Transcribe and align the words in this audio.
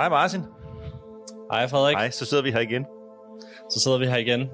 Hej 0.00 0.08
Martin. 0.08 0.40
Hej 1.52 1.68
Frederik. 1.68 1.96
Hej, 1.96 2.10
så 2.10 2.24
sidder 2.24 2.42
vi 2.42 2.50
her 2.50 2.60
igen. 2.60 2.84
Så 3.70 3.80
sidder 3.80 3.98
vi 3.98 4.06
her 4.06 4.16
igen. 4.16 4.48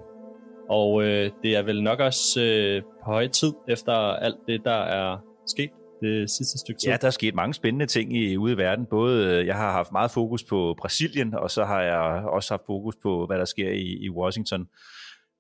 Og 0.70 1.02
øh, 1.02 1.30
det 1.42 1.56
er 1.56 1.62
vel 1.62 1.82
nok 1.82 2.00
også 2.00 2.40
øh, 2.42 2.82
på 2.82 3.10
høj 3.10 3.28
tid, 3.28 3.52
efter 3.68 3.92
alt 3.92 4.36
det, 4.48 4.60
der 4.64 4.80
er 4.82 5.18
sket 5.46 5.70
det 6.02 6.30
sidste 6.30 6.58
stykke 6.58 6.80
tid. 6.80 6.90
Ja, 6.90 6.96
der 6.96 7.06
er 7.06 7.10
sket 7.10 7.34
mange 7.34 7.54
spændende 7.54 7.86
ting 7.86 8.16
i, 8.16 8.36
ude 8.36 8.52
i 8.52 8.56
verden. 8.56 8.86
Både 8.86 9.26
øh, 9.26 9.46
jeg 9.46 9.56
har 9.56 9.72
haft 9.72 9.92
meget 9.92 10.10
fokus 10.10 10.44
på 10.44 10.74
Brasilien, 10.78 11.34
og 11.34 11.50
så 11.50 11.64
har 11.64 11.82
jeg 11.82 11.98
også 12.28 12.52
haft 12.54 12.62
fokus 12.66 12.94
på, 13.02 13.26
hvad 13.26 13.38
der 13.38 13.44
sker 13.44 13.70
i, 13.70 13.98
i 14.04 14.10
Washington. 14.10 14.66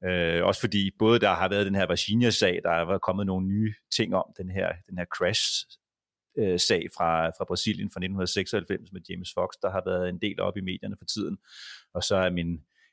Øh, 0.06 0.44
også 0.44 0.60
fordi 0.60 0.90
både 0.98 1.20
der 1.20 1.34
har 1.34 1.48
været 1.48 1.66
den 1.66 1.74
her 1.74 1.86
Virginia-sag, 1.86 2.60
der 2.62 2.70
er 2.70 2.98
kommet 2.98 3.26
nogle 3.26 3.46
nye 3.46 3.74
ting 3.96 4.14
om 4.14 4.24
den 4.38 4.50
her, 4.50 4.68
den 4.88 4.98
her 4.98 5.04
crash 5.16 5.44
øh, 6.38 6.58
sag 6.60 6.82
fra, 6.96 7.28
fra 7.36 7.44
Brasilien 7.44 7.90
fra 7.90 8.00
1996 8.00 8.92
med 8.92 9.00
James 9.08 9.30
Fox, 9.34 9.48
der 9.62 9.70
har 9.70 9.82
været 9.86 10.08
en 10.08 10.18
del 10.18 10.40
op 10.40 10.56
i 10.56 10.60
medierne 10.60 10.96
for 10.98 11.04
tiden. 11.04 11.36
Og 11.94 12.02
så 12.02 12.16
er 12.16 12.30
min, 12.30 12.50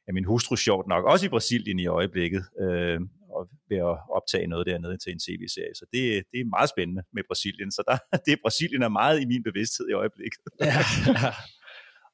er 0.08 0.14
min 0.14 0.26
hustru 0.26 0.56
sjovt 0.56 0.88
nok 0.88 1.06
også 1.06 1.26
i 1.26 1.30
Brasilien 1.30 1.80
i 1.80 1.88
øjeblikket, 1.88 2.44
øh, 2.62 3.00
og 3.36 3.50
ved 3.70 3.78
at 3.78 3.98
optage 4.18 4.48
noget 4.48 4.68
dernede 4.68 4.98
til 4.98 5.12
en 5.12 5.20
tv-serie. 5.20 5.76
Så 5.76 5.86
det, 5.94 6.24
det 6.32 6.40
er 6.40 6.46
meget 6.58 6.70
spændende 6.70 7.04
med 7.14 7.24
Brasilien. 7.30 7.72
Så 7.72 7.84
der, 7.88 7.98
det 8.26 8.40
Brasilien 8.44 8.84
er 8.84 8.90
meget 8.90 9.22
i 9.22 9.26
min 9.26 9.44
bevidsthed 9.44 9.90
i 9.90 9.94
øjeblikket. 9.94 10.40
ja, 10.60 10.66
ja. 11.08 11.34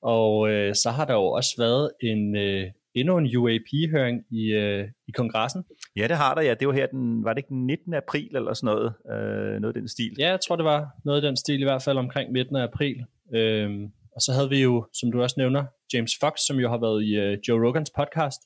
Og 0.02 0.50
øh, 0.52 0.75
så 0.75 0.89
har 0.92 1.05
der 1.05 1.14
jo 1.14 1.25
også 1.25 1.53
været 1.58 1.92
en, 2.02 2.36
øh, 2.36 2.72
endnu 2.95 3.17
en 3.17 3.38
UAP-høring 3.38 4.23
i, 4.31 4.44
øh, 4.52 4.88
i 5.08 5.11
kongressen. 5.11 5.64
Ja, 5.98 6.08
det 6.08 6.17
har 6.17 6.36
der, 6.36 6.42
ja. 6.42 6.53
Det 6.53 6.67
var 6.67 6.73
her 6.73 6.88
den, 6.88 7.23
var 7.23 7.33
det 7.33 7.38
ikke 7.39 7.49
den 7.49 7.66
19. 7.66 7.94
april 7.94 8.36
eller 8.36 8.54
sådan 8.54 8.76
noget, 8.76 8.94
øh, 9.11 9.60
noget 9.61 9.76
af 9.76 9.80
den 9.82 9.88
stil? 9.88 10.16
Ja, 10.20 10.30
jeg 10.30 10.39
tror, 10.48 10.55
det 10.55 10.66
var 10.66 10.89
noget 11.05 11.22
af 11.22 11.27
den 11.30 11.38
stil, 11.38 11.60
i 11.61 11.64
hvert 11.64 11.83
fald 11.83 11.98
omkring 11.98 12.32
midten 12.32 12.55
af 12.55 12.64
april. 12.64 13.05
Øhm, 13.33 13.83
og 14.16 14.22
så 14.22 14.32
havde 14.33 14.49
vi 14.49 14.61
jo, 14.61 14.88
som 14.99 15.11
du 15.11 15.22
også 15.22 15.36
nævner, 15.38 15.66
James 15.94 16.14
Fox, 16.20 16.33
som 16.48 16.58
jo 16.58 16.70
har 16.70 16.77
været 16.77 17.04
i 17.04 17.16
øh, 17.16 17.38
Joe 17.48 17.67
Rogans 17.67 17.92
podcast, 17.98 18.42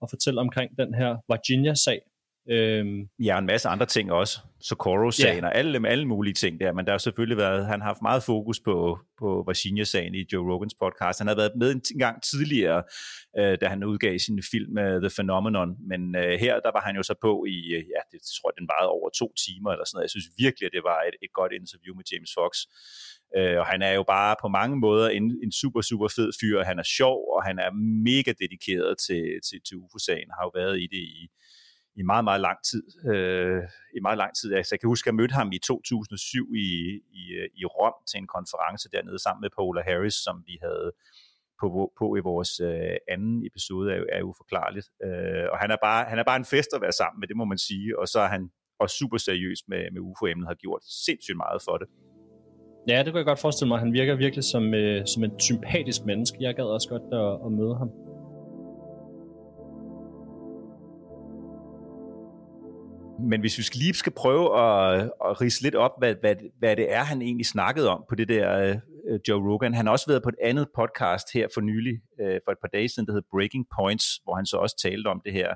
og 0.00 0.10
fortælle 0.10 0.40
omkring 0.40 0.78
den 0.78 0.94
her 0.94 1.16
Virginia-sag, 1.32 2.00
Øhm, 2.50 3.08
ja, 3.18 3.38
en 3.38 3.46
masse 3.46 3.68
andre 3.68 3.86
ting 3.86 4.12
også. 4.12 4.38
Socorro-sagen 4.60 5.44
ja. 5.44 5.46
og 5.46 5.54
alle, 5.54 5.88
alle 5.88 6.04
mulige 6.04 6.34
ting 6.34 6.60
der, 6.60 6.72
men 6.72 6.86
der 6.86 6.92
har 6.92 6.98
selvfølgelig 6.98 7.36
været, 7.36 7.66
han 7.66 7.80
har 7.80 7.88
haft 7.88 8.02
meget 8.02 8.22
fokus 8.22 8.60
på, 8.60 8.98
på 9.18 9.44
Virginia-sagen 9.48 10.14
i 10.14 10.24
Joe 10.32 10.52
Rogans 10.52 10.74
podcast. 10.82 11.18
Han 11.20 11.28
har 11.28 11.34
været 11.34 11.52
med 11.56 11.70
en 11.74 11.98
gang 11.98 12.22
tidligere, 12.22 12.82
øh, 13.38 13.58
da 13.60 13.66
han 13.68 13.84
udgav 13.84 14.18
sin 14.18 14.42
film 14.52 14.72
uh, 14.78 14.98
The 15.04 15.10
Phenomenon, 15.16 15.70
men 15.90 16.16
øh, 16.16 16.34
her 16.44 16.54
der 16.60 16.72
var 16.76 16.82
han 16.86 16.96
jo 16.96 17.02
så 17.02 17.14
på 17.26 17.44
i, 17.54 17.58
øh, 17.76 17.82
ja, 17.94 18.00
det 18.12 18.20
tror 18.36 18.48
jeg, 18.50 18.56
den 18.60 18.68
varede 18.74 18.90
over 18.98 19.08
to 19.20 19.26
timer 19.44 19.70
eller 19.70 19.84
sådan 19.84 19.96
noget. 19.96 20.06
Jeg 20.06 20.14
synes 20.14 20.28
virkelig, 20.44 20.66
at 20.66 20.74
det 20.76 20.84
var 20.90 20.98
et, 21.08 21.16
et 21.24 21.32
godt 21.40 21.52
interview 21.60 21.92
med 21.98 22.04
James 22.12 22.32
Fox. 22.38 22.52
Øh, 23.36 23.58
og 23.62 23.66
han 23.72 23.80
er 23.82 23.92
jo 23.98 24.04
bare 24.16 24.36
på 24.42 24.48
mange 24.48 24.76
måder 24.84 25.08
en, 25.08 25.24
en 25.44 25.52
super, 25.52 25.80
super 25.90 26.08
fed 26.16 26.30
fyr. 26.40 26.62
Han 26.70 26.78
er 26.78 26.88
sjov, 26.98 27.18
og 27.34 27.40
han 27.48 27.56
er 27.58 27.70
mega 28.10 28.32
dedikeret 28.42 28.92
til, 29.06 29.24
til, 29.46 29.58
til 29.66 29.76
UFO-sagen. 29.82 30.28
Har 30.36 30.44
jo 30.48 30.52
været 30.60 30.76
i 30.84 30.86
det 30.94 31.04
i, 31.20 31.20
i 32.00 32.02
meget, 32.02 32.24
meget 32.24 32.40
lang 32.40 32.58
tid. 32.70 32.84
Øh, 33.10 33.62
I 33.96 34.00
meget 34.00 34.18
lang 34.18 34.32
tid. 34.38 34.54
Altså, 34.54 34.70
jeg 34.74 34.80
kan 34.80 34.88
huske, 34.88 35.06
at 35.06 35.10
jeg 35.12 35.18
mødte 35.20 35.34
ham 35.34 35.52
i 35.52 35.58
2007 35.58 36.54
i, 36.54 36.68
i, 37.20 37.22
i 37.60 37.64
Rom 37.64 37.96
til 38.10 38.18
en 38.18 38.26
konference 38.36 38.88
dernede 38.94 39.18
sammen 39.18 39.40
med 39.44 39.50
Paula 39.56 39.82
Harris, 39.88 40.14
som 40.26 40.36
vi 40.46 40.54
havde 40.62 40.92
på, 41.60 41.92
på 41.98 42.06
i 42.16 42.20
vores 42.30 42.60
øh, 42.60 42.96
anden 43.14 43.46
episode 43.48 43.86
er, 43.94 44.00
er 44.16 44.22
Uforklarligt. 44.22 44.88
Øh, 45.06 45.46
og 45.52 45.58
han 45.62 45.70
er, 45.70 45.78
bare, 45.86 46.04
han 46.10 46.18
er 46.18 46.26
bare 46.30 46.40
en 46.42 46.50
fest 46.54 46.70
at 46.76 46.80
være 46.84 46.96
sammen 47.00 47.20
med, 47.20 47.28
det 47.28 47.36
må 47.36 47.44
man 47.44 47.58
sige. 47.58 47.98
Og 48.00 48.06
så 48.08 48.18
er 48.20 48.30
han 48.36 48.42
også 48.82 48.96
super 48.96 49.18
seriøs 49.18 49.60
med, 49.68 49.82
med 49.92 50.00
UFO-emnet, 50.00 50.46
har 50.46 50.54
gjort 50.54 50.82
sindssygt 51.06 51.36
meget 51.36 51.62
for 51.66 51.76
det. 51.80 51.88
Ja, 52.88 52.98
det 52.98 53.10
kan 53.12 53.16
jeg 53.16 53.24
godt 53.24 53.38
forestille 53.38 53.68
mig. 53.68 53.78
Han 53.78 53.92
virker 53.92 54.14
virkelig 54.14 54.44
som, 54.44 54.74
øh, 54.74 55.06
som 55.06 55.24
en 55.24 55.40
sympatisk 55.40 56.00
menneske. 56.04 56.36
Jeg 56.40 56.54
gad 56.54 56.64
også 56.64 56.88
godt 56.88 57.06
at, 57.20 57.46
at 57.46 57.52
møde 57.52 57.76
ham. 57.80 57.90
Men 63.20 63.40
hvis 63.40 63.58
vi 63.58 63.62
skal 63.62 63.78
lige 63.78 63.94
skal 63.94 64.12
prøve 64.12 64.46
at, 64.60 65.02
at 65.24 65.40
rise 65.40 65.62
lidt 65.62 65.74
op, 65.74 65.90
hvad, 65.98 66.14
hvad, 66.20 66.36
hvad 66.58 66.76
det 66.76 66.92
er, 66.92 67.02
han 67.02 67.22
egentlig 67.22 67.46
snakkede 67.46 67.88
om 67.90 68.04
på 68.08 68.14
det 68.14 68.28
der 68.28 68.74
uh, 69.10 69.18
Joe 69.28 69.52
Rogan. 69.52 69.74
Han 69.74 69.86
har 69.86 69.92
også 69.92 70.06
været 70.08 70.22
på 70.22 70.28
et 70.28 70.40
andet 70.42 70.68
podcast 70.76 71.26
her 71.34 71.48
for 71.54 71.60
nylig, 71.60 71.94
uh, 72.22 72.36
for 72.44 72.52
et 72.52 72.58
par 72.62 72.68
dage 72.72 72.88
siden, 72.88 73.06
der 73.06 73.12
hedder 73.12 73.28
Breaking 73.30 73.66
Points, 73.76 74.06
hvor 74.24 74.34
han 74.36 74.46
så 74.46 74.56
også 74.56 74.76
talte 74.82 75.08
om 75.08 75.20
det 75.24 75.32
her. 75.32 75.50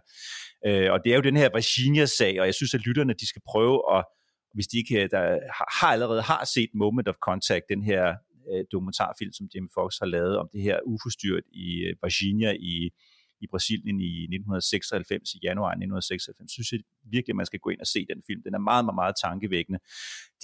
Uh, 0.68 0.92
og 0.92 0.98
det 1.04 1.10
er 1.12 1.16
jo 1.16 1.20
den 1.20 1.36
her 1.36 1.50
Virginia-sag, 1.54 2.40
og 2.40 2.46
jeg 2.46 2.54
synes, 2.54 2.74
at 2.74 2.86
lytterne 2.86 3.12
de 3.12 3.28
skal 3.28 3.42
prøve 3.48 3.82
at, 3.96 4.04
hvis 4.54 4.66
de 4.66 4.78
ikke 4.78 5.08
der 5.10 5.38
har 5.80 5.92
allerede 5.92 6.22
har 6.22 6.44
set 6.54 6.70
Moment 6.74 7.08
of 7.08 7.14
Contact, 7.14 7.64
den 7.68 7.82
her 7.82 8.14
uh, 8.50 8.60
dokumentarfilm, 8.72 9.32
som 9.32 9.46
Jim 9.54 9.68
Fox 9.74 9.98
har 9.98 10.06
lavet 10.06 10.38
om 10.38 10.48
det 10.52 10.62
her 10.62 10.78
uforstyrret 10.86 11.44
i 11.52 11.68
uh, 11.86 11.92
Virginia 12.04 12.52
i 12.60 12.90
i 13.40 13.46
Brasilien 13.52 14.00
i 14.00 14.12
1996, 14.22 15.34
i 15.34 15.38
januar 15.42 15.70
1996, 15.70 16.52
synes 16.52 16.72
jeg 16.72 16.80
virkelig, 17.14 17.32
at 17.32 17.36
man 17.36 17.46
skal 17.46 17.60
gå 17.60 17.70
ind 17.70 17.80
og 17.80 17.86
se 17.86 18.06
den 18.12 18.22
film. 18.26 18.42
Den 18.46 18.54
er 18.54 18.58
meget, 18.58 18.84
meget, 18.84 18.94
meget 19.02 19.14
tankevækkende. 19.24 19.78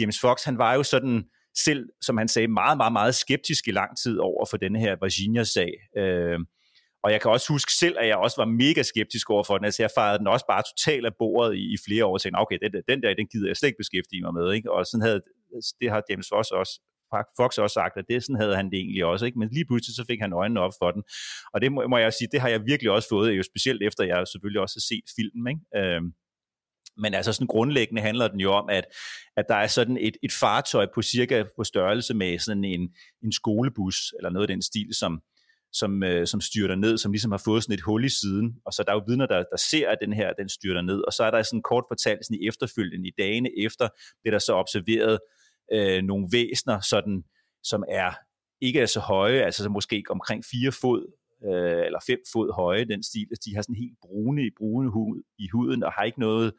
James 0.00 0.20
Fox, 0.20 0.44
han 0.44 0.58
var 0.58 0.74
jo 0.74 0.82
sådan 0.82 1.24
selv, 1.66 1.88
som 2.06 2.16
han 2.16 2.28
sagde, 2.28 2.48
meget, 2.48 2.76
meget, 2.76 2.92
meget 2.92 3.14
skeptisk 3.14 3.68
i 3.68 3.70
lang 3.70 3.98
tid 4.02 4.18
over 4.18 4.46
for 4.50 4.56
denne 4.56 4.80
her 4.80 4.96
Virginia-sag. 5.02 5.72
Øh, 5.96 6.38
og 7.04 7.12
jeg 7.12 7.20
kan 7.20 7.30
også 7.30 7.52
huske 7.52 7.72
selv, 7.72 7.96
at 8.00 8.08
jeg 8.08 8.16
også 8.16 8.36
var 8.42 8.48
mega 8.64 8.82
skeptisk 8.82 9.30
over 9.30 9.44
for 9.44 9.58
den. 9.58 9.64
Altså 9.64 9.82
jeg 9.82 9.90
fejrede 9.94 10.18
den 10.18 10.26
også 10.26 10.46
bare 10.48 10.62
totalt 10.70 11.06
af 11.06 11.14
bordet 11.18 11.56
i, 11.56 11.62
i 11.74 11.76
flere 11.86 12.04
år 12.04 12.12
og 12.12 12.20
tænkte, 12.20 12.38
okay, 12.38 12.58
den, 12.62 12.72
den 12.88 13.02
der, 13.02 13.14
den 13.14 13.26
gider 13.26 13.48
jeg 13.48 13.56
slet 13.56 13.68
ikke 13.68 13.82
beskæftige 13.84 14.22
mig 14.22 14.34
med. 14.34 14.52
Ikke? 14.52 14.72
Og 14.72 14.86
sådan 14.86 15.06
havde, 15.06 15.20
det 15.80 15.90
har 15.90 16.02
James 16.10 16.28
Fox 16.32 16.44
også 16.60 16.80
Fox 17.36 17.58
også 17.58 17.74
sagt, 17.74 17.96
at 17.96 18.04
det 18.08 18.22
sådan 18.22 18.40
havde 18.40 18.56
han 18.56 18.70
det 18.70 18.78
egentlig 18.78 19.04
også, 19.04 19.26
ikke? 19.26 19.38
men 19.38 19.48
lige 19.52 19.66
pludselig 19.66 19.96
så 19.96 20.04
fik 20.10 20.20
han 20.20 20.32
øjnene 20.32 20.60
op 20.60 20.72
for 20.80 20.90
den, 20.90 21.02
og 21.54 21.60
det 21.60 21.72
må, 21.72 21.88
må 21.88 21.98
jeg 21.98 22.12
sige, 22.12 22.28
det 22.32 22.40
har 22.40 22.48
jeg 22.48 22.66
virkelig 22.66 22.90
også 22.90 23.08
fået, 23.08 23.36
jo 23.38 23.42
specielt 23.42 23.82
efter 23.82 24.04
jeg 24.04 24.26
selvfølgelig 24.26 24.60
også 24.60 24.76
har 24.76 24.86
set 24.94 25.04
filmen, 25.16 25.46
ikke? 25.52 25.94
Øhm, 25.94 26.12
men 26.96 27.14
altså 27.14 27.32
sådan 27.32 27.46
grundlæggende 27.46 28.02
handler 28.02 28.28
den 28.28 28.40
jo 28.40 28.52
om, 28.52 28.68
at, 28.70 28.84
at 29.36 29.44
der 29.48 29.54
er 29.54 29.66
sådan 29.66 29.98
et, 30.00 30.16
et 30.22 30.32
fartøj 30.32 30.86
på 30.94 31.02
cirka 31.02 31.44
på 31.56 31.64
størrelse 31.64 32.14
med 32.14 32.38
sådan 32.38 32.64
en, 32.64 32.80
en 33.24 33.32
skolebus, 33.32 34.14
eller 34.18 34.30
noget 34.30 34.44
af 34.44 34.54
den 34.54 34.62
stil, 34.62 34.94
som, 34.94 35.20
som, 35.72 36.02
øh, 36.02 36.26
som 36.26 36.40
styrter 36.40 36.74
ned, 36.74 36.98
som 36.98 37.12
ligesom 37.12 37.30
har 37.30 37.42
fået 37.44 37.62
sådan 37.62 37.74
et 37.74 37.80
hul 37.80 38.04
i 38.04 38.08
siden, 38.08 38.54
og 38.66 38.72
så 38.72 38.82
der 38.82 38.92
er 38.92 38.96
jo 38.96 39.04
vidner, 39.08 39.26
der, 39.26 39.36
der 39.36 39.56
ser, 39.70 39.88
at 39.88 39.98
den 40.00 40.12
her, 40.12 40.32
den 40.32 40.48
styrter 40.48 40.82
ned, 40.82 41.00
og 41.00 41.12
så 41.12 41.24
er 41.24 41.30
der 41.30 41.42
sådan 41.42 41.62
kort 41.62 41.84
fortalt 41.90 42.26
sådan 42.26 42.40
i 42.40 42.48
efterfølgende, 42.48 43.08
i 43.08 43.12
dagene 43.18 43.50
efter, 43.64 43.88
bliver 44.22 44.32
der 44.32 44.38
så 44.38 44.52
observeret 44.52 45.18
øh, 45.72 46.02
nogle 46.02 46.28
væsner, 46.32 46.80
sådan, 46.80 47.24
som 47.62 47.84
er 47.88 48.12
ikke 48.60 48.80
er 48.80 48.86
så 48.86 49.00
høje, 49.00 49.40
altså 49.42 49.68
måske 49.68 50.04
omkring 50.10 50.44
4 50.44 50.72
fod, 50.72 51.12
øh, 51.44 51.86
eller 51.86 51.98
5 52.06 52.18
fod 52.32 52.54
høje, 52.54 52.84
den 52.84 53.02
stil, 53.02 53.28
at 53.32 53.38
de 53.44 53.54
har 53.54 53.62
sådan 53.62 53.82
helt 53.84 53.98
brune 54.02 54.50
brune 54.58 54.90
hud, 54.90 55.22
i 55.38 55.48
huden, 55.48 55.82
og 55.82 55.92
har 55.92 56.04
ikke 56.04 56.20
noget, 56.20 56.52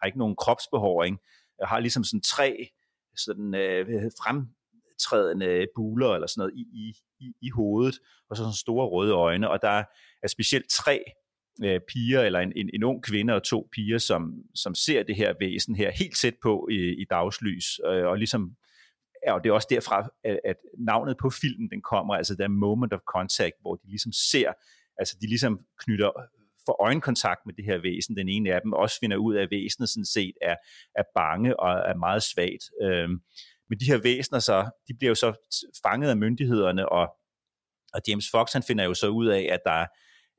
har 0.00 0.06
ikke 0.06 0.18
nogen 0.18 0.36
kropsbehåring, 0.36 1.18
og 1.60 1.68
har 1.68 1.80
ligesom 1.80 2.04
sådan 2.04 2.22
tre 2.22 2.68
sådan 3.16 3.54
øh, 3.54 4.10
fremtrædende 4.22 5.66
buler 5.74 6.14
eller 6.14 6.26
sådan 6.26 6.40
noget 6.40 6.54
i, 6.56 6.64
i, 6.72 6.94
i, 7.20 7.32
i 7.40 7.50
hovedet, 7.50 7.98
og 8.30 8.36
så 8.36 8.42
sådan 8.42 8.54
store 8.54 8.86
røde 8.86 9.12
øjne, 9.12 9.50
og 9.50 9.62
der 9.62 9.84
er 10.22 10.28
specielt 10.28 10.70
tre 10.70 11.04
øh, 11.64 11.80
piger, 11.88 12.22
eller 12.22 12.40
en, 12.40 12.52
en, 12.56 12.70
en 12.74 12.82
ung 12.82 13.02
kvinde 13.02 13.34
og 13.34 13.42
to 13.42 13.68
piger, 13.72 13.98
som, 13.98 14.34
som 14.54 14.74
ser 14.74 15.02
det 15.02 15.16
her 15.16 15.34
væsen 15.40 15.76
her 15.76 15.90
helt 15.90 16.16
tæt 16.16 16.34
på 16.42 16.68
i, 16.70 17.02
i 17.02 17.04
dagslys, 17.10 17.80
øh, 17.86 18.06
og 18.06 18.16
ligesom 18.16 18.56
Ja, 19.26 19.34
og 19.34 19.44
det 19.44 19.50
er 19.50 19.54
også 19.54 19.68
derfra, 19.70 20.08
at, 20.24 20.40
at 20.44 20.56
navnet 20.78 21.16
på 21.16 21.30
filmen 21.30 21.70
den 21.70 21.82
kommer, 21.82 22.14
altså 22.14 22.34
der 22.34 22.48
moment 22.48 22.92
of 22.92 23.00
contact, 23.00 23.54
hvor 23.60 23.74
de 23.74 23.88
ligesom 23.88 24.12
ser, 24.12 24.52
altså 24.98 25.16
de 25.20 25.26
ligesom 25.26 25.60
knytter 25.78 26.10
for 26.66 26.82
øjenkontakt 26.82 27.40
med 27.46 27.54
det 27.54 27.64
her 27.64 27.78
væsen. 27.78 28.16
Den 28.16 28.28
ene 28.28 28.54
af 28.54 28.60
dem 28.60 28.72
også 28.72 28.98
finder 29.00 29.16
ud 29.16 29.34
af, 29.34 29.42
at 29.42 29.50
væsenet 29.50 29.88
sådan 29.88 30.04
set 30.04 30.34
er, 30.42 30.56
er 30.94 31.02
bange 31.14 31.60
og 31.60 31.70
er 31.90 31.96
meget 31.96 32.22
svagt. 32.22 32.64
Øhm, 32.82 33.20
men 33.68 33.80
de 33.80 33.84
her 33.84 33.98
væsener 34.02 34.38
så, 34.38 34.70
de 34.88 34.94
bliver 34.98 35.10
jo 35.10 35.14
så 35.14 35.32
fanget 35.82 36.10
af 36.10 36.16
myndighederne, 36.16 36.88
og, 36.88 37.06
og 37.94 38.00
James 38.08 38.30
Fox 38.30 38.52
han 38.52 38.62
finder 38.62 38.84
jo 38.84 38.94
så 38.94 39.08
ud 39.08 39.26
af, 39.26 39.48
at 39.50 39.60
der 39.64 39.72
er 39.72 39.86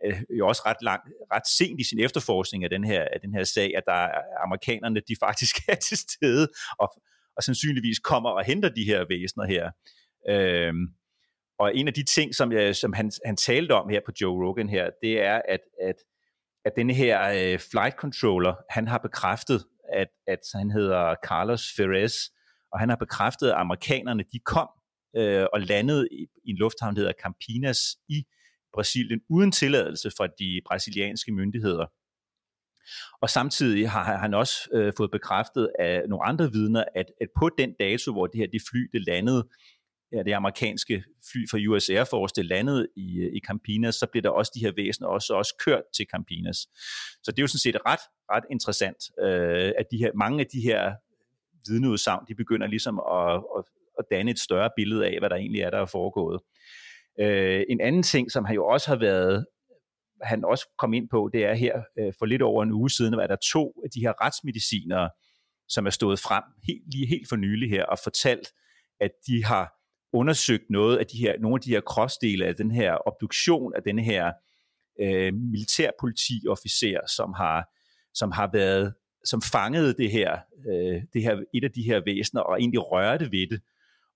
øh, 0.05 0.21
jo 0.39 0.47
også 0.47 0.61
ret, 0.65 0.81
lang, 0.81 1.01
ret 1.33 1.47
sent 1.47 1.79
i 1.81 1.83
sin 1.83 1.99
efterforskning 1.99 2.63
af 2.63 2.69
den 2.69 2.83
her, 2.83 3.01
af 3.13 3.19
den 3.21 3.33
her 3.33 3.43
sag, 3.43 3.77
at 3.77 3.83
der 3.85 3.93
er 3.93 4.43
amerikanerne, 4.43 5.01
de 5.07 5.15
faktisk 5.19 5.55
er 5.67 5.75
til 5.75 5.97
stede, 5.97 6.47
og, 6.79 6.93
og 7.37 7.43
sandsynligvis 7.43 7.99
kommer 7.99 8.29
og 8.29 8.45
henter 8.45 8.69
de 8.69 8.83
her 8.83 9.05
væsener 9.09 9.45
her. 9.45 9.71
Øhm, 10.29 10.87
og 11.59 11.75
en 11.75 11.87
af 11.87 11.93
de 11.93 12.03
ting, 12.03 12.35
som, 12.35 12.51
jeg, 12.51 12.75
som 12.75 12.93
han, 12.93 13.11
han 13.25 13.35
talte 13.35 13.71
om 13.71 13.89
her 13.89 14.01
på 14.05 14.11
Joe 14.21 14.47
Rogan 14.47 14.69
her, 14.69 14.89
det 15.01 15.21
er, 15.21 15.41
at, 15.47 15.59
at, 15.81 15.95
at 16.65 16.71
denne 16.75 16.93
her 16.93 17.29
øh, 17.29 17.59
flight 17.71 17.95
controller, 17.95 18.55
han 18.69 18.87
har 18.87 18.97
bekræftet, 18.97 19.63
at, 19.93 20.07
at 20.27 20.39
han 20.53 20.71
hedder 20.71 21.15
Carlos 21.25 21.63
Ferrez, 21.77 22.15
og 22.71 22.79
han 22.79 22.89
har 22.89 22.95
bekræftet, 22.95 23.49
at 23.49 23.55
amerikanerne, 23.55 24.23
de 24.33 24.39
kom 24.39 24.69
øh, 25.15 25.45
og 25.53 25.61
landede 25.61 26.07
i, 26.11 26.27
i 26.45 26.49
en 26.49 26.57
lufthavn, 26.57 26.95
der 26.95 27.01
hedder 27.01 27.13
Campinas 27.23 27.79
i 28.09 28.25
Brasilien, 28.73 29.21
uden 29.29 29.51
tilladelse 29.51 30.11
fra 30.17 30.27
de 30.27 30.61
brasilianske 30.65 31.31
myndigheder. 31.31 31.85
Og 33.21 33.29
samtidig 33.29 33.89
har 33.89 34.17
han 34.17 34.33
også 34.33 34.69
øh, 34.73 34.93
fået 34.97 35.11
bekræftet 35.11 35.69
af 35.79 36.01
nogle 36.09 36.25
andre 36.25 36.51
vidner, 36.51 36.83
at, 36.95 37.05
at 37.21 37.27
på 37.39 37.49
den 37.57 37.73
dato, 37.79 38.11
hvor 38.11 38.27
det 38.27 38.39
her 38.39 38.47
det 38.47 38.61
fly 38.71 38.89
det 38.93 39.05
landede, 39.07 39.47
ja, 40.13 40.23
det 40.23 40.33
amerikanske 40.33 41.03
fly 41.31 41.39
fra 41.51 41.57
US 41.69 41.89
Air 41.89 42.03
Force, 42.03 42.35
det 42.35 42.45
landede 42.45 42.87
i, 42.95 43.19
øh, 43.19 43.35
i 43.35 43.39
Campinas, 43.47 43.95
så 43.95 44.07
blev 44.11 44.23
der 44.23 44.29
også 44.29 44.51
de 44.55 44.59
her 44.59 44.71
væsener 44.75 45.07
også, 45.07 45.33
også 45.33 45.55
kørt 45.65 45.83
til 45.95 46.05
Campinas. 46.11 46.57
Så 47.23 47.31
det 47.31 47.39
er 47.39 47.43
jo 47.43 47.47
sådan 47.47 47.59
set 47.59 47.77
ret, 47.85 47.99
ret 48.31 48.43
interessant, 48.51 48.97
øh, 49.19 49.71
at 49.79 49.85
de 49.91 49.97
her, 49.97 50.11
mange 50.15 50.39
af 50.39 50.45
de 50.53 50.61
her 50.61 50.93
vidneudsagn, 51.67 52.25
de 52.27 52.35
begynder 52.35 52.67
ligesom 52.67 52.99
at, 52.99 53.43
at, 53.57 53.63
at 53.99 54.05
danne 54.11 54.31
et 54.31 54.39
større 54.39 54.69
billede 54.75 55.07
af, 55.07 55.19
hvad 55.19 55.29
der 55.29 55.35
egentlig 55.35 55.61
er, 55.61 55.69
der 55.69 55.77
er 55.77 55.85
foregået. 55.85 56.41
Øh, 57.19 57.63
en 57.69 57.81
anden 57.81 58.03
ting, 58.03 58.31
som 58.31 58.45
han 58.45 58.55
jo 58.55 58.65
også 58.65 58.87
har 58.87 58.95
været 58.95 59.45
han 60.23 60.45
også 60.45 60.67
kom 60.77 60.93
ind 60.93 61.09
på, 61.09 61.29
det 61.33 61.45
er 61.45 61.53
her 61.53 61.81
øh, 61.99 62.13
for 62.19 62.25
lidt 62.25 62.41
over 62.41 62.63
en 62.63 62.71
uge 62.71 62.89
siden, 62.89 63.19
at 63.19 63.29
der 63.29 63.35
to 63.35 63.81
af 63.83 63.89
de 63.89 63.99
her 63.99 64.25
retsmedicinere, 64.25 65.09
som 65.67 65.85
er 65.85 65.89
stået 65.89 66.19
frem 66.19 66.43
helt, 66.67 66.83
lige 66.91 67.07
helt 67.07 67.29
for 67.29 67.35
nylig 67.35 67.69
her 67.69 67.85
og 67.85 67.97
fortalt, 68.03 68.47
at 68.99 69.11
de 69.27 69.45
har 69.45 69.73
undersøgt 70.13 70.69
noget 70.69 70.97
af 70.97 71.05
de 71.05 71.17
her, 71.17 71.39
nogle 71.39 71.55
af 71.55 71.61
de 71.61 71.69
her 71.69 71.81
kropsdele 71.81 72.45
af 72.45 72.55
den 72.55 72.71
her 72.71 73.07
obduktion 73.07 73.73
af 73.75 73.83
den 73.83 73.99
her 73.99 74.31
øh, 74.99 75.33
militærpolitiofficer, 75.33 76.99
som 77.07 77.33
har, 77.33 77.69
som 78.13 78.31
har 78.31 78.49
været, 78.53 78.93
som 79.25 79.41
fangede 79.41 79.93
det 79.93 80.11
her, 80.11 80.39
øh, 80.69 81.01
det 81.13 81.23
her, 81.23 81.43
et 81.53 81.63
af 81.63 81.71
de 81.71 81.83
her 81.83 82.01
væsener 82.05 82.41
og 82.41 82.59
egentlig 82.59 82.91
rørte 82.91 83.31
ved 83.31 83.47
det. 83.47 83.61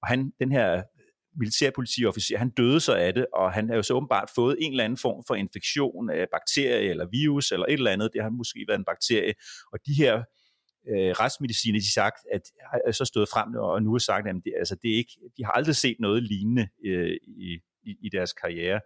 Og 0.02 0.08
han, 0.08 0.32
den 0.40 0.52
her 0.52 0.84
militærpolitiofficer, 1.38 2.38
han 2.38 2.50
døde 2.50 2.80
så 2.80 2.94
af 2.94 3.14
det, 3.14 3.26
og 3.34 3.54
han 3.54 3.70
har 3.70 3.76
jo 3.76 3.84
så 3.84 3.94
åbenbart 3.94 4.30
fået 4.36 4.58
en 4.60 4.72
eller 4.72 4.84
anden 4.84 4.98
form 4.98 5.24
for 5.28 5.36
infektion 5.36 6.10
af 6.10 6.28
bakterie 6.32 6.90
eller 6.90 7.06
virus 7.12 7.52
eller 7.52 7.66
et 7.66 7.74
eller 7.74 7.92
andet. 7.92 8.10
Det 8.14 8.24
har 8.24 8.30
måske 8.30 8.66
været 8.68 8.80
en 8.80 8.86
bakterie. 8.86 9.34
Og 9.74 9.80
de 9.86 9.94
her 9.94 10.14
øh, 10.90 11.12
retsmediciner, 11.12 11.80
de 11.80 11.94
sagt, 11.94 12.18
at 12.34 12.42
har 12.72 12.92
så 12.92 13.06
stået 13.06 13.30
frem 13.30 13.56
og 13.56 13.84
nu 13.84 13.92
har 13.92 14.00
sagt, 14.00 14.28
at 14.28 14.36
det, 14.46 14.54
altså, 14.60 14.76
det 14.82 14.92
er 14.92 14.96
ikke, 14.96 15.14
de 15.38 15.46
har 15.46 15.52
aldrig 15.52 15.76
set 15.76 15.98
noget 16.00 16.24
lignende 16.24 16.68
øh, 16.86 17.18
i, 17.28 17.60
i, 17.84 17.96
i 18.02 18.10
deres 18.10 18.34
karriere. 18.34 18.80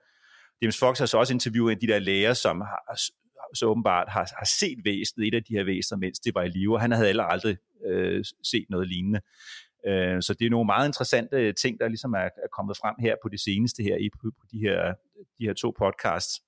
James 0.62 0.80
Fox 0.80 1.00
har 1.00 1.06
så 1.06 1.18
også 1.18 1.34
interviewet 1.34 1.72
en 1.72 1.78
af 1.78 1.80
de 1.80 1.88
der 1.88 2.00
læger, 2.00 2.34
som 2.34 2.62
har, 2.62 3.00
så 3.54 3.66
åbenbart 3.66 4.10
har, 4.10 4.32
har 4.38 4.50
set 4.60 4.80
væsenet, 4.86 5.28
et 5.28 5.34
af 5.34 5.44
de 5.44 5.54
her 5.54 5.64
væsener, 5.64 5.98
mens 6.00 6.20
det 6.20 6.36
var 6.36 6.44
i 6.44 6.50
live, 6.50 6.76
og 6.76 6.82
han 6.82 6.92
havde 6.92 7.08
heller 7.08 7.24
aldrig 7.24 7.58
øh, 7.88 8.26
set 8.44 8.66
noget 8.70 8.88
lignende. 8.88 9.22
Øh, 9.88 10.22
så 10.22 10.36
det 10.40 10.46
er 10.46 10.50
nogle 10.50 10.66
meget 10.66 10.88
interessante 10.88 11.54
ting, 11.54 11.80
der 11.80 11.88
ligesom 11.88 12.14
er, 12.14 12.30
er 12.46 12.50
kommet 12.58 12.78
frem 12.78 12.96
her 13.00 13.16
på 13.24 13.30
det 13.30 13.40
seneste 13.40 13.84
her, 13.84 13.98
i 13.98 14.10
på, 14.10 14.32
de, 14.52 14.60
her, 14.60 14.94
de 15.40 15.46
her 15.46 15.54
to 15.54 15.74
podcasts. 15.80 16.42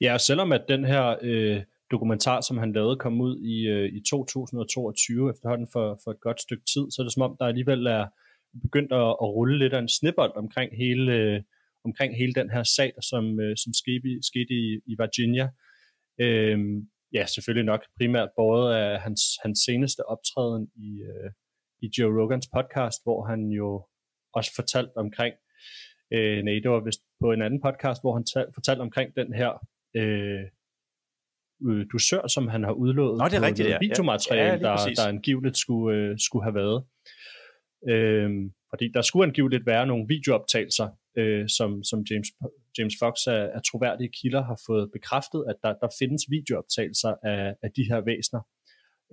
Ja, 0.00 0.12
og 0.14 0.20
selvom 0.20 0.52
at 0.52 0.64
den 0.68 0.84
her 0.84 1.16
øh, 1.22 1.62
dokumentar, 1.90 2.40
som 2.40 2.58
han 2.58 2.72
lavede, 2.72 2.96
kom 2.96 3.20
ud 3.20 3.38
i, 3.38 3.66
øh, 3.66 3.88
i 3.92 4.00
2022, 4.10 5.30
efterhånden 5.30 5.68
for, 5.72 6.00
for 6.04 6.10
et 6.10 6.20
godt 6.20 6.40
stykke 6.40 6.64
tid, 6.64 6.90
så 6.90 7.02
er 7.02 7.04
det 7.04 7.12
som 7.12 7.22
om, 7.22 7.36
der 7.40 7.46
alligevel 7.46 7.86
er 7.86 8.06
begyndt 8.62 8.92
at, 8.92 9.08
at 9.22 9.28
rulle 9.36 9.58
lidt 9.58 9.74
af 9.74 9.78
en 9.78 9.88
snibbold 9.88 10.32
omkring 10.36 10.76
hele, 10.76 11.12
øh, 11.12 11.42
omkring 11.84 12.16
hele 12.16 12.34
den 12.34 12.50
her 12.50 12.62
sag, 12.62 12.92
som, 13.02 13.40
øh, 13.40 13.56
som 13.56 13.72
skete, 13.74 14.18
skete 14.22 14.54
i, 14.62 14.80
i 14.86 14.94
Virginia. 14.98 15.48
Øh, 16.20 16.58
ja, 17.12 17.26
selvfølgelig 17.26 17.66
nok 17.66 17.82
primært 17.96 18.28
både 18.36 18.76
af 18.76 19.00
hans, 19.00 19.20
hans 19.42 19.58
seneste 19.58 20.00
optræden 20.08 20.68
i, 20.76 21.02
øh, 21.02 21.30
i 21.82 21.90
Joe 21.98 22.22
Rogans 22.22 22.48
podcast, 22.56 23.02
hvor 23.04 23.26
han 23.26 23.40
jo 23.48 23.86
også 24.32 24.50
fortalte 24.54 24.96
omkring, 24.96 25.34
øh, 26.12 26.44
det 26.62 26.70
var 26.70 26.84
vist 26.84 27.02
på 27.20 27.32
en 27.32 27.42
anden 27.42 27.60
podcast, 27.60 28.02
hvor 28.02 28.14
han 28.14 28.24
tal, 28.24 28.46
fortalte 28.54 28.80
omkring 28.80 29.16
den 29.16 29.32
her 29.32 29.50
øh, 29.96 30.44
øh, 31.68 31.86
dusør, 31.92 32.26
som 32.26 32.48
han 32.48 32.64
har 32.64 32.72
udlået 32.72 33.18
Nå, 33.18 33.24
det 33.24 33.34
er 33.34 33.42
rigtigt, 33.42 33.68
ja. 33.68 33.78
videomateriale, 33.80 34.68
ja, 34.68 34.70
ja, 34.70 34.86
der, 34.86 34.94
der 34.96 35.08
angiveligt 35.08 35.56
skulle, 35.56 35.96
øh, 35.96 36.18
skulle 36.18 36.44
have 36.44 36.54
været. 36.54 36.84
Øh, 37.88 38.30
fordi 38.70 38.90
der 38.94 39.02
skulle 39.02 39.26
angiveligt 39.26 39.66
være 39.66 39.86
nogle 39.86 40.04
videooptagelser, 40.08 40.88
øh, 41.18 41.48
som, 41.48 41.84
som 41.84 41.98
James, 42.10 42.28
James 42.78 42.94
Fox 43.02 43.14
af, 43.26 43.42
af 43.54 43.60
troværdige 43.70 44.10
kilder 44.22 44.42
har 44.44 44.60
fået 44.66 44.90
bekræftet, 44.92 45.44
at 45.48 45.56
der, 45.62 45.72
der 45.82 45.88
findes 45.98 46.22
videooptagelser 46.30 47.14
af, 47.22 47.54
af 47.62 47.70
de 47.76 47.84
her 47.90 48.00
væsener. 48.00 48.42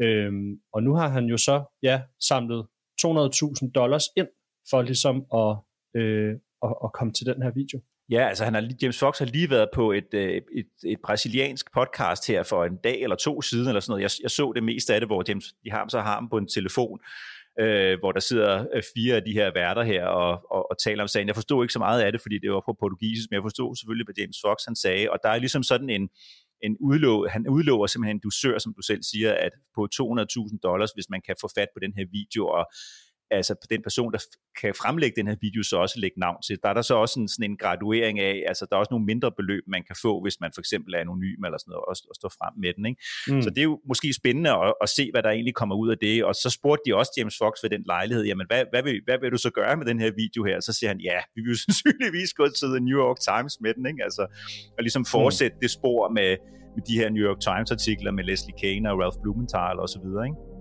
Øhm, 0.02 0.60
og 0.74 0.84
nu 0.84 0.96
har 0.96 1.08
han 1.08 1.26
jo 1.26 1.38
så 1.38 1.64
ja, 1.84 2.02
samlet 2.28 2.68
200.000 3.06 3.72
dollars 3.72 4.04
ind 4.18 4.28
for 4.70 4.82
ligesom 4.82 5.16
at, 5.34 5.52
øh, 6.02 6.34
at, 6.64 6.74
at 6.84 6.94
komme 6.94 7.14
til 7.14 7.26
den 7.26 7.42
her 7.42 7.52
video. 7.52 7.82
Ja, 8.10 8.28
altså 8.28 8.44
han 8.44 8.54
har, 8.54 8.70
James 8.82 9.00
Fox 9.00 9.20
har 9.20 9.26
lige 9.26 9.50
været 9.50 9.70
på 9.74 9.92
et, 9.92 10.14
øh, 10.14 10.42
et, 10.56 10.70
et 10.86 11.00
brasiliansk 11.04 11.74
podcast 11.74 12.28
her 12.28 12.44
for 12.44 12.66
en 12.66 12.78
dag 12.84 13.02
eller 13.02 13.16
to 13.16 13.42
siden, 13.42 13.68
eller 13.68 13.80
sådan 13.80 13.92
noget. 13.92 14.04
Jeg, 14.04 14.12
jeg 14.24 14.32
så 14.32 14.52
det 14.56 14.64
meste 14.64 14.94
af 14.94 15.02
det, 15.02 15.10
hvor 15.10 15.24
James, 15.28 15.46
de 15.64 15.72
har, 15.72 15.78
ham 15.78 15.90
så 15.90 16.00
har 16.00 16.14
ham 16.14 16.30
på 16.30 16.38
en 16.38 16.48
telefon, 16.48 17.00
øh, 17.60 18.00
hvor 18.00 18.12
der 18.12 18.20
sidder 18.20 18.66
øh, 18.76 18.84
fire 18.96 19.16
af 19.16 19.24
de 19.24 19.34
her 19.34 19.52
værter 19.54 19.84
her 19.84 20.06
og, 20.06 20.32
og, 20.52 20.72
og 20.72 20.78
taler 20.86 21.02
om 21.04 21.08
sagen. 21.08 21.28
Jeg 21.28 21.36
forstod 21.36 21.64
ikke 21.64 21.74
så 21.74 21.80
meget 21.80 22.02
af 22.02 22.12
det, 22.12 22.22
fordi 22.22 22.38
det 22.40 22.52
var 22.52 22.64
på 22.66 22.76
portugisisk, 22.80 23.28
men 23.30 23.36
jeg 23.36 23.44
forstod 23.44 23.76
selvfølgelig, 23.76 24.06
hvad 24.06 24.16
James 24.20 24.38
Fox 24.46 24.58
han 24.68 24.76
sagde, 24.76 25.12
og 25.12 25.18
der 25.24 25.30
er 25.30 25.40
ligesom 25.40 25.64
sådan 25.64 25.90
en, 25.90 26.10
en 26.64 26.78
udlov, 26.80 27.30
han 27.30 27.48
udlover 27.50 27.88
simpelthen 27.88 28.16
en 28.16 28.22
dusør, 28.24 28.58
som 28.58 28.74
du 28.74 28.82
selv 28.82 29.04
siger, 29.04 29.34
at 29.34 29.52
på 29.76 29.88
200.000 29.96 30.58
dollars, 30.64 30.92
hvis 30.92 31.10
man 31.10 31.22
kan 31.26 31.36
få 31.42 31.48
fat 31.58 31.68
på 31.74 31.80
den 31.80 31.94
her 31.98 32.06
video, 32.12 32.48
og 32.48 32.66
altså 33.32 33.68
den 33.70 33.82
person, 33.82 34.14
der 34.14 34.20
kan 34.62 34.74
fremlægge 34.82 35.16
den 35.20 35.28
her 35.28 35.36
video, 35.42 35.64
så 35.64 35.78
også 35.78 36.00
lægge 36.00 36.20
navn 36.20 36.38
til. 36.48 36.58
Der 36.64 36.70
er 36.70 36.74
der 36.74 36.82
så 36.82 36.96
også 36.96 37.20
en, 37.20 37.28
sådan 37.28 37.52
en 37.52 37.58
graduering 37.58 38.20
af, 38.20 38.44
altså 38.48 38.66
der 38.70 38.76
er 38.76 38.80
også 38.80 38.94
nogle 38.94 39.06
mindre 39.06 39.32
beløb, 39.40 39.64
man 39.68 39.84
kan 39.88 39.96
få, 40.02 40.22
hvis 40.24 40.38
man 40.42 40.52
for 40.56 40.62
eksempel 40.62 40.94
er 40.94 41.00
anonym 41.00 41.44
eller 41.46 41.58
sådan 41.58 41.72
noget, 41.72 41.86
og, 41.90 41.96
og 42.10 42.16
står 42.16 42.32
frem 42.40 42.54
med 42.64 42.72
den. 42.78 42.86
Ikke? 42.86 43.02
Mm. 43.28 43.42
Så 43.42 43.50
det 43.50 43.58
er 43.58 43.70
jo 43.74 43.80
måske 43.88 44.14
spændende 44.14 44.52
at, 44.52 44.74
at, 44.84 44.90
se, 44.90 45.04
hvad 45.14 45.24
der 45.24 45.30
egentlig 45.30 45.56
kommer 45.62 45.76
ud 45.76 45.90
af 45.94 45.98
det. 45.98 46.26
Og 46.26 46.34
så 46.44 46.50
spurgte 46.50 46.84
de 46.86 46.96
også 46.96 47.12
James 47.18 47.38
Fox 47.42 47.54
ved 47.64 47.70
den 47.70 47.84
lejlighed, 47.86 48.24
jamen 48.26 48.46
hvad, 48.50 48.64
hvad, 48.72 48.84
vil, 48.84 49.02
hvad 49.08 49.18
vil 49.22 49.32
du 49.32 49.38
så 49.38 49.52
gøre 49.60 49.78
med 49.78 49.86
den 49.86 50.00
her 50.00 50.12
video 50.24 50.42
her? 50.50 50.58
Så 50.60 50.72
siger 50.74 50.90
han, 50.94 51.00
ja, 51.10 51.20
vi 51.36 51.42
vil 51.48 51.58
sandsynligvis 51.66 52.34
gå 52.40 52.46
til 52.60 52.68
The 52.76 52.82
New 52.88 53.00
York 53.06 53.20
Times 53.30 53.54
med 53.64 53.74
den, 53.74 53.86
ikke? 53.92 54.04
Altså, 54.04 54.24
og 54.78 54.82
ligesom 54.86 55.02
mm. 55.02 55.14
fortsætte 55.18 55.56
mm. 55.56 55.62
det 55.64 55.72
spor 55.72 56.02
med, 56.18 56.30
med 56.76 56.84
de 56.90 56.96
her 57.00 57.10
New 57.16 57.24
York 57.30 57.40
Times 57.50 57.72
artikler 57.72 58.12
med 58.12 58.24
Leslie 58.24 58.58
Kane 58.62 58.92
og 58.92 58.96
Ralph 59.02 59.18
Blumenthal 59.24 59.78
og 59.84 59.90
så 59.90 60.00
videre, 60.06 60.26
ikke? 60.30 60.55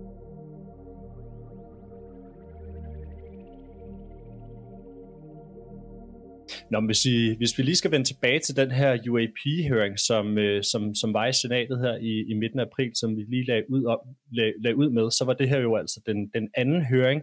Nå, 6.71 6.79
men 6.79 6.85
hvis, 6.85 7.05
I, 7.05 7.35
hvis 7.37 7.57
vi 7.57 7.63
lige 7.63 7.75
skal 7.75 7.91
vende 7.91 8.07
tilbage 8.07 8.39
til 8.39 8.55
den 8.55 8.71
her 8.71 8.91
UAP-høring, 9.09 9.99
som, 9.99 10.37
øh, 10.37 10.63
som, 10.63 10.95
som 10.95 11.13
var 11.13 11.27
i 11.27 11.33
senatet 11.33 11.79
her 11.79 11.95
i, 11.95 12.13
i 12.31 12.33
midten 12.33 12.59
af 12.59 12.65
april, 12.65 12.91
som 12.95 13.17
vi 13.17 13.21
lige 13.21 13.45
lagde 13.45 13.63
ud, 13.69 13.83
om, 13.85 13.99
lag, 14.31 14.53
lag 14.63 14.75
ud 14.75 14.89
med, 14.89 15.11
så 15.11 15.25
var 15.25 15.33
det 15.33 15.49
her 15.49 15.59
jo 15.59 15.75
altså 15.75 16.01
den, 16.05 16.29
den 16.33 16.49
anden 16.57 16.85
høring 16.85 17.21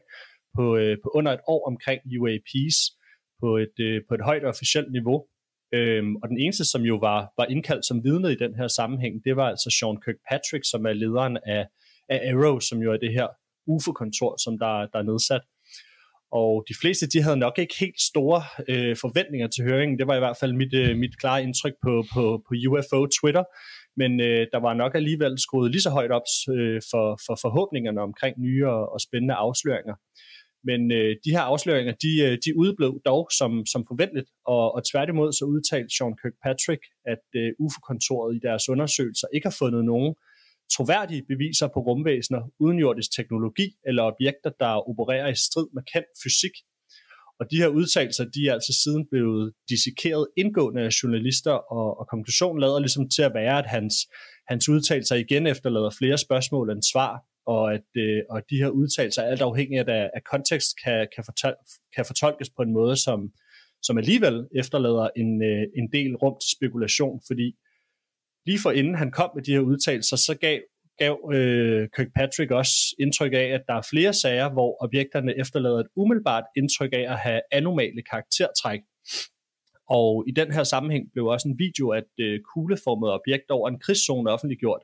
på, 0.56 0.76
øh, 0.76 0.96
på 1.02 1.10
under 1.14 1.32
et 1.32 1.40
år 1.48 1.66
omkring 1.66 2.00
UAPs 2.20 2.78
på 3.40 3.56
et, 3.56 3.76
øh, 3.80 4.02
på 4.08 4.14
et 4.14 4.24
højt 4.24 4.44
officielt 4.44 4.92
niveau. 4.92 5.24
Øhm, 5.74 6.16
og 6.16 6.28
den 6.28 6.38
eneste, 6.40 6.64
som 6.64 6.82
jo 6.82 6.96
var, 6.96 7.32
var 7.38 7.44
indkaldt 7.44 7.86
som 7.86 8.04
vidne 8.04 8.32
i 8.32 8.36
den 8.44 8.54
her 8.54 8.68
sammenhæng, 8.68 9.24
det 9.24 9.36
var 9.36 9.48
altså 9.48 9.70
Sean 9.78 10.00
Kirkpatrick, 10.04 10.64
som 10.70 10.86
er 10.86 10.92
lederen 10.92 11.38
af, 11.46 11.66
af 12.08 12.18
Arrow, 12.30 12.58
som 12.58 12.78
jo 12.78 12.92
er 12.92 12.96
det 12.96 13.12
her 13.12 13.28
UFO-kontor, 13.66 14.32
som 14.44 14.58
der, 14.58 14.86
der 14.92 14.98
er 14.98 15.08
nedsat. 15.10 15.40
Og 16.32 16.64
de 16.68 16.74
fleste 16.80 17.06
de 17.08 17.22
havde 17.22 17.36
nok 17.36 17.58
ikke 17.58 17.74
helt 17.80 18.00
store 18.00 18.42
øh, 18.68 18.96
forventninger 18.96 19.48
til 19.48 19.64
høringen. 19.64 19.98
Det 19.98 20.06
var 20.06 20.16
i 20.16 20.18
hvert 20.18 20.36
fald 20.40 20.52
mit, 20.52 20.74
øh, 20.74 20.96
mit 20.96 21.18
klare 21.20 21.42
indtryk 21.42 21.74
på, 21.82 22.04
på, 22.14 22.22
på 22.48 22.52
UFO 22.68 23.06
Twitter. 23.06 23.44
Men 23.96 24.20
øh, 24.20 24.46
der 24.52 24.60
var 24.60 24.74
nok 24.74 24.94
alligevel 24.94 25.38
skruet 25.38 25.70
lige 25.70 25.82
så 25.82 25.90
højt 25.90 26.12
op 26.18 26.26
øh, 26.56 26.80
for, 26.90 27.06
for 27.26 27.38
forhåbningerne 27.44 28.00
omkring 28.00 28.34
nye 28.40 28.66
og, 28.68 28.92
og 28.92 29.00
spændende 29.00 29.34
afsløringer. 29.34 29.94
Men 30.68 30.80
øh, 30.92 31.16
de 31.24 31.30
her 31.30 31.40
afsløringer, 31.40 31.92
de, 32.04 32.12
øh, 32.26 32.38
de 32.44 32.56
udblev 32.62 32.92
dog 33.06 33.28
som, 33.38 33.66
som 33.66 33.84
forventet, 33.90 34.24
og, 34.46 34.74
og 34.74 34.80
tværtimod 34.90 35.32
så 35.32 35.44
udtalte 35.44 35.94
Sean 35.96 36.16
Kirkpatrick, 36.20 36.82
at 37.12 37.24
øh, 37.40 37.50
UFO-kontoret 37.64 38.36
i 38.36 38.40
deres 38.46 38.68
undersøgelser 38.68 39.26
ikke 39.34 39.46
har 39.46 39.56
fundet 39.58 39.84
nogen 39.84 40.14
troværdige 40.76 41.22
beviser 41.32 41.68
på 41.74 41.80
rumvæsener, 41.80 42.42
udenjordisk 42.64 43.16
teknologi 43.16 43.68
eller 43.88 44.02
objekter, 44.02 44.50
der 44.60 44.88
opererer 44.90 45.28
i 45.28 45.34
strid 45.46 45.68
med 45.74 45.82
kendt 45.92 46.12
fysik. 46.22 46.56
Og 47.40 47.50
de 47.50 47.56
her 47.56 47.68
udtalelser, 47.68 48.24
de 48.24 48.48
er 48.48 48.52
altså 48.52 48.72
siden 48.82 49.06
blevet 49.10 49.52
dissekeret 49.68 50.28
indgående 50.36 50.82
af 50.82 50.92
journalister, 51.02 51.52
og, 51.52 51.98
og 52.00 52.08
konklusionen 52.08 52.60
lader 52.60 52.78
ligesom 52.78 53.08
til 53.08 53.22
at 53.22 53.34
være, 53.34 53.58
at 53.58 53.66
hans, 53.66 53.94
hans 54.48 54.68
udtalelser 54.68 55.16
igen 55.16 55.46
efterlader 55.46 55.90
flere 55.98 56.18
spørgsmål 56.18 56.70
end 56.70 56.82
svar, 56.92 57.12
og 57.46 57.74
at 57.74 57.88
øh, 57.96 58.22
og 58.30 58.42
de 58.50 58.56
her 58.56 58.68
udtalelser, 58.68 59.22
alt 59.22 59.42
afhængigt 59.42 59.88
af, 59.88 60.10
af 60.14 60.22
kontekst, 60.32 60.70
kan, 60.84 61.08
kan, 61.14 61.24
fortol, 61.24 61.54
kan 61.94 62.04
fortolkes 62.04 62.50
på 62.56 62.62
en 62.62 62.72
måde, 62.72 62.96
som, 62.96 63.18
som 63.82 63.98
alligevel 63.98 64.36
efterlader 64.60 65.08
en, 65.16 65.42
øh, 65.42 65.62
en 65.78 65.86
del 65.92 66.16
rum 66.16 66.36
til 66.42 66.50
spekulation, 66.56 67.20
fordi 67.26 67.48
lige 68.46 68.58
for 68.62 68.70
inden 68.70 68.94
han 68.94 69.10
kom 69.10 69.30
med 69.34 69.42
de 69.42 69.52
her 69.52 69.60
udtalelser, 69.60 70.16
så 70.16 70.36
gav, 70.40 70.60
gav 70.98 71.30
øh, 71.32 71.88
Kirkpatrick 71.96 72.50
også 72.50 72.74
indtryk 72.98 73.32
af, 73.32 73.46
at 73.56 73.62
der 73.68 73.74
er 73.74 73.88
flere 73.90 74.12
sager, 74.14 74.52
hvor 74.52 74.84
objekterne 74.84 75.38
efterlader 75.38 75.78
et 75.78 75.88
umiddelbart 75.96 76.44
indtryk 76.56 76.92
af 76.92 77.04
at 77.08 77.18
have 77.18 77.40
anomale 77.52 78.02
karaktertræk. 78.10 78.80
Og 79.88 80.24
i 80.28 80.30
den 80.30 80.52
her 80.52 80.64
sammenhæng 80.64 81.12
blev 81.12 81.26
også 81.26 81.48
en 81.48 81.58
video 81.58 81.92
af 81.92 81.98
et 81.98 82.24
øh, 82.24 82.40
kugleformet 82.54 83.10
objekt 83.10 83.50
over 83.50 83.68
en 83.68 83.78
krigszone 83.78 84.30
offentliggjort, 84.30 84.82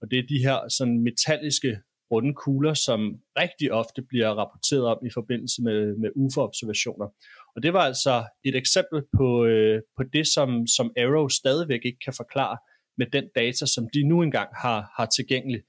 og 0.00 0.10
det 0.10 0.18
er 0.18 0.26
de 0.28 0.44
her 0.46 0.68
sådan 0.68 0.98
metalliske 1.02 1.78
runde 2.10 2.34
kugler, 2.34 2.74
som 2.74 3.00
rigtig 3.38 3.72
ofte 3.72 4.02
bliver 4.02 4.28
rapporteret 4.28 4.86
om 4.86 5.06
i 5.06 5.10
forbindelse 5.10 5.62
med, 5.62 5.96
med 5.96 6.10
UFO-observationer. 6.16 7.08
Og 7.56 7.62
det 7.62 7.72
var 7.72 7.80
altså 7.80 8.24
et 8.44 8.56
eksempel 8.56 9.02
på, 9.16 9.44
øh, 9.44 9.82
på 9.96 10.02
det, 10.12 10.26
som, 10.26 10.66
som 10.66 10.92
Arrow 10.98 11.28
stadigvæk 11.28 11.80
ikke 11.84 11.98
kan 12.04 12.14
forklare 12.16 12.58
med 12.98 13.06
den 13.12 13.24
data, 13.34 13.66
som 13.66 13.88
de 13.94 14.08
nu 14.08 14.22
engang 14.22 14.48
har, 14.56 14.92
har 14.96 15.06
tilgængelig. 15.06 15.62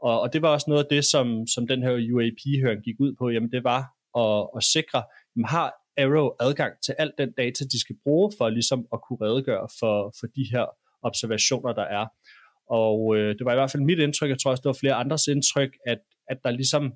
Og, 0.00 0.20
og 0.20 0.32
det 0.32 0.42
var 0.42 0.48
også 0.48 0.66
noget 0.68 0.84
af 0.84 0.90
det, 0.90 1.04
som, 1.04 1.46
som 1.46 1.66
den 1.66 1.82
her 1.82 1.92
UAP-høring 2.14 2.82
gik 2.82 3.00
ud 3.00 3.14
på. 3.18 3.30
Jamen 3.30 3.52
det 3.52 3.64
var 3.64 3.80
at, 4.22 4.48
at 4.56 4.62
sikre, 4.62 5.02
jamen 5.36 5.48
har 5.48 5.74
Arrow 5.98 6.30
adgang 6.40 6.72
til 6.84 6.94
al 6.98 7.12
den 7.18 7.32
data, 7.32 7.64
de 7.64 7.80
skal 7.80 7.96
bruge 8.04 8.32
for 8.38 8.48
ligesom 8.48 8.86
at 8.92 8.98
kunne 9.08 9.18
redegøre 9.26 9.68
for, 9.80 10.14
for 10.20 10.26
de 10.26 10.44
her 10.52 10.66
observationer, 11.02 11.72
der 11.72 11.82
er. 11.82 12.06
Og 12.70 13.16
øh, 13.16 13.34
det 13.38 13.44
var 13.44 13.52
i 13.52 13.54
hvert 13.54 13.70
fald 13.70 13.82
mit 13.82 13.98
indtryk, 13.98 14.30
jeg 14.30 14.38
tror 14.38 14.50
også, 14.50 14.60
det 14.60 14.68
var 14.68 14.80
flere 14.80 14.94
andres 14.94 15.26
indtryk, 15.26 15.72
at, 15.86 15.98
at 16.28 16.38
der 16.44 16.50
ligesom 16.50 16.92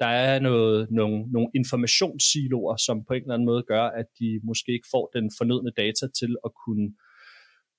der 0.00 0.06
er 0.06 0.40
noget, 0.40 0.90
nogle, 0.90 1.32
nogle 1.32 1.50
informationssiloer, 1.54 2.76
som 2.76 3.04
på 3.04 3.12
en 3.14 3.22
eller 3.22 3.34
anden 3.34 3.46
måde 3.46 3.62
gør, 3.62 3.82
at 3.82 4.06
de 4.20 4.40
måske 4.42 4.72
ikke 4.72 4.88
får 4.90 5.10
den 5.14 5.30
fornødne 5.38 5.70
data 5.76 6.06
til 6.18 6.36
at 6.44 6.50
kunne, 6.64 6.86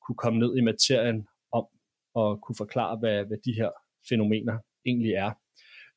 kunne 0.09 0.23
komme 0.25 0.39
ned 0.39 0.57
i 0.57 0.61
materien 0.61 1.27
om 1.51 1.65
og 2.15 2.41
kunne 2.41 2.55
forklare, 2.63 2.97
hvad, 3.01 3.25
hvad 3.25 3.37
de 3.45 3.53
her 3.59 3.69
fænomener 4.09 4.57
egentlig 4.85 5.13
er. 5.13 5.31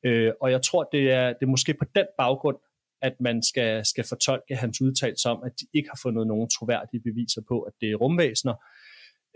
Øh, 0.05 0.31
og 0.41 0.51
jeg 0.51 0.61
tror, 0.61 0.83
det 0.91 1.11
er, 1.11 1.27
det 1.27 1.43
er 1.43 1.55
måske 1.55 1.73
på 1.73 1.85
den 1.95 2.05
baggrund, 2.17 2.57
at 3.01 3.15
man 3.19 3.43
skal, 3.43 3.85
skal 3.85 4.05
fortolke 4.09 4.55
hans 4.55 4.81
udtalelse 4.81 5.29
om, 5.29 5.43
at 5.43 5.51
de 5.59 5.65
ikke 5.73 5.89
har 5.89 5.99
fundet 6.03 6.27
nogen 6.27 6.49
troværdige 6.49 7.01
beviser 7.07 7.41
på, 7.47 7.61
at 7.61 7.73
det 7.81 7.91
er 7.91 7.95
rumvæsener, 7.95 8.55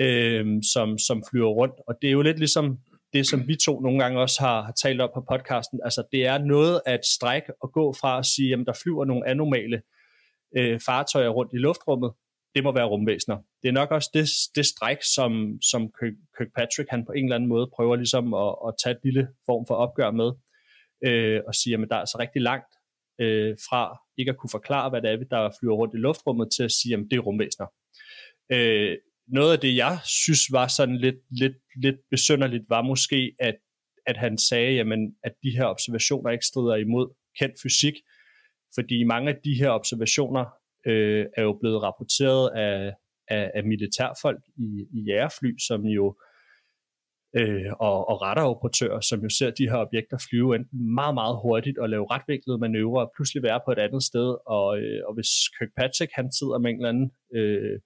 øh, 0.01 0.46
som, 0.74 0.98
som 0.98 1.24
flyver 1.29 1.50
rundt. 1.50 1.75
Og 1.88 1.96
det 2.01 2.07
er 2.07 2.12
jo 2.12 2.22
lidt 2.22 2.39
ligesom 2.39 2.79
det, 3.13 3.27
som 3.27 3.48
vi 3.48 3.55
to 3.55 3.79
nogle 3.79 4.00
gange 4.03 4.19
også 4.19 4.41
har, 4.41 4.62
har 4.62 4.72
talt 4.72 5.01
op 5.01 5.13
på 5.13 5.25
podcasten. 5.31 5.79
Altså, 5.84 6.03
det 6.12 6.25
er 6.25 6.38
noget 6.38 6.81
at 6.86 7.00
strække 7.15 7.51
og 7.63 7.72
gå 7.72 7.93
fra 7.93 8.19
at 8.19 8.25
sige, 8.25 8.53
at 8.53 8.60
der 8.65 8.74
flyver 8.84 9.05
nogle 9.05 9.27
anomale 9.27 9.81
øh, 10.57 10.79
fartøjer 10.86 11.29
rundt 11.29 11.53
i 11.53 11.57
luftrummet. 11.57 12.12
Det 12.56 12.63
må 12.63 12.72
være 12.72 12.86
rumvæsener. 12.86 13.38
Det 13.62 13.68
er 13.70 13.72
nok 13.72 13.92
også 13.92 14.10
det, 14.13 14.27
det 14.56 14.66
stræk, 14.66 14.98
som, 15.16 15.32
som 15.72 15.82
Kirkpatrick 16.38 16.89
han 16.89 17.06
på 17.06 17.12
en 17.12 17.24
eller 17.24 17.36
anden 17.36 17.50
måde 17.50 17.70
prøver 17.75 17.96
ligesom 17.96 18.34
at, 18.34 18.56
at 18.68 18.74
tage 18.84 18.96
et 18.96 19.01
lille 19.04 19.27
form 19.46 19.66
for 19.68 19.75
opgør 19.75 20.12
med. 20.12 20.32
Øh, 21.06 21.42
og 21.48 21.56
siger, 21.56 21.82
at 21.82 21.89
der 21.89 21.96
er 21.96 22.00
altså 22.00 22.18
rigtig 22.20 22.42
langt 22.42 22.72
øh, 23.22 23.58
fra 23.70 23.82
ikke 24.18 24.32
at 24.32 24.38
kunne 24.38 24.50
forklare, 24.58 24.89
hvad 24.89 25.01
det 25.01 25.12
er, 25.12 25.18
der 25.18 25.56
flyver 25.60 25.75
rundt 25.75 25.94
i 25.94 25.98
luftrummet, 25.98 26.48
til 26.56 26.63
at 26.63 26.72
sige, 26.72 26.94
at 26.94 27.00
det 27.12 27.18
er 27.18 27.25
rumvæsener. 27.27 27.68
Øh, 28.51 28.98
noget 29.27 29.54
af 29.54 29.60
det, 29.60 29.75
jeg 29.75 30.00
synes 30.06 30.42
var 30.51 30.68
sådan 30.68 30.98
lidt, 30.98 31.22
lidt, 31.42 31.58
lidt 31.84 32.00
besønderligt, 32.12 32.63
var 32.70 32.82
måske, 32.82 33.36
at, 33.39 33.58
at 34.06 34.18
han 34.18 34.38
sagde, 34.38 34.74
jamen, 34.74 35.16
at 35.24 35.34
de 35.44 35.51
her 35.58 35.66
observationer 35.66 36.32
ikke 36.32 36.46
strider 36.46 36.75
imod 36.75 37.08
kendt 37.39 37.56
fysik, 37.63 37.94
fordi 38.75 39.04
mange 39.04 39.30
af 39.30 39.38
de 39.44 39.54
her 39.62 39.70
observationer 39.70 40.46
øh, 40.88 41.25
er 41.38 41.44
jo 41.44 41.53
blevet 41.62 41.84
rapporteret 41.84 42.50
af, 42.50 42.94
af, 43.27 43.51
af 43.56 43.63
militærfolk 43.63 44.44
i, 44.58 44.88
i 44.98 45.00
jægerfly, 45.08 45.51
som 45.67 45.82
jo 45.86 46.15
øh, 47.39 47.72
og, 47.79 48.10
og 48.10 48.22
radaroperatører, 48.22 49.00
som 49.00 49.20
jo 49.25 49.29
ser 49.29 49.50
de 49.51 49.70
her 49.70 49.77
objekter 49.77 50.17
flyve 50.29 50.56
enten 50.56 50.94
meget, 51.00 51.13
meget 51.13 51.36
hurtigt 51.44 51.77
og 51.77 51.89
lave 51.89 52.08
retvinklede 52.12 52.58
manøvrer, 52.58 53.06
og 53.06 53.12
pludselig 53.15 53.44
være 53.44 53.62
på 53.65 53.72
et 53.72 53.79
andet 53.79 54.03
sted, 54.03 54.29
og, 54.46 54.79
øh, 54.79 55.01
og 55.08 55.13
hvis 55.13 55.32
Kirkpatrick 55.56 56.12
han 56.13 56.32
sidder 56.32 56.58
med 56.58 56.70
en 56.72 56.77
eller 56.77 56.89
anden 56.89 57.12
øh, 57.36 57.79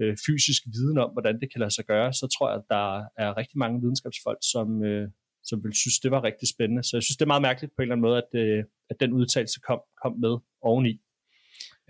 øh, 0.00 0.16
fysisk 0.26 0.62
viden 0.74 0.98
om, 0.98 1.10
hvordan 1.10 1.40
det 1.40 1.52
kan 1.52 1.60
lade 1.60 1.74
sig 1.74 1.84
gøre, 1.84 2.12
så 2.12 2.26
tror 2.34 2.48
jeg, 2.50 2.58
at 2.58 2.66
der 2.76 2.86
er 3.24 3.36
rigtig 3.36 3.58
mange 3.58 3.80
videnskabsfolk, 3.80 4.38
som, 4.52 4.84
øh, 4.84 5.08
som 5.48 5.64
vil 5.64 5.74
synes, 5.82 5.98
det 6.04 6.10
var 6.10 6.24
rigtig 6.24 6.48
spændende. 6.54 6.82
Så 6.82 6.96
jeg 6.96 7.02
synes, 7.02 7.16
det 7.16 7.24
er 7.24 7.34
meget 7.34 7.48
mærkeligt 7.48 7.72
på 7.72 7.82
en 7.82 7.84
eller 7.84 7.96
anden 7.96 8.08
måde, 8.08 8.18
at, 8.24 8.30
øh, 8.42 8.64
at 8.90 8.96
den 9.00 9.12
udtalelse 9.12 9.60
kom, 9.68 9.80
kom 10.02 10.12
med 10.24 10.34
oveni. 10.62 10.94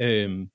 Øhm, 0.01 0.49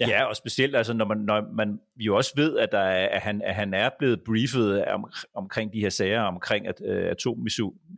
Ja. 0.00 0.08
ja, 0.08 0.24
og 0.24 0.36
specielt 0.36 0.76
altså, 0.76 0.92
når 0.92 1.04
man, 1.04 1.18
når 1.18 1.52
man 1.52 1.80
jo 1.96 2.16
også 2.16 2.32
ved, 2.36 2.58
at, 2.58 2.68
der 2.72 2.78
er, 2.78 3.08
at, 3.08 3.20
han, 3.20 3.42
at 3.42 3.54
han 3.54 3.74
er 3.74 3.90
blevet 3.98 4.20
briefet 4.26 4.84
om, 4.84 5.12
omkring 5.34 5.72
de 5.72 5.80
her 5.80 5.88
sager, 5.88 6.22
omkring 6.22 6.66
at 6.66 6.74
uh, 6.80 7.10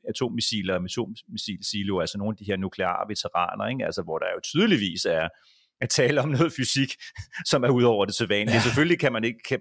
atommissiler 0.01 0.75
og 0.75 0.85
atommissilsilo, 0.85 2.01
altså 2.01 2.19
nogle 2.19 2.33
af 2.33 2.37
de 2.37 2.45
her 2.45 2.57
nukleare 2.57 3.09
veteraner, 3.09 3.67
ikke? 3.69 3.85
Altså, 3.85 4.03
hvor 4.03 4.19
der 4.19 4.27
jo 4.35 4.41
tydeligvis 4.43 5.05
er, 5.05 5.29
at 5.81 5.89
tale 5.89 6.21
om 6.21 6.29
noget 6.29 6.53
fysik, 6.53 6.93
som 7.47 7.65
er 7.65 7.69
ud 7.69 7.83
over 7.83 8.05
det 8.05 8.15
sædvanlige. 8.15 8.55
Ja. 8.55 8.61
Selvfølgelig 8.61 8.99
kan 8.99 9.13
man 9.13 9.25
ikke, 9.25 9.39
kan, 9.49 9.61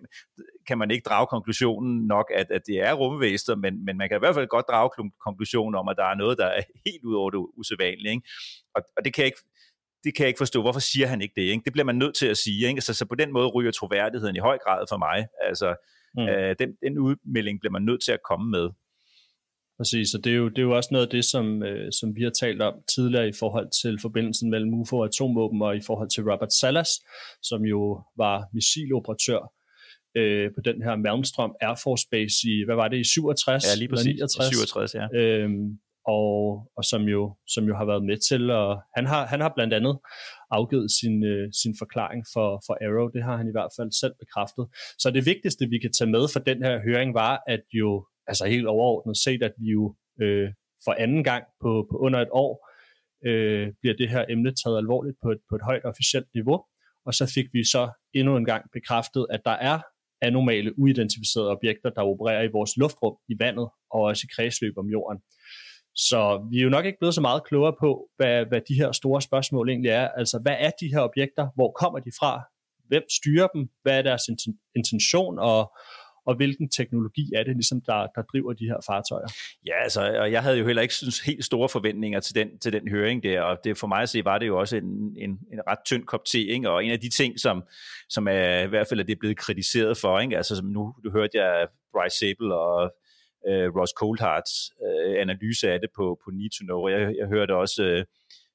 kan 0.68 0.78
man 0.78 0.92
ikke 0.92 1.04
drage 1.10 1.28
konklusionen 1.28 2.08
nok, 2.08 2.32
at, 2.36 2.52
at 2.52 2.62
det 2.68 2.80
er 2.80 2.94
rumvæster, 2.94 3.56
men, 3.56 3.86
men 3.86 3.98
man 3.98 4.10
kan 4.10 4.18
i 4.18 4.20
hvert 4.20 4.36
fald 4.36 4.48
godt 4.48 4.66
drage 4.70 5.10
konklusionen 5.26 5.76
om, 5.76 5.88
at 5.88 5.98
der 5.98 6.06
er 6.06 6.16
noget, 6.16 6.38
der 6.38 6.46
er 6.46 6.62
helt 6.86 7.04
ud 7.04 7.16
over 7.16 7.30
det 7.30 7.38
usædvanlige. 7.38 8.12
Ikke? 8.12 8.28
Og, 8.76 8.82
og 8.98 9.06
det 9.06 9.14
kan 9.14 9.22
jeg 9.22 9.28
ikke, 9.28 9.42
det 10.04 10.16
kan 10.16 10.24
jeg 10.24 10.28
ikke 10.28 10.38
forstå. 10.38 10.62
Hvorfor 10.62 10.80
siger 10.80 11.08
han 11.08 11.22
ikke 11.22 11.34
det? 11.36 11.42
Ikke? 11.42 11.64
Det 11.66 11.74
bliver 11.74 11.86
man 11.86 11.96
nødt 11.96 12.16
til 12.16 12.28
at 12.28 12.38
sige. 12.38 12.68
Ikke? 12.68 12.82
Så, 12.82 12.94
så 12.94 13.06
på 13.06 13.16
den 13.16 13.34
måde 13.34 13.48
ryger 13.48 13.72
troværdigheden 13.72 14.36
i 14.36 14.40
høj 14.40 14.58
grad 14.58 14.86
for 14.90 14.98
mig. 14.98 15.28
Altså, 15.42 15.76
mm. 16.18 16.28
øh, 16.28 16.56
den, 16.60 16.70
den 16.84 17.00
udmelding 17.00 17.60
bliver 17.60 17.72
man 17.72 17.82
nødt 17.82 18.04
til 18.04 18.12
at 18.12 18.20
komme 18.30 18.52
med. 18.52 18.70
Præcis, 19.80 20.14
og 20.14 20.24
det 20.24 20.32
er 20.32 20.38
jo, 20.38 20.50
det 20.50 20.58
er 20.58 20.62
jo 20.62 20.76
også 20.76 20.90
noget 20.92 21.06
af 21.06 21.12
det, 21.12 21.26
som, 21.26 21.64
øh, 21.64 21.92
som 22.00 22.16
vi 22.16 22.24
har 22.24 22.30
talt 22.30 22.62
om 22.62 22.74
tidligere 22.96 23.28
i 23.28 23.32
forhold 23.40 23.68
til 23.82 24.00
forbindelsen 24.02 24.50
mellem 24.50 24.74
UFO 24.74 24.98
og 24.98 25.06
atomvåben, 25.06 25.62
og 25.62 25.76
i 25.78 25.82
forhold 25.88 26.10
til 26.10 26.24
Robert 26.24 26.54
Salas, 26.54 26.90
som 27.42 27.62
jo 27.66 28.04
var 28.18 28.46
missiloperatør 28.54 29.42
øh, 30.18 30.52
på 30.56 30.62
den 30.66 30.82
her 30.84 30.96
Malmstrøm 30.96 31.54
Air 31.62 31.80
Force 31.84 32.08
Base 32.12 32.38
i, 32.52 32.66
hvad 32.66 32.76
var 32.76 32.88
det, 32.88 33.00
i 33.00 33.04
67? 33.04 33.64
Ja, 33.66 33.80
lige 33.80 33.90
præcis, 33.90 34.06
69? 34.06 34.48
67, 34.48 34.96
ja. 34.96 35.06
Øhm, 35.20 35.80
og, 36.08 36.68
og 36.78 36.84
som, 36.84 37.02
jo, 37.02 37.36
som 37.48 37.64
jo 37.64 37.76
har 37.76 37.86
været 37.86 38.06
med 38.06 38.18
til, 38.30 38.52
og 38.52 38.82
han 38.96 39.06
har, 39.06 39.26
han 39.26 39.42
har 39.42 39.52
blandt 39.56 39.74
andet 39.74 40.00
afgivet 40.52 40.92
sin, 40.92 41.24
øh, 41.24 41.52
sin 41.64 41.76
forklaring 41.80 42.24
for, 42.34 42.64
for 42.66 42.74
Arrow, 42.86 43.08
det 43.08 43.24
har 43.24 43.38
han 43.38 43.48
i 43.48 43.52
hvert 43.52 43.72
fald 43.78 43.92
selv 43.92 44.14
bekræftet. 44.20 44.66
Så 45.00 45.12
det 45.12 45.26
vigtigste, 45.26 45.70
vi 45.70 45.80
kan 45.80 45.92
tage 45.94 46.12
med 46.12 46.24
for 46.34 46.40
den 46.40 46.64
her 46.64 46.82
høring, 46.88 47.14
var, 47.14 47.44
at 47.48 47.64
jo 47.74 48.06
altså 48.28 48.46
helt 48.46 48.68
overordnet 48.68 49.18
set, 49.18 49.44
at 49.44 49.54
vi 49.58 49.68
jo 49.72 49.96
øh, 50.22 50.50
for 50.86 50.94
anden 51.04 51.24
gang 51.24 51.44
på, 51.62 51.88
på 51.92 51.98
under 51.98 52.20
et 52.22 52.32
år 52.32 52.70
øh, 53.28 53.68
bliver 53.82 53.96
det 53.96 54.10
her 54.10 54.26
emne 54.30 54.52
taget 54.64 54.78
alvorligt 54.78 55.18
på 55.24 55.32
et, 55.32 55.42
på 55.50 55.56
et 55.56 55.62
højt 55.62 55.86
officielt 55.86 56.28
niveau. 56.34 56.64
Og 57.06 57.14
så 57.14 57.32
fik 57.36 57.46
vi 57.54 57.64
så 57.64 57.92
endnu 58.14 58.38
en 58.38 58.46
gang 58.46 58.64
bekræftet, 58.74 59.28
at 59.30 59.42
der 59.46 59.58
er 59.70 59.80
anomale, 60.22 60.80
uidentificerede 60.80 61.50
objekter, 61.50 61.90
der 61.90 62.02
opererer 62.02 62.44
i 62.44 62.52
vores 62.52 62.78
luftrum, 62.78 63.16
i 63.30 63.36
vandet 63.40 63.70
og 63.92 64.02
også 64.02 64.28
i 64.28 64.32
kredsløb 64.36 64.78
om 64.78 64.90
jorden. 64.90 65.20
Så 66.08 66.48
vi 66.52 66.60
er 66.60 66.64
jo 66.64 66.70
nok 66.70 66.86
ikke 66.86 67.00
blevet 67.00 67.16
så 67.16 67.22
meget 67.22 67.44
klogere 67.48 67.74
på, 67.80 68.10
hvad, 68.18 68.46
hvad 68.46 68.62
de 68.68 68.74
her 68.74 68.92
store 68.92 69.22
spørgsmål 69.22 69.70
egentlig 69.70 69.90
er. 69.90 70.08
Altså, 70.08 70.40
hvad 70.42 70.56
er 70.60 70.72
de 70.82 70.88
her 70.94 71.00
objekter? 71.00 71.48
Hvor 71.56 71.72
kommer 71.72 72.00
de 72.00 72.12
fra? 72.20 72.42
Hvem 72.88 73.04
styrer 73.10 73.48
dem? 73.48 73.70
Hvad 73.84 73.98
er 73.98 74.02
deres 74.02 74.24
intention? 74.76 75.40
Og, 75.40 75.72
og 76.26 76.36
hvilken 76.36 76.70
teknologi 76.70 77.32
er 77.36 77.44
det 77.44 77.56
ligesom, 77.56 77.82
der, 77.82 78.08
der 78.16 78.22
driver 78.32 78.54
de 78.54 78.66
her 78.66 78.78
fartøjer? 78.88 79.28
Ja, 79.66 79.84
altså, 79.84 80.20
og 80.20 80.32
jeg 80.32 80.44
havde 80.44 80.58
jo 80.58 80.66
heller 80.66 80.82
ikke 80.82 80.94
synes, 80.94 81.20
helt 81.20 81.46
store 81.46 81.70
forventninger 81.70 82.20
til 82.20 82.36
den, 82.36 82.60
til 82.60 82.74
den 82.74 82.90
høring 82.90 83.24
der, 83.24 83.42
og 83.42 83.58
det 83.64 83.78
for 83.78 83.88
mig 83.88 84.02
at 84.02 84.10
se, 84.10 84.26
var 84.26 84.38
det 84.38 84.48
jo 84.48 84.60
også 84.60 84.76
en, 84.76 85.18
en, 85.18 85.30
en 85.30 85.60
ret 85.68 85.80
tynd 85.86 86.06
kop 86.06 86.26
te, 86.26 86.40
ikke? 86.40 86.70
og 86.70 86.86
en 86.86 86.92
af 86.92 87.00
de 87.00 87.10
ting, 87.10 87.40
som, 87.40 87.64
som 88.10 88.28
er, 88.28 88.60
i 88.60 88.68
hvert 88.68 88.88
fald 88.88 89.00
er 89.00 89.04
det 89.04 89.20
blevet 89.20 89.38
kritiseret 89.38 89.98
for, 89.98 90.20
ikke? 90.20 90.38
altså 90.38 90.56
som 90.56 90.66
nu 90.66 90.96
du 91.04 91.12
hørte 91.12 91.38
jeg 91.38 91.68
Bryce 91.94 92.18
Sable 92.18 92.56
og 92.56 92.92
øh, 93.48 93.76
Ross 93.76 93.94
Coldharts 93.98 94.72
øh, 94.86 95.22
analyse 95.22 95.72
af 95.72 95.80
det 95.80 95.90
på, 95.96 96.20
på 96.24 96.32
Need 96.32 96.50
to 96.50 96.64
Know, 96.64 96.88
jeg, 96.88 97.16
jeg 97.20 97.28
hørte 97.28 97.56
også 97.56 97.84
øh, 97.84 98.06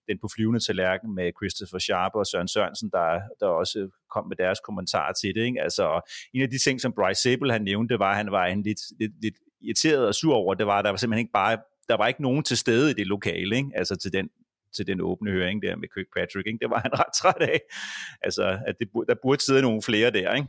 den 0.09 0.19
på 0.19 0.29
flyvende 0.35 0.61
tallerken 0.61 1.15
med 1.15 1.33
Christopher 1.39 1.79
Sharp 1.79 2.13
og 2.15 2.27
Søren 2.27 2.49
Sørensen, 2.49 2.91
der, 2.91 3.21
der 3.41 3.47
også 3.47 3.89
kom 4.11 4.27
med 4.29 4.37
deres 4.37 4.61
kommentarer 4.61 5.13
til 5.13 5.35
det. 5.35 5.45
Ikke? 5.45 5.63
Altså, 5.63 6.11
en 6.35 6.43
af 6.43 6.51
de 6.51 6.59
ting, 6.59 6.81
som 6.81 6.93
Bryce 6.93 7.23
Sable 7.23 7.53
han 7.53 7.63
nævnte, 7.63 7.99
var, 7.99 8.11
at 8.11 8.17
han 8.17 8.31
var 8.31 8.47
en 8.47 8.63
lidt, 8.63 8.81
lidt, 8.99 9.13
lidt 9.23 9.35
irriteret 9.61 10.07
og 10.07 10.15
sur 10.15 10.35
over, 10.35 10.55
det 10.55 10.67
var, 10.67 10.79
at 10.79 10.85
der 10.85 10.91
var 10.91 10.97
simpelthen 10.97 11.25
ikke 11.25 11.33
bare, 11.33 11.59
der 11.89 11.97
var 11.97 12.07
ikke 12.09 12.23
nogen 12.23 12.45
til 12.45 12.57
stede 12.57 12.91
i 12.91 12.95
det 12.95 13.07
lokale, 13.07 13.57
ikke? 13.57 13.71
altså 13.75 13.97
til 13.97 14.13
den, 14.13 14.31
til 14.77 14.87
den 14.87 15.01
åbne 15.01 15.31
høring 15.31 15.63
der 15.63 15.77
med 15.77 15.89
Kirkpatrick. 15.95 16.47
Ikke? 16.47 16.59
Det 16.63 16.71
var 16.71 16.79
han 16.79 16.93
ret 17.01 17.15
træt 17.15 17.49
af. 17.49 17.61
Altså, 18.23 18.59
at 18.67 18.75
det, 18.81 18.89
der 19.09 19.15
burde 19.23 19.43
sidde 19.43 19.63
nogle 19.63 19.83
flere 19.83 20.11
der. 20.11 20.35
Ikke? 20.35 20.49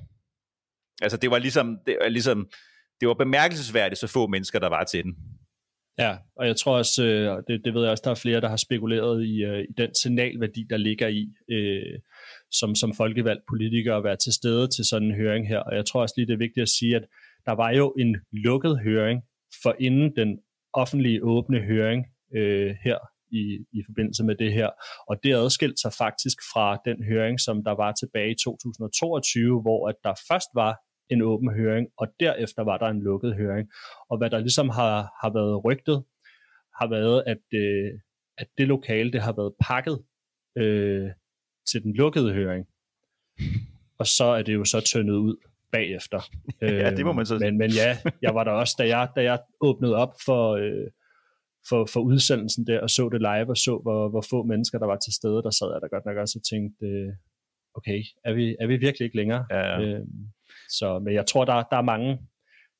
Altså, 1.01 1.17
det 1.17 1.31
var 1.31 1.37
ligesom, 1.37 1.77
det 1.85 1.97
var 2.01 2.09
ligesom, 2.09 2.49
det 2.99 3.07
var 3.07 3.13
bemærkelsesværdigt, 3.13 3.99
så 3.99 4.07
få 4.07 4.27
mennesker, 4.27 4.59
der 4.59 4.69
var 4.69 4.83
til 4.83 5.03
den. 5.03 5.15
Ja, 5.97 6.17
og 6.37 6.47
jeg 6.47 6.55
tror 6.55 6.77
også, 6.77 7.03
øh, 7.03 7.43
det, 7.47 7.65
det 7.65 7.73
ved 7.73 7.81
jeg 7.81 7.91
også, 7.91 8.01
der 8.05 8.11
er 8.11 8.15
flere, 8.15 8.41
der 8.41 8.49
har 8.49 8.57
spekuleret 8.57 9.25
i, 9.25 9.43
øh, 9.43 9.59
i 9.59 9.73
den 9.77 9.95
signalværdi, 9.95 10.65
der 10.69 10.77
ligger 10.77 11.07
i, 11.07 11.27
øh, 11.51 11.99
som, 12.51 12.75
som 12.75 12.93
folkevalgt 12.93 13.43
politiker 13.49 13.97
at 13.97 14.03
være 14.03 14.15
til 14.15 14.33
stede 14.33 14.67
til 14.67 14.85
sådan 14.85 15.07
en 15.07 15.15
høring 15.15 15.47
her. 15.47 15.59
Og 15.59 15.75
jeg 15.75 15.85
tror 15.85 16.01
også 16.01 16.13
lige, 16.17 16.27
det 16.27 16.33
er 16.33 16.45
vigtigt 16.47 16.61
at 16.61 16.69
sige, 16.69 16.95
at 16.95 17.05
der 17.45 17.51
var 17.51 17.71
jo 17.71 17.93
en 17.99 18.17
lukket 18.31 18.79
høring 18.83 19.21
for 19.63 19.75
inden 19.79 20.15
den 20.15 20.39
offentlige 20.73 21.23
åbne 21.23 21.59
høring 21.59 22.05
øh, 22.35 22.75
her 22.83 22.97
i, 23.31 23.43
i 23.73 23.81
forbindelse 23.85 24.23
med 24.23 24.35
det 24.35 24.53
her. 24.53 24.69
Og 25.09 25.15
det 25.23 25.33
adskilte 25.33 25.77
sig 25.81 25.93
faktisk 25.93 26.37
fra 26.53 26.77
den 26.85 27.03
høring, 27.03 27.39
som 27.39 27.63
der 27.63 27.71
var 27.71 27.91
tilbage 27.91 28.31
i 28.31 28.35
2022, 28.43 29.61
hvor 29.61 29.89
at 29.89 29.95
der 30.03 30.13
først 30.29 30.49
var 30.55 30.73
en 31.09 31.21
åben 31.21 31.53
høring, 31.55 31.87
og 31.97 32.07
derefter 32.19 32.63
var 32.63 32.77
der 32.77 32.85
en 32.85 33.01
lukket 33.01 33.35
høring. 33.35 33.69
Og 34.09 34.17
hvad 34.17 34.29
der 34.29 34.39
ligesom 34.39 34.69
har, 34.69 34.95
har 35.21 35.33
været 35.33 35.65
rygtet, 35.65 36.03
har 36.79 36.87
været, 36.89 37.23
at, 37.27 37.43
øh, 37.53 37.99
at 38.37 38.47
det 38.57 38.67
lokale, 38.67 39.11
det 39.11 39.21
har 39.21 39.33
været 39.33 39.53
pakket 39.59 40.03
øh, 40.57 41.09
til 41.71 41.83
den 41.83 41.93
lukkede 41.93 42.33
høring. 42.33 42.65
Og 43.99 44.07
så 44.07 44.25
er 44.25 44.41
det 44.41 44.53
jo 44.53 44.65
så 44.65 44.81
tyndet 44.81 45.15
ud 45.15 45.35
bagefter. 45.71 46.19
ja, 46.61 46.89
det 46.91 47.05
må 47.05 47.13
man 47.13 47.25
så 47.25 47.37
men, 47.39 47.57
men 47.57 47.71
ja, 47.71 47.97
jeg 48.21 48.35
var 48.35 48.43
der 48.43 48.51
også, 48.51 48.75
da 48.79 48.87
jeg, 48.87 49.09
da 49.15 49.23
jeg 49.23 49.39
åbnede 49.61 49.95
op 49.95 50.13
for, 50.25 50.43
øh, 50.55 50.87
for, 51.69 51.85
for 51.93 51.99
udsendelsen 51.99 52.67
der, 52.67 52.79
og 52.81 52.89
så 52.89 53.09
det 53.09 53.21
live, 53.21 53.49
og 53.49 53.57
så, 53.57 53.79
hvor, 53.83 54.09
hvor 54.09 54.23
få 54.29 54.43
mennesker, 54.43 54.79
der 54.79 54.85
var 54.85 54.97
til 54.97 55.13
stede, 55.13 55.43
der 55.43 55.49
sad 55.49 55.71
jeg 55.73 55.81
der 55.81 55.87
godt 55.87 56.05
nok 56.05 56.17
også 56.17 56.39
og 56.39 56.45
tænkte, 56.51 56.85
øh, 56.85 57.11
okay, 57.77 57.99
er 58.23 58.33
vi, 58.33 58.55
er 58.59 58.67
vi 58.67 58.77
virkelig 58.77 59.05
ikke 59.05 59.17
længere? 59.17 59.45
Ja, 59.51 59.61
ja. 59.71 59.81
Øh, 59.81 60.01
så, 60.69 60.99
men 61.05 61.13
jeg 61.13 61.25
tror, 61.25 61.45
der, 61.45 61.53
der 61.71 61.77
er 61.77 61.81
mange, 61.93 62.09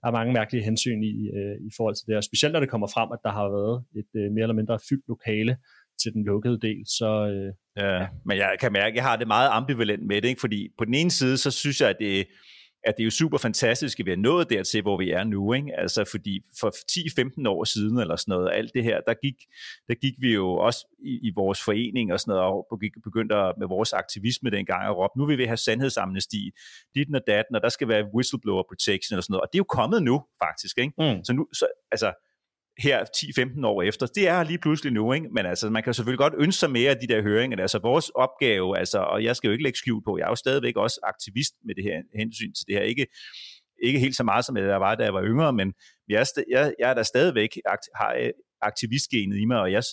der 0.02 0.08
er 0.08 0.12
mange 0.12 0.34
mærkelige 0.34 0.64
hensyn 0.64 1.04
i, 1.04 1.16
øh, 1.38 1.56
i 1.68 1.72
forhold 1.78 1.96
til 1.96 2.06
det, 2.08 2.18
og 2.18 2.24
specielt 2.24 2.54
når 2.54 2.60
det 2.60 2.70
kommer 2.70 2.88
frem, 2.88 3.10
at 3.12 3.20
der 3.24 3.32
har 3.32 3.48
været 3.58 3.84
et 4.02 4.12
øh, 4.22 4.32
mere 4.32 4.44
eller 4.44 4.60
mindre 4.62 4.80
fyldt 4.90 5.08
lokale 5.08 5.58
til 6.02 6.14
den 6.14 6.24
lukkede 6.26 6.60
del, 6.68 6.82
så... 6.98 7.10
Øh, 7.34 7.52
ja, 7.84 8.08
men 8.26 8.38
jeg 8.38 8.56
kan 8.60 8.72
mærke, 8.72 8.94
at 8.94 8.96
jeg 8.96 9.04
har 9.04 9.16
det 9.16 9.28
meget 9.28 9.50
ambivalent 9.52 10.08
med 10.08 10.22
det, 10.22 10.28
ikke? 10.30 10.42
fordi 10.42 10.70
på 10.78 10.86
den 10.86 10.94
ene 10.94 11.12
side, 11.12 11.38
så 11.38 11.52
synes 11.52 11.82
jeg, 11.82 11.90
at 11.90 12.00
det, 12.00 12.28
at 12.86 12.94
det 12.98 13.04
er 13.04 13.06
jo 13.06 13.12
super 13.12 13.38
fantastisk, 13.38 14.00
at 14.00 14.06
vi 14.06 14.12
er 14.12 14.16
nået 14.16 14.50
dertil, 14.50 14.82
hvor 14.82 14.98
vi 14.98 15.12
er 15.12 15.24
nu. 15.24 15.54
Ikke? 15.54 15.80
Altså, 15.80 16.04
fordi 16.12 16.42
for 16.60 16.70
10-15 16.70 17.50
år 17.50 17.64
siden, 17.64 18.00
eller 18.00 18.16
sådan 18.16 18.32
noget, 18.32 18.52
alt 18.54 18.72
det 18.74 18.84
her, 18.84 19.02
der 19.08 19.14
gik, 19.14 19.36
der 19.88 19.96
gik 19.96 20.14
vi 20.20 20.34
jo 20.34 20.54
også 20.54 20.88
i, 21.00 21.28
i 21.28 21.32
vores 21.36 21.64
forening 21.64 22.14
og 22.14 22.20
sådan 22.20 22.32
noget, 22.32 22.44
og 22.44 22.80
begyndte 23.04 23.36
med 23.36 23.68
vores 23.68 23.94
aktivisme 23.94 24.50
dengang 24.50 24.90
og 24.90 24.98
råbe, 24.98 25.20
nu 25.20 25.26
vil 25.26 25.38
vi 25.38 25.46
have 25.46 25.58
sandhedsamnesti, 25.58 26.52
dit 26.96 27.16
og 27.16 27.22
datten, 27.28 27.56
og 27.56 27.62
der 27.62 27.70
skal 27.70 27.88
være 27.88 28.06
whistleblower 28.16 28.64
protection 28.70 29.18
og 29.18 29.24
sådan 29.24 29.32
noget. 29.34 29.42
Og 29.42 29.50
det 29.54 29.58
er 29.58 29.64
jo 29.66 29.76
kommet 29.80 30.04
nu, 30.04 30.24
faktisk. 30.44 30.78
Ikke? 30.78 30.94
Mm. 30.98 31.24
Så 31.24 31.34
nu, 31.34 31.48
så, 31.54 31.68
altså, 31.92 32.14
her 32.78 33.04
10-15 33.04 33.66
år 33.66 33.82
efter. 33.82 34.06
Det 34.06 34.28
er 34.28 34.44
lige 34.44 34.58
pludselig 34.58 34.94
nu, 34.94 35.14
ikke? 35.14 35.28
men 35.34 35.46
altså, 35.46 35.70
man 35.70 35.84
kan 35.84 35.94
selvfølgelig 35.94 36.20
godt 36.20 36.34
ønske 36.38 36.60
sig 36.60 36.72
mere 36.72 36.90
af 36.90 36.98
de 36.98 37.08
der 37.08 37.22
høringer. 37.22 37.62
Altså 37.62 37.80
vores 37.80 38.10
opgave, 38.10 38.78
altså, 38.78 39.00
og 39.00 39.24
jeg 39.24 39.36
skal 39.36 39.48
jo 39.48 39.52
ikke 39.52 39.64
lægge 39.64 39.78
skjul 39.78 40.04
på, 40.04 40.18
jeg 40.18 40.26
er 40.26 40.30
jo 40.30 40.36
stadigvæk 40.36 40.76
også 40.76 41.00
aktivist 41.04 41.54
med 41.66 41.76
det 41.76 41.84
her 41.84 42.02
hensyn 42.16 42.54
til 42.54 42.66
det 42.68 42.76
her. 42.76 42.82
Ikke, 42.82 43.08
ikke 43.84 44.00
helt 44.00 44.16
så 44.16 44.24
meget, 44.24 44.46
som 44.46 44.58
jeg 44.58 44.82
var, 44.82 44.96
da 44.96 45.04
jeg 45.04 45.14
var 45.14 45.24
yngre, 45.24 45.54
men 45.54 45.74
jeg 46.10 46.22
er, 46.22 46.44
jeg, 46.50 46.74
jeg 46.80 46.90
er 46.90 46.94
der 46.94 47.04
stadigvæk, 47.04 47.50
har 47.96 48.16
øh, 48.20 48.30
aktivistgenet 48.62 49.38
i 49.38 49.46
mig, 49.46 49.60
og 49.60 49.72
jeg 49.72 49.84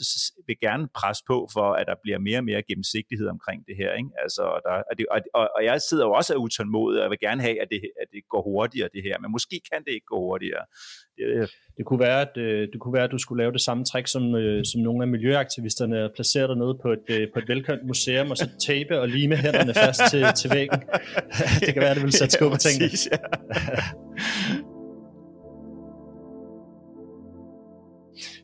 vil 0.46 0.57
gerne 0.61 0.88
presse 0.94 1.22
på 1.27 1.48
for, 1.53 1.72
at 1.72 1.87
der 1.87 1.94
bliver 2.03 2.18
mere 2.18 2.38
og 2.38 2.44
mere 2.44 2.62
gennemsigtighed 2.62 3.27
omkring 3.29 3.66
det 3.68 3.77
her. 3.77 3.92
Ikke? 4.01 4.11
Altså, 4.22 4.42
der, 4.64 4.72
og, 4.90 4.94
det, 4.98 5.07
og, 5.35 5.48
og 5.57 5.64
jeg 5.64 5.81
sidder 5.88 6.05
jo 6.07 6.12
også 6.12 6.31
af 6.35 6.38
utålmodig, 6.38 6.98
og 7.01 7.03
jeg 7.05 7.11
vil 7.11 7.18
gerne 7.29 7.42
have, 7.42 7.62
at 7.62 7.68
det, 7.70 7.81
at 8.03 8.09
det 8.12 8.22
går 8.33 8.42
hurtigere, 8.42 8.88
det 8.94 9.03
her, 9.03 9.18
men 9.18 9.31
måske 9.33 9.57
kan 9.72 9.81
det 9.85 9.92
ikke 9.96 10.11
gå 10.12 10.18
hurtigere. 10.27 10.64
Det, 11.16 11.51
det, 11.77 11.85
kunne 11.87 12.01
være, 12.01 12.20
at, 12.20 12.35
øh, 12.37 12.68
det 12.72 12.81
kunne 12.81 12.94
være, 12.94 13.05
at 13.05 13.14
du 13.16 13.18
skulle 13.18 13.42
lave 13.42 13.53
det 13.53 13.61
samme 13.61 13.85
trick, 13.85 14.07
som, 14.07 14.35
øh, 14.35 14.64
som 14.64 14.81
nogle 14.81 15.05
af 15.05 15.09
miljøaktivisterne 15.09 16.11
placere 16.14 16.46
dig 16.48 16.57
nede 16.57 16.75
på 16.83 16.88
et, 16.92 17.07
øh, 17.09 17.29
på 17.33 17.38
et 17.38 17.48
velkønt 17.48 17.87
museum, 17.87 18.31
og 18.31 18.37
så 18.37 18.48
tape 18.66 19.01
og 19.01 19.09
lime 19.09 19.37
hænderne 19.37 19.75
fast 19.75 20.01
til, 20.11 20.25
til 20.40 20.51
væggen. 20.55 20.81
det 21.66 21.72
kan 21.75 21.83
være, 21.83 21.90
at 21.90 21.96
det 21.96 22.05
vil 22.05 22.12
sætte 22.12 22.33
skub 22.33 22.53
på 22.53 22.59
tingene. 22.59 22.90
Ja. 23.12 23.18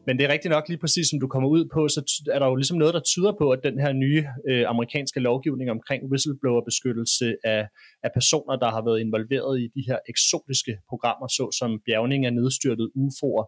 Men 0.09 0.19
det 0.19 0.25
er 0.25 0.33
rigtigt 0.33 0.51
nok 0.51 0.69
lige 0.69 0.79
præcis, 0.85 1.07
som 1.11 1.21
du 1.21 1.29
kommer 1.29 1.49
ud 1.49 1.65
på, 1.75 1.89
så 1.89 2.01
er 2.35 2.39
der 2.39 2.47
jo 2.47 2.55
ligesom 2.55 2.79
noget, 2.79 2.95
der 2.95 3.01
tyder 3.01 3.33
på, 3.41 3.51
at 3.51 3.61
den 3.63 3.81
her 3.81 3.93
nye 3.93 4.25
øh, 4.49 4.65
amerikanske 4.69 5.21
lovgivning 5.21 5.71
omkring 5.71 6.01
whistleblower-beskyttelse 6.11 7.37
af, 7.45 7.69
af 8.03 8.11
personer, 8.15 8.57
der 8.57 8.71
har 8.71 8.83
været 8.85 9.01
involveret 9.01 9.61
i 9.61 9.67
de 9.77 9.83
her 9.89 9.99
eksotiske 10.13 10.79
programmer, 10.89 11.27
såsom 11.39 11.71
bjergning 11.87 12.27
af 12.27 12.33
nedstyrtet 12.33 12.91
UFO'er, 13.03 13.45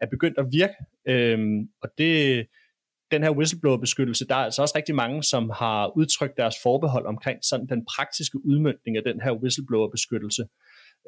er 0.00 0.06
begyndt 0.14 0.38
at 0.38 0.46
virke. 0.52 0.78
Øhm, 1.08 1.58
og 1.82 1.88
det, 1.98 2.46
den 3.10 3.22
her 3.22 3.30
whistleblower-beskyttelse, 3.30 4.26
der 4.28 4.34
er 4.34 4.44
altså 4.48 4.62
også 4.62 4.74
rigtig 4.76 4.94
mange, 4.94 5.22
som 5.22 5.50
har 5.50 5.96
udtrykt 5.96 6.36
deres 6.36 6.56
forbehold 6.62 7.06
omkring 7.06 7.38
sådan 7.42 7.66
den 7.66 7.82
praktiske 7.94 8.38
udmyndning 8.44 8.96
af 8.96 9.02
den 9.04 9.20
her 9.24 9.32
whistleblower-beskyttelse. 9.42 10.42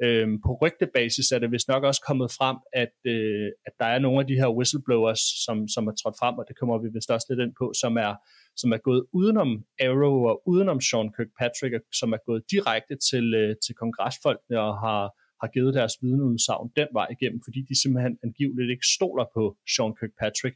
Øhm, 0.01 0.41
på 0.45 0.57
rygtebasis 0.61 1.31
er 1.31 1.39
det 1.39 1.51
vist 1.51 1.67
nok 1.67 1.83
også 1.83 2.01
kommet 2.07 2.31
frem, 2.31 2.57
at, 2.73 2.95
øh, 3.05 3.51
at 3.65 3.73
der 3.79 3.85
er 3.85 3.99
nogle 3.99 4.19
af 4.19 4.27
de 4.27 4.35
her 4.35 4.49
whistleblowers, 4.57 5.21
som, 5.45 5.67
som 5.67 5.87
er 5.87 5.91
trådt 5.91 6.15
frem, 6.19 6.35
og 6.37 6.45
det 6.47 6.57
kommer 6.59 6.77
vi 6.77 6.89
vist 6.93 7.11
også 7.11 7.27
lidt 7.29 7.39
ind 7.39 7.53
på, 7.59 7.73
som 7.81 7.97
er, 7.97 8.13
som 8.55 8.71
er 8.71 8.77
gået 8.77 9.05
udenom 9.13 9.63
Arrow 9.81 10.17
og 10.29 10.47
udenom 10.47 10.81
Sean 10.81 11.13
Kirkpatrick, 11.15 11.73
som 11.99 12.13
er 12.13 12.21
gået 12.25 12.43
direkte 12.51 12.95
til, 13.09 13.33
øh, 13.33 13.55
til 13.65 13.75
kongresfolkene 13.75 14.59
og 14.59 14.73
har, 14.85 15.01
har 15.41 15.49
givet 15.53 15.73
deres 15.73 15.93
vidneudsagn 16.01 16.71
den 16.75 16.87
vej 16.93 17.07
igennem, 17.15 17.41
fordi 17.45 17.59
de 17.69 17.81
simpelthen 17.81 18.17
angiveligt 18.23 18.71
ikke 18.75 18.87
stoler 18.95 19.25
på 19.35 19.43
Sean 19.73 19.93
Kirkpatrick. 19.99 20.55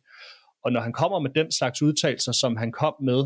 Og 0.63 0.71
når 0.71 0.81
han 0.81 0.93
kommer 0.93 1.19
med 1.19 1.31
den 1.39 1.51
slags 1.51 1.81
udtalelser, 1.81 2.31
som 2.31 2.57
han 2.57 2.71
kom 2.71 2.95
med 3.09 3.21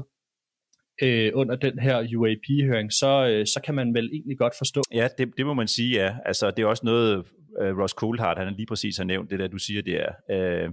øh, 1.02 1.32
under 1.34 1.56
den 1.56 1.80
her 1.80 2.18
UAP-høring, 2.18 2.94
så, 2.94 3.28
øh, 3.28 3.46
så 3.46 3.62
kan 3.66 3.76
man 3.76 3.94
vel 3.94 4.10
egentlig 4.14 4.38
godt 4.38 4.54
forstå. 4.58 4.82
Ja, 4.94 5.08
det, 5.18 5.38
det 5.38 5.46
må 5.46 5.54
man 5.54 5.68
sige, 5.68 6.04
ja. 6.04 6.16
Altså, 6.26 6.52
det 6.52 6.64
er 6.64 6.68
også 6.68 6.86
noget, 6.86 7.26
øh, 7.62 7.78
Ross 7.78 7.94
Coulthard, 7.94 8.38
han 8.38 8.54
lige 8.54 8.66
præcis 8.66 8.98
har 8.98 9.04
nævnt, 9.04 9.32
det 9.32 9.40
der, 9.40 9.48
du 9.48 9.58
siger, 9.58 9.82
det 9.82 10.02
er. 10.02 10.12
Øh, 10.32 10.70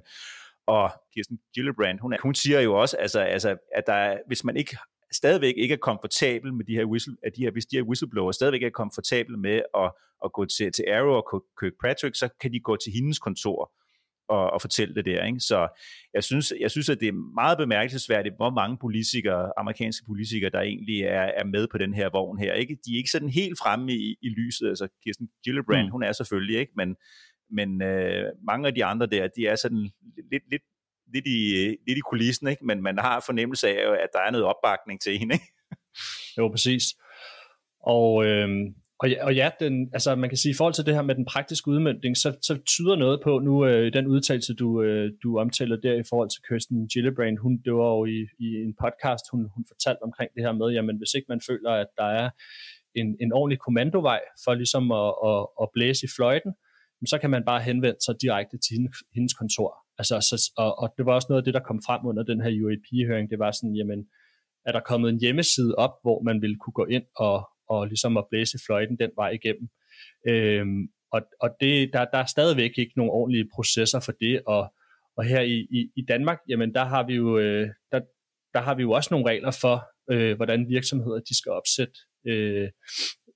og 0.67 0.91
Kirsten 1.15 1.39
Gillibrand, 1.55 2.01
hun, 2.01 2.13
er, 2.13 2.17
hun 2.23 2.35
siger 2.35 2.61
jo 2.61 2.81
også, 2.81 2.97
altså, 2.97 3.21
altså, 3.21 3.57
at 3.75 3.85
der 3.87 4.19
hvis 4.27 4.45
man 4.45 4.57
ikke 4.57 4.77
stadigvæk 5.13 5.55
ikke 5.57 5.73
er 5.73 5.79
komfortabel 5.79 6.55
med 6.55 6.65
de 6.65 6.73
her, 6.73 6.85
whistle, 6.85 7.17
at 7.23 7.33
de 7.37 7.43
her, 7.43 7.51
hvis 7.51 7.67
de 7.67 7.77
her 7.77 7.83
whistleblowers 7.83 8.37
stadigvæk 8.37 8.63
er 8.63 8.71
komfortabel 8.71 9.39
med 9.39 9.63
at, 9.77 9.93
at 10.25 10.33
gå 10.33 10.45
til, 10.45 10.73
til 10.73 10.85
Arrow 10.93 11.13
og 11.13 11.45
Kirkpatrick, 11.61 12.17
så 12.17 12.29
kan 12.41 12.53
de 12.53 12.61
gå 12.61 12.77
til 12.77 12.93
hendes 12.93 13.19
kontor 13.19 13.73
og, 14.29 14.51
og 14.51 14.61
fortælle 14.61 14.95
det 14.95 15.05
der. 15.05 15.25
Ikke? 15.25 15.41
Så 15.41 15.69
jeg 16.15 16.25
synes, 16.25 16.53
jeg 16.61 16.71
synes, 16.71 16.89
at 16.89 17.01
det 17.01 17.09
er 17.09 17.35
meget 17.35 17.59
bemærkelsesværdigt, 17.59 18.37
hvor 18.37 18.51
mange 18.51 18.79
politikere, 18.81 19.53
amerikanske 19.57 20.07
politikere, 20.07 20.51
der 20.51 20.61
egentlig 20.61 21.03
er, 21.03 21.23
er 21.23 21.45
med 21.45 21.67
på 21.71 21.79
den 21.79 21.95
her 21.95 22.09
vogn 22.13 22.39
her. 22.39 22.53
Ikke? 22.53 22.79
De 22.87 22.93
er 22.93 22.97
ikke 22.97 23.11
sådan 23.11 23.29
helt 23.29 23.59
fremme 23.59 23.93
i, 23.93 24.17
i 24.23 24.29
lyset. 24.29 24.69
Altså 24.69 24.89
Kirsten 25.05 25.29
Gillibrand, 25.45 25.87
mm. 25.87 25.91
hun 25.91 26.03
er 26.03 26.13
selvfølgelig, 26.13 26.59
ikke? 26.59 26.73
men, 26.77 26.97
men 27.51 27.83
øh, 27.83 28.25
mange 28.47 28.69
af 28.69 28.75
de 28.75 28.85
andre 28.85 29.07
der, 29.07 29.29
de 29.37 29.47
er 29.47 29.57
sådan 29.57 29.91
lidt, 30.33 30.43
lidt, 30.51 30.63
lidt, 31.13 31.27
i, 31.27 31.67
lidt 31.87 31.99
i 31.99 32.09
kulissen, 32.11 32.49
ikke? 32.49 32.67
men 32.67 32.83
man 32.83 32.99
har 32.99 33.23
fornemmelse 33.27 33.69
af, 33.69 33.93
at 34.03 34.09
der 34.13 34.21
er 34.21 34.31
noget 34.31 34.47
opbakning 34.47 35.01
til 35.01 35.19
hende. 35.19 35.35
Ikke? 35.35 35.47
Jo, 36.39 36.49
præcis. 36.49 36.83
Og 37.81 38.25
øh, 38.25 38.49
og 39.01 39.11
ja, 39.11 39.25
og 39.25 39.35
ja 39.35 39.51
den, 39.61 39.91
altså 39.93 40.15
man 40.15 40.31
kan 40.31 40.39
sige, 40.39 40.51
i 40.53 40.59
forhold 40.59 40.75
til 40.75 40.87
det 40.87 40.95
her 40.95 41.03
med 41.03 41.15
den 41.15 41.25
praktiske 41.25 41.69
udmyndning, 41.69 42.17
så, 42.17 42.39
så 42.43 42.59
tyder 42.67 42.97
noget 42.97 43.21
på 43.25 43.39
nu, 43.39 43.67
øh, 43.67 43.93
den 43.93 44.07
udtalelse, 44.07 44.55
du, 44.55 44.83
øh, 44.83 45.13
du 45.23 45.39
omtaler 45.39 45.77
der 45.77 45.95
i 45.95 46.03
forhold 46.09 46.31
til 46.31 46.43
Kirsten 46.49 46.89
Gillibrand, 46.89 47.39
hun, 47.39 47.53
det 47.65 47.73
var 47.73 47.91
jo 47.97 48.05
i, 48.05 48.19
i 48.47 48.49
en 48.67 48.75
podcast, 48.83 49.25
hun, 49.33 49.41
hun 49.55 49.65
fortalte 49.73 50.03
omkring 50.03 50.31
det 50.35 50.43
her 50.45 50.53
med, 50.53 50.69
jamen 50.77 50.97
hvis 50.99 51.15
ikke 51.15 51.27
man 51.29 51.41
føler, 51.49 51.71
at 51.71 51.91
der 51.97 52.09
er 52.21 52.31
en, 52.95 53.17
en 53.21 53.33
ordentlig 53.33 53.59
kommandovej 53.59 54.21
for 54.45 54.55
ligesom 54.55 54.85
at, 54.93 55.11
at, 55.31 55.41
at 55.63 55.69
blæse 55.75 56.05
i 56.07 56.13
fløjten, 56.17 56.53
så 57.07 57.19
kan 57.19 57.31
man 57.31 57.45
bare 57.45 57.63
henvende 57.63 58.05
sig 58.07 58.15
direkte 58.23 58.57
til 58.59 58.73
hendes, 58.77 58.97
hendes 59.15 59.35
kontor. 59.35 59.71
Altså, 59.99 60.17
så, 60.29 60.37
og, 60.57 60.79
og 60.79 60.95
det 60.97 61.07
var 61.07 61.15
også 61.15 61.27
noget 61.31 61.43
af 61.43 61.45
det, 61.45 61.55
der 61.55 61.69
kom 61.69 61.81
frem 61.87 62.01
under 62.11 62.23
den 62.23 62.41
her 62.45 62.53
UAP-høring. 62.65 63.31
Det 63.31 63.39
var 63.39 63.51
sådan, 63.51 63.77
jamen, 63.77 64.01
er 64.67 64.73
der 64.73 64.81
kommet 64.81 65.09
en 65.11 65.21
hjemmeside 65.21 65.75
op, 65.75 65.95
hvor 66.03 66.23
man 66.23 66.43
ville 66.43 66.57
kunne 66.57 66.79
gå 66.81 66.85
ind 66.85 67.05
og, 67.17 67.49
og 67.69 67.87
ligesom 67.87 68.17
at 68.17 68.27
blæse 68.31 68.59
fløjten 68.67 68.99
den 68.99 69.11
vej 69.17 69.31
igennem. 69.31 69.69
Øhm, 70.29 70.89
og 71.13 71.23
og 71.41 71.51
det, 71.61 71.93
der, 71.93 72.05
der 72.05 72.19
er 72.19 72.27
stadigvæk 72.27 72.79
ikke 72.79 72.93
nogen 72.97 73.11
ordentlige 73.11 73.49
processer 73.55 74.01
for 74.01 74.13
det, 74.13 74.43
og, 74.47 74.75
og 75.17 75.25
her 75.25 75.41
i, 75.41 75.67
i, 75.71 75.91
i 75.97 76.03
Danmark, 76.09 76.39
jamen 76.49 76.75
der 76.75 76.85
har 76.85 77.07
vi 77.07 77.15
jo, 77.15 77.39
øh, 77.39 77.69
der, 77.93 78.01
der 78.55 78.61
har 78.61 78.75
vi 78.75 78.83
jo 78.83 78.91
også 78.91 79.09
nogle 79.11 79.31
regler 79.31 79.51
for, 79.51 79.85
øh, 80.11 80.37
hvordan 80.37 80.69
virksomheder 80.69 81.21
de 81.21 81.39
skal 81.39 81.53
opsætte 81.53 81.99
øh, 82.27 82.69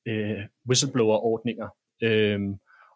øh, 0.08 0.40
whistleblower-ordninger. 0.68 1.68
Øhm, 2.02 2.54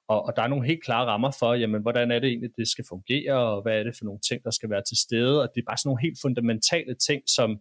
og, 0.08 0.22
og 0.26 0.36
der 0.36 0.42
er 0.42 0.46
nogle 0.48 0.66
helt 0.66 0.84
klare 0.84 1.06
rammer 1.06 1.30
for, 1.38 1.54
jamen, 1.54 1.82
hvordan 1.82 2.10
er 2.10 2.18
det 2.18 2.28
egentlig, 2.28 2.50
det 2.56 2.68
skal 2.68 2.84
fungere, 2.88 3.34
og 3.34 3.62
hvad 3.62 3.78
er 3.78 3.82
det 3.82 3.96
for 3.98 4.04
nogle 4.04 4.20
ting, 4.28 4.44
der 4.44 4.50
skal 4.50 4.70
være 4.70 4.82
til 4.88 4.96
stede. 4.96 5.42
Og 5.42 5.48
det 5.54 5.60
er 5.60 5.64
bare 5.66 5.76
sådan 5.76 5.88
nogle 5.88 6.02
helt 6.02 6.18
fundamentale 6.22 6.94
ting, 6.94 7.22
som, 7.26 7.60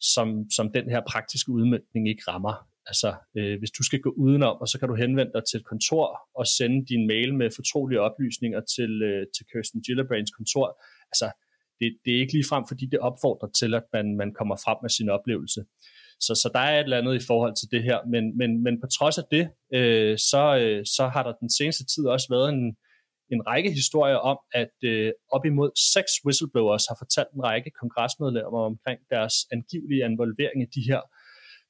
som, 0.00 0.50
som 0.50 0.72
den 0.72 0.90
her 0.90 1.00
praktiske 1.08 1.50
udmyndning 1.52 2.08
ikke 2.08 2.22
rammer. 2.28 2.68
Altså, 2.86 3.14
øh, 3.38 3.58
hvis 3.58 3.70
du 3.70 3.82
skal 3.82 4.00
gå 4.00 4.10
udenom, 4.10 4.56
og 4.60 4.68
så 4.68 4.78
kan 4.78 4.88
du 4.88 4.94
henvende 4.94 5.32
dig 5.34 5.42
til 5.44 5.56
et 5.60 5.66
kontor 5.66 6.06
og 6.34 6.46
sende 6.46 6.86
din 6.86 7.06
mail 7.06 7.34
med 7.34 7.50
fortrolige 7.56 8.00
oplysninger 8.00 8.60
til, 8.76 9.02
øh, 9.02 9.26
til 9.34 9.46
Kirsten 9.52 9.82
Gillibrand's 9.86 10.36
kontor. 10.38 10.66
Altså, 11.12 11.28
det, 11.80 11.88
det 12.04 12.14
er 12.14 12.20
ikke 12.20 12.32
lige 12.32 12.50
frem, 12.50 12.64
fordi 12.68 12.86
det 12.86 12.98
opfordrer 12.98 13.48
til, 13.60 13.74
at 13.74 13.86
man, 13.92 14.16
man 14.16 14.34
kommer 14.38 14.56
frem 14.64 14.78
med 14.82 14.90
sin 14.90 15.08
oplevelse. 15.08 15.64
Så, 16.20 16.32
så 16.42 16.50
der 16.54 16.60
er 16.60 16.78
et 16.78 16.84
eller 16.84 16.98
andet 16.98 17.14
i 17.22 17.26
forhold 17.26 17.54
til 17.56 17.68
det 17.70 17.82
her, 17.82 17.98
men, 18.12 18.24
men, 18.38 18.62
men 18.62 18.80
på 18.80 18.86
trods 18.86 19.18
af 19.18 19.24
det, 19.30 19.44
øh, 19.74 20.18
så, 20.18 20.42
øh, 20.62 20.86
så 20.96 21.04
har 21.14 21.22
der 21.22 21.32
den 21.40 21.50
seneste 21.50 21.84
tid 21.92 22.04
også 22.06 22.26
været 22.30 22.48
en, 22.54 22.76
en 23.34 23.46
række 23.46 23.70
historier 23.70 24.16
om, 24.16 24.38
at 24.54 24.74
øh, 24.84 25.12
op 25.32 25.44
imod 25.44 25.70
seks 25.92 26.12
whistleblowers 26.24 26.84
har 26.88 26.96
fortalt 27.02 27.30
en 27.34 27.44
række 27.44 27.70
kongresmedlemmer 27.80 28.62
omkring 28.72 29.00
deres 29.10 29.34
angivelige 29.52 30.04
involvering 30.04 30.58
i 30.62 30.68
de 30.76 30.82
her 30.90 31.00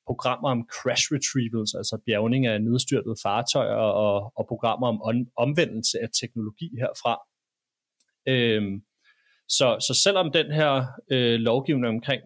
programmer 0.07 0.49
om 0.51 0.69
crash 0.77 1.05
retrievals, 1.15 1.75
altså 1.75 1.99
bjergning 2.07 2.47
af 2.47 2.63
nedstyrtede 2.63 3.17
fartøjer 3.23 3.75
og, 3.75 4.33
og 4.37 4.45
programmer 4.49 4.87
om 4.89 4.99
on, 5.03 5.27
omvendelse 5.37 5.99
af 6.05 6.09
teknologi 6.21 6.69
herfra. 6.83 7.15
Øhm, 8.29 8.75
så, 9.49 9.69
så 9.87 10.01
selvom 10.05 10.33
den 10.33 10.53
her 10.59 10.87
øh, 11.11 11.37
lovgivning 11.41 11.89
omkring 11.89 12.23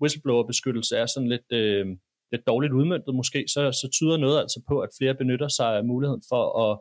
whistleblower-beskyttelse 0.00 0.96
er 0.96 1.06
sådan 1.06 1.28
lidt, 1.28 1.52
øh, 1.52 1.86
lidt 2.32 2.46
dårligt 2.46 2.72
udmyndtet 2.72 3.14
måske, 3.14 3.44
så, 3.54 3.72
så 3.72 3.88
tyder 3.96 4.16
noget 4.16 4.40
altså 4.40 4.62
på, 4.68 4.80
at 4.80 4.90
flere 4.98 5.14
benytter 5.14 5.48
sig 5.48 5.76
af 5.76 5.84
muligheden 5.84 6.22
for 6.28 6.42
at, 6.64 6.78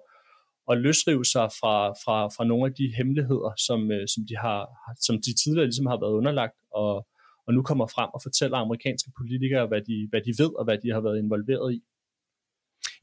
at 0.72 0.82
løsrive 0.82 1.26
sig 1.26 1.48
fra, 1.60 1.76
fra, 2.04 2.28
fra 2.36 2.44
nogle 2.46 2.66
af 2.70 2.74
de 2.74 2.94
hemmeligheder, 2.98 3.52
som, 3.68 3.92
øh, 3.92 4.08
som, 4.14 4.22
de 4.30 4.36
har, 4.46 4.62
som 5.06 5.16
de 5.26 5.32
tidligere 5.42 5.68
ligesom 5.68 5.86
har 5.86 6.00
været 6.04 6.18
underlagt, 6.20 6.58
og, 6.74 7.08
og 7.48 7.54
nu 7.54 7.62
kommer 7.64 7.88
frem 7.88 8.10
og 8.14 8.22
fortæller 8.24 8.58
amerikanske 8.58 9.12
politikere, 9.18 9.68
hvad 9.68 9.82
de, 9.82 10.08
hvad 10.10 10.22
de 10.22 10.34
ved, 10.44 10.60
og 10.60 10.64
hvad 10.64 10.78
de 10.78 10.90
har 10.90 11.02
været 11.02 11.18
involveret 11.18 11.74
i. 11.74 11.84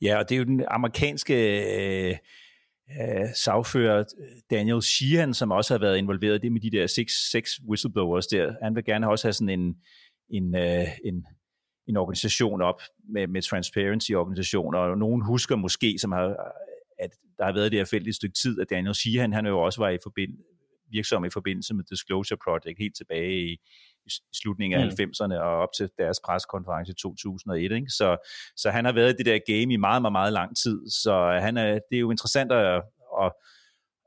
Ja, 0.03 0.19
og 0.19 0.29
det 0.29 0.35
er 0.35 0.39
jo 0.39 0.45
den 0.45 0.65
amerikanske 0.69 1.37
øh, 1.77 2.17
øh, 2.91 3.29
sagfører 3.35 4.05
Daniel 4.51 4.83
Sheehan, 4.83 5.35
som 5.35 5.51
også 5.51 5.75
har 5.75 5.79
været 5.79 5.99
involveret 5.99 6.35
i 6.35 6.39
det 6.39 6.53
med 6.53 6.61
de 6.61 6.71
der 6.71 6.87
seks, 6.87 7.31
seks 7.31 7.51
whistleblowers 7.69 8.27
der. 8.27 8.55
Han 8.63 8.75
vil 8.75 8.85
gerne 8.85 9.11
også 9.11 9.27
have 9.27 9.33
sådan 9.33 9.61
en, 9.61 9.77
en, 10.31 10.57
øh, 10.57 10.87
en, 11.05 11.27
en 11.87 11.97
organisation 11.97 12.63
op 12.63 12.81
med, 13.09 13.27
med 13.27 13.43
transparency-organisationer, 13.43 14.79
og 14.79 14.99
nogen 14.99 15.23
husker 15.23 15.57
måske, 15.57 15.99
som 15.99 16.13
har, 16.13 16.53
at 16.99 17.11
der 17.39 17.45
har 17.45 17.53
været 17.53 17.73
det 17.73 17.81
her 17.81 17.85
felt 17.85 18.09
et 18.09 18.15
stykke 18.15 18.35
tid, 18.43 18.61
at 18.61 18.71
Daniel 18.71 18.95
Sheehan, 18.95 19.33
han 19.33 19.47
jo 19.47 19.61
også 19.61 19.81
var 19.81 19.89
i 19.89 19.99
forbind, 20.03 20.33
virksom 20.91 21.25
i 21.25 21.31
forbindelse 21.31 21.75
med 21.75 21.85
Disclosure 21.85 22.39
Project 22.45 22.79
helt 22.79 22.97
tilbage 22.97 23.53
i, 23.53 23.57
i 24.07 24.11
slutningen 24.43 24.81
af 24.81 24.87
mm. 24.87 24.93
90'erne 24.93 25.35
og 25.35 25.53
op 25.65 25.69
til 25.77 25.89
deres 25.99 26.21
preskonference 26.25 26.93
i 26.93 26.95
2001. 26.95 27.73
Ikke? 27.73 27.91
Så, 27.91 28.17
så 28.57 28.71
han 28.71 28.85
har 28.85 28.93
været 28.93 29.13
i 29.13 29.17
det 29.17 29.27
der 29.27 29.39
game 29.47 29.73
i 29.73 29.77
meget, 29.77 30.03
meget, 30.03 30.13
meget 30.13 30.33
lang 30.33 30.57
tid. 30.57 30.91
Så 30.91 31.39
han 31.41 31.57
er, 31.57 31.73
det 31.73 31.97
er 31.97 32.01
jo 32.01 32.11
interessant 32.11 32.53
at, 32.53 32.83
at, 33.23 33.33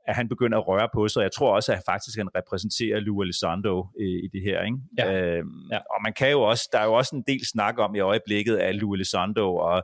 at 0.08 0.14
han 0.16 0.28
begynder 0.28 0.58
at 0.58 0.68
røre 0.68 0.88
på 0.94 1.08
sig. 1.08 1.22
Jeg 1.22 1.32
tror 1.32 1.54
også, 1.54 1.72
at 1.72 1.76
han 1.76 1.82
faktisk 1.86 2.16
kan 2.16 2.28
repræsentere 2.36 3.00
Lou 3.00 3.22
Elizondo 3.22 3.86
i, 4.00 4.08
i 4.24 4.28
det 4.32 4.42
her. 4.42 4.62
Ikke? 4.62 4.78
Ja. 4.98 5.06
Øhm, 5.12 5.70
ja. 5.72 5.78
Og 5.78 6.02
man 6.02 6.12
kan 6.12 6.30
jo 6.30 6.42
også, 6.42 6.68
der 6.72 6.78
er 6.78 6.84
jo 6.84 6.92
også 6.92 7.16
en 7.16 7.24
del 7.26 7.46
snak 7.46 7.78
om 7.78 7.94
i 7.94 8.00
øjeblikket 8.00 8.56
af 8.56 8.80
Lou 8.80 8.94
Elizondo 8.94 9.56
og, 9.56 9.82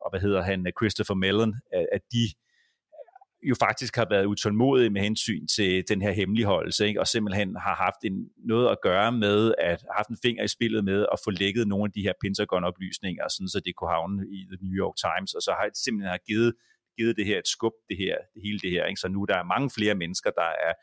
og 0.00 0.10
hvad 0.10 0.20
hedder 0.20 0.42
han, 0.42 0.66
Christopher 0.80 1.14
Mellon, 1.14 1.54
at, 1.72 1.86
at 1.92 2.00
de 2.12 2.24
jo 3.42 3.54
faktisk 3.54 3.96
har 3.96 4.06
været 4.10 4.24
utålmodige 4.24 4.90
med 4.90 5.02
hensyn 5.02 5.46
til 5.46 5.84
den 5.88 6.02
her 6.02 6.12
hemmeligholdelse, 6.12 6.86
ikke? 6.86 7.00
og 7.00 7.06
simpelthen 7.06 7.56
har 7.56 7.74
haft 7.74 8.00
en, 8.04 8.30
noget 8.36 8.68
at 8.70 8.78
gøre 8.82 9.12
med, 9.12 9.54
at 9.58 9.84
haft 9.96 10.08
en 10.08 10.18
finger 10.22 10.44
i 10.44 10.48
spillet 10.48 10.84
med 10.84 11.06
at 11.12 11.18
få 11.24 11.30
lækket 11.30 11.68
nogle 11.68 11.84
af 11.84 11.92
de 11.92 12.02
her 12.02 12.12
Pentagon-oplysninger, 12.24 13.28
sådan 13.28 13.48
så 13.48 13.60
det 13.66 13.76
kunne 13.76 13.90
havne 13.90 14.26
i 14.36 14.38
The 14.50 14.58
New 14.64 14.74
York 14.82 14.96
Times, 15.06 15.34
og 15.34 15.42
så 15.42 15.50
har 15.58 15.64
det 15.64 15.76
simpelthen 15.84 16.10
har 16.10 16.22
givet, 16.26 16.52
givet 16.98 17.16
det 17.16 17.26
her 17.26 17.38
et 17.38 17.48
skub, 17.48 17.72
det 17.88 17.96
her, 18.04 18.16
det 18.34 18.40
hele 18.46 18.58
det 18.58 18.70
her. 18.70 18.84
Ikke? 18.86 19.00
Så 19.00 19.08
nu 19.08 19.24
der 19.30 19.36
er 19.38 19.52
mange 19.54 19.70
flere 19.76 19.94
mennesker, 19.94 20.30
der 20.40 20.48
er, 20.68 20.74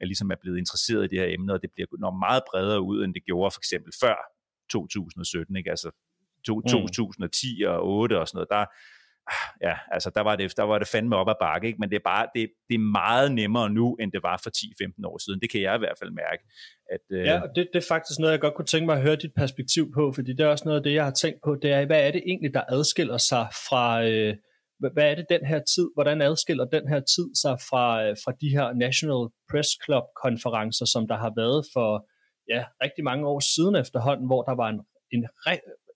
er 0.00 0.04
ligesom 0.10 0.30
er 0.30 0.38
blevet 0.42 0.58
interesseret 0.58 1.04
i 1.04 1.10
det 1.12 1.18
her 1.22 1.28
emne, 1.36 1.52
og 1.52 1.62
det 1.62 1.70
bliver 1.74 1.88
når 2.04 2.12
meget 2.26 2.42
bredere 2.50 2.80
ud, 2.90 3.04
end 3.04 3.14
det 3.14 3.24
gjorde 3.24 3.50
for 3.54 3.60
eksempel 3.60 3.92
før 4.02 4.16
2017, 4.70 5.56
ikke? 5.56 5.70
altså 5.70 5.90
to, 6.46 6.54
mm. 6.58 6.68
2010 6.68 7.62
og 7.66 7.78
8 7.86 8.20
og 8.20 8.28
sådan 8.28 8.36
noget, 8.38 8.50
der, 8.56 8.64
ja, 9.66 9.74
altså 9.90 10.10
der 10.14 10.20
var 10.20 10.36
det, 10.36 10.56
der 10.56 10.62
var 10.62 10.78
det 10.78 10.88
fandme 10.88 11.16
op 11.16 11.28
ad 11.28 11.34
bakke, 11.40 11.66
ikke? 11.66 11.78
men 11.80 11.90
det 11.90 11.96
er 11.96 12.06
bare, 12.12 12.26
det, 12.34 12.50
det 12.68 12.74
er 12.74 12.90
meget 13.02 13.32
nemmere 13.32 13.70
nu, 13.70 13.94
end 14.00 14.12
det 14.12 14.22
var 14.22 14.40
for 14.42 14.50
10-15 14.50 15.06
år 15.06 15.18
siden. 15.24 15.40
Det 15.40 15.50
kan 15.50 15.60
jeg 15.60 15.74
i 15.74 15.78
hvert 15.78 15.98
fald 15.98 16.10
mærke. 16.10 16.42
At, 16.94 17.04
øh... 17.16 17.26
Ja, 17.26 17.40
det, 17.54 17.68
det 17.72 17.78
er 17.82 17.86
faktisk 17.88 18.18
noget, 18.20 18.32
jeg 18.32 18.40
godt 18.40 18.54
kunne 18.54 18.72
tænke 18.72 18.86
mig 18.86 18.96
at 18.96 19.02
høre 19.02 19.16
dit 19.16 19.34
perspektiv 19.36 19.92
på, 19.94 20.12
fordi 20.12 20.30
det 20.32 20.40
er 20.40 20.48
også 20.48 20.64
noget 20.64 20.78
af 20.78 20.84
det, 20.84 20.94
jeg 20.94 21.04
har 21.04 21.16
tænkt 21.22 21.38
på, 21.44 21.56
det 21.62 21.70
er, 21.72 21.86
hvad 21.86 22.06
er 22.06 22.10
det 22.10 22.22
egentlig, 22.26 22.54
der 22.54 22.64
adskiller 22.68 23.18
sig 23.18 23.46
fra, 23.68 24.04
øh, 24.04 24.34
hvad 24.92 25.06
er 25.10 25.14
det 25.14 25.26
den 25.30 25.46
her 25.46 25.60
tid, 25.74 25.86
hvordan 25.94 26.22
adskiller 26.22 26.64
den 26.64 26.88
her 26.88 27.00
tid 27.14 27.28
sig 27.42 27.56
fra, 27.70 27.84
øh, 28.04 28.16
fra 28.24 28.32
de 28.40 28.48
her 28.56 28.66
National 28.84 29.24
Press 29.50 29.70
Club 29.84 30.04
konferencer, 30.24 30.86
som 30.94 31.08
der 31.08 31.18
har 31.24 31.32
været 31.42 31.60
for 31.74 31.90
ja, 32.54 32.64
rigtig 32.84 33.04
mange 33.04 33.26
år 33.32 33.40
siden 33.54 33.74
efterhånden, 33.84 34.26
hvor 34.26 34.42
der 34.42 34.54
var 34.62 34.68
en, 34.74 34.80
en, 35.14 35.22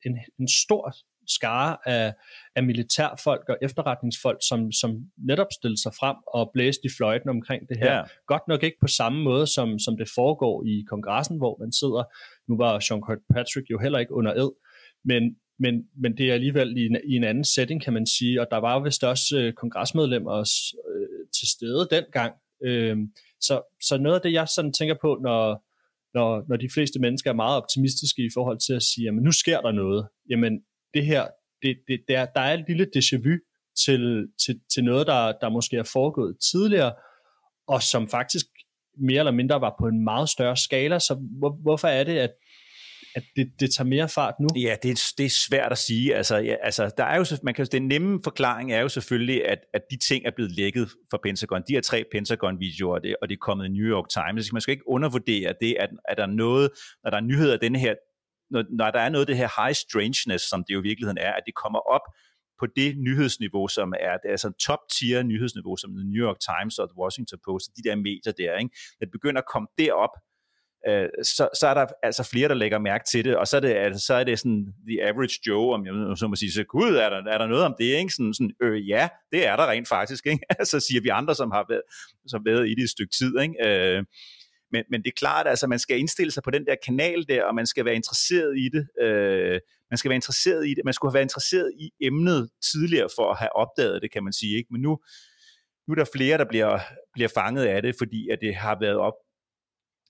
en, 0.06 0.14
en 0.40 0.48
stor 0.64 0.84
skare 1.28 1.76
af, 1.86 2.14
af 2.56 2.62
militærfolk 2.62 3.48
og 3.48 3.56
efterretningsfolk, 3.62 4.38
som, 4.48 4.72
som 4.72 4.90
netop 5.18 5.46
stillede 5.52 5.82
sig 5.82 5.92
frem 6.00 6.16
og 6.26 6.50
blæste 6.54 6.80
i 6.84 6.90
fløjten 6.96 7.30
omkring 7.30 7.68
det 7.68 7.76
her. 7.78 7.94
Ja. 7.94 8.02
Godt 8.26 8.42
nok 8.48 8.62
ikke 8.62 8.76
på 8.80 8.86
samme 8.86 9.22
måde, 9.22 9.46
som, 9.46 9.78
som 9.78 9.96
det 9.96 10.08
foregår 10.14 10.64
i 10.64 10.84
kongressen, 10.88 11.36
hvor 11.36 11.56
man 11.60 11.72
sidder. 11.72 12.04
Nu 12.48 12.56
var 12.56 12.80
Sean 12.80 13.02
Kirkpatrick 13.06 13.70
jo 13.70 13.78
heller 13.78 13.98
ikke 13.98 14.14
under 14.14 14.32
ed, 14.32 14.50
men, 15.04 15.36
men, 15.58 15.74
men 16.02 16.16
det 16.16 16.30
er 16.30 16.34
alligevel 16.34 16.76
i 16.76 16.86
en, 16.86 16.96
i 17.04 17.16
en 17.16 17.24
anden 17.24 17.44
setting, 17.44 17.82
kan 17.82 17.92
man 17.92 18.06
sige, 18.06 18.40
og 18.40 18.46
der 18.50 18.56
var 18.56 18.80
vist 18.80 19.04
også 19.04 19.38
øh, 19.38 19.52
kongresmedlemmer 19.52 20.38
øh, 20.38 21.26
til 21.38 21.48
stede 21.48 21.88
dengang. 21.90 22.34
Øh, 22.64 22.96
så, 23.40 23.62
så 23.82 23.98
noget 23.98 24.16
af 24.16 24.22
det, 24.22 24.32
jeg 24.32 24.48
sådan 24.48 24.72
tænker 24.72 24.94
på, 25.00 25.18
når, 25.22 25.64
når, 26.14 26.44
når 26.48 26.56
de 26.56 26.68
fleste 26.74 26.98
mennesker 27.00 27.30
er 27.30 27.34
meget 27.34 27.56
optimistiske 27.62 28.22
i 28.22 28.30
forhold 28.34 28.58
til 28.66 28.72
at 28.72 28.82
sige, 28.82 29.08
at 29.08 29.14
nu 29.14 29.32
sker 29.32 29.60
der 29.60 29.72
noget, 29.72 30.08
jamen 30.30 30.62
det 30.94 31.06
her, 31.06 31.26
det, 31.62 31.76
det, 31.88 32.00
der, 32.08 32.26
der 32.26 32.40
er 32.40 32.54
et 32.54 32.64
lille 32.68 32.86
déjà 32.96 33.28
vu 33.28 33.36
til, 33.84 34.28
til, 34.46 34.60
til 34.74 34.84
noget, 34.84 35.06
der, 35.06 35.32
der 35.40 35.48
måske 35.48 35.76
er 35.76 35.90
foregået 35.92 36.36
tidligere, 36.52 36.92
og 37.68 37.82
som 37.82 38.08
faktisk 38.08 38.46
mere 39.00 39.18
eller 39.18 39.32
mindre 39.32 39.60
var 39.60 39.74
på 39.80 39.86
en 39.86 40.04
meget 40.04 40.28
større 40.28 40.56
skala, 40.56 40.98
så 40.98 41.14
hvor, 41.38 41.58
hvorfor 41.62 41.88
er 41.88 42.04
det, 42.04 42.18
at, 42.18 42.30
at 43.14 43.22
det, 43.36 43.52
det 43.60 43.74
tager 43.74 43.88
mere 43.88 44.08
fart 44.08 44.34
nu? 44.40 44.48
Ja, 44.56 44.76
det 44.82 44.90
er, 44.90 45.12
det 45.18 45.26
er 45.26 45.30
svært 45.48 45.72
at 45.72 45.78
sige. 45.78 46.14
Altså, 46.14 46.36
ja, 46.36 46.54
altså, 46.62 46.90
der 46.96 47.04
er 47.04 47.16
jo, 47.16 47.24
man 47.42 47.54
kan, 47.54 47.66
den 47.72 47.88
nemme 47.88 48.20
forklaring 48.24 48.72
er 48.72 48.80
jo 48.80 48.88
selvfølgelig, 48.88 49.48
at, 49.48 49.58
at 49.74 49.82
de 49.90 49.96
ting 50.08 50.26
er 50.26 50.30
blevet 50.36 50.52
lækket 50.52 50.88
fra 51.10 51.18
Pentagon. 51.22 51.62
De 51.68 51.72
her 51.72 51.80
tre 51.80 52.04
Pentagon-videoer, 52.12 52.94
og 52.94 53.02
det, 53.02 53.16
og 53.22 53.28
det 53.28 53.34
er 53.34 53.38
kommet 53.40 53.64
i 53.64 53.68
New 53.68 53.86
York 53.86 54.08
Times. 54.08 54.52
Man 54.52 54.60
skal 54.60 54.72
ikke 54.72 54.88
undervurdere 54.88 55.54
det, 55.60 55.76
at, 55.80 55.90
at 56.08 56.16
der 56.16 56.22
er 56.22 56.26
noget, 56.30 56.70
når 57.04 57.10
der 57.10 57.16
er 57.16 57.20
nyheder 57.22 57.52
af 57.52 57.60
denne 57.60 57.78
her 57.78 57.94
når, 58.50 58.64
når 58.70 58.90
der 58.90 59.00
er 59.00 59.08
noget 59.08 59.22
af 59.22 59.26
det 59.26 59.36
her 59.36 59.62
high 59.62 59.74
strangeness, 59.74 60.44
som 60.48 60.64
det 60.64 60.74
jo 60.74 60.80
i 60.80 60.82
virkeligheden 60.82 61.18
er, 61.18 61.32
at 61.32 61.42
det 61.46 61.54
kommer 61.54 61.78
op 61.78 62.06
på 62.60 62.66
det 62.76 62.98
nyhedsniveau, 62.98 63.68
som 63.68 63.92
er, 64.00 64.12
det 64.20 64.26
er 64.30 64.30
altså 64.30 64.50
top 64.66 64.78
tier 64.98 65.22
nyhedsniveau, 65.22 65.76
som 65.76 65.90
The 65.96 66.04
New 66.12 66.22
York 66.28 66.40
Times 66.50 66.78
og 66.78 66.88
The 66.90 66.98
Washington 67.02 67.38
Post, 67.46 67.66
de 67.76 67.82
der 67.88 67.96
medier 67.96 68.32
der, 68.42 68.56
ikke? 68.62 68.70
Når 69.00 69.04
det 69.06 69.12
begynder 69.12 69.40
at 69.40 69.48
komme 69.52 69.68
derop, 69.78 70.14
øh, 70.88 71.08
så, 71.22 71.48
så 71.60 71.66
er 71.66 71.74
der 71.74 71.86
altså 72.02 72.22
flere, 72.32 72.48
der 72.48 72.54
lægger 72.54 72.78
mærke 72.78 73.04
til 73.10 73.24
det, 73.24 73.36
og 73.36 73.46
så 73.46 73.56
er 73.56 73.60
det, 73.60 73.74
altså, 73.74 74.06
så 74.06 74.14
er 74.14 74.24
det 74.24 74.38
sådan 74.38 74.66
the 74.88 75.02
average 75.08 75.36
Joe, 75.46 75.74
om 75.74 75.86
jeg 75.86 75.92
så 76.16 76.26
må 76.28 76.36
sige, 76.36 76.52
så 76.52 76.64
gud, 76.64 76.94
er 76.94 77.08
der, 77.10 77.16
er 77.34 77.38
der 77.38 77.46
noget 77.46 77.64
om 77.64 77.74
det, 77.78 77.84
ikke? 78.00 78.14
Sådan, 78.14 78.34
sådan 78.34 78.52
øh, 78.62 78.88
ja, 78.88 79.08
det 79.32 79.46
er 79.46 79.56
der 79.56 79.70
rent 79.70 79.88
faktisk, 79.88 80.26
ikke? 80.26 80.44
så 80.72 80.80
siger 80.80 81.00
vi 81.00 81.08
andre, 81.08 81.34
som 81.34 81.50
har 81.50 81.64
været, 81.68 81.82
som 82.26 82.40
har 82.40 82.52
været 82.52 82.68
i 82.68 82.74
det 82.74 82.82
et 82.82 82.90
stykke 82.90 83.14
tid, 83.18 83.32
ikke? 83.40 83.54
Øh, 83.66 84.04
men, 84.72 84.84
men 84.90 85.02
det 85.02 85.08
er 85.08 85.16
klart, 85.16 85.48
altså 85.48 85.66
man 85.66 85.78
skal 85.78 85.98
indstille 85.98 86.30
sig 86.30 86.42
på 86.42 86.50
den 86.50 86.66
der 86.66 86.74
kanal 86.86 87.28
der, 87.28 87.44
og 87.44 87.54
man 87.54 87.66
skal 87.66 87.84
være 87.84 87.94
interesseret 87.94 88.58
i 88.58 88.68
det. 88.68 89.04
Øh, 89.04 89.60
man 89.90 89.98
skal 89.98 90.08
være 90.08 90.16
interesseret 90.16 90.66
i 90.68 90.74
det. 90.74 90.84
Man 90.84 90.94
skulle 90.94 91.10
have 91.10 91.14
været 91.14 91.24
interesseret 91.24 91.72
i 91.78 91.90
emnet 92.00 92.50
tidligere 92.72 93.08
for 93.16 93.30
at 93.30 93.38
have 93.38 93.56
opdaget 93.56 94.02
det, 94.02 94.12
kan 94.12 94.24
man 94.24 94.32
sige. 94.32 94.56
Ikke? 94.56 94.68
Men 94.72 94.80
nu, 94.82 94.98
nu 95.86 95.92
er 95.92 95.94
der 95.94 96.04
flere, 96.16 96.38
der 96.38 96.44
bliver, 96.44 96.78
bliver 97.12 97.28
fanget 97.28 97.64
af 97.64 97.82
det, 97.82 97.94
fordi 97.98 98.28
at 98.28 98.38
det 98.40 98.54
har 98.54 98.78
været 98.80 98.96
op, 98.96 99.14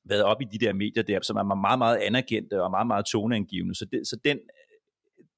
været 0.05 0.23
op 0.23 0.43
i 0.43 0.45
de 0.53 0.59
der 0.59 0.73
medier 0.73 1.03
der, 1.03 1.19
som 1.23 1.37
er 1.37 1.55
meget, 1.55 1.79
meget 1.79 1.97
anerkendte 1.97 2.63
og 2.63 2.71
meget, 2.71 2.87
meget 2.87 3.07
toneangivende. 3.07 3.75
Så, 3.75 3.85
det, 3.93 4.07
så 4.07 4.17
den, 4.25 4.39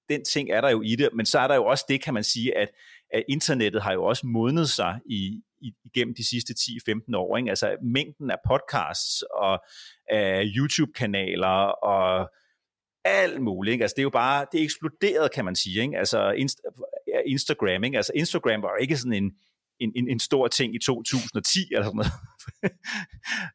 den 0.08 0.24
ting 0.24 0.50
er 0.50 0.60
der 0.60 0.70
jo 0.70 0.82
i 0.82 0.96
det, 0.96 1.08
men 1.12 1.26
så 1.26 1.38
er 1.38 1.48
der 1.48 1.54
jo 1.54 1.64
også 1.64 1.84
det, 1.88 2.02
kan 2.02 2.14
man 2.14 2.24
sige, 2.24 2.58
at, 2.58 2.68
at 3.12 3.24
internettet 3.28 3.82
har 3.82 3.92
jo 3.92 4.04
også 4.04 4.26
modnet 4.26 4.68
sig 4.68 5.00
i, 5.06 5.42
i, 5.60 5.72
igennem 5.84 6.14
de 6.14 6.28
sidste 6.28 6.54
10-15 6.60 7.16
år. 7.16 7.36
Ikke? 7.36 7.50
Altså 7.50 7.76
mængden 7.82 8.30
af 8.30 8.36
podcasts 8.48 9.22
og 9.22 9.64
af 10.10 10.44
YouTube-kanaler 10.56 11.84
og 11.84 12.30
alt 13.04 13.42
muligt. 13.42 13.72
Ikke? 13.72 13.84
Altså, 13.84 13.94
det 13.94 14.02
er 14.02 14.10
jo 14.10 14.10
bare, 14.10 14.46
det 14.52 14.60
er 14.60 14.64
eksploderet, 14.64 15.32
kan 15.32 15.44
man 15.44 15.54
sige. 15.54 15.82
Ikke? 15.82 15.98
Altså, 15.98 16.32
Inst- 16.32 17.22
Instagram, 17.26 17.84
ikke? 17.84 17.96
Altså, 17.96 18.12
Instagram 18.14 18.62
var 18.62 18.68
jo 18.68 18.76
ikke 18.80 18.96
sådan 18.96 19.12
en, 19.12 19.32
en, 19.80 19.92
en, 19.96 20.08
en 20.08 20.20
stor 20.20 20.48
ting 20.48 20.74
i 20.74 20.78
2010, 20.78 21.58
eller 21.72 21.84
sådan 21.84 21.96
noget. 21.96 22.12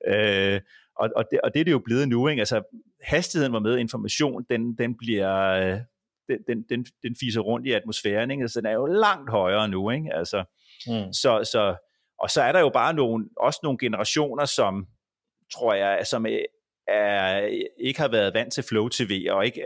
øh, 0.56 0.62
og, 0.96 1.10
og, 1.16 1.26
det, 1.32 1.42
og 1.42 1.54
det 1.54 1.60
er 1.60 1.64
det 1.64 1.72
jo 1.72 1.82
blevet 1.86 2.10
nu. 2.10 2.28
Ikke? 2.28 2.40
Altså, 2.40 2.62
hastigheden 3.04 3.54
var 3.54 3.60
med 3.60 3.78
information, 3.78 4.46
den, 4.50 4.78
den 4.78 4.98
bliver... 4.98 5.42
Øh, 5.42 5.80
den, 6.30 6.38
den, 6.48 6.64
den, 6.70 6.86
den 7.04 7.16
fiser 7.20 7.42
rundt 7.42 7.68
i 7.68 7.72
atmosfæren, 7.72 8.32
ikke? 8.32 8.42
Altså, 8.42 8.60
den 8.60 8.68
er 8.68 8.74
jo 8.74 8.86
langt 8.86 9.30
højere 9.32 9.68
nu, 9.68 9.90
ikke? 9.90 10.14
Altså, 10.14 10.44
mm. 10.88 11.14
så, 11.14 11.50
så, 11.52 11.76
og 12.20 12.30
så 12.30 12.42
er 12.42 12.52
der 12.52 12.60
jo 12.60 12.70
bare 12.70 12.94
nogle, 12.94 13.26
også 13.38 13.60
nogle 13.64 13.78
generationer, 13.78 14.46
som 14.46 14.88
tror 15.54 15.74
jeg, 15.74 16.08
som 16.08 16.26
er, 16.88 17.40
ikke 17.80 18.00
har 18.00 18.08
været 18.08 18.34
vant 18.34 18.54
til 18.54 18.64
Flow 18.64 18.88
TV, 18.88 19.28
og 19.30 19.46
ikke, 19.46 19.62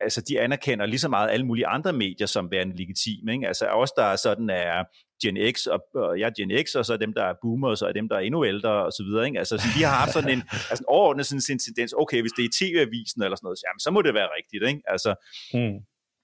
altså 0.00 0.20
de 0.20 0.40
anerkender 0.40 0.86
lige 0.86 0.98
så 0.98 1.08
meget 1.08 1.30
alle 1.30 1.46
mulige 1.46 1.66
andre 1.66 1.92
medier 1.92 2.26
som 2.26 2.50
værende 2.50 2.76
legitime. 2.76 3.32
Ikke? 3.32 3.46
Altså 3.46 3.66
os, 3.66 3.92
der 3.92 4.16
sådan 4.16 4.50
er 4.50 4.84
Gen 5.22 5.36
X, 5.54 5.66
og, 5.66 5.80
og 5.94 6.20
jeg 6.20 6.26
er 6.26 6.34
Gen 6.38 6.52
X, 6.64 6.74
og 6.74 6.84
så 6.86 6.92
er 6.92 6.96
dem, 6.96 7.12
der 7.14 7.24
er 7.24 7.34
boomers, 7.42 7.82
og 7.82 7.94
dem, 7.94 8.08
der 8.08 8.16
er 8.16 8.20
endnu 8.20 8.46
ældre, 8.46 8.70
og 8.86 8.92
så 8.92 9.02
videre. 9.06 9.26
Ikke? 9.26 9.38
Altså 9.38 9.58
så 9.58 9.66
de 9.76 9.84
har 9.84 9.94
haft 10.02 10.12
sådan 10.12 10.30
en 10.30 10.42
altså, 10.70 10.84
overordnet 10.88 11.26
sådan 11.26 11.54
en 11.54 11.58
tendens, 11.58 11.94
okay, 12.02 12.20
hvis 12.20 12.32
det 12.36 12.44
er 12.44 12.52
TV-avisen 12.58 13.22
eller 13.22 13.36
sådan 13.36 13.46
noget, 13.46 13.60
jamen, 13.66 13.80
så 13.80 13.90
må 13.90 14.02
det 14.02 14.14
være 14.14 14.28
rigtigt. 14.38 14.62
Ikke? 14.70 14.82
Altså, 14.94 15.10
hmm. 15.54 15.76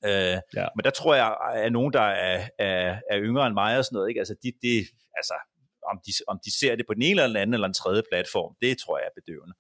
Øh, 0.09 0.37
ja. 0.59 0.67
Men 0.77 0.83
der 0.85 0.91
tror 0.91 1.15
jeg, 1.15 1.29
at 1.55 1.73
nogen, 1.73 1.93
der 1.93 2.07
er, 2.29 2.49
er, 2.59 3.01
er 3.11 3.19
yngre 3.29 3.47
end 3.47 3.55
mig 3.55 3.79
og 3.79 3.85
sådan 3.85 3.97
noget, 3.97 4.09
ikke? 4.09 4.21
Altså, 4.21 4.35
de, 4.43 4.49
de, 4.63 4.75
altså, 5.21 5.35
om 5.91 5.97
de, 6.07 6.13
om 6.29 6.37
de 6.45 6.51
ser 6.61 6.77
det 6.77 6.85
på 6.87 6.95
den 6.95 7.03
ene 7.03 7.11
eller 7.11 7.27
den 7.27 7.37
anden 7.43 7.55
eller 7.55 7.69
en 7.69 7.81
tredje 7.83 8.03
platform, 8.11 8.53
det 8.63 8.79
tror 8.79 8.99
jeg 8.99 9.07
er 9.07 9.21
bedøvende. 9.21 9.55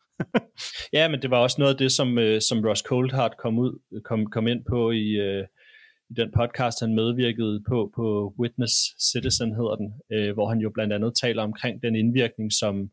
ja, 0.98 1.09
men 1.09 1.22
det 1.22 1.31
var 1.31 1.38
også 1.38 1.57
noget 1.59 1.72
af 1.74 1.79
det, 1.79 1.92
som, 1.92 2.18
øh, 2.18 2.40
som 2.48 2.64
Ross 2.64 2.83
Coldhart 2.83 3.35
kom, 3.38 3.59
ud, 3.59 4.03
kom, 4.05 4.27
kom 4.27 4.46
ind 4.46 4.64
på 4.70 4.90
i, 4.90 5.09
øh, 5.27 5.44
i 6.11 6.14
den 6.14 6.31
podcast, 6.38 6.81
han 6.81 6.94
medvirkede 6.94 7.64
på, 7.68 7.92
på 7.97 8.35
Witness 8.40 8.75
Citizen 9.11 9.55
hedder 9.55 9.77
den, 9.77 9.88
øh, 10.12 10.35
hvor 10.35 10.49
han 10.49 10.59
jo 10.59 10.71
blandt 10.71 10.92
andet 10.92 11.12
taler 11.23 11.42
omkring 11.42 11.83
den 11.83 11.97
indvirkning, 11.97 12.53
som, 12.53 12.90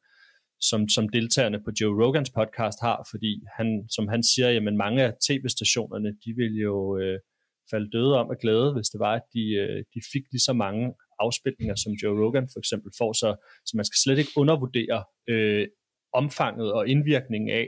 som, 0.60 0.90
som 0.90 1.10
deltagerne 1.10 1.60
på 1.66 1.72
Joe 1.82 2.04
Rogans 2.04 2.30
podcast 2.30 2.80
har, 2.82 3.08
fordi 3.12 3.44
han, 3.58 3.86
som 3.90 4.08
han 4.08 4.24
siger, 4.24 4.50
jamen 4.50 4.78
mange 4.78 5.04
af 5.04 5.14
tv-stationerne, 5.28 6.10
de 6.26 6.34
vil 6.36 6.56
jo 6.56 6.98
øh, 6.98 7.20
falde 7.72 7.90
døde 7.92 8.20
om 8.20 8.32
at 8.32 8.40
glæde, 8.40 8.74
hvis 8.74 8.90
det 8.90 9.00
var, 9.00 9.14
at 9.14 9.26
de, 9.34 9.54
øh, 9.54 9.84
de 9.94 10.02
fik 10.14 10.24
lige 10.32 10.48
så 10.50 10.54
mange 10.54 10.94
afspilninger, 11.20 11.76
som 11.76 11.94
Joe 11.94 12.26
Rogan 12.26 12.48
for 12.54 12.60
eksempel 12.60 12.92
får, 12.98 13.14
så, 13.14 13.36
så 13.66 13.72
man 13.76 13.86
skal 13.86 13.98
slet 14.04 14.18
ikke 14.18 14.38
undervurdere 14.38 15.04
øh, 15.28 15.68
omfanget 16.14 16.74
og 16.74 16.88
indvirkningen 16.88 17.50
af, 17.50 17.68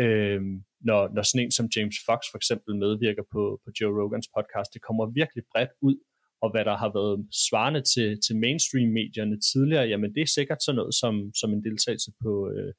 øh, 0.00 0.40
når, 0.80 1.14
når 1.14 1.22
sådan 1.22 1.44
en 1.44 1.50
som 1.50 1.68
James 1.76 1.96
Fox 2.06 2.20
for 2.30 2.36
eksempel 2.36 2.76
medvirker 2.76 3.22
på, 3.32 3.60
på 3.64 3.70
Joe 3.80 4.02
Rogans 4.02 4.28
podcast. 4.36 4.74
Det 4.74 4.82
kommer 4.82 5.06
virkelig 5.06 5.44
bredt 5.52 5.70
ud, 5.80 5.96
og 6.42 6.50
hvad 6.50 6.64
der 6.64 6.76
har 6.76 6.90
været 6.98 7.26
svarende 7.48 7.82
til, 7.92 8.18
til 8.26 8.36
mainstream-medierne 8.36 9.36
tidligere, 9.52 9.86
jamen 9.92 10.14
det 10.14 10.22
er 10.22 10.26
sikkert 10.38 10.62
sådan 10.62 10.76
noget 10.76 10.94
som, 10.94 11.14
som 11.40 11.52
en 11.52 11.64
deltagelse 11.64 12.10
på, 12.22 12.32
øh, 12.50 12.72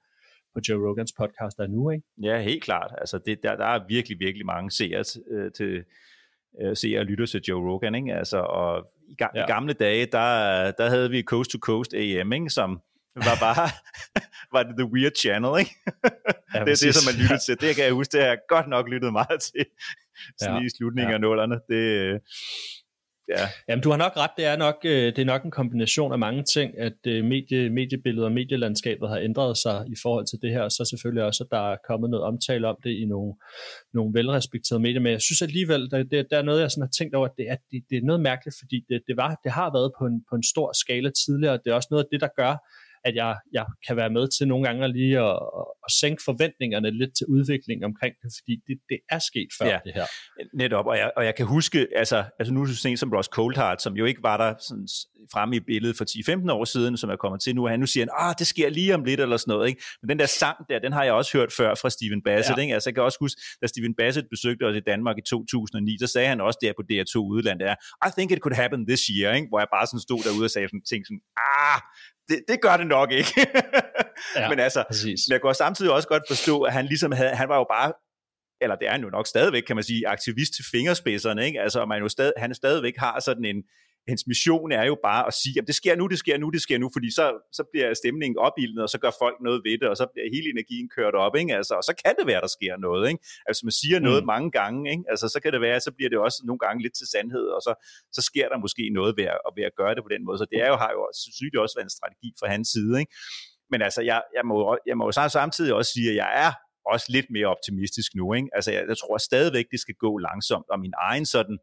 på 0.53 0.61
Joe 0.69 0.87
Rogans 0.87 1.13
podcast 1.19 1.57
der 1.57 1.67
nu, 1.67 1.89
ikke? 1.89 2.05
Ja, 2.23 2.41
helt 2.41 2.63
klart. 2.63 2.91
Altså 2.97 3.19
det, 3.25 3.43
der, 3.43 3.55
der 3.55 3.65
er 3.65 3.87
virkelig, 3.87 4.19
virkelig 4.19 4.45
mange 4.45 4.71
seere 4.71 5.03
øh, 5.31 5.51
til, 5.51 5.83
øh, 6.61 6.75
seere 6.75 6.99
og 6.99 7.05
lytter 7.05 7.25
til 7.25 7.41
Joe 7.47 7.71
Rogan, 7.71 7.95
ikke? 7.95 8.13
Altså, 8.13 8.37
og 8.37 8.87
i, 9.09 9.15
ga- 9.23 9.31
ja. 9.35 9.43
i 9.43 9.47
gamle 9.47 9.73
dage, 9.73 10.05
der, 10.05 10.71
der 10.71 10.89
havde 10.89 11.09
vi 11.09 11.21
Coast 11.21 11.51
to 11.51 11.57
Coast 11.57 11.93
AM, 11.93 12.33
ikke? 12.33 12.49
som 12.49 12.81
var 13.29 13.37
bare 13.47 13.69
var 14.53 14.63
det 14.67 14.75
The 14.81 14.87
Weird 14.93 15.15
Channel, 15.21 15.53
ikke? 15.59 15.73
Ja, 16.53 16.59
det 16.65 16.71
er 16.71 16.81
det, 16.85 16.95
som 16.95 17.05
man 17.09 17.15
lyttede 17.21 17.41
til. 17.47 17.55
Det 17.61 17.75
kan 17.75 17.83
jeg 17.85 17.93
huske, 17.93 18.11
det 18.11 18.21
har 18.21 18.27
jeg 18.27 18.39
godt 18.49 18.67
nok 18.67 18.85
lyttet 18.93 19.11
meget 19.19 19.39
til 19.41 19.65
sådan 20.41 20.61
ja. 20.61 20.65
i 20.65 20.69
slutningen 20.77 21.11
ja. 21.11 21.17
af 21.17 21.21
nullerne. 21.21 21.57
Det, 21.69 21.81
Ja. 23.29 23.45
Jamen, 23.69 23.83
du 23.83 23.89
har 23.89 23.97
nok 23.97 24.17
ret. 24.17 24.29
Det 24.37 24.45
er 24.45 24.57
nok, 24.57 24.75
øh, 24.85 25.05
det 25.15 25.19
er 25.19 25.25
nok 25.25 25.43
en 25.43 25.51
kombination 25.51 26.11
af 26.11 26.19
mange 26.19 26.43
ting, 26.43 26.79
at 26.79 26.97
øh, 27.07 27.25
medie, 27.25 27.69
mediebilledet 27.69 28.25
og 28.25 28.31
medielandskabet 28.31 29.09
har 29.09 29.17
ændret 29.17 29.57
sig 29.57 29.85
i 29.87 29.95
forhold 30.01 30.25
til 30.25 30.39
det 30.41 30.51
her, 30.51 30.61
og 30.61 30.71
så 30.71 30.85
selvfølgelig 30.89 31.23
også, 31.23 31.43
at 31.43 31.51
der 31.51 31.71
er 31.71 31.77
kommet 31.87 32.09
noget 32.09 32.25
omtale 32.25 32.67
om 32.67 32.77
det 32.83 32.89
i 32.89 33.05
nogle, 33.05 33.33
nogle 33.93 34.13
velrespekterede 34.13 34.81
medier. 34.81 34.99
Men 34.99 35.11
jeg 35.11 35.21
synes 35.21 35.41
alligevel, 35.41 35.91
der, 35.91 36.03
det, 36.03 36.27
der 36.31 36.37
er 36.37 36.41
noget, 36.41 36.61
jeg 36.61 36.71
sådan 36.71 36.87
har 36.87 36.95
tænkt 36.97 37.15
over, 37.15 37.27
at 37.27 37.37
det 37.37 37.45
er, 37.49 37.57
det, 37.71 37.83
det 37.89 37.97
er 37.97 38.01
noget 38.01 38.21
mærkeligt, 38.21 38.55
fordi 38.59 38.77
det, 38.89 39.01
det, 39.07 39.17
var, 39.17 39.39
det 39.43 39.51
har 39.51 39.71
været 39.77 39.91
på 39.99 40.05
en, 40.05 40.23
på 40.29 40.35
en 40.35 40.43
stor 40.43 40.71
skala 40.81 41.09
tidligere, 41.25 41.53
og 41.53 41.59
det 41.63 41.71
er 41.71 41.75
også 41.75 41.91
noget 41.91 42.03
af 42.03 42.09
det, 42.11 42.21
der 42.21 42.31
gør, 42.41 42.53
at 43.07 43.15
jeg, 43.15 43.35
jeg 43.57 43.65
kan 43.87 43.95
være 44.01 44.09
med 44.09 44.25
til 44.37 44.47
nogle 44.47 44.63
gange 44.67 44.93
lige 44.99 45.19
at, 45.19 45.35
at 45.85 45.91
sænke 46.01 46.21
forventningerne 46.25 46.89
lidt 47.01 47.13
til 47.17 47.25
udviklingen 47.35 47.83
omkring 47.91 48.13
det, 48.21 48.29
fordi 48.39 48.53
det, 48.67 48.77
det 48.89 48.99
er 49.15 49.19
sket 49.19 49.49
før 49.59 49.67
ja, 49.73 49.79
det 49.85 49.93
her. 49.93 50.05
Netop, 50.61 50.85
og 50.85 50.97
jeg, 50.97 51.11
og 51.17 51.25
jeg 51.25 51.35
kan 51.35 51.45
huske, 51.45 51.87
altså, 51.95 52.23
altså 52.39 52.53
nu 52.53 52.61
er 52.61 52.65
det 52.65 52.77
sådan 52.77 52.97
som 52.97 53.13
Ross 53.13 53.29
Coulthard, 53.37 53.77
som 53.79 53.93
jo 53.97 54.05
ikke 54.05 54.23
var 54.23 54.37
der 54.37 54.53
sådan 54.67 54.87
fremme 55.33 55.55
i 55.55 55.59
billedet 55.59 55.97
for 55.97 56.05
10-15 56.05 56.51
år 56.51 56.65
siden, 56.65 56.97
som 56.97 57.09
er 57.09 57.15
kommet 57.15 57.41
til 57.41 57.55
nu, 57.55 57.63
og 57.63 57.69
han 57.69 57.79
nu 57.79 57.85
siger, 57.85 58.05
ah, 58.17 58.35
det 58.39 58.47
sker 58.47 58.69
lige 58.69 58.95
om 58.95 59.03
lidt 59.03 59.19
eller 59.19 59.37
sådan 59.37 59.51
noget, 59.51 59.67
ikke? 59.69 59.81
men 60.01 60.09
den 60.09 60.19
der 60.19 60.25
sang 60.25 60.57
der, 60.69 60.79
den 60.79 60.93
har 60.93 61.03
jeg 61.03 61.13
også 61.13 61.37
hørt 61.37 61.51
før 61.57 61.75
fra 61.81 61.89
Steven 61.89 62.21
Bassett, 62.27 62.57
ja. 62.57 62.61
ikke? 62.61 62.73
altså 62.73 62.89
jeg 62.89 62.95
kan 62.95 63.03
også 63.03 63.17
huske, 63.19 63.41
da 63.61 63.67
Steven 63.67 63.95
Bassett 63.99 64.27
besøgte 64.29 64.63
os 64.69 64.75
i 64.75 64.83
Danmark 64.91 65.15
i 65.17 65.25
2009, 65.29 65.97
så 65.99 66.07
sagde 66.07 66.27
han 66.27 66.41
også 66.41 66.59
der 66.61 66.73
på 66.77 66.83
DR2 66.89 67.15
udland, 67.35 67.59
der, 67.59 67.75
I 68.07 68.09
think 68.17 68.31
it 68.31 68.39
could 68.43 68.55
happen 68.55 68.87
this 68.87 69.03
year, 69.15 69.29
ikke? 69.37 69.47
hvor 69.49 69.59
jeg 69.59 69.69
bare 69.75 69.87
sådan 69.87 70.05
stod 70.07 70.21
derude 70.27 70.45
og 70.49 70.53
sagde 70.55 70.67
sådan, 70.67 70.85
ting 70.91 71.01
sådan, 71.07 71.21
ah, 71.37 71.79
det, 72.29 72.43
det 72.47 72.61
gør 72.61 72.77
det 72.77 72.87
nok 72.87 73.11
ikke. 73.11 73.47
ja, 74.35 74.49
men 74.51 74.59
altså, 74.59 74.83
præcis. 74.87 75.19
men 75.27 75.33
jeg 75.33 75.41
kan 75.41 75.53
samtidig 75.53 75.91
også 75.91 76.07
godt 76.07 76.23
forstå, 76.27 76.61
at 76.61 76.73
han 76.73 76.85
ligesom 76.85 77.11
havde, 77.11 77.35
han 77.35 77.49
var 77.49 77.57
jo 77.57 77.65
bare 77.69 77.93
eller 78.61 78.75
det 78.75 78.87
er 78.87 78.91
han 78.91 79.03
jo 79.03 79.09
nok 79.09 79.27
stadigvæk, 79.27 79.63
kan 79.63 79.75
man 79.75 79.83
sige, 79.83 80.07
aktivist 80.07 80.53
til 80.55 80.65
fingerspidserne, 80.71 81.45
ikke? 81.45 81.61
Altså, 81.61 81.85
man 81.85 82.01
jo 82.01 82.09
stadig, 82.09 82.33
han 82.37 82.55
stadigvæk 82.55 82.97
har 82.97 83.19
sådan 83.19 83.45
en, 83.45 83.63
hans 84.11 84.27
mission 84.27 84.71
er 84.71 84.85
jo 84.91 84.97
bare 85.09 85.23
at 85.29 85.33
sige, 85.41 85.55
at 85.61 85.67
det 85.67 85.75
sker 85.75 85.95
nu, 85.95 86.07
det 86.07 86.19
sker 86.23 86.37
nu, 86.37 86.47
det 86.49 86.61
sker 86.61 86.77
nu, 86.83 86.89
fordi 86.95 87.09
så, 87.19 87.25
så 87.57 87.63
bliver 87.71 87.93
stemningen 88.01 88.37
opildnet, 88.47 88.83
og 88.83 88.89
så 88.89 88.99
gør 89.03 89.13
folk 89.23 89.37
noget 89.47 89.59
ved 89.67 89.75
det, 89.81 89.87
og 89.93 89.97
så 90.01 90.05
bliver 90.13 90.27
hele 90.35 90.47
energien 90.55 90.89
kørt 90.97 91.15
op, 91.25 91.35
ikke? 91.41 91.55
Altså, 91.59 91.73
og 91.79 91.83
så 91.89 91.93
kan 92.03 92.13
det 92.19 92.25
være, 92.31 92.41
der 92.45 92.51
sker 92.57 92.75
noget. 92.87 93.03
Ikke? 93.11 93.21
Altså, 93.49 93.61
man 93.67 93.75
siger 93.81 93.99
noget 94.07 94.21
mm. 94.23 94.27
mange 94.33 94.49
gange, 94.59 94.81
ikke? 94.93 95.03
Altså, 95.11 95.25
så 95.33 95.37
kan 95.43 95.51
det 95.53 95.61
være, 95.67 95.79
så 95.87 95.91
bliver 95.97 96.09
det 96.13 96.19
også 96.27 96.39
nogle 96.49 96.59
gange 96.65 96.79
lidt 96.85 96.95
til 96.99 97.07
sandhed, 97.13 97.45
og 97.55 97.61
så, 97.67 97.71
så 98.15 98.21
sker 98.29 98.47
der 98.51 98.57
måske 98.65 98.83
noget 98.99 99.11
ved 99.19 99.27
at, 99.35 99.39
ved 99.57 99.65
at 99.69 99.75
gøre 99.79 99.93
det 99.95 100.03
på 100.03 100.11
den 100.15 100.23
måde. 100.27 100.37
Så 100.41 100.45
det 100.51 100.59
er 100.65 100.69
jo, 100.71 100.75
har 100.83 100.91
jo 100.97 101.01
synes 101.35 101.51
jeg 101.53 101.61
også 101.65 101.75
været 101.77 101.89
en 101.89 101.97
strategi 101.99 102.29
fra 102.39 102.47
hans 102.53 102.67
side. 102.75 102.93
Ikke? 103.01 103.11
Men 103.71 103.79
altså, 103.87 104.01
jeg, 104.11 104.19
jeg, 104.37 104.45
må, 104.49 104.77
jeg 104.89 104.95
må 104.97 105.03
jo 105.09 105.13
samtidig 105.39 105.73
også 105.79 105.91
sige, 105.95 106.09
at 106.11 106.17
jeg 106.23 106.29
er 106.43 106.51
også 106.93 107.07
lidt 107.15 107.29
mere 107.35 107.47
optimistisk 107.55 108.09
nu. 108.19 108.25
Ikke? 108.37 108.49
Altså, 108.57 108.69
jeg, 108.75 108.83
jeg 108.91 108.97
tror 108.97 109.17
stadigvæk, 109.29 109.65
det 109.73 109.79
skal 109.79 109.95
gå 110.05 110.11
langsomt, 110.27 110.67
og 110.73 110.79
min 110.79 110.93
egen 111.09 111.25
sådan 111.35 111.57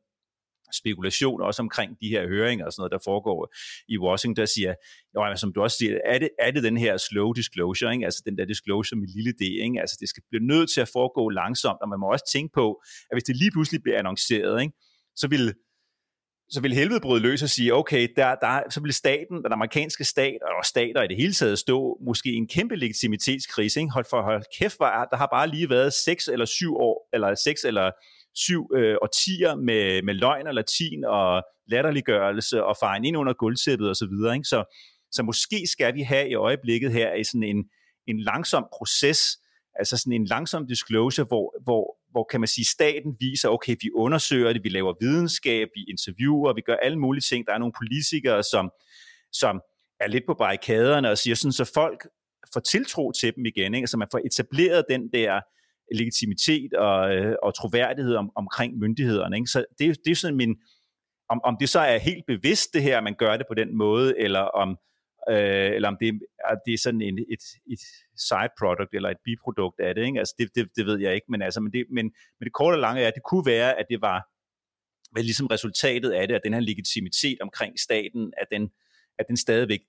spekulation 0.81 1.43
også 1.43 1.63
omkring 1.63 1.91
de 2.01 2.09
her 2.09 2.29
høringer 2.29 2.67
og 2.67 2.73
sådan 2.73 2.81
noget, 2.81 2.93
der 2.93 2.99
foregår 3.05 3.55
i 3.89 3.99
Washington, 3.99 4.37
der 4.37 4.47
siger, 4.47 4.75
jo, 5.15 5.37
som 5.37 5.53
du 5.53 5.63
også 5.63 5.77
siger, 5.77 5.99
er 6.05 6.19
det, 6.19 6.31
er 6.39 6.51
det 6.51 6.63
den 6.63 6.77
her 6.77 6.97
slow 6.97 7.33
disclosure, 7.33 7.93
ikke? 7.93 8.05
altså 8.05 8.23
den 8.27 8.39
der 8.39 8.45
disclosure 8.45 9.01
med 9.01 9.09
lille 9.17 9.33
d, 9.33 9.43
ikke? 9.43 9.81
altså 9.81 9.97
det 10.01 10.09
skal 10.09 10.23
blive 10.31 10.47
nødt 10.47 10.71
til 10.75 10.81
at 10.81 10.91
foregå 10.93 11.29
langsomt, 11.29 11.79
og 11.83 11.89
man 11.89 12.01
må 12.01 12.07
også 12.13 12.31
tænke 12.33 12.53
på, 12.55 12.83
at 13.11 13.15
hvis 13.15 13.25
det 13.25 13.37
lige 13.37 13.51
pludselig 13.51 13.83
bliver 13.83 13.99
annonceret, 13.99 14.63
ikke? 14.63 14.75
så 15.17 15.29
vil 15.29 15.55
så 16.51 16.61
vil 16.61 16.75
helvede 16.75 17.01
bryde 17.01 17.23
løs 17.23 17.43
og 17.43 17.49
sige, 17.49 17.75
okay, 17.75 18.09
der, 18.17 18.35
der, 18.35 18.63
så 18.71 18.81
vil 18.81 18.93
staten, 18.93 19.45
den 19.45 19.53
amerikanske 19.53 20.05
stat, 20.05 20.39
og 20.59 20.65
stater 20.65 21.03
i 21.03 21.09
det 21.09 21.17
hele 21.17 21.33
taget, 21.33 21.59
stå 21.59 21.99
måske 22.07 22.29
i 22.33 22.35
en 22.35 22.49
kæmpe 22.49 22.77
legitimitetskrise. 22.77 23.81
Ikke? 23.81 23.93
Hold 23.93 24.05
for 24.11 24.23
hold 24.23 24.45
kæft, 24.59 24.79
der 24.79 25.17
har 25.17 25.29
bare 25.33 25.49
lige 25.49 25.71
været 25.71 25.93
seks 25.93 26.29
eller 26.29 26.45
syv 26.45 26.77
år, 26.77 27.09
eller 27.13 27.35
seks 27.35 27.65
eller 27.65 27.91
syv 28.35 28.71
øh, 28.75 28.97
årtier 29.03 29.55
med, 29.55 30.03
med 30.03 30.15
løgn 30.15 30.47
og 30.47 30.55
latin 30.55 31.05
og 31.05 31.43
latterliggørelse 31.67 32.65
og 32.65 32.77
fejren 32.81 33.05
ind 33.05 33.17
under 33.17 33.33
gulvtæppet 33.33 33.91
osv. 33.91 33.95
Så, 33.95 34.07
videre, 34.07 34.35
ikke? 34.35 34.49
så, 34.49 34.65
så 35.13 35.23
måske 35.23 35.67
skal 35.67 35.95
vi 35.95 36.03
have 36.03 36.29
i 36.29 36.35
øjeblikket 36.35 36.93
her 36.93 37.15
i 37.15 37.25
sådan 37.25 37.43
en, 37.43 37.65
en 38.07 38.21
langsom 38.21 38.67
proces, 38.79 39.21
altså 39.75 39.97
sådan 39.97 40.13
en 40.13 40.25
langsom 40.25 40.67
disclosure, 40.67 41.27
hvor, 41.27 41.55
hvor, 41.63 41.99
hvor 42.11 42.25
kan 42.31 42.41
man 42.41 42.49
sige, 42.49 42.65
staten 42.65 43.17
viser, 43.21 43.49
okay, 43.49 43.77
vi 43.83 43.91
undersøger 43.95 44.53
det, 44.53 44.65
vi 44.65 44.69
laver 44.69 44.95
videnskab, 45.01 45.69
vi 45.75 45.85
interviewer, 45.89 46.53
vi 46.53 46.61
gør 46.61 46.77
alle 46.77 46.99
mulige 46.99 47.23
ting. 47.23 47.47
Der 47.47 47.55
er 47.55 47.59
nogle 47.59 47.75
politikere, 47.83 48.43
som, 48.43 48.71
som 49.33 49.61
er 50.01 50.09
lidt 50.09 50.25
på 50.27 50.35
barrikaderne 50.35 51.11
og 51.11 51.19
siger 51.19 51.35
sådan, 51.35 51.53
så 51.53 51.71
folk 51.75 52.07
får 52.53 52.61
tiltro 52.61 53.13
til 53.13 53.35
dem 53.37 53.47
igen, 53.47 53.75
ikke? 53.75 53.83
altså 53.83 53.97
man 53.97 54.09
får 54.11 54.21
etableret 54.27 54.85
den 54.91 55.09
der 55.13 55.41
legitimitet 55.93 56.73
og, 56.73 57.17
øh, 57.17 57.37
og 57.43 57.55
troværdighed 57.55 58.15
om, 58.15 58.31
omkring 58.37 58.79
myndighederne. 58.79 59.37
Ikke? 59.37 59.47
Så 59.47 59.65
det, 59.79 59.99
det 60.05 60.11
er 60.11 60.15
sådan 60.15 60.37
min, 60.37 60.57
om, 61.29 61.41
om 61.45 61.57
det 61.61 61.69
så 61.69 61.81
er 61.81 61.99
helt 61.99 62.25
bevidst 62.27 62.75
det 62.75 62.83
her, 62.83 62.99
at 62.99 63.05
man 63.05 63.15
gør 63.15 63.37
det 63.37 63.47
på 63.51 63.55
den 63.55 63.77
måde, 63.77 64.19
eller 64.19 64.41
om, 64.41 64.79
øh, 65.31 65.71
eller 65.77 65.89
om 65.89 65.97
det, 66.01 66.21
er, 66.49 66.55
det 66.67 66.75
er 66.75 66.79
sådan 66.79 67.01
en, 67.01 67.19
et, 67.19 67.45
et 67.73 67.81
side 68.17 68.51
product 68.59 68.95
eller 68.95 69.11
et 69.11 69.23
biprodukt 69.25 69.81
af 69.81 69.95
det. 69.95 70.07
Ikke? 70.07 70.19
Altså 70.19 70.35
det, 70.39 70.51
det, 70.55 70.69
det 70.77 70.87
ved 70.87 71.01
jeg 71.01 71.15
ikke, 71.15 71.27
men, 71.29 71.43
altså, 71.43 71.61
men, 71.61 71.73
det, 71.73 71.87
men, 71.91 72.05
men 72.39 72.45
det 72.45 72.53
korte 72.53 72.75
og 72.75 72.81
lange 72.81 73.03
er, 73.03 73.09
at 73.09 73.15
det 73.15 73.23
kunne 73.23 73.47
være, 73.47 73.79
at 73.79 73.87
det 73.91 74.01
var 74.01 74.29
vel 75.17 75.25
ligesom 75.25 75.47
resultatet 75.47 76.11
af 76.11 76.29
det, 76.29 76.35
at 76.35 76.41
den 76.45 76.53
her 76.55 76.61
legitimitet 76.61 77.41
omkring 77.41 77.81
staten, 77.81 78.33
at 78.37 78.47
den, 78.51 78.71
at 79.19 79.25
den 79.29 79.37
stadigvæk 79.37 79.81